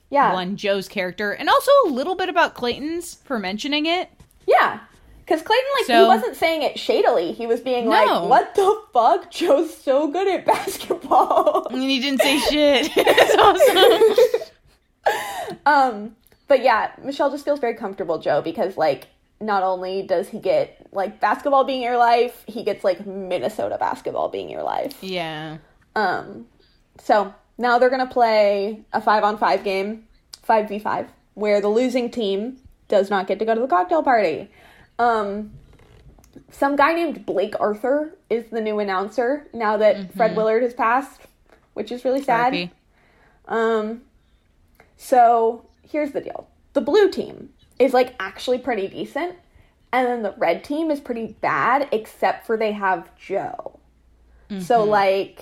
yeah, 0.10 0.34
one 0.34 0.56
Joe's 0.58 0.88
character, 0.88 1.32
and 1.32 1.50
also 1.50 1.72
a 1.86 1.90
little 1.90 2.16
bit 2.16 2.30
about 2.30 2.54
Clayton's 2.56 3.16
for 3.26 3.38
mentioning 3.40 3.86
it. 3.86 4.10
yeah. 4.48 4.80
Because 5.26 5.44
Clayton, 5.44 5.70
like, 5.78 5.86
So- 5.86 6.02
he 6.02 6.08
wasn't 6.08 6.36
saying 6.38 6.64
it 6.64 6.80
shadily. 6.80 7.34
He 7.34 7.46
was 7.46 7.60
being 7.60 7.86
No. 7.86 7.92
like, 7.92 8.30
"What 8.30 8.56
the 8.56 8.82
fuck? 8.92 9.30
Joe's 9.30 9.78
so 9.78 10.08
good 10.08 10.28
at 10.28 10.44
basketball." 10.48 11.68
And 11.70 11.84
he 11.84 12.00
didn't 12.00 12.22
say 12.22 12.40
shit. 12.40 12.90
it's 12.96 14.50
awesome. 15.06 15.56
um, 15.68 16.16
but 16.50 16.62
yeah, 16.64 16.92
Michelle 17.02 17.32
just 17.32 17.46
feels 17.46 17.60
very 17.62 17.76
comfortable, 17.76 18.20
Joe, 18.20 18.42
because 18.42 18.76
like, 18.76 19.08
not 19.40 19.64
only 19.64 20.02
does 20.02 20.28
he 20.28 20.40
get 20.40 20.86
like 20.92 21.22
basketball 21.22 21.64
being 21.64 21.82
your 21.82 21.98
life, 21.98 22.44
he 22.46 22.64
gets 22.64 22.84
like 22.84 23.06
Minnesota 23.06 23.78
basketball 23.80 24.28
being 24.28 24.50
your 24.50 24.64
life. 24.64 24.98
Yeah. 25.02 25.60
Um, 25.96 26.48
so 27.02 27.34
now 27.58 27.80
they're 27.80 27.90
gonna 27.90 28.08
play 28.08 28.84
a 28.92 29.00
five 29.00 29.24
on 29.24 29.38
five 29.38 29.64
game, 29.64 30.08
five 30.44 30.68
v 30.68 30.80
five, 30.80 31.10
where 31.36 31.62
the 31.62 31.70
losing 31.70 32.12
team 32.12 32.58
does 32.90 33.10
not 33.10 33.28
get 33.28 33.40
to 33.40 33.46
go 33.46 33.56
to 33.56 33.62
the 33.62 33.68
cocktail 33.68 34.04
party. 34.04 34.50
Um, 34.98 35.52
some 36.52 36.76
guy 36.76 36.94
named 36.94 37.26
Blake 37.26 37.56
Arthur 37.60 38.18
is 38.30 38.50
the 38.50 38.60
new 38.60 38.80
announcer 38.80 39.48
now 39.54 39.78
that 39.78 40.14
Fred 40.16 40.36
Willard 40.36 40.64
has 40.64 40.74
passed, 40.74 41.22
which 41.76 41.92
is 41.92 42.04
really 42.04 42.24
sad. 42.24 42.72
Um, 43.48 44.02
so 44.98 45.69
here's 45.90 46.12
the 46.12 46.22
deal: 46.22 46.48
the 46.74 46.82
blue 46.82 47.10
team 47.10 47.50
is 47.78 47.94
like 47.94 48.16
actually 48.20 48.60
pretty 48.60 48.88
decent, 48.88 49.36
and 49.92 50.08
then 50.08 50.24
the 50.24 50.34
red 50.38 50.64
team 50.64 50.92
is 50.92 51.00
pretty 51.00 51.36
bad, 51.42 51.90
except 51.92 52.46
for 52.46 52.58
they 52.58 52.72
have 52.72 53.10
Joe. 53.18 53.80
So 54.62 54.84
like, 54.84 55.42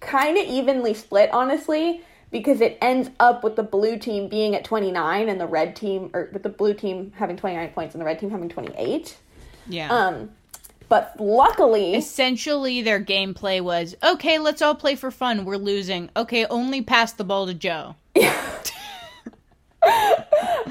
kind 0.00 0.38
of 0.38 0.46
evenly 0.46 0.94
split, 0.94 1.30
honestly, 1.32 2.00
because 2.30 2.62
it 2.62 2.78
ends 2.80 3.10
up 3.20 3.44
with 3.44 3.56
the 3.56 3.62
blue 3.62 3.98
team 3.98 4.28
being 4.28 4.54
at 4.56 4.64
29 4.64 5.28
and 5.28 5.38
the 5.38 5.46
red 5.46 5.76
team, 5.76 6.10
or 6.14 6.30
with 6.32 6.42
the 6.42 6.48
blue 6.48 6.72
team 6.72 7.12
having 7.16 7.36
29 7.36 7.68
points 7.70 7.94
and 7.94 8.00
the 8.00 8.06
red 8.06 8.18
team 8.18 8.30
having 8.30 8.48
28. 8.48 9.16
Yeah. 9.68 9.92
Um, 9.92 10.30
but 10.88 11.14
luckily, 11.18 11.94
Essentially, 11.94 12.82
their 12.82 13.02
gameplay 13.02 13.60
was 13.60 13.94
okay, 14.02 14.38
let's 14.38 14.62
all 14.62 14.74
play 14.74 14.94
for 14.94 15.10
fun. 15.10 15.44
We're 15.44 15.56
losing. 15.56 16.10
Okay, 16.16 16.46
only 16.46 16.82
pass 16.82 17.12
the 17.12 17.24
ball 17.24 17.46
to 17.46 17.54
Joe. 17.54 17.96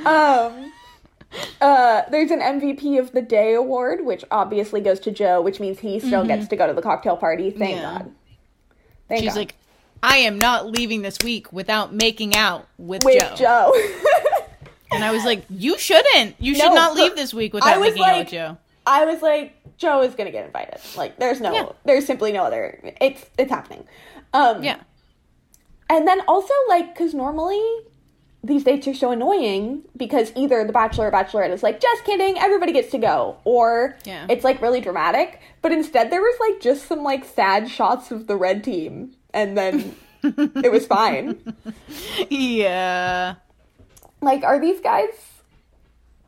um, 0.05 0.71
uh, 1.61 2.01
there's 2.09 2.31
an 2.31 2.39
MVP 2.39 2.99
of 2.99 3.11
the 3.11 3.21
Day 3.21 3.53
award, 3.53 4.05
which 4.05 4.23
obviously 4.31 4.81
goes 4.81 4.99
to 5.01 5.11
Joe, 5.11 5.41
which 5.41 5.59
means 5.59 5.79
he 5.79 5.99
still 5.99 6.25
gets 6.25 6.47
to 6.47 6.55
go 6.55 6.67
to 6.67 6.73
the 6.73 6.81
cocktail 6.81 7.17
party. 7.17 7.51
Thank 7.51 7.77
Mm-hmm. 7.77 7.83
Yeah. 7.83 7.99
God. 7.99 8.11
Thank 9.07 9.21
She's 9.23 9.29
God. 9.33 9.37
like, 9.39 9.55
I 10.03 10.17
am 10.17 10.39
not 10.39 10.67
leaving 10.71 11.01
this 11.03 11.17
week 11.23 11.51
without 11.53 11.93
making 11.93 12.35
out 12.35 12.67
with, 12.77 13.03
with 13.05 13.19
Joe. 13.37 13.71
Joe. 13.71 13.73
And 14.93 15.05
I 15.05 15.11
was 15.13 15.23
like, 15.23 15.45
you 15.49 15.77
shouldn't. 15.79 16.35
You 16.37 16.53
should 16.53 16.65
No, 16.67 16.73
not 16.73 16.95
leave 16.95 17.15
this 17.15 17.33
week 17.33 17.53
without 17.53 17.79
making 17.79 18.03
out 18.03 18.17
with 18.19 18.27
Joe. 18.27 18.57
I 18.85 19.05
was 19.05 19.21
like, 19.21 19.53
Joe 19.77 20.01
is 20.01 20.15
gonna 20.15 20.31
get 20.31 20.45
invited. 20.45 20.81
Like, 20.97 21.17
there's 21.17 21.39
no, 21.39 21.53
Yeah. 21.53 21.65
there's 21.85 22.05
simply 22.05 22.33
no 22.33 22.43
other. 22.43 22.77
It's 22.99 23.25
it's 23.37 23.49
happening. 23.49 23.85
Um, 24.33 24.61
Yeah. 24.61 24.81
And 25.89 26.05
then 26.05 26.19
also, 26.27 26.53
like, 26.67 26.93
because 26.93 27.13
normally 27.13 27.63
these 28.43 28.63
dates 28.63 28.87
are 28.87 28.93
so 28.93 29.11
annoying 29.11 29.83
because 29.95 30.31
either 30.35 30.63
the 30.65 30.73
bachelor 30.73 31.07
or 31.07 31.11
bachelorette 31.11 31.51
is 31.51 31.61
like, 31.61 31.79
just 31.79 32.03
kidding, 32.05 32.39
everybody 32.39 32.71
gets 32.71 32.89
to 32.91 32.97
go, 32.97 33.37
or 33.43 33.95
Yeah. 34.03 34.25
it's 34.29 34.43
like 34.43 34.61
really 34.61 34.81
dramatic. 34.81 35.39
But 35.61 35.71
instead, 35.71 36.11
there 36.11 36.21
was 36.21 36.35
like 36.39 36.59
just 36.61 36.87
some 36.87 37.03
like 37.03 37.23
sad 37.23 37.69
shots 37.69 38.09
of 38.11 38.25
the 38.27 38.35
red 38.35 38.63
team, 38.63 39.11
and 39.33 39.55
then 39.57 39.95
it 40.23 40.71
was 40.71 40.87
fine. 40.87 41.37
Yeah. 42.29 43.35
Like, 44.21 44.43
are 44.43 44.59
these 44.59 44.79
guys 44.81 45.09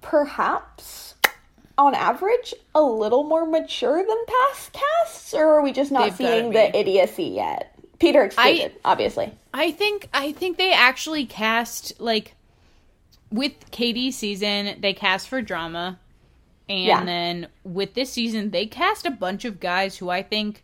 perhaps 0.02 1.16
on 1.78 1.96
average 1.96 2.54
a 2.76 2.82
little 2.84 3.24
more 3.24 3.46
mature 3.48 3.98
than 3.98 4.18
past 4.28 4.74
casts, 4.74 5.34
or 5.34 5.46
are 5.56 5.62
we 5.64 5.72
just 5.72 5.92
not 5.92 6.04
They've 6.04 6.16
seeing 6.16 6.52
the 6.52 6.76
idiocy 6.78 7.24
yet? 7.26 7.73
Peter 8.04 8.24
excluded, 8.24 8.74
obviously. 8.84 9.32
I 9.54 9.72
think 9.72 10.10
I 10.14 10.34
think 10.34 10.58
they 10.58 10.74
actually 10.74 11.26
cast 11.26 12.00
like 12.02 12.36
with 13.32 13.54
Katie's 13.72 14.18
season, 14.18 14.82
they 14.82 14.94
cast 14.94 15.30
for 15.30 15.42
drama. 15.42 16.00
And 16.68 16.86
Yeah. 16.86 17.06
then 17.06 17.48
with 17.64 17.94
this 17.94 18.12
season, 18.12 18.52
they 18.52 18.66
cast 18.66 19.06
a 19.06 19.12
bunch 19.12 19.46
of 19.46 19.62
guys 19.62 19.98
who 19.98 20.10
I 20.10 20.22
think 20.22 20.64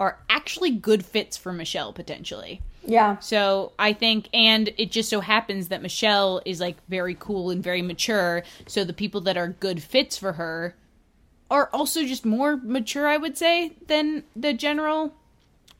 are 0.00 0.18
actually 0.28 0.70
good 0.70 1.04
fits 1.04 1.36
for 1.36 1.52
Michelle 1.52 1.92
potentially. 1.92 2.60
Yeah. 2.84 3.18
So 3.20 3.72
I 3.78 3.92
think, 3.92 4.28
and 4.34 4.72
it 4.76 4.90
just 4.90 5.08
so 5.08 5.20
happens 5.20 5.68
that 5.68 5.82
Michelle 5.82 6.42
is 6.44 6.58
like 6.60 6.76
very 6.88 7.16
cool 7.18 7.50
and 7.50 7.62
very 7.62 7.80
mature. 7.82 8.42
So 8.66 8.82
the 8.82 8.92
people 8.92 9.20
that 9.22 9.36
are 9.36 9.48
good 9.48 9.80
fits 9.82 10.18
for 10.18 10.32
her 10.32 10.74
are 11.48 11.70
also 11.72 12.04
just 12.04 12.24
more 12.24 12.56
mature, 12.56 13.06
I 13.06 13.18
would 13.18 13.38
say, 13.38 13.72
than 13.86 14.24
the 14.34 14.52
general. 14.52 15.14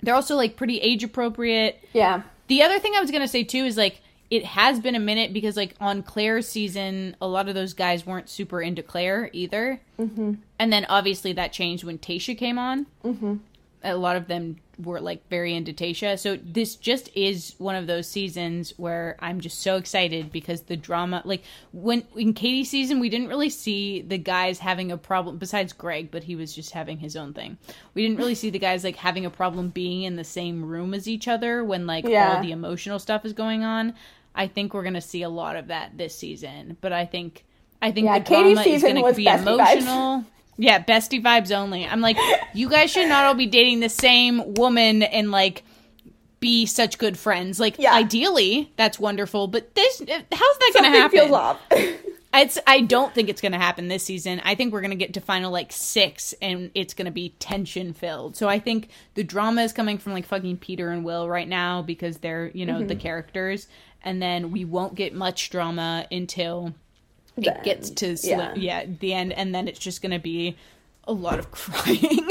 They're 0.02 0.14
also 0.14 0.36
like 0.36 0.56
pretty 0.56 0.78
age 0.78 1.04
appropriate. 1.04 1.82
Yeah. 1.92 2.22
The 2.48 2.62
other 2.62 2.78
thing 2.78 2.94
I 2.96 3.00
was 3.00 3.10
gonna 3.10 3.28
say 3.28 3.44
too 3.44 3.64
is 3.64 3.76
like 3.76 4.00
it 4.30 4.44
has 4.46 4.80
been 4.80 4.94
a 4.94 5.00
minute 5.00 5.32
because 5.32 5.56
like 5.56 5.74
on 5.80 6.02
Clare's 6.02 6.48
season, 6.48 7.16
a 7.20 7.26
lot 7.26 7.48
of 7.48 7.54
those 7.54 7.74
guys 7.74 8.06
weren't 8.06 8.30
super 8.30 8.62
into 8.62 8.82
Claire 8.82 9.28
either, 9.32 9.80
mm-hmm. 9.98 10.34
and 10.58 10.72
then 10.72 10.86
obviously 10.86 11.34
that 11.34 11.52
changed 11.52 11.84
when 11.84 11.98
Tayshia 11.98 12.36
came 12.36 12.58
on. 12.58 12.86
Mm-hmm. 13.04 13.36
A 13.84 13.96
lot 13.96 14.16
of 14.16 14.28
them 14.28 14.56
were 14.78 15.00
like 15.00 15.28
very 15.28 15.54
into 15.54 15.72
Tayshia, 15.72 16.18
so 16.18 16.36
this 16.42 16.76
just 16.76 17.10
is 17.14 17.54
one 17.58 17.74
of 17.76 17.86
those 17.86 18.08
seasons 18.08 18.72
where 18.78 19.16
I'm 19.20 19.40
just 19.40 19.60
so 19.60 19.76
excited 19.76 20.32
because 20.32 20.62
the 20.62 20.76
drama, 20.76 21.22
like 21.24 21.42
when 21.72 22.04
in 22.16 22.32
Katie's 22.34 22.70
season, 22.70 22.98
we 23.00 23.08
didn't 23.08 23.28
really 23.28 23.50
see 23.50 24.00
the 24.02 24.18
guys 24.18 24.58
having 24.58 24.90
a 24.90 24.96
problem 24.96 25.38
besides 25.38 25.72
Greg, 25.72 26.10
but 26.10 26.24
he 26.24 26.36
was 26.36 26.54
just 26.54 26.70
having 26.70 26.98
his 26.98 27.16
own 27.16 27.34
thing. 27.34 27.58
We 27.94 28.02
didn't 28.02 28.18
really 28.18 28.34
see 28.34 28.50
the 28.50 28.58
guys 28.58 28.82
like 28.84 28.96
having 28.96 29.26
a 29.26 29.30
problem 29.30 29.68
being 29.68 30.02
in 30.02 30.16
the 30.16 30.24
same 30.24 30.64
room 30.64 30.94
as 30.94 31.06
each 31.06 31.28
other 31.28 31.62
when 31.64 31.86
like 31.86 32.06
Yeah. 32.06 32.36
all 32.36 32.42
the 32.42 32.52
emotional 32.52 32.98
stuff 32.98 33.24
is 33.24 33.32
going 33.34 33.64
on. 33.64 33.94
I 34.34 34.46
think 34.46 34.72
we're 34.72 34.84
gonna 34.84 35.00
see 35.02 35.22
a 35.22 35.28
lot 35.28 35.56
of 35.56 35.68
that 35.68 35.98
this 35.98 36.16
season. 36.16 36.76
But 36.80 36.92
I 36.92 37.04
think 37.04 37.44
I 37.82 37.90
think 37.90 38.06
Yeah, 38.06 38.20
the 38.20 38.24
Katie's 38.24 38.54
drama 38.54 38.60
is 38.60 38.64
season 38.64 38.88
gonna 38.94 39.02
was 39.02 39.16
be 39.16 39.26
bestie 39.26 39.58
vibes. 39.58 40.24
Yeah, 40.58 40.82
bestie 40.82 41.22
vibes 41.22 41.50
only. 41.56 41.86
I'm 41.86 42.00
like, 42.00 42.16
you 42.54 42.68
guys 42.68 42.90
should 42.90 43.08
not 43.08 43.24
all 43.24 43.34
be 43.34 43.46
dating 43.46 43.80
the 43.80 43.88
same 43.88 44.54
woman 44.54 45.02
and 45.02 45.30
like 45.30 45.62
be 46.40 46.66
such 46.66 46.98
good 46.98 47.16
friends. 47.16 47.58
Like, 47.60 47.78
Yeah. 47.78 47.94
ideally, 47.94 48.72
that's 48.76 48.98
wonderful. 48.98 49.46
But 49.46 49.74
this, 49.74 49.98
how's 50.00 50.08
that 50.08 50.70
gonna 50.74 50.88
happen? 50.90 51.18
feels 51.18 51.30
off. 51.32 51.60
It's. 52.34 52.56
I 52.66 52.80
don't 52.80 53.14
think 53.14 53.28
it's 53.28 53.42
gonna 53.42 53.58
happen 53.58 53.88
this 53.88 54.04
season. 54.04 54.40
I 54.42 54.54
think 54.54 54.72
we're 54.72 54.80
gonna 54.80 54.94
get 54.94 55.12
to 55.14 55.20
final 55.20 55.52
like 55.52 55.70
six, 55.70 56.32
and 56.40 56.70
it's 56.74 56.94
gonna 56.94 57.10
be 57.10 57.34
tension 57.38 57.92
filled. 57.92 58.36
So 58.38 58.48
I 58.48 58.58
think 58.58 58.88
the 59.12 59.22
drama 59.22 59.60
is 59.60 59.74
coming 59.74 59.98
from 59.98 60.14
like 60.14 60.24
fucking 60.24 60.56
Peter 60.56 60.88
and 60.88 61.04
Will 61.04 61.28
right 61.28 61.46
now 61.46 61.82
because 61.82 62.16
they're 62.18 62.50
you 62.54 62.64
know 62.64 62.76
Mm-hmm. 62.78 62.86
the 62.86 62.96
characters, 62.96 63.68
and 64.02 64.22
then 64.22 64.50
we 64.50 64.64
won't 64.64 64.94
get 64.94 65.14
much 65.14 65.50
drama 65.50 66.06
until 66.10 66.72
it 67.36 67.44
Then, 67.44 67.62
gets 67.62 67.90
to 67.90 68.14
yeah. 68.22 68.52
yeah. 68.54 68.54
yeah 68.54 68.84
the 69.00 69.12
end, 69.12 69.32
and 69.32 69.54
then 69.54 69.68
it's 69.68 69.78
just 69.78 70.02
gonna 70.02 70.18
be 70.18 70.56
a 71.04 71.12
lot 71.12 71.38
of 71.38 71.50
crying. 71.50 72.28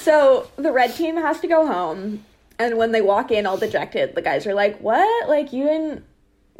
So 0.00 0.50
the 0.56 0.72
red 0.72 0.94
team 0.94 1.16
has 1.16 1.40
to 1.40 1.46
go 1.46 1.66
home, 1.66 2.24
and 2.58 2.76
when 2.76 2.92
they 2.92 3.00
walk 3.00 3.30
in 3.30 3.46
all 3.46 3.56
dejected, 3.56 4.14
the 4.14 4.22
guys 4.22 4.46
are 4.46 4.54
like, 4.54 4.78
"What? 4.80 5.28
Like 5.28 5.52
you 5.52 5.64
didn't 5.64 6.04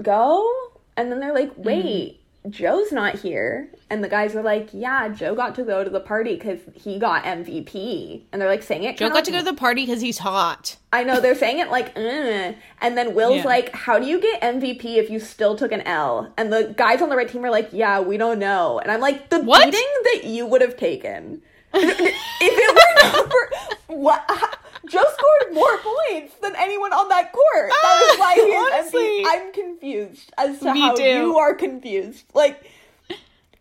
go?" 0.01 0.49
And 0.97 1.11
then 1.11 1.21
they're 1.21 1.35
like, 1.35 1.55
Mm-hmm. 1.57 2.22
"Wait, 2.45 2.53
Joe's 2.53 2.93
not 2.93 3.17
here." 3.17 3.69
And 3.91 4.03
the 4.03 4.09
guys 4.09 4.35
are 4.35 4.43
like, 4.43 4.69
"Yeah, 4.73 5.09
Joe 5.09 5.35
got 5.35 5.55
to 5.57 5.65
go 5.65 5.85
to 5.85 5.91
the 5.91 6.01
party 6.01 6.35
because 6.35 6.61
he 6.75 6.99
got 6.99 7.25
MVP." 7.25 8.23
And 8.33 8.41
they're 8.41 8.49
like 8.49 8.63
saying 8.63 8.85
it. 8.85 8.97
Joe 8.97 9.11
got 9.11 9.25
to 9.27 9.31
go 9.31 9.39
to 9.39 9.45
the 9.45 9.53
party 9.55 9.85
because 9.87 10.01
he's 10.01 10.19
hot. 10.19 10.77
I 10.93 11.05
know 11.05 11.21
they're 11.21 11.35
saying 11.35 11.59
it 11.59 11.71
like, 11.71 11.93
Ugh. 11.97 12.55
and 12.81 12.97
then 12.99 13.15
Will's 13.15 13.37
Yeah. 13.39 13.45
like, 13.45 13.75
"How 13.75 13.99
do 13.99 14.07
you 14.07 14.21
get 14.21 14.43
MVP 14.43 14.99
if 14.99 15.09
you 15.11 15.21
still 15.21 15.57
took 15.57 15.73
an 15.73 15.81
L?" 15.83 16.33
And 16.37 16.53
the 16.53 16.75
guys 16.77 17.01
on 17.03 17.09
the 17.09 17.17
red 17.17 17.29
team 17.29 17.45
are 17.45 17.51
like, 17.51 17.69
"Yeah, 17.73 18.01
we 18.01 18.17
don't 18.17 18.39
know." 18.39 18.79
And 18.79 18.91
I'm 18.91 19.01
like, 19.01 19.29
"The 19.31 19.41
What? 19.41 19.65
beating 19.65 19.89
that 20.13 20.25
you 20.25 20.47
would 20.47 20.61
have 20.63 20.77
taken 20.77 21.43
if 21.75 22.11
it 22.41 23.25
were 23.25 23.31
for 23.31 23.95
what." 23.95 24.59
Joe 24.89 25.05
scored 25.17 25.55
more 25.55 25.79
points 25.79 26.35
than 26.43 26.55
anyone 26.57 26.93
on 26.93 27.09
that 27.09 27.33
court. 27.33 27.71
That 27.71 28.03
is 28.03 28.17
ah, 28.17 28.17
why 28.19 28.35
he 28.35 28.41
is 28.41 28.73
Honestly. 28.73 29.01
MVP. 29.01 29.25
I'm 29.29 29.53
confused 29.53 30.33
as 30.37 30.59
to 30.59 30.75
Me 30.75 30.81
how 30.81 30.95
too. 30.95 31.03
you 31.05 31.39
are 31.39 31.55
confused. 31.55 32.25
Like, 32.35 32.69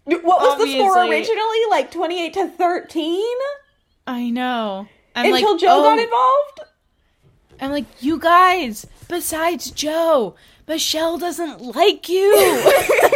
what 0.06 0.24
was 0.24 0.58
the 0.58 0.72
score 0.74 0.98
Obviously. 0.98 1.36
originally? 1.36 1.60
Like 1.70 1.92
28 1.92 2.34
to 2.34 2.48
13 2.50 3.24
I 4.08 4.30
know. 4.30 4.88
I'm 5.16 5.34
until 5.34 5.52
like, 5.52 5.62
Joe 5.62 5.68
oh, 5.70 5.84
got 5.84 6.00
involved. 6.00 6.60
I'm 7.62 7.72
like, 7.72 7.86
you 8.02 8.18
guys, 8.20 8.88
besides 9.08 9.70
Joe, 9.72 10.36
Michelle 10.68 11.18
doesn't 11.18 11.62
like 11.62 12.10
you. 12.10 12.34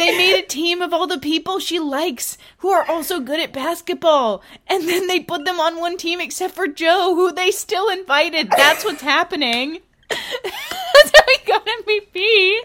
they 0.00 0.16
made 0.16 0.38
a 0.38 0.46
team 0.46 0.80
of 0.80 0.94
all 0.94 1.06
the 1.06 1.18
people 1.18 1.58
she 1.58 1.78
likes 1.78 2.38
who 2.58 2.70
are 2.70 2.84
also 2.90 3.20
good 3.20 3.38
at 3.38 3.52
basketball. 3.52 4.42
And 4.66 4.88
then 4.88 5.06
they 5.06 5.20
put 5.20 5.44
them 5.44 5.60
on 5.60 5.78
one 5.78 5.96
team 5.98 6.20
except 6.20 6.54
for 6.54 6.66
Joe, 6.66 7.14
who 7.14 7.32
they 7.32 7.50
still 7.50 7.88
invited. 7.90 8.50
That's 8.50 8.84
what's 8.84 9.02
happening. 9.02 9.80
That's 10.08 11.12
how 11.14 11.22
he 11.26 11.46
got 11.46 11.66
MVP. 11.66 12.56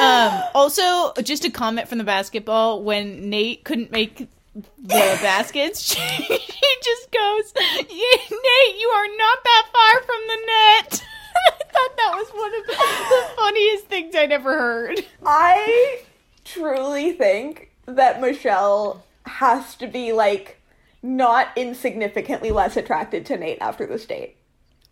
um, 0.00 0.42
also, 0.54 1.12
just 1.22 1.44
a 1.44 1.50
comment 1.50 1.88
from 1.88 1.98
the 1.98 2.04
basketball 2.04 2.82
when 2.82 3.30
Nayte 3.30 3.62
couldn't 3.64 3.92
make 3.92 4.28
the 4.54 4.68
baskets, 5.22 5.80
she, 5.80 6.00
she 6.00 6.68
just 6.82 7.10
goes, 7.12 7.52
"Nayte, 7.52 8.80
you 8.80 8.88
are 8.88 9.08
not 9.16 9.38
that 9.44 9.66
far 9.72 10.02
from 10.02 10.20
the 10.26 10.38
net." 10.46 11.04
I 11.46 11.64
thought 11.64 11.96
that 11.96 12.12
was 12.14 12.28
one 12.30 12.54
of 12.54 12.66
the, 12.66 13.34
funniest 13.36 13.84
things 13.86 14.14
I'd 14.14 14.32
ever 14.32 14.58
heard. 14.58 15.04
I 15.24 16.02
truly 16.44 17.12
think 17.12 17.72
that 17.86 18.20
Michelle 18.20 19.04
has 19.26 19.74
to 19.76 19.86
be 19.86 20.12
like 20.12 20.60
not 21.02 21.48
insignificantly 21.56 22.50
less 22.50 22.76
attracted 22.76 23.24
to 23.26 23.38
Nayte 23.38 23.58
after 23.60 23.86
this 23.86 24.04
date. 24.06 24.36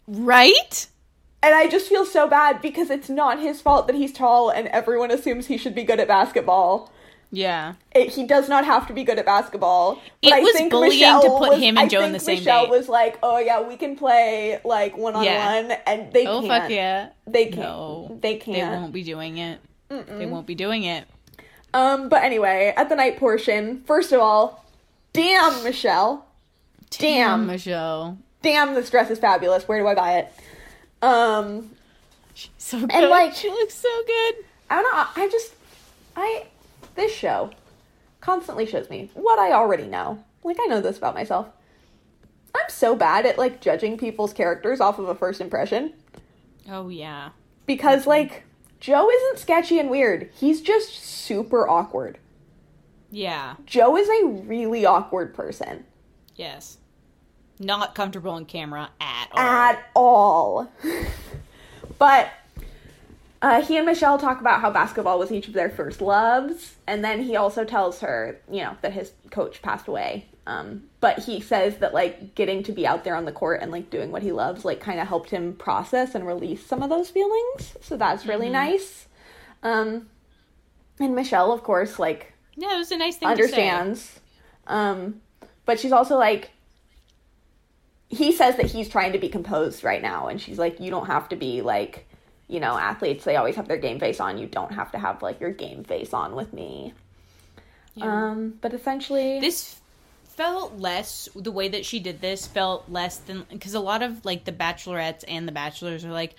Right? 0.06 0.86
And 1.43 1.55
I 1.55 1.68
just 1.68 1.89
feel 1.89 2.05
so 2.05 2.28
bad 2.28 2.62
because 2.62 2.90
it's 2.90 3.09
not 3.09 3.40
his 3.40 3.60
fault 3.60 3.86
that 3.86 3.97
he's 3.97 4.12
tall 4.12 4.51
and 4.51 4.68
everyone 4.68 5.10
assumes 5.10 5.47
he 5.47 5.59
should 5.59 5.74
be 5.74 5.85
good 5.85 6.01
at 6.01 6.09
basketball. 6.09 6.90
Yeah. 7.32 7.74
It, 7.94 8.10
he 8.10 8.24
does 8.24 8.48
not 8.48 8.64
have 8.64 8.86
to 8.86 8.92
be 8.92 9.02
good 9.04 9.18
at 9.18 9.26
basketball. 9.26 10.00
It 10.22 10.32
I 10.32 10.40
was 10.40 10.52
think 10.54 10.70
bullying 10.70 10.92
Michelle 10.94 11.22
to 11.22 11.28
put 11.30 11.50
was- 11.50 11.60
him 11.60 11.76
and 11.76 11.90
Joe 11.90 12.02
in 12.02 12.12
the 12.12 12.18
same 12.20 12.38
Michelle 12.38 12.62
date. 12.64 12.70
was 12.70 12.88
like, 12.88 13.18
"Oh 13.22 13.38
yeah, 13.38 13.60
we 13.66 13.76
can 13.76 13.96
play 13.96 14.60
like 14.64 14.96
one 14.96 15.14
on 15.16 15.24
one," 15.24 15.72
and 15.86 16.12
they 16.12 16.26
Oh 16.26 16.40
can't. 16.40 16.62
fuck 16.62 16.70
yeah. 16.70 17.08
They 17.26 17.46
can't. 17.46 17.56
No. 17.58 18.18
They 18.22 18.36
can't. 18.36 18.56
They 18.70 18.76
won't 18.78 18.92
be 18.92 19.02
doing 19.02 19.38
it. 19.38 19.60
They 19.88 20.26
won't 20.26 20.46
be 20.46 20.54
doing 20.54 20.84
it. 20.84 21.04
Um, 21.74 22.08
but 22.08 22.22
anyway, 22.22 22.72
at 22.76 22.88
the 22.88 22.94
night 22.96 23.18
portion, 23.18 23.82
first 23.86 24.12
of 24.12 24.20
all, 24.20 24.64
damn 25.12 25.62
Michelle, 25.64 26.24
Damn. 26.90 27.46
Michelle. 27.46 28.16
damn 28.42 28.74
this 28.74 28.88
dress 28.88 29.10
is 29.10 29.18
fabulous. 29.18 29.66
Where 29.68 29.78
do 29.80 29.86
I 29.86 29.94
buy 29.94 30.12
it? 30.18 30.32
Um, 31.02 31.70
So 32.58 32.78
good. 32.86 33.10
like- 33.10 33.34
she 33.34 33.50
looks 33.50 33.74
so 33.74 33.88
good. 34.06 34.34
I 34.70 34.82
don't 34.82 34.96
know. 34.96 35.04
I 35.24 35.28
just, 35.28 35.52
I, 36.16 36.44
this 36.97 37.12
show 37.12 37.51
constantly 38.20 38.66
shows 38.66 38.90
me 38.90 39.10
what 39.14 39.39
I 39.39 39.52
already 39.52 39.86
know. 39.86 40.24
Like, 40.43 40.56
I 40.60 40.66
know 40.66 40.81
this 40.81 40.98
about 40.98 41.14
myself. 41.14 41.47
I'm 42.55 42.68
so 42.68 42.97
bad 42.97 43.27
at, 43.27 43.39
like, 43.39 43.60
judging 43.60 43.98
people's 43.98 44.32
characters 44.32 44.81
off 44.81 44.98
of 44.98 45.09
a 45.09 45.14
first 45.14 45.40
impression. 45.40 45.93
Oh 46.68 46.89
yeah. 46.89 47.31
Because, 47.66 48.06
like, 48.06 48.44
Joe 48.81 49.09
isn't 49.10 49.39
sketchy 49.39 49.78
and 49.78 49.90
weird. 49.90 50.31
He's 50.35 50.60
just 50.60 50.94
super 50.94 51.68
awkward. 51.68 52.18
Yeah. 53.10 53.56
Joe 53.64 53.97
is 53.97 54.09
a 54.09 54.27
really 54.27 54.85
awkward 54.85 55.35
person. 55.35 55.85
Yes. 56.35 56.78
Not 57.59 57.94
comfortable 57.94 58.32
on 58.32 58.44
camera 58.44 58.90
at 59.01 59.28
all. 59.32 59.39
At 59.39 59.90
all. 59.94 60.73
but 61.98 62.31
uh, 63.42 63.62
he 63.62 63.76
and 63.76 63.86
Michelle 63.86 64.18
talk 64.18 64.40
about 64.40 64.60
how 64.60 64.70
basketball 64.70 65.18
was 65.18 65.30
each 65.30 65.48
of 65.48 65.54
their 65.54 65.70
first 65.70 66.00
loves, 66.00 66.76
and 66.86 67.04
then 67.04 67.22
he 67.22 67.36
also 67.36 67.64
tells 67.64 68.00
her, 68.00 68.40
you 68.50 68.62
know, 68.62 68.76
that 68.82 68.92
his 68.92 69.12
coach 69.30 69.62
passed 69.62 69.88
away. 69.88 70.26
Um, 70.46 70.84
but 71.00 71.18
he 71.18 71.40
says 71.40 71.78
that 71.78 71.92
like 71.92 72.36
getting 72.36 72.62
to 72.62 72.72
be 72.72 72.86
out 72.86 73.02
there 73.02 73.16
on 73.16 73.24
the 73.24 73.32
court 73.32 73.62
and 73.62 73.72
like 73.72 73.90
doing 73.90 74.12
what 74.12 74.22
he 74.22 74.30
loves, 74.30 74.64
like 74.64 74.80
kind 74.80 75.00
of 75.00 75.08
helped 75.08 75.30
him 75.30 75.54
process 75.54 76.14
and 76.14 76.24
release 76.24 76.64
some 76.64 76.82
of 76.82 76.88
those 76.88 77.10
feelings. 77.10 77.76
So 77.80 77.96
that's 77.96 78.26
really 78.26 78.48
nice. 78.48 79.08
Um, 79.64 80.08
and 81.00 81.16
Michelle, 81.16 81.50
of 81.50 81.64
course, 81.64 81.98
like 81.98 82.32
yeah, 82.54 82.76
it 82.76 82.78
was 82.78 82.92
a 82.92 82.96
nice 82.96 83.16
thing 83.16 83.28
understands. 83.28 84.20
Um, 84.68 85.20
but 85.64 85.80
she's 85.80 85.92
also 85.92 86.16
like, 86.16 86.52
he 88.08 88.30
says 88.30 88.56
that 88.56 88.66
he's 88.66 88.88
trying 88.88 89.12
to 89.12 89.18
be 89.18 89.28
composed 89.28 89.82
right 89.82 90.00
now, 90.00 90.28
and 90.28 90.40
she's 90.40 90.60
like, 90.60 90.78
you 90.78 90.90
don't 90.90 91.06
have 91.06 91.28
to 91.30 91.36
be 91.36 91.60
like, 91.60 92.05
you 92.48 92.60
know, 92.60 92.77
athletes. 92.78 93.24
They 93.24 93.36
always 93.36 93.56
have 93.56 93.68
their 93.68 93.77
game 93.77 93.98
face 93.98 94.20
on. 94.20 94.39
You 94.39 94.47
don't 94.47 94.73
have 94.73 94.93
to 94.93 94.98
have 94.98 95.23
like 95.23 95.40
your 95.40 95.51
game 95.51 95.85
face 95.85 96.12
on 96.14 96.35
with 96.35 96.52
me. 96.52 96.94
Yeah. 97.94 98.31
Um, 98.31 98.55
but 98.60 98.74
essentially, 98.74 99.40
this 99.40 99.81
felt 100.24 100.78
less 100.78 101.28
the 101.35 101.51
way 101.51 101.66
that 101.68 101.85
she 101.86 101.98
did 101.98 102.20
this 102.20 102.47
felt 102.47 102.90
less 102.90 103.16
than 103.16 103.47
because 103.51 103.73
a 103.74 103.81
lot 103.81 104.02
of 104.02 104.23
like 104.24 104.44
the 104.44 104.52
bachelorettes 104.52 105.24
and 105.27 105.48
the 105.48 105.52
bachelors 105.52 106.05
are 106.05 106.10
like 106.12 106.35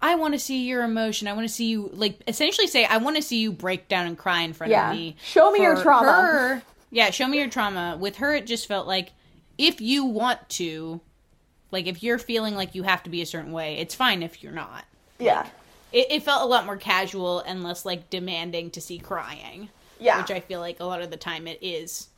i 0.00 0.14
want 0.14 0.32
to 0.32 0.38
see 0.40 0.66
your 0.66 0.82
emotion 0.82 1.28
i 1.28 1.34
want 1.34 1.46
to 1.46 1.52
see 1.52 1.66
you 1.66 1.90
like 1.92 2.18
essentially 2.26 2.66
say 2.66 2.86
i 2.86 2.96
want 2.96 3.14
to 3.14 3.20
see 3.20 3.40
you 3.42 3.52
break 3.52 3.88
down 3.88 4.06
and 4.06 4.16
cry 4.16 4.40
in 4.40 4.54
front 4.54 4.70
Yeah. 4.70 4.90
of 4.90 4.96
me 4.96 5.16
Show 5.22 5.50
me 5.50 5.60
your 5.60 5.76
trauma. 5.82 6.10
her- 6.10 6.62
yeah 6.90 7.10
show 7.10 7.28
me 7.28 7.36
your 7.40 7.50
trauma 7.50 7.98
with 8.00 8.16
her 8.16 8.34
it 8.34 8.46
just 8.46 8.66
felt 8.66 8.86
like 8.86 9.10
if 9.58 9.82
you 9.82 10.06
want 10.06 10.48
to 10.48 11.02
like 11.70 11.86
if 11.86 12.02
you're 12.02 12.16
feeling 12.18 12.54
like 12.54 12.74
you 12.74 12.84
have 12.84 13.02
to 13.02 13.10
be 13.10 13.20
a 13.20 13.26
certain 13.26 13.52
way 13.52 13.76
it's 13.76 13.94
fine 13.94 14.22
if 14.22 14.42
you're 14.42 14.50
not 14.50 14.86
yeah, 15.22 15.46
it, 15.92 16.06
it 16.10 16.22
felt 16.22 16.42
a 16.42 16.46
lot 16.46 16.66
more 16.66 16.76
casual 16.76 17.40
and 17.40 17.62
less 17.62 17.84
like 17.84 18.10
demanding 18.10 18.70
to 18.70 18.80
see 18.80 18.98
crying 18.98 19.68
yeah. 19.98 20.20
which 20.20 20.30
i 20.30 20.40
feel 20.40 20.60
like 20.60 20.80
a 20.80 20.84
lot 20.84 21.00
of 21.02 21.10
the 21.10 21.16
time 21.16 21.46
it 21.46 21.58
is 21.62 22.08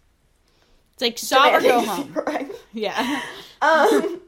it's 0.92 1.02
like 1.02 1.18
sob 1.18 1.54
or 1.54 1.60
go 1.60 1.80
home 1.80 2.50
yeah 2.72 3.20
Um, 3.62 4.20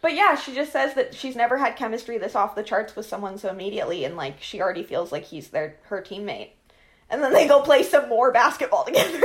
but 0.00 0.14
yeah, 0.14 0.34
she 0.34 0.54
just 0.54 0.72
says 0.72 0.94
that 0.94 1.14
she's 1.14 1.36
never 1.36 1.58
had 1.58 1.76
chemistry 1.76 2.16
this 2.18 2.34
off 2.34 2.54
the 2.54 2.62
charts 2.62 2.96
with 2.96 3.06
someone 3.06 3.36
so 3.38 3.50
immediately, 3.50 4.04
and 4.04 4.16
like 4.16 4.42
she 4.42 4.60
already 4.62 4.82
feels 4.82 5.12
like 5.12 5.24
he's 5.24 5.48
their 5.48 5.76
her 5.84 6.02
teammate. 6.02 6.50
And 7.10 7.22
then 7.22 7.32
they 7.32 7.46
go 7.46 7.60
play 7.60 7.82
some 7.82 8.08
more 8.08 8.32
basketball 8.32 8.84
together. 8.86 9.22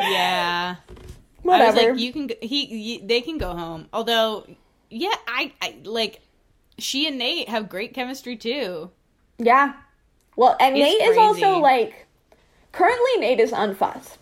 yeah. 0.00 0.76
I 0.76 0.92
Whatever. 1.42 1.72
was 1.76 1.84
like, 1.84 1.98
you 1.98 2.12
can. 2.12 2.30
he, 2.40 3.02
they 3.04 3.20
can 3.20 3.36
go 3.36 3.52
home. 3.54 3.88
Although, 3.92 4.46
yeah, 4.90 5.14
I, 5.26 5.52
I 5.62 5.76
like. 5.84 6.20
She 6.78 7.06
and 7.06 7.20
Nayte 7.20 7.48
have 7.48 7.68
great 7.68 7.94
chemistry 7.94 8.36
too. 8.36 8.90
yeah. 9.38 9.74
Well, 10.36 10.56
and 10.58 10.76
It's 10.76 11.00
Nayte 11.02 11.10
is 11.10 11.16
also 11.16 11.58
like 11.60 12.06
currently 12.72 13.10
Nayte 13.24 13.38
is 13.38 13.52
unfussed. 13.52 14.18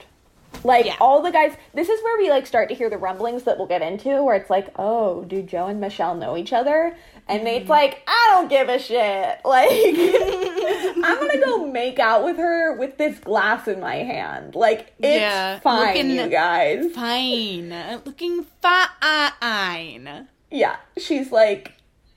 Like 0.64 0.84
Yeah. 0.84 0.96
all 1.00 1.22
the 1.22 1.30
guys, 1.32 1.54
this 1.72 1.88
is 1.88 2.02
where 2.04 2.18
we 2.18 2.28
like 2.28 2.46
start 2.46 2.68
to 2.68 2.74
hear 2.74 2.90
the 2.90 2.98
rumblings 2.98 3.44
that 3.44 3.56
we'll 3.56 3.66
get 3.66 3.80
into, 3.80 4.22
where 4.22 4.36
it's 4.36 4.50
like, 4.50 4.68
oh, 4.78 5.24
do 5.24 5.42
Joe 5.42 5.66
and 5.68 5.80
Michelle 5.80 6.14
know 6.14 6.36
each 6.36 6.52
other? 6.52 6.94
And 7.26 7.40
Mm-hmm. 7.40 7.46
Nayte's 7.62 7.68
like, 7.70 8.02
I 8.06 8.32
don't 8.34 8.48
give 8.50 8.68
a 8.68 8.78
shit. 8.78 9.38
Like, 9.46 9.70
I'm 11.04 11.18
gonna 11.18 11.40
go 11.44 11.66
make 11.66 11.98
out 11.98 12.22
with 12.24 12.36
her 12.36 12.76
with 12.76 12.98
this 12.98 13.18
glass 13.20 13.66
in 13.66 13.80
my 13.80 13.96
hand. 13.96 14.54
Like, 14.54 14.92
it's 14.98 15.20
Yeah, 15.20 15.58
fine, 15.60 16.10
you 16.10 16.28
guys. 16.28 16.92
Fine, 16.92 17.70
looking 18.04 18.44
fine. 18.60 20.28
Yeah, 20.52 20.76
she's 20.98 21.32
like, 21.32 21.72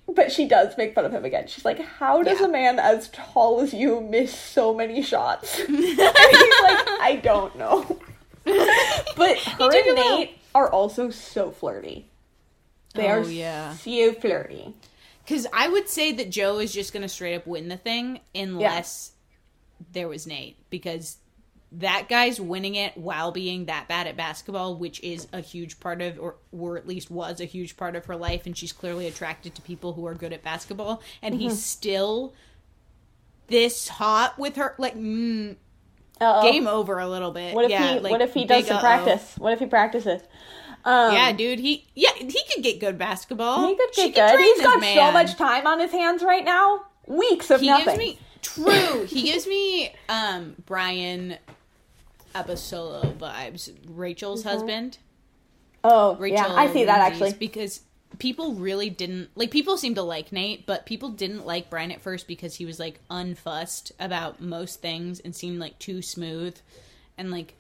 but 0.08 0.32
she 0.32 0.48
does 0.48 0.78
make 0.78 0.94
fun 0.94 1.06
of 1.06 1.12
him 1.12 1.26
again. 1.26 1.48
She's 1.48 1.66
like, 1.66 1.80
how 1.80 2.22
does 2.22 2.40
Yeah. 2.40 2.48
a 2.48 2.50
man 2.50 2.78
as 2.80 3.10
tall 3.10 3.62
as 3.62 3.74
you 3.74 4.02
miss 4.02 4.38
so 4.38 4.74
many 4.74 5.02
shots? 5.02 5.60
and 5.60 5.70
he's 5.78 5.98
like, 5.98 6.08
I 6.10 7.20
don't 7.24 7.56
know. 7.58 8.00
But 8.46 9.38
her 9.40 9.72
and. 9.72 9.98
Nayte 9.98 10.30
are 10.54 10.70
also 10.70 11.10
so 11.10 11.50
flirty. 11.52 12.08
They 12.94 13.08
Oh, 13.08 13.22
are 13.22 13.24
yeah. 13.24 13.74
so 13.74 14.14
flirty. 14.14 14.74
Because 15.24 15.48
I 15.52 15.68
would 15.70 15.90
say 15.90 16.12
that 16.12 16.30
Joe 16.30 16.60
is 16.60 16.72
just 16.72 16.94
going 16.94 17.02
to 17.02 17.10
straight 17.10 17.36
up 17.36 17.48
win 17.48 17.70
the 17.70 17.78
thing 17.78 18.20
unless 18.36 19.14
there 19.94 20.08
was 20.08 20.28
Nayte. 20.28 20.56
Because 20.70 21.18
that 21.80 22.08
guy's 22.10 22.40
winning 22.40 22.76
it 22.76 22.96
while 22.98 23.32
being 23.32 23.66
that 23.66 23.88
bad 23.88 24.08
at 24.08 24.16
basketball, 24.16 24.76
which 24.78 25.00
is 25.02 25.28
a 25.34 25.42
huge 25.42 25.80
part 25.80 26.02
of, 26.02 26.20
or, 26.20 26.36
or 26.52 26.78
at 26.78 26.88
least 26.88 27.12
was 27.12 27.42
a 27.42 27.46
huge 27.46 27.76
part 27.76 27.96
of 27.96 28.06
her 28.06 28.16
life. 28.16 28.46
And 28.46 28.58
she's 28.58 28.72
clearly 28.72 29.08
attracted 29.08 29.56
to 29.56 29.62
people 29.62 29.94
who 29.94 30.06
are 30.08 30.14
good 30.14 30.32
at 30.34 30.44
basketball. 30.44 31.02
And 31.22 31.34
Mm-hmm. 31.36 31.42
he's 31.50 31.62
still 31.64 32.34
this 33.48 33.88
hot 33.88 34.38
with 34.40 34.56
her. 34.56 34.76
Like, 34.78 34.96
mm, 34.96 35.56
game 36.20 36.68
over 36.68 37.00
a 37.00 37.08
little 37.08 37.32
bit. 37.32 37.54
What 37.54 37.66
if 37.66 37.72
yeah, 37.72 37.94
he? 37.96 38.00
like, 38.00 38.12
what 38.12 38.22
if 38.22 38.34
he 38.34 38.46
does 38.46 38.68
some 38.68 38.78
uh-oh. 38.78 38.82
practice? 38.82 39.36
What 39.38 39.54
if 39.54 39.60
he 39.60 39.66
practices? 39.66 40.22
Um, 40.86 41.14
Yeah, 41.14 41.32
dude. 41.34 41.60
He 41.60 41.88
yeah 41.96 42.12
he 42.16 42.40
could 42.54 42.64
get 42.64 42.80
good 42.80 42.98
basketball. 42.98 43.68
he 43.68 43.76
could 43.76 43.94
She 43.96 44.12
get 44.12 44.30
good. 44.32 44.36
train 44.38 44.46
He's 44.56 44.62
got 44.62 44.84
so 44.84 45.12
much 45.12 45.36
time 45.36 45.68
on 45.68 45.80
his 45.80 45.92
hands 45.92 46.24
right 46.24 46.46
now. 46.46 46.86
Weeks 47.08 47.50
of 47.52 47.60
he 47.62 47.68
nothing. 47.68 47.86
gives 47.86 47.98
me 47.98 48.20
true 48.42 49.06
he 49.06 49.24
gives 49.24 49.48
me 49.48 49.92
um 50.08 50.56
bryan 50.68 51.36
abasolo 52.36 53.16
vibes 53.18 53.72
rachel's 53.90 54.44
husband 54.44 54.98
oh, 55.84 56.16
rachel 56.18 56.38
Mm-hmm. 56.44 56.52
yeah, 56.52 56.58
I 56.62 56.74
see 56.74 56.86
that 56.86 57.00
actually. 57.00 57.34
because 57.34 57.82
people 58.20 58.54
really 58.54 58.90
didn't 58.90 59.30
like 59.36 59.52
people 59.52 59.78
seem 59.78 59.96
to 59.96 60.02
like 60.02 60.30
nayte 60.30 60.66
but 60.66 60.86
people 60.86 61.10
didn't 61.10 61.46
like 61.46 61.70
bryan 61.70 61.92
at 61.92 62.02
first 62.02 62.28
because 62.28 62.56
he 62.56 62.66
was 62.66 62.80
like 62.80 63.00
unfussed 63.10 63.92
about 64.00 64.40
most 64.42 64.82
things 64.82 65.20
and 65.20 65.36
seemed 65.36 65.60
like 65.60 65.78
too 65.80 66.02
smooth 66.02 66.56
and 67.18 67.32
like 67.32 67.56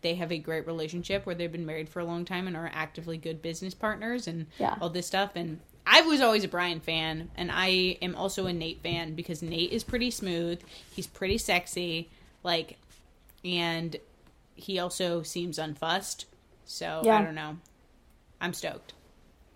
they 0.00 0.14
have 0.14 0.30
a 0.32 0.38
great 0.38 0.66
relationship 0.66 1.26
where 1.26 1.34
they've 1.34 1.50
been 1.52 1.66
married 1.66 1.88
for 1.88 2.00
a 2.00 2.04
long 2.04 2.24
time 2.24 2.46
and 2.46 2.56
are 2.56 2.70
actively 2.72 3.18
good 3.18 3.42
business 3.42 3.74
partners 3.74 4.26
and 4.28 4.46
Yeah. 4.58 4.76
all 4.80 4.88
this 4.90 5.06
stuff 5.06 5.32
and 5.34 5.58
I 5.90 6.02
was 6.02 6.20
always 6.20 6.44
a 6.44 6.48
Bryan 6.48 6.80
fan 6.80 7.30
and 7.34 7.50
I 7.52 7.96
am 8.02 8.14
also 8.14 8.46
a 8.46 8.50
Nayte 8.50 8.80
fan 8.82 9.14
because 9.14 9.40
Nayte 9.40 9.70
is 9.70 9.82
pretty 9.84 10.10
smooth, 10.10 10.60
he's 10.94 11.06
pretty 11.06 11.38
sexy, 11.38 12.10
like 12.44 12.76
and 13.42 13.96
he 14.58 14.78
also 14.78 15.22
seems 15.22 15.58
unfussed. 15.58 16.24
So 16.64 17.02
I 17.06 17.22
don't 17.22 17.34
know. 17.34 17.56
I'm 18.40 18.52
stoked. 18.52 18.92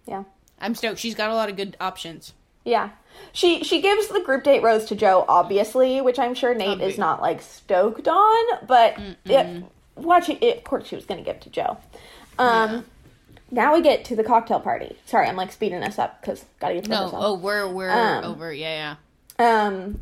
Yeah. 0.07 0.24
I'm 0.59 0.74
stoked. 0.74 0.99
She's 0.99 1.15
got 1.15 1.31
a 1.31 1.35
lot 1.35 1.49
of 1.51 1.57
good 1.57 1.77
options. 1.81 2.33
Yeah. 2.65 2.91
She 3.33 3.62
she 3.65 3.81
gives 3.83 4.09
the 4.09 4.20
group 4.20 4.45
date 4.45 4.62
rose 4.62 4.87
to 4.87 4.95
Joe, 4.95 5.24
obviously, 5.29 6.01
which 6.01 6.19
I'm 6.19 6.35
sure 6.35 6.55
Nayte 6.55 6.81
is 6.81 6.97
not 6.99 7.20
like 7.20 7.43
stoked 7.43 8.09
on, 8.09 8.66
but 8.66 8.97
it, 9.27 9.65
watching 9.97 10.39
it, 10.41 10.59
of 10.59 10.65
course 10.65 10.87
she 10.87 10.97
was 10.97 11.05
gonna 11.05 11.23
give 11.23 11.41
to 11.41 11.51
Joe. 11.51 11.77
Um 12.39 12.85
now 13.51 13.74
we 13.74 13.83
get 13.83 14.07
to 14.07 14.16
the 14.16 14.24
cocktail 14.24 14.61
party. 14.61 14.97
Sorry, 15.05 15.29
I'm 15.29 15.37
like 15.37 15.53
speeding 15.53 15.83
us 15.83 15.99
up 15.99 16.20
because 16.23 16.45
gotta 16.59 16.74
get 16.74 16.85
to 16.85 16.91
No, 16.91 17.11
oh, 17.12 17.35
we're 17.35 17.69
we're 17.69 17.91
Um, 17.91 18.24
over. 18.24 18.53
Yeah, 18.53 18.97
Um 19.39 20.01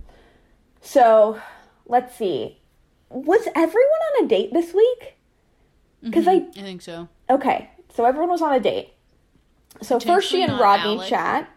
so 0.83 1.41
let's 1.87 2.15
see. 2.15 2.60
Was 3.11 3.47
everyone 3.55 4.01
on 4.19 4.25
a 4.25 4.29
date 4.29 4.53
this 4.53 4.73
week? 4.73 5.17
Because 6.03 6.25
mm-hmm. 6.25 6.47
I 6.47 6.51
yeah. 6.55 6.63
I 6.63 6.65
think 6.65 6.83
so. 6.83 7.09
Okay, 7.29 7.71
so 7.95 8.05
everyone 8.05 8.31
was 8.31 8.43
on 8.43 8.55
a 8.55 8.61
date. 8.61 8.95
So 9.83 10.01
first 10.01 10.31
she 10.31 10.43
and 10.43 10.59
Rodney 10.59 10.95
Alex. 10.95 11.09
chat. 11.09 11.51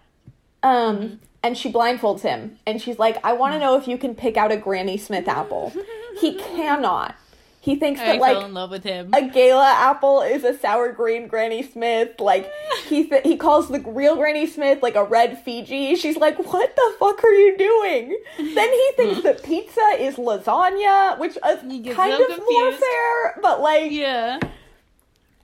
Um 0.62 0.98
mm-hmm. 0.98 1.16
and 1.44 1.58
she 1.58 1.72
blindfolds 1.72 2.22
him 2.22 2.60
and 2.66 2.82
she's 2.82 3.00
like, 3.00 3.24
"I 3.24 3.34
want 3.34 3.54
to 3.54 3.58
mm. 3.58 3.62
know 3.62 3.78
if 3.78 3.88
you 3.88 3.98
can 3.98 4.16
pick 4.16 4.36
out 4.36 4.52
a 4.52 4.58
Granny 4.58 4.98
Smith 4.98 5.28
apple." 5.28 5.74
he 6.20 6.36
cannot. 6.36 7.16
He 7.64 7.78
thinks 7.78 8.02
I 8.02 8.06
that 8.08 8.20
like 8.20 8.36
fell 8.36 8.46
in 8.46 8.54
love 8.54 8.72
with 8.72 8.84
him. 8.84 9.12
a 9.14 9.22
gala 9.22 9.74
apple 9.78 10.22
is 10.22 10.44
a 10.44 10.54
sour 10.58 10.92
green 10.92 11.28
Granny 11.30 11.64
Smith. 11.64 12.20
Like 12.20 12.52
he 12.90 13.06
th- 13.08 13.24
he 13.24 13.38
calls 13.38 13.70
the 13.70 13.80
real 13.80 14.18
Granny 14.18 14.46
Smith 14.48 14.84
like 14.84 14.96
a 14.96 15.04
red 15.06 15.42
Fiji. 15.46 15.96
She's 15.96 16.18
like, 16.18 16.38
"What 16.40 16.76
the 16.76 16.94
fuck 17.00 17.24
are 17.24 17.32
you 17.32 17.58
doing?" 17.58 18.20
Then 18.38 18.70
he 18.70 18.92
thinks 18.98 19.24
that 19.24 19.44
pizza 19.46 19.80
is 19.98 20.16
lasagna, 20.18 21.18
which 21.20 21.38
is 21.38 21.96
kind 21.96 22.18
so 22.18 22.24
of 22.26 22.38
more 22.38 22.38
confused. 22.38 22.80
fair, 22.80 23.40
but 23.42 23.62
like 23.62 23.94
yeah. 23.94 24.40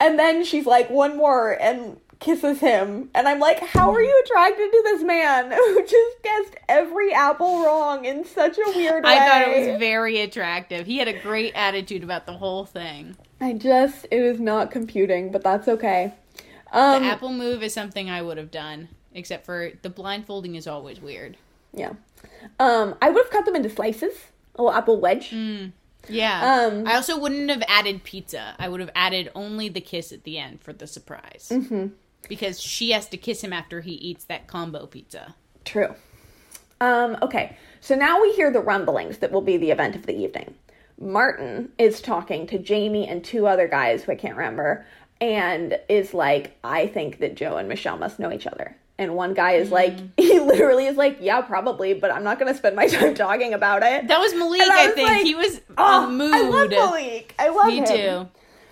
and 0.02 0.20
then 0.20 0.44
she's 0.44 0.66
like, 0.66 0.90
one 0.90 1.16
more, 1.16 1.52
and 1.52 2.02
kisses 2.20 2.60
him. 2.60 3.10
And 3.16 3.28
I'm 3.28 3.40
like, 3.40 3.60
how 3.60 3.92
are 3.94 4.02
you 4.02 4.24
attracted 4.26 4.72
to 4.72 4.82
this 4.86 5.04
man 5.04 5.52
who 5.56 5.82
just 5.86 6.24
guessed 6.24 6.56
every 6.68 7.14
apple 7.14 7.64
wrong 7.64 8.06
in 8.06 8.26
such 8.26 8.58
a 8.58 8.72
weird 8.76 9.04
way? 9.04 9.12
I 9.12 9.20
thought 9.28 9.42
it 9.48 9.70
was 9.72 9.80
very 9.80 10.20
attractive. 10.22 10.86
He 10.86 10.98
had 10.98 11.08
a 11.08 11.18
great 11.20 11.54
attitude 11.56 12.04
about 12.04 12.26
the 12.26 12.34
whole 12.34 12.66
thing. 12.66 13.16
I 13.42 13.54
just, 13.54 14.06
it 14.12 14.22
was 14.22 14.40
not 14.40 14.70
computing, 14.72 15.32
but 15.32 15.44
that's 15.44 15.68
okay. 15.68 16.14
The 16.74 16.80
Um, 16.80 17.04
apple 17.04 17.32
move 17.32 17.64
is 17.64 17.74
something 17.74 18.10
I 18.10 18.22
would 18.22 18.38
have 18.38 18.52
done, 18.52 18.90
except 19.14 19.46
for 19.46 19.72
the 19.82 19.90
blindfolding 19.90 20.56
is 20.56 20.68
always 20.68 21.00
weird. 21.02 21.38
yeah. 21.74 21.94
Um, 22.60 22.96
I 23.02 23.10
would 23.10 23.24
have 23.24 23.32
cut 23.32 23.46
them 23.46 23.56
into 23.56 23.70
slices, 23.70 24.14
a 24.56 24.62
little 24.62 24.78
apple 24.78 25.00
wedge. 25.00 25.34
Yeah. 26.08 26.68
Um, 26.68 26.86
I 26.88 26.96
also 26.96 27.18
wouldn't 27.18 27.50
have 27.50 27.64
added 27.68 28.04
pizza. 28.04 28.56
I 28.60 28.68
would 28.70 28.80
have 28.82 28.92
added 28.94 29.32
only 29.36 29.70
the 29.70 29.82
kiss 29.82 30.12
at 30.12 30.24
the 30.26 30.38
end 30.38 30.62
for 30.62 30.74
the 30.74 30.86
surprise. 30.88 31.50
Mm-hmm. 31.52 31.88
Because 32.28 32.60
she 32.62 32.92
has 32.92 33.08
to 33.10 33.18
kiss 33.18 33.44
him 33.44 33.54
after 33.54 33.82
he 33.82 33.92
eats 33.94 34.26
that 34.26 34.48
combo 34.48 34.86
pizza. 34.86 35.36
True. 35.66 35.96
Um, 36.82 37.18
okay, 37.22 37.58
so 37.82 37.96
now 37.96 38.22
we 38.22 38.32
hear 38.34 38.52
the 38.52 38.60
rumblings 38.62 39.18
that 39.18 39.32
will 39.32 39.42
be 39.42 39.58
the 39.58 39.72
event 39.72 39.96
of 39.96 40.06
the 40.06 40.16
evening. 40.16 40.54
Martin 41.00 41.72
is 41.78 42.02
talking 42.02 42.46
to 42.48 42.60
Jamie 42.60 43.08
and 43.08 43.24
two 43.24 43.48
other 43.48 43.68
guys 43.68 44.04
who 44.04 44.12
I 44.12 44.16
can't 44.16 44.36
remember, 44.38 44.86
and 45.22 45.78
is 45.90 46.14
like, 46.14 46.58
I 46.64 46.88
think 46.88 47.20
that 47.20 47.36
Joe 47.36 47.58
and 47.58 47.68
Michelle 47.68 47.98
must 47.98 48.20
know 48.20 48.32
each 48.32 48.48
other. 48.48 48.76
And 48.98 49.16
one 49.16 49.34
guy 49.34 49.54
is 49.54 49.72
like, 49.72 49.94
he 50.18 50.40
literally 50.40 50.86
is 50.86 50.98
like, 50.98 51.18
yeah, 51.22 51.42
probably, 51.42 51.94
but 51.94 52.12
I'm 52.12 52.24
not 52.24 52.38
going 52.40 52.52
to 52.52 52.58
spend 52.58 52.76
my 52.76 52.88
time 52.90 53.14
talking 53.16 53.54
about 53.54 53.82
it. 53.84 54.08
That 54.08 54.20
was 54.20 54.34
Malik, 54.36 54.62
I 54.62 54.88
I, 54.90 54.92
think. 54.92 55.10
like, 55.10 55.24
he 55.24 55.36
was 55.36 55.62
Oh, 55.78 56.04
on 56.06 56.18
mood. 56.18 56.34
I 56.34 56.42
love 56.50 56.70
Malik. 56.70 57.34
I 57.40 57.50
love 57.50 57.68
Me 57.68 57.78
him. 57.78 58.30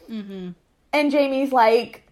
too. 0.10 0.54
And 0.94 1.12
Jamie's 1.12 1.52
like, 1.52 2.04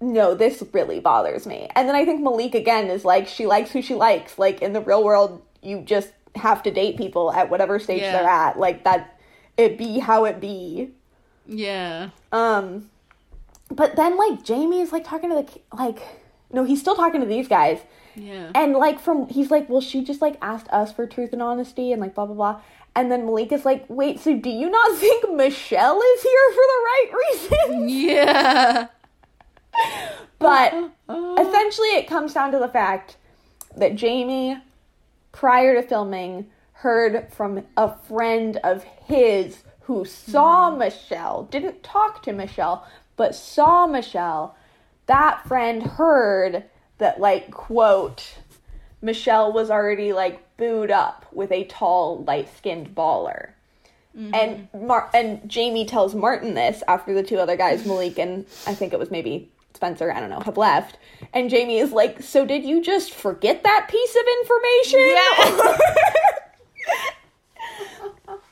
no, 0.00 0.34
this 0.34 0.62
really 0.72 1.00
bothers 1.00 1.46
me. 1.46 1.68
And 1.74 1.88
then 1.88 1.94
I 1.96 2.04
think 2.04 2.20
Malik 2.22 2.54
again 2.54 2.88
is 2.88 3.04
like, 3.04 3.26
she 3.28 3.46
likes 3.46 3.70
who 3.70 3.80
she 3.82 3.94
likes. 3.94 4.38
Like 4.38 4.62
in 4.62 4.72
the 4.72 4.80
real 4.80 5.02
world, 5.02 5.42
you 5.62 5.80
just 5.82 6.10
have 6.34 6.62
to 6.64 6.70
date 6.70 6.96
people 6.98 7.32
at 7.32 7.48
whatever 7.50 7.78
stage 7.78 8.02
Yeah. 8.02 8.12
they're 8.12 8.28
at. 8.30 8.58
Like 8.58 8.84
that, 8.84 9.18
it 9.56 9.78
be 9.78 9.98
how 9.98 10.24
it 10.26 10.40
be. 10.40 10.90
Yeah. 11.46 12.10
Um, 12.32 12.90
but 13.70 13.96
then 13.96 14.16
like 14.16 14.44
Jamie 14.44 14.80
is 14.80 14.92
like 14.92 15.04
talking 15.04 15.30
to 15.30 15.36
the 15.36 15.76
like, 15.76 16.00
no, 16.52 16.64
he's 16.64 16.80
still 16.80 16.94
talking 16.94 17.20
to 17.20 17.26
these 17.26 17.48
guys. 17.48 17.78
Yeah. 18.14 18.50
And 18.54 18.74
like 18.74 19.00
from 19.00 19.28
he's 19.28 19.50
like, 19.50 19.68
well, 19.68 19.80
she 19.80 20.04
just 20.04 20.20
like 20.22 20.36
asked 20.42 20.68
us 20.70 20.92
for 20.92 21.06
truth 21.06 21.32
and 21.32 21.42
honesty 21.42 21.92
and 21.92 22.00
like 22.00 22.14
blah 22.14 22.26
blah 22.26 22.34
blah. 22.34 22.60
And 22.94 23.12
then 23.12 23.26
Malik 23.26 23.52
is 23.52 23.64
like, 23.66 23.84
wait, 23.88 24.20
so 24.20 24.34
do 24.36 24.48
you 24.48 24.70
not 24.70 24.96
think 24.98 25.30
Michelle 25.34 26.00
is 26.00 26.22
here 26.22 26.50
for 26.50 26.54
the 26.54 26.82
right 26.84 27.10
reason? 27.30 27.88
Yeah. 27.90 28.86
But 30.38 30.74
essentially, 31.08 31.88
it 31.88 32.06
comes 32.06 32.34
down 32.34 32.52
to 32.52 32.58
the 32.58 32.68
fact 32.68 33.16
that 33.76 33.96
Jamie, 33.96 34.58
prior 35.32 35.74
to 35.74 35.86
filming, 35.86 36.46
heard 36.72 37.32
from 37.32 37.64
a 37.76 37.96
friend 37.96 38.58
of 38.62 38.84
his 38.84 39.62
who 39.82 40.04
saw 40.04 40.70
mm-hmm. 40.70 40.80
Michelle, 40.80 41.44
didn't 41.44 41.82
talk 41.82 42.22
to 42.22 42.32
Michelle, 42.32 42.86
but 43.16 43.34
saw 43.34 43.86
Michelle. 43.86 44.56
That 45.06 45.46
friend 45.46 45.82
heard 45.82 46.64
that, 46.98 47.20
like, 47.20 47.50
quote, 47.50 48.38
Michelle 49.00 49.52
was 49.52 49.70
already, 49.70 50.12
like, 50.12 50.56
booed 50.56 50.90
up 50.90 51.24
with 51.32 51.52
a 51.52 51.64
tall, 51.64 52.24
light 52.24 52.48
skinned 52.56 52.94
baller. 52.94 53.50
Mm-hmm. 54.16 54.34
And 54.34 54.86
Mar- 54.86 55.10
and 55.14 55.48
Jamie 55.48 55.84
tells 55.84 56.14
Martin 56.14 56.54
this 56.54 56.82
after 56.88 57.14
the 57.14 57.22
two 57.22 57.38
other 57.38 57.56
guys, 57.56 57.86
Malik 57.86 58.18
and 58.18 58.46
I 58.66 58.74
think 58.74 58.92
it 58.92 58.98
was 58.98 59.10
maybe 59.10 59.50
Spencer, 59.76 60.10
I 60.12 60.18
don't 60.20 60.30
know, 60.30 60.40
have 60.40 60.56
left. 60.56 60.98
And 61.32 61.48
Jamie 61.48 61.78
is 61.78 61.92
like, 61.92 62.22
"So 62.22 62.44
did 62.44 62.64
you 62.64 62.82
just 62.82 63.12
forget 63.14 63.62
that 63.62 63.86
piece 63.88 64.16
of 64.16 64.22
information?" 64.40 65.00
Yeah. 65.00 65.78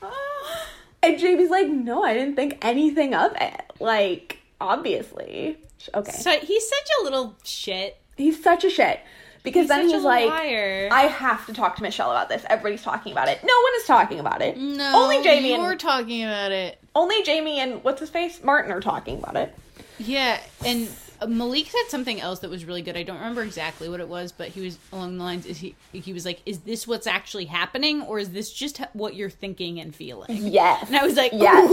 and 1.03 1.19
Jamie's 1.19 1.49
like, 1.49 1.67
"No, 1.67 2.03
I 2.03 2.13
didn't 2.13 2.35
think 2.35 2.57
anything 2.61 3.13
of 3.13 3.31
it. 3.39 3.61
Like, 3.79 4.39
obviously." 4.61 5.57
Okay. 5.93 6.11
So 6.11 6.31
he's 6.39 6.67
such 6.67 6.89
a 7.01 7.03
little 7.03 7.35
shit. 7.43 7.97
he's 8.17 8.41
such 8.41 8.63
a 8.63 8.69
shit 8.69 8.99
because 9.43 9.63
He's 9.63 9.69
then 9.69 9.87
he's 9.89 10.03
like, 10.03 10.27
liar. 10.29 10.89
"I 10.91 11.03
have 11.03 11.45
to 11.45 11.53
talk 11.53 11.75
to 11.77 11.83
Michelle 11.83 12.09
about 12.11 12.29
this. 12.29 12.43
Everybody's 12.49 12.81
talking 12.81 13.11
about 13.11 13.27
it. 13.27 13.39
No 13.43 13.53
one 13.61 13.71
is 13.77 13.83
talking 13.85 14.19
about 14.19 14.41
it. 14.41 14.57
No, 14.57 15.03
only 15.03 15.21
Jamie 15.23 15.53
and 15.53 15.61
were 15.63 15.75
talking 15.75 16.23
about 16.23 16.51
it. 16.51 16.79
only 16.95 17.21
Jamie 17.23 17.59
and 17.59 17.83
what's 17.83 17.99
his 17.99 18.09
face 18.09 18.43
Martin 18.43 18.71
are 18.71 18.81
talking 18.81 19.17
about 19.19 19.35
it." 19.35 19.55
Yeah, 19.99 20.39
and 20.65 20.89
Uh, 21.21 21.27
Malik 21.27 21.67
said 21.67 21.83
something 21.89 22.19
else 22.19 22.39
that 22.39 22.49
was 22.49 22.65
really 22.65 22.81
good. 22.81 22.97
I 22.97 23.03
don't 23.03 23.17
remember 23.17 23.43
exactly 23.43 23.87
what 23.89 23.99
it 23.99 24.07
was, 24.07 24.31
but 24.31 24.49
he 24.49 24.61
was 24.61 24.77
along 24.91 25.17
the 25.17 25.23
lines. 25.23 25.45
Is 25.45 25.57
he? 25.59 25.75
He 25.91 26.13
was 26.13 26.25
like, 26.25 26.41
"Is 26.45 26.59
this 26.59 26.87
what's 26.87 27.07
actually 27.07 27.45
happening, 27.45 28.01
or 28.01 28.19
is 28.19 28.29
this 28.31 28.51
just 28.51 28.79
what 28.93 29.15
you're 29.15 29.29
thinking 29.29 29.79
and 29.79 29.95
feeling?" 29.95 30.47
Yes. 30.47 30.87
And 30.87 30.95
I 30.97 31.05
was 31.05 31.15
like, 31.15 31.31
Yes. 31.33 31.69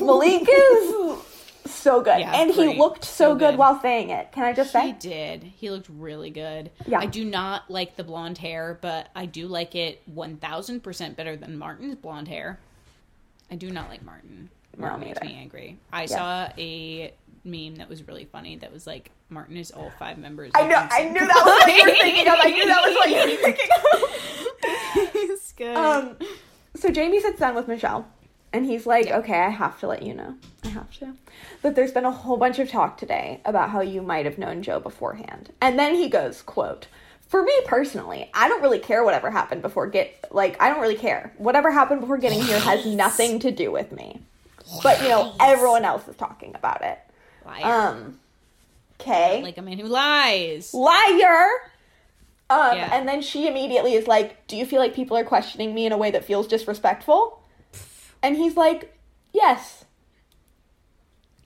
Malik 0.00 0.42
is 0.48 1.18
so 1.66 2.00
good. 2.02 2.18
Yeah, 2.20 2.32
and 2.40 2.50
he 2.50 2.76
looked 2.78 3.04
so, 3.04 3.30
So 3.30 3.34
good. 3.34 3.50
good. 3.52 3.58
while 3.58 3.80
saying 3.80 4.10
it. 4.10 4.32
Can 4.32 4.44
I 4.44 4.52
just 4.52 4.70
He 4.72 4.78
say? 4.78 4.86
He 4.88 4.92
did. 4.94 5.42
He 5.42 5.70
looked 5.70 5.88
really 5.88 6.30
good. 6.30 6.70
Yeah. 6.86 6.98
I 7.00 7.06
do 7.06 7.24
not 7.24 7.70
like 7.70 7.96
the 7.96 8.04
blonde 8.04 8.38
hair, 8.38 8.78
but 8.80 9.08
I 9.14 9.26
do 9.26 9.46
like 9.48 9.74
it 9.74 10.02
one 10.06 10.36
thousand 10.36 10.82
percent 10.82 11.16
better 11.16 11.36
than 11.36 11.58
Martin's 11.58 11.94
blonde 11.96 12.28
hair. 12.28 12.58
I 13.50 13.54
do 13.56 13.70
not 13.70 13.88
like 13.88 14.02
Martin. 14.04 14.48
Martin 14.78 15.00
me 15.00 15.06
makes 15.08 15.18
either. 15.18 15.28
me 15.28 15.38
angry. 15.38 15.78
I 15.92 16.06
saw 16.06 16.48
a 16.56 17.12
meme 17.44 17.76
that 17.76 17.88
was 17.88 18.06
really 18.06 18.24
funny. 18.24 18.56
That 18.56 18.72
was 18.72 18.86
like 18.86 19.10
Martin 19.28 19.56
is 19.56 19.70
all 19.70 19.92
five 19.98 20.18
members. 20.18 20.52
I 20.54 20.66
know. 20.66 20.86
I 20.90 21.04
knew 21.08 21.26
that 21.26 21.34
was 21.34 21.44
what 21.44 21.74
you 21.74 21.84
were 21.84 21.96
thinking 21.96 22.28
of. 22.28 22.34
I 22.40 22.50
knew 22.50 22.66
that 22.66 22.82
was 22.84 22.94
what 22.94 23.10
you 23.10 23.16
were 23.16 23.42
thinking 23.42 25.30
It's 25.30 25.52
good. 25.52 25.76
Um, 25.76 26.16
so 26.76 26.90
Jamie 26.90 27.20
sits 27.20 27.40
down 27.40 27.54
with 27.54 27.68
Michelle, 27.68 28.06
and 28.52 28.64
he's 28.64 28.86
like, 28.86 29.10
"Okay, 29.10 29.38
I 29.40 29.50
have 29.50 29.78
to 29.80 29.86
let 29.86 30.02
you 30.02 30.14
know. 30.14 30.36
I 30.64 30.68
have 30.68 30.90
to 30.98 31.14
that 31.62 31.74
there's 31.74 31.92
been 31.92 32.04
a 32.04 32.10
whole 32.10 32.36
bunch 32.36 32.58
of 32.58 32.68
talk 32.68 32.96
today 32.96 33.40
about 33.44 33.70
how 33.70 33.80
you 33.80 34.02
might 34.02 34.24
have 34.24 34.38
known 34.38 34.62
Joe 34.62 34.80
beforehand." 34.80 35.52
And 35.60 35.78
then 35.78 35.94
he 35.94 36.08
goes, 36.08 36.42
"Quote." 36.42 36.86
For 37.28 37.42
me 37.42 37.52
personally, 37.64 38.30
I 38.34 38.46
don't 38.46 38.60
really 38.60 38.78
care 38.78 39.02
whatever 39.02 39.30
happened 39.30 39.62
before 39.62 39.86
get 39.86 40.26
like 40.32 40.60
I 40.60 40.68
don't 40.68 40.82
really 40.82 40.96
care. 40.96 41.32
Whatever 41.38 41.70
happened 41.70 42.02
before 42.02 42.18
getting 42.18 42.42
here 42.42 42.58
has 42.60 42.84
nothing 42.84 43.38
to 43.38 43.50
do 43.50 43.72
with 43.72 43.90
me. 43.90 44.20
But 44.82 45.00
you 45.02 45.08
know, 45.08 45.34
everyone 45.40 45.86
else 45.86 46.06
is 46.08 46.16
talking 46.16 46.54
about 46.54 46.82
it. 46.82 46.98
Liar. 47.44 47.64
Um 47.64 48.18
okay. 49.00 49.42
like 49.42 49.58
a 49.58 49.62
man 49.62 49.78
who 49.78 49.86
lies. 49.86 50.72
liar. 50.74 51.48
Um, 52.50 52.76
Yeah. 52.76 52.90
and 52.92 53.08
then 53.08 53.22
she 53.22 53.46
immediately 53.48 53.94
is 53.94 54.06
like, 54.06 54.46
"Do 54.46 54.56
you 54.56 54.66
feel 54.66 54.78
like 54.80 54.94
people 54.94 55.16
are 55.16 55.24
questioning 55.24 55.74
me 55.74 55.86
in 55.86 55.92
a 55.92 55.96
way 55.96 56.10
that 56.10 56.24
feels 56.24 56.46
disrespectful?" 56.46 57.40
And 58.22 58.36
he's 58.36 58.56
like, 58.56 58.94
"Yes." 59.32 59.84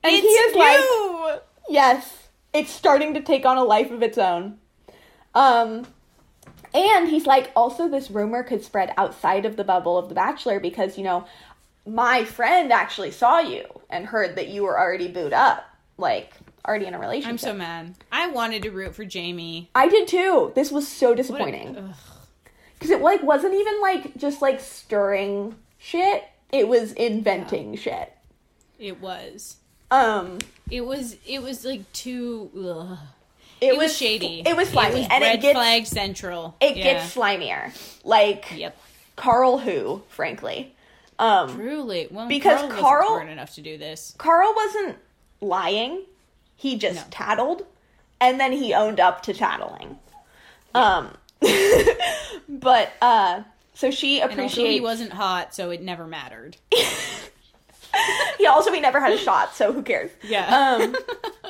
And 0.03 0.11
he 0.13 0.21
is 0.21 0.55
like, 0.55 0.79
you. 0.79 1.31
"Yes, 1.69 2.27
it's 2.53 2.71
starting 2.71 3.13
to 3.13 3.21
take 3.21 3.45
on 3.45 3.57
a 3.57 3.63
life 3.63 3.89
of 3.91 4.03
its 4.03 4.17
own." 4.17 4.59
Um, 5.33 5.87
and 6.73 7.07
he's 7.07 7.25
like, 7.25 7.51
"Also, 7.55 7.87
this 7.87 8.11
rumor 8.11 8.43
could 8.43 8.63
spread 8.63 8.93
outside 8.97 9.45
of 9.45 9.55
the 9.55 9.63
bubble 9.63 9.97
of 9.97 10.09
The 10.09 10.15
Bachelor 10.15 10.59
because 10.59 10.97
you 10.97 11.03
know, 11.05 11.25
my 11.85 12.25
friend 12.25 12.71
actually 12.73 13.11
saw 13.11 13.39
you 13.39 13.63
and 13.89 14.05
heard 14.07 14.35
that 14.35 14.49
you 14.49 14.63
were 14.63 14.77
already 14.77 15.07
booed 15.07 15.33
up, 15.33 15.63
like." 15.97 16.33
already 16.67 16.85
in 16.85 16.93
a 16.93 16.99
relationship. 16.99 17.29
I'm 17.29 17.37
so 17.37 17.53
mad. 17.53 17.95
I 18.11 18.27
wanted 18.27 18.63
to 18.63 18.71
root 18.71 18.93
for 18.93 19.05
Jamie. 19.05 19.69
I 19.73 19.87
did 19.87 20.05
too. 20.05 20.51
This 20.53 20.69
was 20.69 20.85
so 20.85 21.15
disappointing 21.15 21.77
ugh. 21.77 21.95
because 22.73 22.89
it 22.89 22.99
like 23.01 23.23
wasn't 23.23 23.53
even 23.53 23.79
like 23.81 24.17
just 24.17 24.41
like 24.41 24.59
stirring 24.59 25.55
shit. 25.77 26.25
It 26.51 26.67
was 26.67 26.91
inventing 26.91 27.77
shit. 27.77 28.11
It 28.79 28.99
was. 28.99 29.55
Um, 29.91 30.39
It 30.69 30.81
was. 30.85 31.15
It 31.25 31.41
was 31.41 31.63
like 31.63 31.89
too. 31.93 32.51
Ugh. 32.53 32.97
it, 33.61 33.67
It, 33.73 33.77
was, 33.77 33.95
shady. 33.95 34.43
It 34.45 34.57
was 34.57 34.67
slimy, 34.67 35.07
and 35.09 35.21
red 35.23 35.35
it 35.35 35.41
gets 35.41 35.57
flag 35.57 35.85
central. 35.85 36.57
it 36.59 36.75
Yeah. 36.75 36.83
gets 36.83 37.15
slimier. 37.15 37.71
Like 38.03 38.45
Yep. 38.53 38.77
Karl, 39.15 39.57
who 39.57 40.01
frankly, 40.09 40.75
um, 41.17 41.55
Truly. 41.55 42.09
Well, 42.11 42.27
Because 42.27 42.59
Karl, 42.73 42.99
wasn't 43.03 43.07
smart 43.07 43.29
enough 43.29 43.55
to 43.55 43.61
do 43.61 43.77
this. 43.77 44.13
Karl 44.17 44.53
wasn't 44.53 44.97
lying. 45.41 46.03
He 46.55 46.77
just 46.77 46.95
No. 46.95 47.03
tattled, 47.11 47.65
and 48.19 48.39
then 48.39 48.51
he 48.51 48.73
owned 48.73 48.99
up 48.99 49.21
to 49.23 49.33
tattling. 49.33 49.99
Um, 50.73 51.15
but 52.49 52.91
uh, 53.01 53.43
so 53.73 53.91
she 53.91 54.19
appreciates. 54.21 54.71
he 54.71 54.79
wasn't 54.81 55.13
hot, 55.13 55.53
so 55.53 55.69
it 55.69 55.81
never 55.81 56.07
mattered. 56.07 56.57
he 58.37 58.45
also 58.47 58.71
he 58.71 58.79
never 58.79 58.99
had 58.99 59.13
a 59.13 59.17
shot, 59.17 59.55
so 59.55 59.71
who 59.73 59.81
cares? 59.83 60.11
Yeah. 60.23 60.77
Um, 60.81 60.95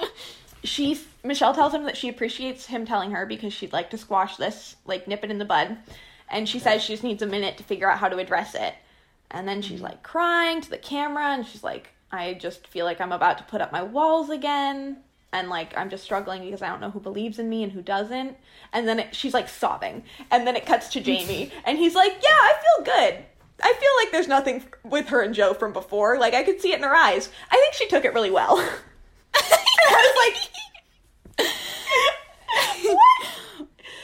she 0.64 1.00
Michelle 1.24 1.54
tells 1.54 1.74
him 1.74 1.84
that 1.86 1.98
she 1.98 2.10
appreciates 2.10 2.66
him 2.66 2.86
telling 2.86 3.12
her 3.12 3.26
because 3.26 3.54
she'd 3.54 3.74
like 3.74 3.90
to 3.92 3.98
squash 3.98 4.38
this, 4.38 4.76
like 4.86 5.08
nip 5.08 5.24
it 5.24 5.32
in 5.32 5.38
the 5.40 5.46
bud, 5.46 5.78
and 6.30 6.48
she 6.48 6.60
says 6.60 6.82
she 6.84 6.94
just 6.94 7.04
needs 7.04 7.22
a 7.22 7.28
minute 7.28 7.58
to 7.58 7.64
figure 7.64 7.90
out 7.90 8.00
how 8.00 8.10
to 8.10 8.18
address 8.18 8.56
it. 8.56 8.74
And 9.32 9.48
then 9.48 9.62
she's 9.62 9.82
like 9.82 10.04
crying 10.04 10.62
to 10.62 10.70
the 10.70 10.78
camera, 10.78 11.28
and 11.34 11.46
she's 11.46 11.64
like, 11.64 11.90
"I 12.12 12.34
just 12.36 12.68
feel 12.68 12.86
like 12.86 13.02
I'm 13.02 13.12
about 13.12 13.38
to 13.40 13.44
put 13.46 13.62
up 13.62 13.72
my 13.72 13.84
walls 13.84 14.30
again." 14.30 14.98
And 15.34 15.50
like 15.50 15.78
I'm 15.78 15.90
just 15.90 16.04
struggling 16.04 16.44
because 16.44 16.62
I 16.62 16.70
don't 16.70 16.80
know 16.82 16.90
who 16.90 17.00
believes 17.02 17.38
in 17.38 17.50
me 17.50 17.64
and 17.64 17.72
who 17.72 17.82
doesn't. 17.82 18.38
And 18.74 18.88
then 18.88 19.00
it, 19.00 19.16
she's 19.16 19.34
like 19.34 19.50
sobbing, 19.50 20.04
and 20.32 20.48
then 20.48 20.56
it 20.56 20.66
cuts 20.66 20.88
to 20.90 21.02
Jamie, 21.02 21.52
and 21.66 21.78
he's 21.78 21.96
like, 21.96 22.14
"Yeah, 22.24 22.30
I 22.32 22.54
feel 22.62 22.86
good. 22.86 23.24
I 23.62 23.74
feel 23.74 23.90
like 24.00 24.12
there's 24.12 24.28
nothing 24.28 24.64
with 24.84 25.08
her 25.10 25.22
and 25.22 25.34
Joe 25.34 25.54
from 25.54 25.74
before. 25.74 26.18
Like 26.18 26.34
I 26.34 26.44
could 26.44 26.62
see 26.62 26.72
it 26.72 26.78
in 26.78 26.84
her 26.84 26.96
eyes. 26.96 27.30
I 27.52 27.56
think 27.58 27.74
she 27.74 27.88
took 27.88 28.06
it 28.06 28.14
really 28.14 28.32
well." 28.32 28.58
and 28.60 28.70
I 29.90 30.48
was 31.38 31.40
like, 31.40 31.40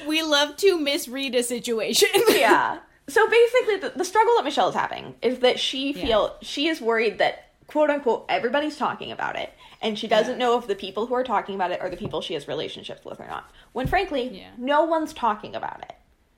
we 0.07 0.21
love 0.21 0.57
to 0.57 0.77
misread 0.79 1.35
a 1.35 1.43
situation. 1.43 2.09
yeah. 2.29 2.79
So 3.07 3.27
basically, 3.29 3.77
the, 3.77 3.93
the 3.97 4.05
struggle 4.05 4.33
that 4.37 4.45
Michelle 4.45 4.69
is 4.69 4.75
having 4.75 5.15
is 5.21 5.39
that 5.39 5.59
she 5.59 5.93
Yeah. 5.93 6.05
feel 6.05 6.35
she 6.41 6.67
is 6.67 6.81
worried 6.81 7.17
that 7.19 7.49
quote 7.73 7.89
unquote 7.89 8.25
everybody's 8.29 8.77
talking 8.77 9.11
about 9.11 9.35
it, 9.35 9.51
and 9.81 9.99
she 9.99 10.07
doesn't 10.07 10.37
know 10.37 10.57
if 10.57 10.67
the 10.67 10.75
people 10.75 11.07
who 11.07 11.13
are 11.15 11.23
talking 11.25 11.55
about 11.55 11.71
it 11.71 11.81
are 11.81 11.89
the 11.89 11.97
people 11.97 12.21
she 12.21 12.35
has 12.35 12.47
relationships 12.47 13.03
with 13.03 13.19
or 13.19 13.27
not. 13.27 13.51
When 13.73 13.87
frankly, 13.87 14.29
Yeah. 14.39 14.51
no 14.57 14.83
one's 14.83 15.11
talking 15.13 15.55
about 15.55 15.81
it. 15.81 15.93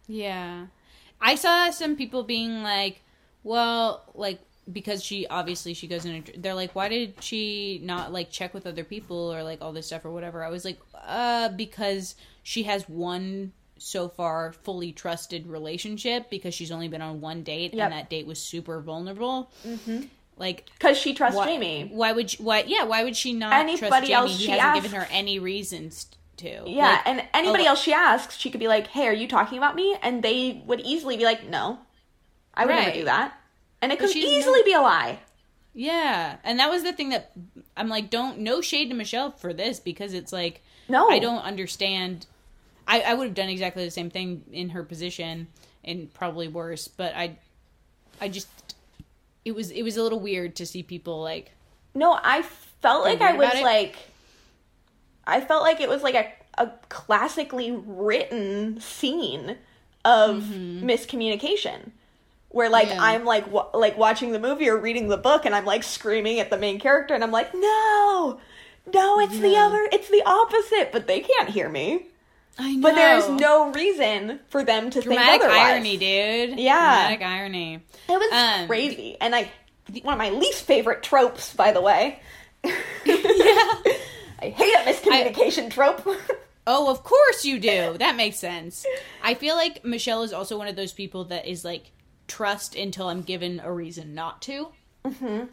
Yeah. 0.07 0.67
I 1.21 1.35
saw 1.35 1.69
some 1.71 1.95
people 1.95 2.23
being 2.23 2.63
like, 2.63 3.01
well, 3.43 4.03
like 4.15 4.39
because 4.71 5.03
she 5.03 5.27
obviously 5.27 5.73
she 5.75 5.87
goes 5.87 6.05
in 6.05 6.15
a, 6.15 6.37
they're 6.39 6.55
like 6.55 6.73
why 6.73 6.89
did 6.89 7.13
she 7.21 7.79
not 7.83 8.11
like 8.11 8.31
check 8.31 8.51
with 8.53 8.65
other 8.65 8.83
people 8.83 9.31
or 9.31 9.43
like 9.43 9.61
all 9.61 9.71
this 9.73 9.85
stuff 9.87 10.03
or 10.05 10.11
whatever. 10.11 10.43
I 10.43 10.49
was 10.49 10.65
like, 10.65 10.79
uh 11.05 11.49
because 11.49 12.15
she 12.41 12.63
has 12.63 12.89
one 12.89 13.51
so 13.77 14.07
far 14.09 14.53
fully 14.53 14.91
trusted 14.93 15.45
relationship 15.47 16.29
because 16.29 16.53
she's 16.55 16.71
only 16.71 16.87
been 16.87 17.01
on 17.01 17.19
one 17.21 17.43
date 17.43 17.73
Yep. 17.73 17.83
and 17.83 17.93
that 17.93 18.09
date 18.09 18.25
was 18.25 18.41
super 18.41 18.79
vulnerable. 18.81 19.51
Mm-hmm. 19.67 20.03
Like 20.37 20.69
Because 20.73 20.97
she 20.97 21.13
trusts 21.13 21.37
why, 21.37 21.45
Jamie. 21.47 21.89
Why 21.91 22.11
would 22.11 22.29
she, 22.31 22.43
why 22.43 22.63
yeah, 22.67 22.83
why 22.83 23.03
would 23.03 23.15
she 23.15 23.33
not 23.33 23.53
Anybody 23.53 23.77
trust 23.87 24.01
Jamie? 24.03 24.13
else 24.13 24.37
he 24.37 24.45
she 24.45 24.51
hasn't 24.51 24.67
asks- 24.67 24.83
given 24.83 24.99
her 24.99 25.07
any 25.11 25.39
reasons 25.39 26.07
to. 26.37 26.63
Yeah, 26.65 26.89
Like, 26.89 27.07
and 27.07 27.23
anybody 27.33 27.63
a- 27.63 27.67
else 27.69 27.81
she 27.81 27.93
asks, 27.93 28.35
she 28.37 28.49
could 28.51 28.59
be 28.59 28.67
like, 28.67 28.87
"Hey, 28.87 29.07
are 29.07 29.13
you 29.13 29.27
talking 29.27 29.57
about 29.57 29.75
me?" 29.75 29.95
And 30.01 30.21
they 30.21 30.61
would 30.65 30.81
easily 30.81 31.15
be 31.15 31.23
like, 31.23 31.47
"No, 31.47 31.79
I 32.53 32.65
would 32.65 32.75
never 32.75 32.91
do 32.91 33.05
that." 33.05 33.33
And 33.81 33.93
it 33.93 33.99
But 33.99 34.07
could 34.09 34.17
easily 34.17 34.59
know- 34.59 34.65
be 34.65 34.73
a 34.73 34.81
lie. 34.81 35.19
Yeah, 35.73 36.37
and 36.43 36.59
that 36.59 36.69
was 36.69 36.83
the 36.83 36.93
thing 36.93 37.09
that 37.09 37.31
I'm 37.77 37.87
like, 37.89 38.09
don't 38.09 38.39
no 38.39 38.61
shade 38.61 38.89
to 38.89 38.95
Michelle 38.95 39.31
for 39.31 39.53
this 39.53 39.79
because 39.79 40.13
it's 40.13 40.31
like 40.33 40.61
No, 40.89 41.09
I 41.09 41.19
don't 41.19 41.43
understand. 41.43 42.25
I 42.87 43.01
I 43.01 43.13
would 43.13 43.27
have 43.27 43.35
done 43.35 43.49
exactly 43.49 43.83
the 43.85 43.91
same 43.91 44.09
thing 44.09 44.43
in 44.51 44.69
her 44.69 44.83
position 44.83 45.47
and 45.83 46.13
probably 46.13 46.47
worse, 46.49 46.87
but 46.89 47.13
I 47.15 47.37
I 48.21 48.27
just 48.29 48.47
it 49.45 49.53
was 49.55 49.71
it 49.71 49.83
was 49.83 49.95
a 49.95 50.03
little 50.03 50.19
weird 50.19 50.55
to 50.57 50.65
see 50.65 50.83
people 50.83 51.21
like 51.21 51.51
No, 51.93 52.19
I 52.21 52.41
felt 52.81 53.05
like 53.05 53.21
I 53.21 53.33
was 53.33 53.47
like 53.63 53.95
I 55.27 55.41
felt 55.41 55.63
like 55.63 55.79
it 55.79 55.87
was 55.89 56.03
like 56.03 56.15
a 56.15 56.31
a 56.57 56.71
classically 56.89 57.71
written 57.71 58.79
scene 58.79 59.57
of 60.05 60.43
miscommunication. 60.43 61.91
Where 62.49 62.69
like 62.69 62.87
Mm-hmm. 62.87 62.95
Yeah. 62.97 63.03
I'm 63.03 63.25
like 63.25 63.51
wa- 63.51 63.69
like 63.73 63.97
watching 63.97 64.31
the 64.31 64.39
movie 64.39 64.69
or 64.69 64.77
reading 64.77 65.09
the 65.09 65.17
book 65.17 65.45
and 65.45 65.53
I'm 65.53 65.65
like 65.65 65.83
screaming 65.83 66.39
at 66.39 66.49
the 66.49 66.57
main 66.57 66.79
character 66.79 67.13
and 67.13 67.23
I'm 67.23 67.31
like 67.31 67.53
no! 67.53 68.39
No 68.93 69.19
it's 69.19 69.37
the 69.39 69.55
other 69.57 69.87
it's 69.91 70.09
the 70.09 70.23
opposite! 70.25 70.91
But 70.91 71.07
they 71.07 71.19
can't 71.19 71.49
hear 71.49 71.67
me 71.69 72.07
I 72.57 72.73
know. 72.75 72.81
but 72.81 72.95
there 72.95 73.17
is 73.17 73.27
no 73.29 73.71
reason 73.71 74.39
for 74.49 74.63
them 74.63 74.89
to 74.91 75.01
dramatic 75.01 75.41
think 75.41 75.43
otherwise 75.43 75.71
irony, 75.73 75.97
dude. 75.97 76.59
Yeah. 76.59 76.79
dramatic 77.17 77.21
irony. 77.25 77.75
it 78.07 78.11
was 78.11 78.31
Um, 78.31 78.67
crazy 78.67 79.17
and 79.19 79.35
I 79.35 79.51
one 80.03 80.13
of 80.13 80.17
my 80.17 80.29
least 80.29 80.63
favorite 80.63 81.03
tropes 81.03 81.53
by 81.53 81.71
the 81.71 81.81
way 81.81 82.19
Yeah. 82.63 82.73
I 84.41 84.49
hate 84.49 84.73
a 84.73 84.91
miscommunication 84.91 85.69
trope. 85.71 86.07
Oh, 86.67 86.89
of 86.89 87.03
course 87.03 87.45
you 87.45 87.59
do. 87.59 87.95
That 87.99 88.15
makes 88.15 88.37
sense. 88.39 88.87
I 89.23 89.35
feel 89.35 89.55
like 89.55 89.85
Michelle 89.85 90.23
is 90.23 90.33
also 90.33 90.57
one 90.57 90.67
of 90.67 90.75
those 90.75 90.93
people 90.93 91.25
that 91.25 91.45
is 91.47 91.63
like 91.63 91.91
trust 92.27 92.75
until 92.75 93.07
I'm 93.07 93.21
given 93.21 93.61
a 93.63 93.71
reason 93.71 94.15
not 94.15 94.41
to. 94.43 94.69
Mm-hmm. 95.05 95.43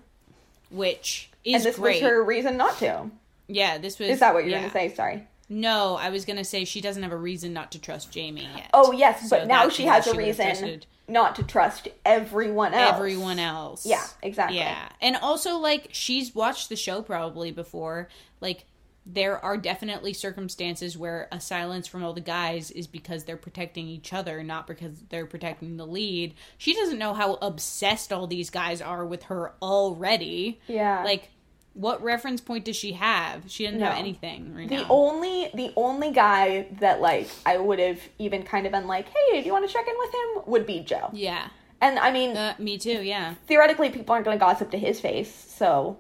Which 0.70 1.29
is 1.45 1.57
and 1.57 1.65
this 1.65 1.77
great. 1.77 2.03
was 2.03 2.11
her 2.11 2.24
reason 2.24 2.57
not 2.57 2.79
to. 2.79 3.11
Yeah, 3.47 3.77
this 3.77 3.99
was. 3.99 4.09
Is 4.09 4.20
that 4.20 4.33
what 4.33 4.45
you're 4.45 4.53
yeah. 4.53 4.61
going 4.61 4.70
to 4.70 4.73
say? 4.73 4.95
Sorry. 4.95 5.27
No, 5.48 5.97
I 5.97 6.10
was 6.10 6.24
gonna 6.24 6.44
say 6.44 6.64
she 6.64 6.81
doesn't 6.81 7.02
have 7.02 7.12
a 7.12 7.16
reason 7.16 7.52
not 7.52 7.73
to 7.73 7.81
trust 7.81 8.10
Jamie 8.12 8.48
yet. 8.56 8.70
Oh 8.73 8.93
yes, 8.93 9.28
So 9.28 9.39
but 9.39 9.48
now 9.48 9.69
she 9.69 9.85
has 9.85 10.06
a 10.06 10.12
she 10.12 10.16
reason 10.19 10.82
not 11.09 11.36
to 11.36 11.43
trust 11.43 11.89
everyone 12.05 12.74
else. 12.74 12.97
Everyone 12.97 13.39
else. 13.39 13.85
Yeah, 13.85 14.05
exactly. 14.23 14.59
Yeah, 14.59 14.89
and 15.01 15.16
also 15.16 15.59
like 15.59 15.89
she's 15.93 16.35
watched 16.35 16.69
the 16.69 16.77
show 16.77 17.02
probably 17.02 17.51
before. 17.51 18.09
Like 18.40 18.64
there 19.05 19.44
are 19.44 19.56
definitely 19.56 20.12
circumstances 20.12 20.97
where 20.97 21.28
a 21.32 21.40
silence 21.40 21.86
from 21.89 22.05
all 22.05 22.12
the 22.12 22.20
guys 22.20 22.70
is 22.70 22.86
because 22.86 23.24
they're 23.24 23.36
protecting 23.36 23.89
each 23.89 24.12
other, 24.12 24.43
not 24.44 24.66
because 24.66 25.02
they're 25.09 25.27
protecting 25.27 25.77
the 25.77 25.86
lead. 25.86 26.35
She 26.56 26.73
doesn't 26.73 26.98
know 26.98 27.12
how 27.12 27.35
obsessed 27.35 28.12
all 28.12 28.27
these 28.28 28.48
guys 28.51 28.81
are 28.81 29.05
with 29.05 29.24
her 29.24 29.55
already. 29.60 30.60
Yeah. 30.69 31.02
Like, 31.02 31.31
what 31.74 32.03
reference 32.03 32.40
point 32.40 32.65
does 32.66 32.77
she 32.77 32.93
have? 32.93 33.44
She 33.51 33.65
doesn't 33.65 33.81
have 33.81 33.97
anything 33.99 34.55
right 34.55 34.69
The 34.69 34.77
now. 34.78 34.86
only 34.90 35.51
the 35.55 35.73
only 35.77 36.11
guy 36.12 36.66
that 36.81 37.01
like 37.01 37.28
I 37.47 37.57
would 37.59 37.78
have 37.78 38.01
even 38.19 38.43
kind 38.43 38.66
of 38.66 38.73
been 38.73 38.86
like, 38.86 39.07
"Hey, 39.09 39.40
do 39.40 39.47
you 39.47 39.53
want 39.53 39.66
to 39.66 39.73
check 39.73 39.86
in 39.89 39.94
with 39.99 40.11
him?" 40.15 40.43
would 40.53 40.66
be 40.66 40.81
Joe. 40.81 41.11
yeah. 41.12 41.49
And 41.81 41.99
I 41.99 42.12
mean, 42.12 42.36
Uh, 42.36 42.55
me 42.59 42.78
too. 42.78 43.03
Yeah. 43.03 43.35
theoretically 43.47 43.90
people 43.90 44.12
aren't 44.12 44.24
going 44.24 44.39
to 44.39 44.40
gossip 44.44 44.70
to 44.70 44.78
his 44.78 45.01
face, 45.01 45.32
so 45.35 45.99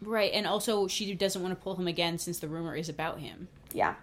Right, 0.00 0.30
and 0.32 0.46
also 0.46 0.86
she 0.86 1.12
doesn't 1.14 1.42
want 1.42 1.52
to 1.58 1.60
pull 1.62 1.74
him 1.76 1.88
again 1.88 2.18
since 2.18 2.38
the 2.38 2.46
rumor 2.48 2.74
is 2.76 2.88
about 2.88 3.18
him. 3.18 3.48
yeah. 3.72 3.94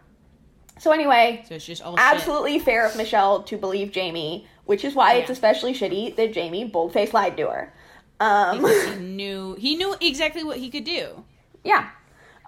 So 0.78 0.92
anyway, 0.92 1.46
So 1.48 1.56
it's 1.56 1.66
just 1.66 1.82
all 1.82 1.96
shit. 1.96 2.06
absolutely 2.06 2.60
fair 2.60 2.86
of 2.86 2.98
Michelle 2.98 3.44
to 3.44 3.56
believe 3.58 3.94
Jamie, 3.94 4.46
which 4.66 4.84
is 4.84 4.94
why 4.94 5.14
it's 5.14 5.30
especially 5.30 5.74
shitty 5.74 6.18
that 6.18 6.34
Jamie 6.34 6.66
boldface 6.66 7.14
lied 7.14 7.38
to 7.38 7.48
her. 7.48 7.74
Um, 8.20 8.58
Because 8.62 8.86
he 8.86 8.96
knew 9.00 9.56
he 9.56 9.76
knew 9.76 9.96
exactly 10.02 10.44
what 10.44 10.58
he 10.58 10.70
could 10.70 10.84
do. 10.86 11.24
yeah. 11.64 11.90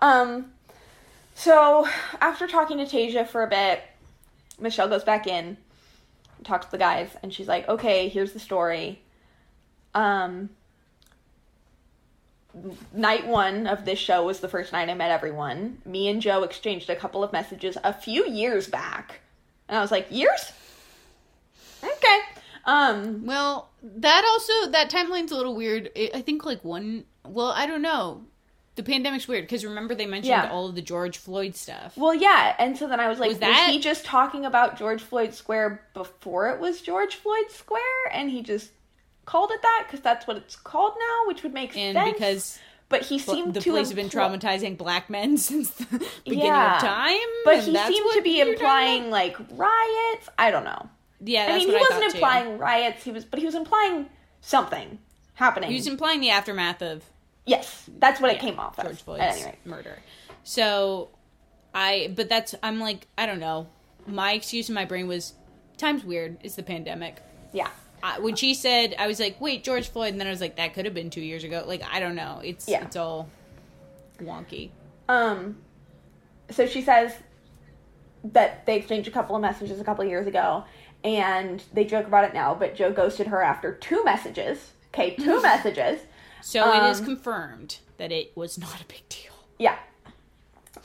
Um, 0.02 0.52
so 1.36 1.88
after 2.22 2.48
talking 2.48 2.78
to 2.78 2.86
Tayshia 2.86 3.28
for 3.28 3.44
a 3.44 3.48
bit, 3.48 3.82
Michelle 4.60 4.88
goes 4.88 5.04
back 5.04 5.26
in, 5.28 5.58
talks 6.44 6.66
to 6.68 6.72
the 6.72 6.78
guys, 6.78 7.10
and 7.24 7.34
she's 7.34 7.48
like, 7.48 7.68
"Okay, 7.68 8.08
here's 8.10 8.32
the 8.34 8.40
story. 8.40 9.02
Um, 9.96 10.50
night 12.94 13.28
one 13.28 13.68
of 13.68 13.86
this 13.86 14.00
show 14.00 14.24
was 14.26 14.40
the 14.40 14.48
first 14.48 14.72
night 14.72 14.90
I 14.90 14.94
met 14.94 15.12
everyone. 15.12 15.80
Me 15.86 16.08
and 16.10 16.22
Joe 16.22 16.44
exchanged 16.44 16.90
a 16.90 16.96
couple 16.96 17.24
of 17.24 17.32
messages 17.34 17.78
a 17.84 17.94
few 17.94 18.28
years 18.28 18.68
back, 18.68 19.20
and 19.68 19.78
I 19.78 19.82
was 19.82 19.92
like, 19.92 20.08
years? 20.12 20.52
Okay. 21.84 22.20
Um, 22.68 23.26
Well, 23.26 23.70
that 23.82 24.24
also 24.26 24.70
that 24.72 24.90
timeline's 24.92 25.32
a 25.32 25.36
little 25.36 25.56
weird. 25.56 25.90
I 25.96 26.12
I 26.16 26.22
think 26.22 26.46
like 26.46 26.64
one. 26.64 27.06
Well, 27.26 27.48
I 27.56 27.66
don't 27.66 27.82
know. 27.82 28.24
The 28.76 28.84
pandemic's 28.84 29.28
weird 29.28 29.46
because 29.46 29.66
remember 29.66 29.96
they 29.96 30.06
mentioned 30.06 30.30
Yeah. 30.30 30.52
all 30.52 30.68
of 30.70 30.76
the 30.76 30.84
George 30.84 31.18
Floyd 31.18 31.56
stuff. 31.56 31.98
Well, 31.98 32.14
yeah, 32.14 32.54
and 32.60 32.78
so 32.78 32.88
then 32.88 33.00
I 33.00 33.08
was 33.08 33.20
like, 33.20 33.30
Was 33.30 33.40
was, 33.40 33.58
he 33.72 33.80
just 33.80 34.06
talking 34.06 34.46
about 34.46 34.78
George 34.78 35.02
Floyd 35.02 35.34
Square 35.34 35.82
before 35.96 36.50
it 36.50 36.60
was 36.60 36.82
George 36.82 37.16
Floyd 37.16 37.50
Square, 37.50 37.82
and 38.12 38.30
he 38.30 38.44
just 38.44 38.70
called 39.26 39.50
it 39.52 39.62
that 39.64 39.86
because 39.88 40.02
that's 40.02 40.28
what 40.28 40.38
it's 40.38 40.56
called 40.56 40.94
now, 41.00 41.28
which 41.28 41.42
would 41.44 41.54
make 41.54 41.76
and 41.76 41.96
sense. 41.96 42.14
because 42.14 42.60
but 42.90 43.02
he 43.02 43.18
seemed 43.20 43.54
the 43.56 43.60
to 43.62 43.70
police 43.72 43.88
have 43.90 43.96
been 43.96 44.10
traumatizing 44.10 44.78
black 44.78 45.10
men 45.10 45.38
since 45.50 45.72
the 45.72 45.86
beginning 46.24 46.46
Yeah. 46.46 46.76
of 46.78 46.82
time. 46.84 47.18
But 47.46 47.60
he 47.64 47.76
seemed 47.76 48.14
to 48.14 48.22
be 48.22 48.40
implying 48.42 49.10
like 49.10 49.38
riots. 49.52 50.30
I 50.38 50.52
don't 50.52 50.64
know. 50.66 50.88
Yeah, 51.20 51.48
I 51.50 51.58
mean, 51.58 51.68
he 51.70 51.76
I 51.76 51.80
wasn't 51.80 51.90
thought, 52.04 52.12
too. 52.12 52.18
implying 52.18 52.58
riots. 52.58 53.04
He 53.04 53.12
was, 53.12 53.26
but 53.26 53.40
he 53.40 53.46
was 53.46 53.56
implying 53.56 54.08
something 54.42 55.00
happening. 55.34 55.70
He 55.72 55.76
was 55.78 55.88
implying 55.88 56.20
the 56.20 56.30
aftermath 56.30 56.82
of 56.82 57.04
yes, 57.46 57.90
that's 58.00 58.22
what 58.22 58.32
it 58.32 58.40
came 58.40 58.60
off 58.60 58.76
George 58.78 58.90
as. 58.92 59.02
Floyd's 59.02 59.22
At 59.24 59.34
any 59.36 59.46
rate. 59.46 59.56
murder. 59.66 59.98
So, 60.44 61.10
I 61.74 62.14
but 62.16 62.30
that's 62.30 62.54
I'm 62.62 62.80
like 62.80 63.08
I 63.18 63.26
don't 63.26 63.40
know. 63.40 63.68
My 64.06 64.34
excuse 64.34 64.70
in 64.70 64.76
my 64.76 64.86
brain 64.86 65.08
was 65.08 65.34
time's 65.78 66.04
weird. 66.04 66.38
It's 66.44 66.56
the 66.56 66.64
pandemic. 66.64 67.18
Yeah. 67.54 67.70
I, 68.04 68.20
when 68.20 68.36
she 68.36 68.54
said, 68.54 68.96
I 69.00 69.08
was 69.08 69.20
like, 69.20 69.42
"Wait, 69.42 69.64
George 69.64 69.90
Floyd," 69.90 70.12
and 70.12 70.20
then 70.20 70.28
I 70.28 70.30
was 70.30 70.40
like, 70.40 70.58
"That 70.58 70.76
could 70.76 70.86
have 70.86 70.94
been 70.94 71.10
two 71.10 71.20
years 71.22 71.44
ago." 71.44 71.64
Like, 71.66 71.82
I 71.92 72.00
don't 72.00 72.16
know. 72.16 72.42
It's 72.44 72.70
Yeah. 72.70 72.84
it's 72.84 72.96
all 72.96 73.28
wonky. 74.22 74.70
Um, 75.10 75.58
so 76.52 76.68
she 76.68 76.82
says 76.84 77.12
that 78.24 78.66
they 78.66 78.76
exchanged 78.78 79.08
a 79.08 79.12
couple 79.12 79.36
of 79.36 79.42
messages 79.42 79.80
a 79.80 79.84
couple 79.84 80.04
of 80.04 80.10
years 80.10 80.28
ago, 80.28 80.64
and 81.16 81.64
they 81.74 81.86
joke 81.86 82.06
about 82.08 82.26
it 82.26 82.34
now. 82.34 82.54
But 82.54 82.76
Joe 82.76 82.92
ghosted 82.92 83.28
her 83.28 83.42
after 83.42 83.74
two 83.74 84.04
messages. 84.04 84.74
Okay, 84.94 85.16
two 85.16 85.42
messages. 85.44 86.02
So 86.42 86.72
it 86.74 86.90
is 86.92 87.00
Um, 87.00 87.06
confirmed 87.06 87.78
that 87.98 88.12
it 88.12 88.32
was 88.36 88.58
not 88.58 88.82
a 88.82 88.86
big 88.86 89.08
deal. 89.10 89.34
Yeah. 89.58 89.78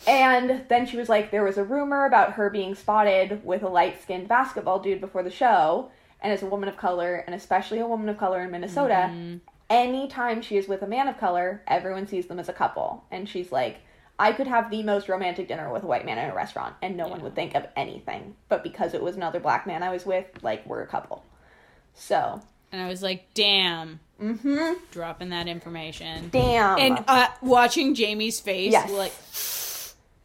And 0.06 0.64
then 0.68 0.86
she 0.86 0.96
was 0.96 1.08
like, 1.08 1.30
there 1.30 1.44
was 1.44 1.58
a 1.58 1.64
rumor 1.64 2.06
about 2.06 2.32
her 2.32 2.50
being 2.50 2.74
spotted 2.74 3.44
with 3.44 3.62
a 3.62 3.68
light 3.68 4.02
skinned 4.02 4.26
basketball 4.28 4.78
dude 4.80 5.00
before 5.00 5.22
the 5.22 5.30
show. 5.30 5.90
And 6.20 6.32
as 6.32 6.42
a 6.42 6.46
woman 6.46 6.68
of 6.68 6.76
color, 6.76 7.16
and 7.26 7.34
especially 7.34 7.78
a 7.80 7.86
woman 7.86 8.08
of 8.08 8.18
color 8.18 8.40
in 8.42 8.50
Minnesota, 8.50 9.40
anytime 9.70 10.42
she 10.42 10.56
is 10.56 10.68
with 10.68 10.82
a 10.82 10.86
man 10.86 11.08
of 11.08 11.18
color, 11.18 11.62
everyone 11.66 12.06
sees 12.06 12.26
them 12.26 12.38
as 12.38 12.48
a 12.48 12.52
couple. 12.52 13.04
And 13.10 13.28
she's 13.28 13.52
like, 13.52 13.78
I 14.22 14.32
could 14.32 14.46
have 14.46 14.70
the 14.70 14.84
most 14.84 15.08
romantic 15.08 15.48
dinner 15.48 15.72
with 15.72 15.82
a 15.82 15.86
white 15.86 16.06
man 16.06 16.16
in 16.16 16.30
a 16.30 16.34
restaurant, 16.34 16.76
and 16.80 16.96
no 16.96 17.08
one 17.08 17.22
would 17.22 17.34
think 17.34 17.56
of 17.56 17.66
anything. 17.76 18.36
But 18.48 18.62
because 18.62 18.94
it 18.94 19.02
was 19.02 19.16
another 19.16 19.40
black 19.40 19.66
man 19.66 19.82
I 19.82 19.90
was 19.90 20.06
with, 20.06 20.26
like, 20.42 20.64
we're 20.64 20.82
a 20.82 20.86
couple. 20.86 21.24
So, 21.94 22.40
And 22.70 22.80
I 22.80 22.86
was 22.86 23.02
like, 23.02 23.34
"Damn, 23.34 23.98
mm-hmm. 24.22 24.74
dropping 24.92 25.30
that 25.30 25.48
information." 25.48 26.28
Damn. 26.30 26.78
And 26.78 27.04
uh, 27.08 27.26
watching 27.42 27.96
Jamie's 27.96 28.38
face, 28.38 28.70
Yes. 28.70 28.88
like, 28.92 29.12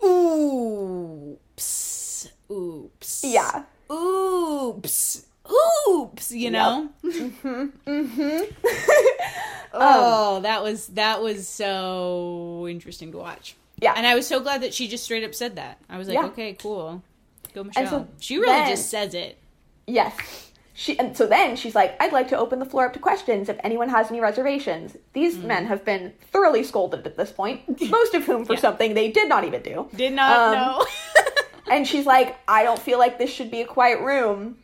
oops, 0.07 2.29
oops, 2.51 3.23
yeah. 3.23 3.63
oops, 3.91 5.25
oops. 5.89 6.31
You 6.31 6.51
know? 6.51 6.89
Mm-hmm. 7.03 8.43
Oh, 9.79 10.39
that 10.41 10.63
was 10.63 10.87
that 10.87 11.21
was 11.21 11.47
so 11.47 12.65
interesting 12.69 13.11
to 13.11 13.17
watch. 13.17 13.55
Yeah. 13.79 13.93
And 13.95 14.05
I 14.07 14.15
was 14.15 14.27
so 14.27 14.39
glad 14.39 14.61
that 14.63 14.73
she 14.73 14.87
just 14.87 15.03
straight 15.03 15.23
up 15.23 15.35
said 15.35 15.55
that. 15.57 15.79
I 15.89 15.97
was 15.97 16.07
like, 16.07 16.15
Yeah. 16.15 16.25
okay, 16.27 16.53
cool. 16.53 17.03
Go 17.53 17.63
Michelle. 17.63 17.87
so 17.87 18.07
she 18.19 18.37
really 18.37 18.47
then- 18.51 18.69
just 18.69 18.89
says 18.89 19.13
it. 19.13 19.37
Yes. 19.85 20.15
She 20.73 20.97
and 20.99 21.17
so 21.17 21.25
then 21.25 21.55
she's 21.55 21.73
like, 21.73 21.99
I'd 22.01 22.13
like 22.13 22.27
to 22.29 22.37
open 22.37 22.59
the 22.59 22.65
floor 22.65 22.85
up 22.85 22.93
to 22.93 22.99
questions 22.99 23.49
if 23.49 23.57
anyone 23.63 23.89
has 23.89 24.11
any 24.11 24.19
reservations. 24.19 24.95
These 25.13 25.37
Mm. 25.37 25.43
men 25.45 25.65
have 25.65 25.83
been 25.83 26.13
thoroughly 26.31 26.63
scolded 26.63 27.07
at 27.07 27.17
this 27.17 27.31
point, 27.31 27.81
most 27.89 28.13
of 28.13 28.25
whom 28.25 28.45
for 28.45 28.53
Yeah. 28.53 28.59
something 28.59 28.93
they 28.93 29.09
did 29.11 29.27
not 29.27 29.43
even 29.43 29.63
do. 29.63 29.89
Did 29.95 30.13
not 30.13 30.31
Um, 30.37 30.53
know. 30.53 30.85
And 31.69 31.85
she's 31.85 32.05
like, 32.05 32.37
I 32.47 32.63
don't 32.63 32.79
feel 32.79 32.97
like 32.97 33.17
this 33.17 33.29
should 33.29 33.51
be 33.51 33.59
a 33.61 33.65
quiet 33.65 33.99
room. 33.99 34.57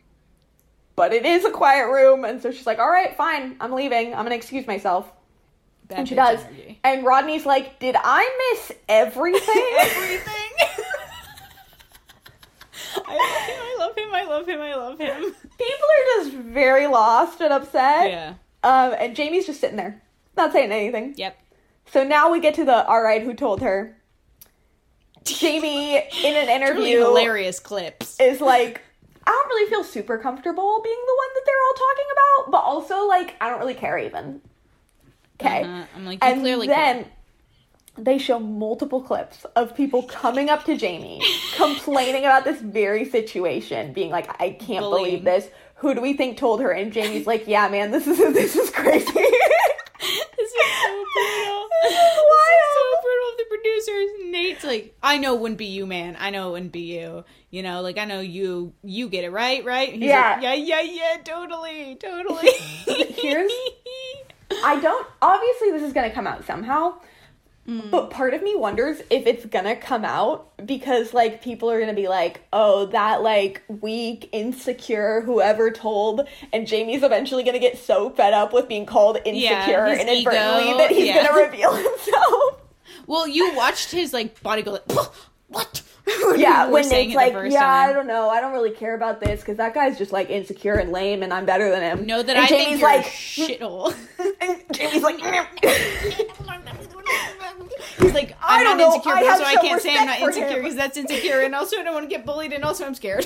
But 0.95 1.11
it 1.11 1.25
is 1.25 1.43
a 1.43 1.51
quiet 1.51 1.87
room, 1.87 2.23
and 2.23 2.41
so 2.41 2.51
she's 2.51 2.67
like, 2.67 2.77
All 2.79 2.89
right, 2.89 3.17
fine, 3.17 3.55
I'm 3.59 3.71
leaving. 3.73 4.13
I'm 4.13 4.23
gonna 4.23 4.35
excuse 4.35 4.67
myself. 4.67 5.11
Bad 5.87 5.99
And 5.99 6.07
she 6.09 6.15
does. 6.15 6.43
energy. 6.43 6.79
And 6.83 7.05
Rodney's 7.05 7.45
like, 7.45 7.79
Did 7.79 7.95
I 8.01 8.51
miss 8.53 8.71
everything? 8.89 9.41
Everything. 9.79 10.51
I 13.05 13.75
love 13.79 13.95
him. 13.97 14.13
I 14.13 14.23
love 14.25 14.47
him. 14.47 14.61
I 14.61 14.75
love 14.75 14.99
him. 14.99 15.07
I 15.11 15.19
love 15.19 15.23
him. 15.23 15.35
People 15.57 15.87
are 15.87 16.23
just 16.23 16.31
very 16.35 16.87
lost 16.87 17.41
and 17.41 17.51
upset. 17.53 18.09
Yeah. 18.09 18.33
Um, 18.63 18.95
and 18.97 19.15
Jamie's 19.15 19.45
just 19.45 19.59
sitting 19.59 19.77
there, 19.77 20.01
not 20.37 20.51
saying 20.53 20.71
anything. 20.71 21.15
Yep. 21.17 21.37
So 21.91 22.03
now 22.03 22.31
we 22.31 22.39
get 22.39 22.53
to 22.55 22.65
the 22.65 22.85
all 22.87 23.01
right, 23.01 23.21
who 23.21 23.33
told 23.33 23.61
her? 23.61 23.97
Jamie 25.25 25.95
in 25.97 26.01
an 26.01 26.13
Really 26.47 26.53
interview 26.53 26.99
hilarious 26.99 27.59
clips. 27.59 28.19
is 28.19 28.41
like, 28.41 28.81
I 29.25 29.31
don't 29.31 29.47
really 29.47 29.69
feel 29.69 29.83
super 29.83 30.17
comfortable 30.17 30.81
being 30.83 30.99
the 31.05 31.15
one 31.17 31.27
that 31.33 31.41
they're 31.45 31.63
all 31.65 31.73
talking 31.73 32.05
about, 32.13 32.51
but 32.51 32.63
also 32.69 33.07
like 33.07 33.35
I 33.41 33.49
don't 33.49 33.59
really 33.59 33.73
care 33.73 33.97
even. 33.97 34.41
Okay. 35.39 35.63
Uh-huh. 35.63 35.85
I'm 35.95 36.05
like, 36.05 36.23
you 36.23 36.29
and 36.29 36.41
clearly 36.41 36.67
then 36.67 37.03
care. 37.03 37.11
they 37.97 38.17
show 38.17 38.39
multiple 38.39 39.01
clips 39.01 39.45
of 39.55 39.75
people 39.75 40.03
coming 40.03 40.49
up 40.49 40.63
to 40.65 40.77
Jamie, 40.77 41.21
complaining 41.55 42.23
about 42.25 42.43
this 42.43 42.59
very 42.61 43.05
situation, 43.05 43.93
being 43.93 44.11
like, 44.11 44.29
I 44.41 44.51
can't 44.51 44.81
Bullying. 44.81 45.05
believe 45.05 45.23
this. 45.23 45.47
Who 45.77 45.93
do 45.93 46.01
we 46.01 46.13
think 46.13 46.37
told 46.37 46.61
her? 46.61 46.71
And 46.71 46.93
Jamie's 46.93 47.27
like, 47.27 47.47
Yeah, 47.47 47.67
man, 47.67 47.91
this 47.91 48.07
is 48.07 48.17
this 48.33 48.55
is 48.55 48.69
crazy. 48.69 49.11
This 50.35 50.51
is 50.51 50.71
so 50.81 51.05
brutal. 51.13 51.69
This 51.83 51.91
is 51.93 51.99
This 51.99 52.11
is 52.11 52.23
wild. 52.29 52.73
so 52.73 53.01
brutal 53.01 53.29
of 53.31 53.37
the 53.37 53.45
producers. 53.49 54.09
Nayte's 54.33 54.63
like, 54.65 54.97
I 55.01 55.17
know 55.17 55.35
it 55.35 55.39
wouldn't 55.39 55.57
be 55.57 55.65
you, 55.67 55.85
man. 55.85 56.17
I 56.19 56.29
know 56.29 56.49
it 56.49 56.51
wouldn't 56.53 56.71
be 56.73 56.93
you. 56.97 57.23
You 57.49 57.63
know, 57.63 57.81
like 57.81 57.97
I 57.97 58.05
know 58.05 58.19
you. 58.19 58.73
You 58.83 59.07
get 59.09 59.23
it 59.23 59.31
right, 59.31 59.63
right? 59.63 59.89
He's 59.93 60.01
Yeah. 60.03 60.33
Like, 60.33 60.43
yeah, 60.43 60.53
yeah, 60.53 60.81
yeah. 60.81 61.17
Totally, 61.23 61.95
totally. 61.95 62.49
Here's- 63.15 63.51
I 64.63 64.79
don't. 64.81 65.07
Obviously, 65.21 65.71
this 65.71 65.83
is 65.83 65.93
gonna 65.93 66.11
come 66.11 66.27
out 66.27 66.45
somehow. 66.45 66.95
Mm. 67.67 67.91
But 67.91 68.09
part 68.09 68.33
of 68.33 68.43
me 68.43 68.55
wonders 68.55 68.99
if 69.09 69.25
it's 69.25 69.45
gonna 69.45 69.75
come 69.77 70.03
out 70.03 70.51
because 70.65 71.13
like 71.13 71.41
people 71.41 71.71
are 71.71 71.79
gonna 71.79 71.93
be 71.93 72.09
like, 72.09 72.41
oh, 72.51 72.87
that 72.87 73.21
like 73.21 73.63
weak, 73.69 74.27
insecure 74.33 75.21
whoever 75.21 75.71
told, 75.71 76.27
and 76.51 76.67
Jamie's 76.67 77.03
eventually 77.03 77.43
gonna 77.43 77.59
get 77.59 77.77
so 77.77 78.09
fed 78.09 78.33
up 78.33 78.51
with 78.51 78.67
being 78.67 78.85
called 78.85 79.17
insecure 79.23 79.85
his 79.85 79.99
inadvertently 79.99 80.69
ego, 80.69 80.77
that 80.77 80.89
he's 80.91 81.07
yeah. 81.07 81.25
gonna 81.25 81.45
reveal 81.45 81.73
himself. 81.73 82.61
well, 83.07 83.27
you 83.27 83.55
watched 83.55 83.91
his 83.91 84.11
like 84.11 84.41
body 84.43 84.61
go 84.61 84.71
like, 84.71 84.89
what? 85.47 85.83
yeah, 86.35 86.67
when 86.67 86.83
Nayte's 86.83 87.15
like, 87.15 87.33
yeah, 87.51 87.61
time. 87.61 87.89
I 87.89 87.93
don't 87.93 88.07
know, 88.07 88.29
I 88.29 88.41
don't 88.41 88.51
really 88.51 88.71
care 88.71 88.93
about 88.95 89.21
this 89.21 89.39
because 89.39 89.57
that 89.57 89.73
guy's 89.73 89.97
just 89.97 90.11
like 90.11 90.29
insecure 90.29 90.75
and 90.75 90.91
lame, 90.91 91.23
and 91.23 91.33
I'm 91.33 91.45
better 91.45 91.69
than 91.69 91.81
him. 91.81 92.05
Know 92.05 92.21
that 92.21 92.35
and 92.35 92.43
I 92.43 92.47
think 92.47 92.63
Jamie's 92.65 92.79
you're 92.81 92.89
like, 92.89 93.05
a 93.05 93.09
shithole. 93.09 93.95
and 94.41 94.61
Jamie's 94.73 95.03
like. 95.03 95.19
He's 97.99 98.13
like, 98.13 98.35
I 98.41 98.57
I'm 98.57 98.63
don't 98.63 98.77
not 98.77 98.83
know, 98.83 98.95
insecure, 98.95 99.13
I 99.13 99.27
also 99.29 99.43
I 99.43 99.55
can't 99.55 99.81
say 99.81 99.95
I'm 99.95 100.07
not 100.07 100.19
insecure 100.19 100.55
because 100.57 100.75
that's 100.75 100.97
insecure, 100.97 101.41
and 101.41 101.55
also 101.55 101.77
I 101.79 101.83
don't 101.83 101.93
want 101.93 102.09
to 102.09 102.13
get 102.15 102.25
bullied, 102.25 102.51
and 102.51 102.63
also 102.65 102.85
I'm 102.85 102.95
scared. 102.95 103.25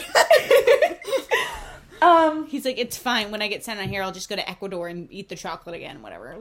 um, 2.02 2.46
He's 2.48 2.66
like, 2.66 2.78
it's 2.78 2.98
fine. 2.98 3.32
When 3.32 3.42
I 3.42 3.48
get 3.48 3.64
sent 3.64 3.80
on 3.80 3.88
here, 3.90 4.04
I'll 4.04 4.12
just 4.12 4.30
go 4.30 4.36
to 4.36 4.48
Ecuador 4.48 4.88
and 4.88 5.12
eat 5.12 5.30
the 5.30 5.36
chocolate 5.36 5.76
again, 5.76 6.02
whatever. 6.02 6.36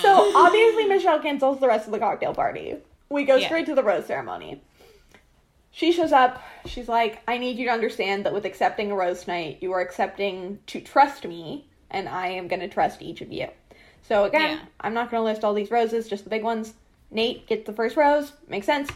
So 0.00 0.32
obviously 0.36 0.86
Michelle 0.86 1.20
cancels 1.20 1.60
the 1.60 1.66
rest 1.66 1.86
of 1.86 1.92
the 1.92 1.98
cocktail 1.98 2.34
party. 2.34 2.76
We 3.12 3.24
go 3.24 3.36
Yeah. 3.36 3.46
straight 3.46 3.66
to 3.66 3.74
the 3.74 3.82
rose 3.82 4.06
ceremony. 4.06 4.62
She 5.70 5.92
shows 5.92 6.12
up. 6.12 6.42
She's 6.66 6.88
like, 6.88 7.20
"I 7.28 7.38
need 7.38 7.58
you 7.58 7.66
to 7.66 7.70
understand 7.72 8.24
that 8.26 8.32
with 8.34 8.44
accepting 8.44 8.90
a 8.90 8.94
rose 8.94 9.24
tonight, 9.24 9.58
you 9.60 9.72
are 9.72 9.80
accepting 9.80 10.58
to 10.66 10.80
trust 10.80 11.24
me, 11.26 11.66
and 11.90 12.08
I 12.08 12.28
am 12.28 12.48
going 12.48 12.60
to 12.60 12.68
trust 12.68 13.00
each 13.02 13.20
of 13.20 13.32
you." 13.32 13.48
So 14.02 14.24
again, 14.24 14.58
Yeah. 14.58 14.64
I'm 14.80 14.94
not 14.94 15.10
going 15.10 15.20
to 15.20 15.24
list 15.24 15.44
all 15.44 15.54
these 15.54 15.70
roses, 15.70 16.08
just 16.08 16.24
the 16.24 16.30
big 16.30 16.42
ones. 16.42 16.74
Nayte 17.14 17.46
gets 17.46 17.66
the 17.66 17.72
first 17.72 17.96
rose. 17.96 18.32
Makes 18.48 18.66
sense. 18.66 18.90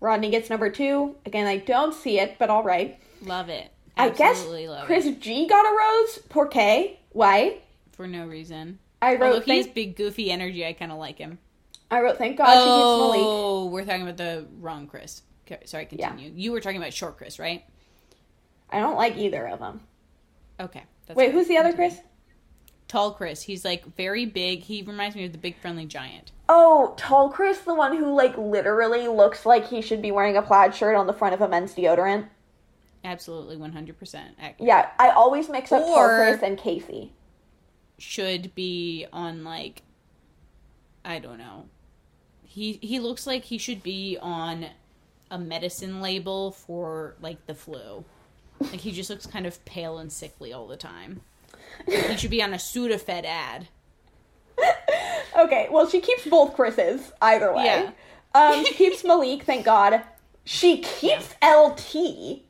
Rodney 0.00 0.30
gets 0.30 0.50
number 0.50 0.68
two. 0.70 1.16
Again, 1.26 1.46
I 1.46 1.58
don't 1.58 1.94
see 1.94 2.18
it, 2.18 2.36
but 2.38 2.50
all 2.50 2.62
right. 2.62 2.98
love 3.22 3.48
it. 3.48 3.70
I 3.96 4.08
guess 4.08 4.44
love 4.46 4.86
Chris 4.86 5.06
it. 5.06 5.20
G 5.20 5.46
got 5.46 5.64
a 5.64 5.76
rose. 5.76 6.18
Porqué? 6.28 6.96
Why? 7.12 7.58
For 7.92 8.06
no 8.08 8.26
reason. 8.26 8.78
I 9.00 9.12
Although 9.12 9.32
wrote. 9.34 9.44
he 9.44 9.56
has 9.58 9.66
big, 9.66 9.94
goofy 9.96 10.30
energy, 10.30 10.66
I 10.66 10.72
kind 10.72 10.90
of 10.90 10.98
like 10.98 11.18
him. 11.18 11.38
I 11.92 12.00
wrote. 12.00 12.18
Thank 12.18 12.38
God 12.38 12.46
she 12.46 12.58
keeps 12.58 12.66
Malik. 12.66 13.20
Oh, 13.22 13.66
we're 13.66 13.84
talking 13.84 14.02
about 14.02 14.16
the 14.16 14.46
wrong 14.60 14.86
Chris. 14.86 15.22
Okay, 15.46 15.60
sorry, 15.66 15.86
Yeah. 15.90 16.08
continue. 16.08 16.32
You 16.34 16.52
were 16.52 16.60
talking 16.60 16.78
about 16.78 16.92
short 16.92 17.18
Chris, 17.18 17.38
right? 17.38 17.64
I 18.70 18.80
don't 18.80 18.96
like 18.96 19.16
either 19.16 19.46
of 19.46 19.58
them. 19.60 19.80
Okay. 20.58 20.82
That's 21.06 21.16
Wait, 21.16 21.26
good. 21.26 21.34
who's 21.34 21.48
the 21.48 21.58
other 21.58 21.72
Chris? 21.74 22.00
Tall 22.88 23.12
Chris. 23.12 23.42
He's 23.42 23.64
like 23.64 23.84
very 23.96 24.24
big. 24.24 24.60
He 24.60 24.82
reminds 24.82 25.16
me 25.16 25.24
of 25.26 25.32
the 25.32 25.38
big 25.38 25.58
friendly 25.58 25.84
giant. 25.86 26.32
Oh, 26.48 26.94
tall 26.96 27.28
Chris, 27.30 27.58
the 27.60 27.74
one 27.74 27.96
who 27.96 28.14
like 28.14 28.36
literally 28.38 29.08
looks 29.08 29.44
like 29.46 29.68
he 29.68 29.80
should 29.82 30.00
be 30.02 30.10
wearing 30.12 30.36
a 30.36 30.42
plaid 30.42 30.74
shirt 30.74 30.96
on 30.96 31.06
the 31.06 31.12
front 31.12 31.34
of 31.34 31.40
a 31.40 31.48
men's 31.48 31.74
deodorant. 31.74 32.28
Absolutely 33.04 33.56
100% 33.56 34.54
Yeah, 34.60 34.90
I 34.98 35.10
always 35.10 35.48
mix 35.48 35.72
up 35.72 35.82
tall 35.82 36.06
Chris 36.08 36.42
and 36.42 36.56
Casey. 36.56 37.12
Should 37.98 38.54
be 38.54 39.06
on 39.12 39.42
like 39.44 39.82
I 41.04 41.18
don't 41.18 41.38
know. 41.38 41.66
He 42.52 42.78
he 42.82 43.00
looks 43.00 43.26
like 43.26 43.44
he 43.44 43.56
should 43.56 43.82
be 43.82 44.18
on 44.20 44.66
a 45.30 45.38
medicine 45.38 46.02
label 46.02 46.50
for 46.52 47.14
like 47.22 47.46
the 47.46 47.54
flu. 47.54 48.04
Like 48.60 48.80
he 48.80 48.92
just 48.92 49.08
looks 49.08 49.26
kind 49.26 49.46
of 49.46 49.64
pale 49.64 49.96
and 49.96 50.12
sickly 50.12 50.52
all 50.52 50.66
the 50.68 50.76
time. 50.76 51.22
Like, 51.86 52.04
he 52.10 52.16
should 52.18 52.30
be 52.30 52.42
on 52.42 52.52
a 52.52 52.58
Sudafed 52.58 53.24
ad. 53.24 53.68
Okay, 55.34 55.66
well, 55.70 55.88
she 55.88 56.02
keeps 56.02 56.26
both 56.26 56.54
Chris's 56.54 57.10
either 57.22 57.54
way. 57.54 57.64
Yeah. 57.64 57.90
Um, 58.34 58.62
she 58.66 58.74
keeps 58.74 59.02
Malik, 59.06 59.44
thank 59.44 59.64
God. 59.64 60.02
She 60.44 60.82
keeps 60.82 61.34
LT. 61.42 62.42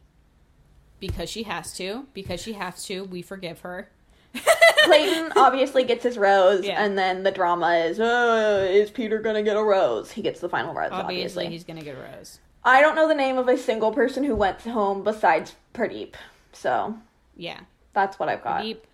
because 0.99 1.31
she 1.31 1.45
has 1.45 1.73
to. 1.77 2.07
Because 2.12 2.41
she 2.43 2.55
has 2.55 2.85
to. 2.87 3.05
We 3.05 3.23
forgive 3.23 3.61
her. 3.61 3.89
Clayton 4.84 5.32
obviously 5.36 5.84
gets 5.84 6.02
his 6.04 6.16
rose, 6.18 6.64
Yeah. 6.64 6.82
and 6.82 6.96
then 6.98 7.22
the 7.22 7.30
drama 7.30 7.74
is, 7.76 8.00
uh, 8.00 8.66
is 8.70 8.90
Peter 8.90 9.18
gonna 9.20 9.42
get 9.42 9.56
a 9.56 9.62
rose? 9.62 10.10
He 10.12 10.22
gets 10.22 10.40
the 10.40 10.48
final 10.48 10.74
rose, 10.74 10.88
Obviously, 10.92 11.44
obviously. 11.44 11.48
he's 11.48 11.64
gonna 11.64 11.82
get 11.82 11.96
a 11.96 12.00
rose. 12.16 12.38
I 12.64 12.80
don't 12.80 12.94
know 12.94 13.09
the 13.09 13.14
name 13.14 13.38
of 13.38 13.48
a 13.48 13.59
single 13.59 13.92
person 13.92 14.24
who 14.24 14.34
went 14.34 14.60
home 14.62 15.02
besides 15.04 15.54
Pradeep, 15.74 16.14
so 16.52 16.96
Yeah, 17.36 17.60
that's 17.92 18.18
what 18.18 18.28
I've 18.28 18.42
got. 18.42 18.62
Deep, 18.62 18.84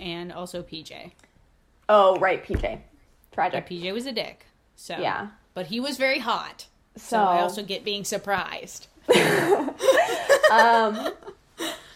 and 0.00 0.32
also 0.32 0.62
PJ. 0.62 1.12
Oh, 1.88 2.16
right, 2.18 2.42
PJ. 2.44 2.80
Tragic. 3.32 3.68
PJ 3.68 3.92
was 3.92 4.06
a 4.06 4.12
dick. 4.12 4.46
So 4.76 4.96
Yeah. 4.98 5.28
but 5.54 5.66
he 5.66 5.78
was 5.80 5.96
very 5.96 6.18
hot. 6.20 6.66
So, 6.96 7.02
So, 7.16 7.18
I 7.18 7.40
also 7.42 7.62
get 7.62 7.84
being 7.84 8.04
surprised. 8.04 8.86
um, 10.50 11.12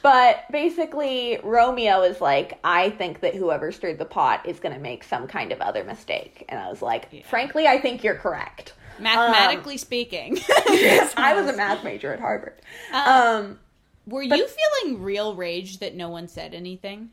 but 0.02 0.44
basically, 0.50 1.38
Romeo 1.42 2.02
is 2.02 2.20
like, 2.20 2.58
I 2.64 2.90
think 2.90 3.20
that 3.20 3.34
whoever 3.34 3.72
stirred 3.72 3.98
the 3.98 4.04
pot 4.04 4.46
is 4.46 4.60
going 4.60 4.74
to 4.74 4.80
make 4.80 5.04
some 5.04 5.26
kind 5.26 5.52
of 5.52 5.60
other 5.60 5.84
mistake. 5.84 6.44
And 6.48 6.58
I 6.60 6.68
was 6.68 6.80
like, 6.82 7.08
Yeah. 7.10 7.22
frankly, 7.24 7.66
I 7.66 7.80
think 7.80 8.04
you're 8.04 8.14
correct. 8.14 8.74
Mathematically 9.00 9.76
speaking, 9.76 10.38
I 10.48 11.32
was 11.36 11.52
a 11.52 11.56
math 11.56 11.84
major 11.84 12.12
at 12.12 12.20
Harvard. 12.20 12.60
Uh, 12.92 13.42
Um, 13.46 13.58
were 14.06 14.22
you 14.22 14.48
feeling 14.48 15.02
real 15.02 15.34
rage 15.36 15.78
that 15.78 15.94
no 15.94 16.08
one 16.08 16.26
said 16.28 16.54
anything? 16.54 17.10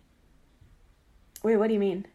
wait, 1.44 1.58
what 1.58 1.68
do 1.68 1.74
you 1.74 1.80
mean? 1.80 2.08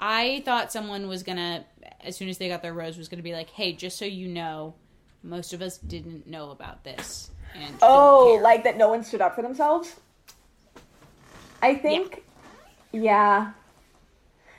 I 0.00 0.42
thought 0.44 0.72
someone 0.72 1.06
was 1.08 1.22
gonna, 1.22 1.64
as 2.00 2.16
soon 2.16 2.28
as 2.28 2.38
they 2.38 2.48
got 2.48 2.62
their 2.62 2.74
rose, 2.74 2.98
was 2.98 3.08
gonna 3.08 3.22
be 3.22 3.32
like, 3.32 3.48
"Hey, 3.50 3.72
just 3.72 3.96
so 3.96 4.04
you 4.04 4.26
know, 4.28 4.74
most 5.22 5.52
of 5.52 5.62
us 5.62 5.78
didn't 5.78 6.26
know 6.26 6.50
about 6.50 6.82
this." 6.82 7.30
And 7.62 7.76
Oh, 7.82 8.32
care." 8.34 8.42
like 8.42 8.64
that 8.64 8.76
no 8.76 8.88
one 8.88 9.04
stood 9.04 9.20
up 9.20 9.34
for 9.34 9.42
themselves? 9.42 9.96
I 11.62 11.74
think, 11.74 12.22
yeah. 12.92 13.52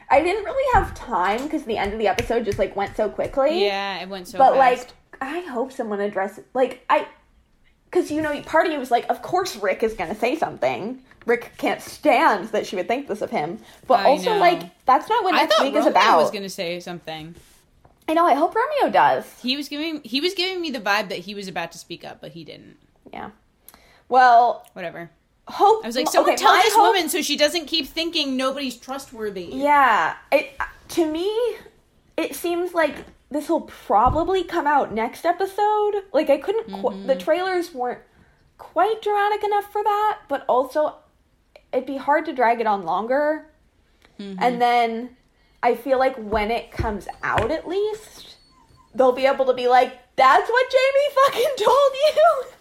I 0.10 0.22
didn't 0.22 0.46
really 0.46 0.74
have 0.74 0.96
time 0.96 1.44
because 1.44 1.64
the 1.64 1.78
end 1.78 1.94
of 1.94 2.00
the 2.00 2.08
episode 2.08 2.46
just 2.46 2.58
like 2.58 2.76
went 2.76 2.96
so 2.96 3.10
quickly. 3.10 3.66
yeah, 3.66 4.00
it 4.02 4.10
went 4.10 4.28
so. 4.28 4.38
Quickly. 4.38 4.58
But 4.58 4.76
fast. 4.78 4.94
like, 5.22 5.22
I 5.22 5.40
hope 5.42 5.72
someone 5.72 6.00
addresses 6.00 6.46
like 6.54 6.84
I, 6.90 7.08
because 7.86 8.10
you 8.10 8.22
know, 8.22 8.42
part 8.42 8.66
of 8.66 8.72
you 8.72 8.80
was 8.80 8.92
like, 8.92 9.06
of 9.10 9.22
course 9.22 9.56
Rick 9.58 9.84
is 9.84 9.94
gonna 9.94 10.16
say 10.16 10.36
something. 10.36 11.02
Rick 11.26 11.54
can't 11.58 11.82
stand 11.82 12.50
that 12.50 12.66
she 12.66 12.78
would 12.78 12.88
think 12.88 13.08
this 13.08 13.22
of 13.22 13.30
him, 13.30 13.60
but 13.86 14.00
I 14.00 14.06
also 14.06 14.34
know. 14.34 14.40
like 14.40 14.86
that's 14.86 15.10
not 15.10 15.24
what 15.24 15.34
I 15.34 15.40
next 15.40 15.60
week 15.60 15.74
Romeo 15.74 15.82
is 15.82 15.88
about. 15.88 16.20
I 16.20 16.22
was 16.22 16.32
gonna 16.32 16.50
say 16.50 16.80
something. 16.80 17.36
I 18.08 18.14
know. 18.14 18.26
I 18.26 18.34
hope 18.34 18.56
Romeo 18.56 18.90
does. 18.92 19.26
He 19.42 19.58
was 19.58 19.68
giving 19.68 20.02
he 20.04 20.22
was 20.22 20.34
giving 20.34 20.62
me 20.62 20.72
the 20.72 20.80
vibe 20.80 21.10
that 21.10 21.20
he 21.20 21.36
was 21.36 21.50
about 21.50 21.74
to 21.74 21.78
speak 21.78 22.06
up, 22.06 22.22
but 22.22 22.32
he 22.32 22.46
didn't. 22.46 22.78
Yeah. 23.12 23.32
Well, 24.10 24.66
Whatever. 24.74 25.10
hope. 25.48 25.84
I 25.84 25.88
was 25.88 25.96
like, 25.96 26.08
someone 26.10 26.34
okay, 26.34 26.42
tell 26.42 26.54
this 26.54 26.74
hope- 26.74 26.94
woman 26.94 27.10
so 27.10 27.22
she 27.22 27.36
doesn't 27.36 27.66
keep 27.66 27.88
thinking 27.88 28.38
nobody's 28.38 28.78
trustworthy. 28.78 29.50
Yeah, 29.52 30.16
it 30.32 30.56
uh, 30.60 30.66
to 30.90 31.12
me, 31.12 31.58
it 32.16 32.36
seems 32.36 32.74
like 32.74 32.96
this 33.30 33.50
will 33.50 33.62
probably 33.62 34.44
come 34.44 34.68
out 34.68 34.94
next 34.94 35.26
episode. 35.26 36.04
Like 36.14 36.30
I 36.30 36.38
couldn't, 36.38 36.72
qu- 36.72 37.06
the 37.06 37.14
mm-hmm. 37.14 37.20
trailers 37.20 37.74
weren't 37.74 38.00
quite 38.58 39.02
dramatic 39.02 39.44
enough 39.44 39.72
for 39.72 39.84
that, 39.84 40.20
but 40.30 40.46
also 40.48 40.96
it'd 41.72 41.86
be 41.86 41.98
hard 41.98 42.26
to 42.26 42.34
drag 42.34 42.62
it 42.62 42.68
on 42.68 42.86
longer. 42.86 43.50
Mm-hmm. 44.20 44.42
And 44.42 44.62
then 44.62 45.18
I 45.62 45.76
feel 45.76 46.00
like 46.00 46.16
when 46.16 46.52
it 46.52 46.72
comes 46.72 47.08
out, 47.22 47.52
at 47.52 47.68
least 47.68 48.38
they'll 48.96 49.12
be 49.12 49.26
able 49.26 49.46
to 49.46 49.54
be 49.54 49.68
like, 49.68 50.16
"That's 50.16 50.50
what 50.50 50.72
Jamie 50.72 51.16
fucking 51.26 51.66
told 51.66 51.92
you." 51.94 52.44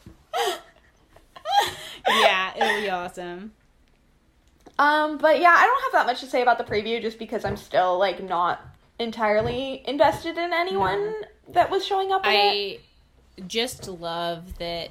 yeah, 2.09 2.53
it'll 2.57 2.81
be 2.83 2.91
awesome. 2.91 3.53
Um, 4.79 5.19
but 5.19 5.41
yeah, 5.41 5.55
I 5.57 5.65
don't 5.67 5.83
have 5.85 5.93
that 5.93 6.07
much 6.07 6.21
to 6.21 6.27
say 6.27 6.43
about 6.43 6.59
the 6.59 6.65
preview 6.65 7.01
just 7.01 7.19
because 7.19 7.45
I'm 7.45 7.57
still 7.57 7.99
like 7.99 8.23
not 8.23 8.61
entirely 8.99 9.83
invested 9.87 10.37
in 10.39 10.53
anyone 10.53 11.15
that 11.49 11.71
was 11.71 11.85
showing 11.85 12.13
up 12.13 12.27
in 12.27 12.33
it. 12.33 12.37
I 12.37 12.79
just 13.47 13.89
love 13.89 14.59
that. 14.59 14.91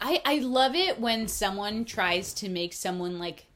I 0.00 0.20
I 0.24 0.38
love 0.38 0.74
it 0.74 1.00
when 1.00 1.28
someone 1.28 1.84
tries 1.84 2.34
to 2.34 2.48
make 2.48 2.72
someone 2.72 3.18
like 3.18 3.46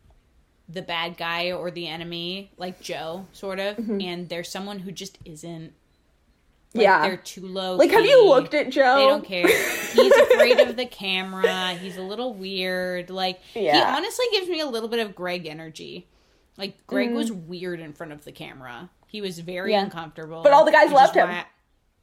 the 0.69 0.83
bad 0.83 1.17
guy 1.17 1.51
or 1.51 1.71
the 1.71 1.89
enemy, 1.89 2.53
like 2.57 2.81
Joe, 2.81 3.27
sort 3.33 3.59
of, 3.59 3.77
Mm-hmm. 3.79 4.01
and 4.01 4.29
there's 4.29 4.49
someone 4.51 4.81
who 4.81 4.93
just 4.93 5.19
isn't. 5.25 5.73
Like, 6.75 6.83
yeah. 6.83 7.03
they're 7.03 7.17
too 7.17 7.47
low. 7.47 7.77
Like, 7.77 7.91
have 7.93 8.05
you 8.05 8.27
looked 8.29 8.53
at 8.55 8.71
Joe? 8.71 8.97
They 8.99 9.07
don't 9.07 9.25
care. 9.25 9.47
He's 9.47 10.13
afraid 10.15 10.61
of 10.61 10.77
the 10.77 10.85
camera. 10.91 11.75
He's 11.75 11.97
a 11.97 12.03
little 12.03 12.35
weird. 12.35 13.09
Like 13.11 13.41
he 13.55 13.71
honestly 13.71 14.27
gives 14.33 14.49
me 14.49 14.61
a 14.61 14.67
little 14.67 14.89
bit 14.89 15.01
of 15.01 15.15
Greg 15.15 15.47
energy. 15.47 16.07
Like 16.59 16.87
Greg 16.87 17.13
was 17.13 17.33
weird 17.33 17.81
in 17.81 17.93
front 17.95 18.13
of 18.13 18.25
the 18.25 18.33
camera. 18.33 18.91
He 19.07 19.21
was 19.23 19.39
very 19.39 19.71
Mm. 19.71 19.75
Yeah. 19.75 19.85
uncomfortable. 19.85 20.43
But 20.43 20.53
all 20.53 20.65
the 20.67 20.73
guys 20.73 20.91
loved 20.93 21.15
him. 21.15 21.29
why- 21.29 21.47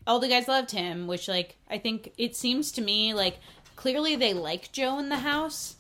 all 0.08 0.20
the 0.20 0.28
guys 0.28 0.48
loved 0.48 0.72
him, 0.72 1.08
which 1.08 1.28
like 1.28 1.58
I 1.70 1.78
think 1.78 2.14
it 2.18 2.36
seems 2.36 2.72
to 2.74 2.82
me 2.82 3.14
like 3.14 3.40
clearly 3.76 4.16
they 4.16 4.34
like 4.34 4.72
Joe 4.72 4.98
in 5.00 5.10
the 5.10 5.18
house 5.18 5.76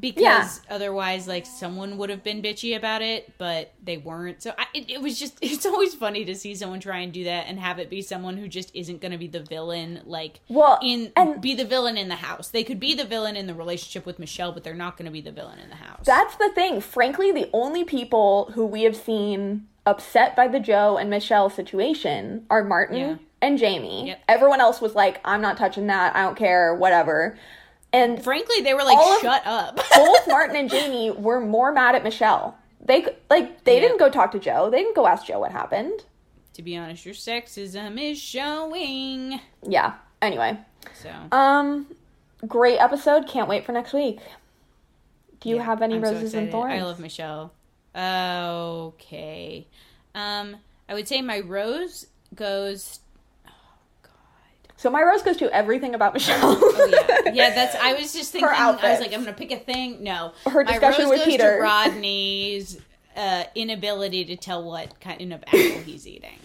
because 0.00 0.22
Yeah. 0.22 0.48
otherwise 0.74 1.26
like 1.26 1.46
someone 1.46 1.98
would 1.98 2.10
have 2.10 2.22
been 2.22 2.42
bitchy 2.42 2.76
about 2.76 3.02
it, 3.02 3.32
but 3.38 3.72
they 3.82 3.96
weren't. 3.96 4.42
So 4.42 4.52
I, 4.56 4.66
it, 4.74 4.90
it 4.90 5.00
was 5.00 5.18
just 5.18 5.38
it's 5.42 5.66
always 5.66 5.94
funny 5.94 6.24
to 6.24 6.34
see 6.34 6.54
someone 6.54 6.80
try 6.80 6.98
and 6.98 7.12
do 7.12 7.24
that 7.24 7.46
and 7.46 7.58
have 7.58 7.78
it 7.78 7.90
be 7.90 8.02
someone 8.02 8.36
who 8.36 8.48
just 8.48 8.70
isn't 8.74 9.00
going 9.00 9.12
to 9.12 9.18
be 9.18 9.26
the 9.28 9.40
villain 9.40 10.00
like 10.04 10.40
Well, 10.48 10.78
in 10.82 11.12
and- 11.16 11.40
be 11.40 11.54
the 11.54 11.64
villain 11.64 11.96
in 11.96 12.08
the 12.08 12.16
house. 12.16 12.48
They 12.48 12.64
could 12.64 12.80
be 12.80 12.94
the 12.94 13.04
villain 13.04 13.36
in 13.36 13.46
the 13.46 13.54
relationship 13.54 14.06
with 14.06 14.18
Michelle, 14.18 14.52
but 14.52 14.64
they're 14.64 14.74
not 14.74 14.96
going 14.96 15.06
to 15.06 15.12
be 15.12 15.20
the 15.20 15.32
villain 15.32 15.58
in 15.58 15.68
the 15.70 15.76
house. 15.76 16.04
That's 16.04 16.36
the 16.36 16.50
thing. 16.54 16.80
Frankly, 16.80 17.32
the 17.32 17.48
only 17.52 17.84
people 17.84 18.50
who 18.54 18.64
we 18.66 18.82
have 18.84 18.96
seen 18.96 19.66
upset 19.86 20.36
by 20.36 20.46
the 20.48 20.60
Joe 20.60 20.98
and 20.98 21.08
Michelle 21.08 21.48
situation 21.48 22.44
are 22.50 22.62
Martin 22.62 22.96
Yeah. 22.96 23.16
and 23.40 23.56
Jamie. 23.58 24.08
Yep. 24.08 24.22
Everyone 24.28 24.60
else 24.60 24.80
was 24.82 24.94
like, 24.94 25.18
I'm 25.24 25.40
not 25.40 25.56
touching 25.56 25.86
that. 25.86 26.14
I 26.14 26.22
don't 26.22 26.36
care, 26.36 26.74
whatever. 26.74 27.38
And 27.92 28.22
Frankly, 28.22 28.60
they 28.60 28.74
were 28.74 28.82
like, 28.84 28.98
"Shut 29.22 29.42
up." 29.46 29.76
both 29.94 30.26
Martin 30.28 30.56
and 30.56 30.70
Jamie 30.70 31.10
were 31.10 31.40
more 31.40 31.72
mad 31.72 31.94
at 31.94 32.04
Michelle. 32.04 32.56
They 32.84 33.06
like 33.30 33.64
they 33.64 33.74
Yeah. 33.76 33.80
didn't 33.80 33.98
go 33.98 34.10
talk 34.10 34.32
to 34.32 34.38
Joe. 34.38 34.68
They 34.70 34.78
didn't 34.78 34.94
go 34.96 35.06
ask 35.06 35.26
Joe 35.26 35.40
what 35.40 35.52
happened. 35.52 36.04
to 36.54 36.62
be 36.62 36.76
honest, 36.76 37.04
your 37.06 37.14
sexism 37.14 37.98
is 38.00 38.18
showing. 38.18 39.40
Yeah. 39.66 39.94
Anyway, 40.20 40.58
So 40.94 41.10
um, 41.32 41.86
great 42.46 42.78
episode. 42.78 43.26
Can't 43.28 43.48
wait 43.48 43.64
for 43.64 43.72
next 43.72 43.92
week. 43.92 44.18
Do 45.40 45.48
you 45.48 45.56
Yeah, 45.56 45.62
have 45.64 45.80
any 45.82 45.94
I'm 45.94 46.04
so 46.04 46.12
roses 46.12 46.34
and 46.34 46.48
excited. 46.48 46.50
thorns? 46.52 46.72
I 46.82 46.84
love 46.84 46.98
Michelle. 46.98 47.52
Okay. 47.94 49.66
Um, 50.14 50.56
I 50.88 50.94
would 50.94 51.06
say 51.08 51.22
my 51.22 51.40
rose 51.40 52.06
goes. 52.34 53.00
So 54.78 54.90
my 54.90 55.02
rose 55.02 55.22
goes 55.22 55.36
to 55.38 55.52
everything 55.52 55.94
about 55.96 56.14
Michelle. 56.14 56.38
Oh 56.60 56.88
yeah, 57.24 57.32
yeah. 57.32 57.50
That's. 57.54 57.74
I 57.74 57.94
was 57.94 58.12
just 58.12 58.30
thinking. 58.32 58.48
I 58.48 58.70
was 58.70 59.00
like, 59.00 59.12
I'm 59.12 59.24
gonna 59.24 59.32
pick 59.36 59.50
a 59.50 59.58
thing. 59.58 60.02
No, 60.04 60.32
Her 60.46 60.64
my 60.64 60.70
discussion 60.70 61.04
rose 61.04 61.10
with 61.10 61.18
goes 61.18 61.26
Peter. 61.26 61.56
to 61.56 61.62
Rodney's 61.62 62.80
uh, 63.16 63.44
inability 63.56 64.24
to 64.26 64.36
tell 64.36 64.62
what 64.62 65.00
kind 65.00 65.32
of 65.32 65.42
apple 65.42 65.58
he's 65.84 66.06
eating. 66.06 66.38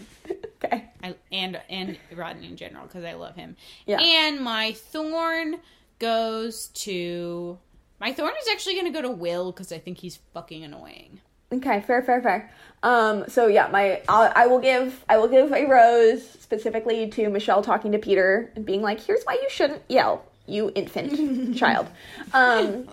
okay. 0.64 0.90
I, 1.02 1.14
and 1.30 1.60
and 1.70 1.96
Rodney 2.14 2.48
in 2.48 2.56
general 2.56 2.86
because 2.86 3.04
I 3.04 3.14
love 3.14 3.36
him. 3.36 3.56
Yeah. 3.86 4.00
And 4.00 4.40
my 4.40 4.72
thorn 4.72 5.60
goes 6.00 6.68
to 6.74 7.56
my 8.00 8.12
thorn 8.12 8.32
is 8.40 8.48
actually 8.48 8.74
going 8.74 8.86
to 8.86 8.90
go 8.92 9.02
to 9.02 9.10
Will 9.10 9.52
because 9.52 9.70
I 9.70 9.78
think 9.78 9.98
he's 9.98 10.16
fucking 10.34 10.64
annoying. 10.64 11.20
Okay, 11.52 11.80
fair, 11.82 12.02
fair, 12.02 12.20
fair. 12.20 12.50
Um, 12.82 13.24
so 13.28 13.46
yeah, 13.46 13.68
my 13.68 14.02
I'll, 14.08 14.32
I 14.34 14.46
will 14.46 14.58
give 14.58 15.04
I 15.08 15.16
will 15.16 15.28
give 15.28 15.52
a 15.52 15.66
rose 15.66 16.28
specifically 16.28 17.08
to 17.10 17.28
Michelle 17.28 17.62
talking 17.62 17.92
to 17.92 17.98
Peter 17.98 18.52
and 18.56 18.64
being 18.66 18.82
like, 18.82 19.00
"Here's 19.00 19.24
why 19.24 19.34
you 19.34 19.48
shouldn't 19.48 19.82
yell, 19.88 20.24
you 20.46 20.70
infant 20.74 21.56
child." 21.56 21.88
Um, 22.32 22.88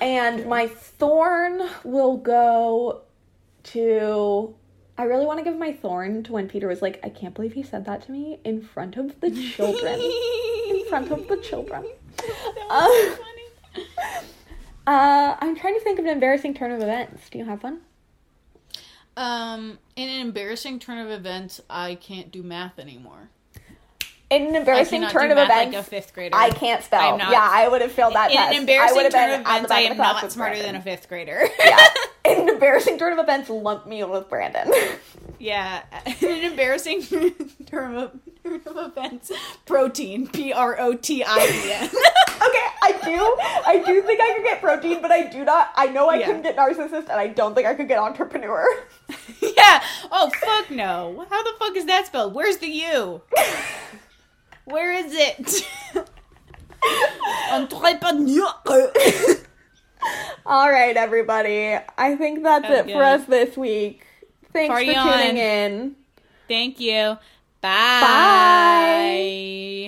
and 0.00 0.46
my 0.46 0.68
thorn 0.68 1.68
will 1.82 2.16
go 2.16 3.02
to. 3.64 4.54
I 4.96 5.04
really 5.04 5.26
want 5.26 5.38
to 5.38 5.44
give 5.44 5.58
my 5.58 5.72
thorn 5.72 6.24
to 6.24 6.32
when 6.32 6.48
Peter 6.48 6.68
was 6.68 6.82
like, 6.82 7.00
"I 7.02 7.08
can't 7.08 7.34
believe 7.34 7.54
he 7.54 7.62
said 7.62 7.86
that 7.86 8.02
to 8.02 8.12
me 8.12 8.38
in 8.44 8.62
front 8.62 8.96
of 8.96 9.20
the 9.20 9.30
children." 9.30 10.00
in 10.68 10.84
front 10.88 11.10
of 11.10 11.26
the 11.28 11.36
children. 11.38 11.84
Uh, 12.70 12.88
uh, 14.88 15.36
I'm 15.38 15.54
trying 15.54 15.74
to 15.74 15.80
think 15.80 15.98
of 15.98 16.06
an 16.06 16.10
embarrassing 16.10 16.54
turn 16.54 16.72
of 16.72 16.80
events. 16.80 17.28
Do 17.28 17.36
you 17.36 17.44
have 17.44 17.62
one? 17.62 17.80
Um, 19.18 19.78
in 19.96 20.08
an 20.08 20.20
embarrassing 20.20 20.78
turn 20.78 20.98
of 20.98 21.10
events, 21.10 21.60
I 21.68 21.96
can't 21.96 22.32
do 22.32 22.42
math 22.42 22.78
anymore. 22.78 23.28
In 24.30 24.46
an 24.48 24.56
embarrassing 24.56 25.06
turn 25.08 25.30
of 25.30 25.38
events, 25.38 25.74
like 25.74 25.74
a 25.74 25.82
fifth 25.82 26.12
grader. 26.12 26.36
I 26.36 26.50
can't 26.50 26.84
spell. 26.84 27.16
Not- 27.16 27.30
yeah, 27.30 27.48
I 27.50 27.66
would 27.66 27.80
have 27.80 27.92
failed 27.92 28.14
that 28.14 28.30
in 28.30 28.36
test. 28.36 28.52
an 28.52 28.58
embarrassing 28.60 28.98
I 28.98 29.08
turn 29.08 29.30
of 29.34 29.40
events, 29.40 29.70
I 29.70 29.80
am 29.80 29.96
not 29.96 30.30
smarter 30.32 30.54
Brandon. 30.56 30.66
than 30.72 30.80
a 30.80 30.82
fifth 30.84 31.08
grader. 31.08 31.48
yeah. 31.64 31.86
In 32.24 32.40
in 32.42 32.48
embarrassing 32.50 32.98
turn 32.98 33.14
of 33.14 33.18
events, 33.20 33.48
lump 33.48 33.86
me 33.86 34.02
in 34.02 34.10
with 34.10 34.28
Brandon. 34.28 34.70
Yeah, 35.40 35.84
in 36.20 36.28
an 36.30 36.44
embarrassing 36.50 37.04
term 37.66 37.94
of, 37.96 38.10
turn 38.42 38.60
of 38.66 38.76
events. 38.76 39.30
Protein. 39.66 40.26
P 40.26 40.52
R 40.52 40.76
O 40.80 40.94
T 40.94 41.22
I 41.24 41.38
E 41.38 41.72
N. 41.72 41.84
okay, 41.86 42.66
I 42.82 42.98
do, 43.04 43.36
I 43.64 43.80
do 43.86 44.02
think 44.02 44.20
I 44.20 44.34
could 44.34 44.42
get 44.44 44.60
protein, 44.60 45.00
but 45.00 45.12
I 45.12 45.28
do 45.28 45.44
not. 45.44 45.70
I 45.76 45.86
know 45.86 46.08
I 46.08 46.16
Yeah. 46.16 46.26
couldn't 46.26 46.42
get 46.42 46.56
narcissist, 46.56 47.02
and 47.08 47.12
I 47.12 47.28
don't 47.28 47.54
think 47.54 47.68
I 47.68 47.74
could 47.74 47.86
get 47.86 48.00
entrepreneur. 48.00 48.66
Yeah. 49.40 49.80
Oh 50.10 50.28
fuck 50.44 50.70
no. 50.72 51.24
How 51.30 51.42
the 51.44 51.52
fuck 51.60 51.76
is 51.76 51.84
that 51.86 52.06
spelled? 52.08 52.34
Where's 52.34 52.56
the 52.56 52.66
U? 52.66 53.22
Where 54.70 54.92
is 54.92 55.12
it? 55.14 55.66
Entrepreneur. 57.50 58.52
All 60.46 60.70
right, 60.70 60.96
everybody. 60.96 61.76
I 61.96 62.16
think 62.16 62.42
that's 62.42 62.68
it 62.68 62.92
for 62.92 63.02
us 63.02 63.24
this 63.24 63.56
week. 63.56 64.04
Thanks 64.52 64.72
Party 64.72 64.86
for 64.86 65.00
tuning 65.02 65.30
on. 65.30 65.36
in. 65.36 65.96
Thank 66.48 66.80
you. 66.80 67.16
Bye. 67.60 68.00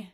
Bye. 0.03 0.11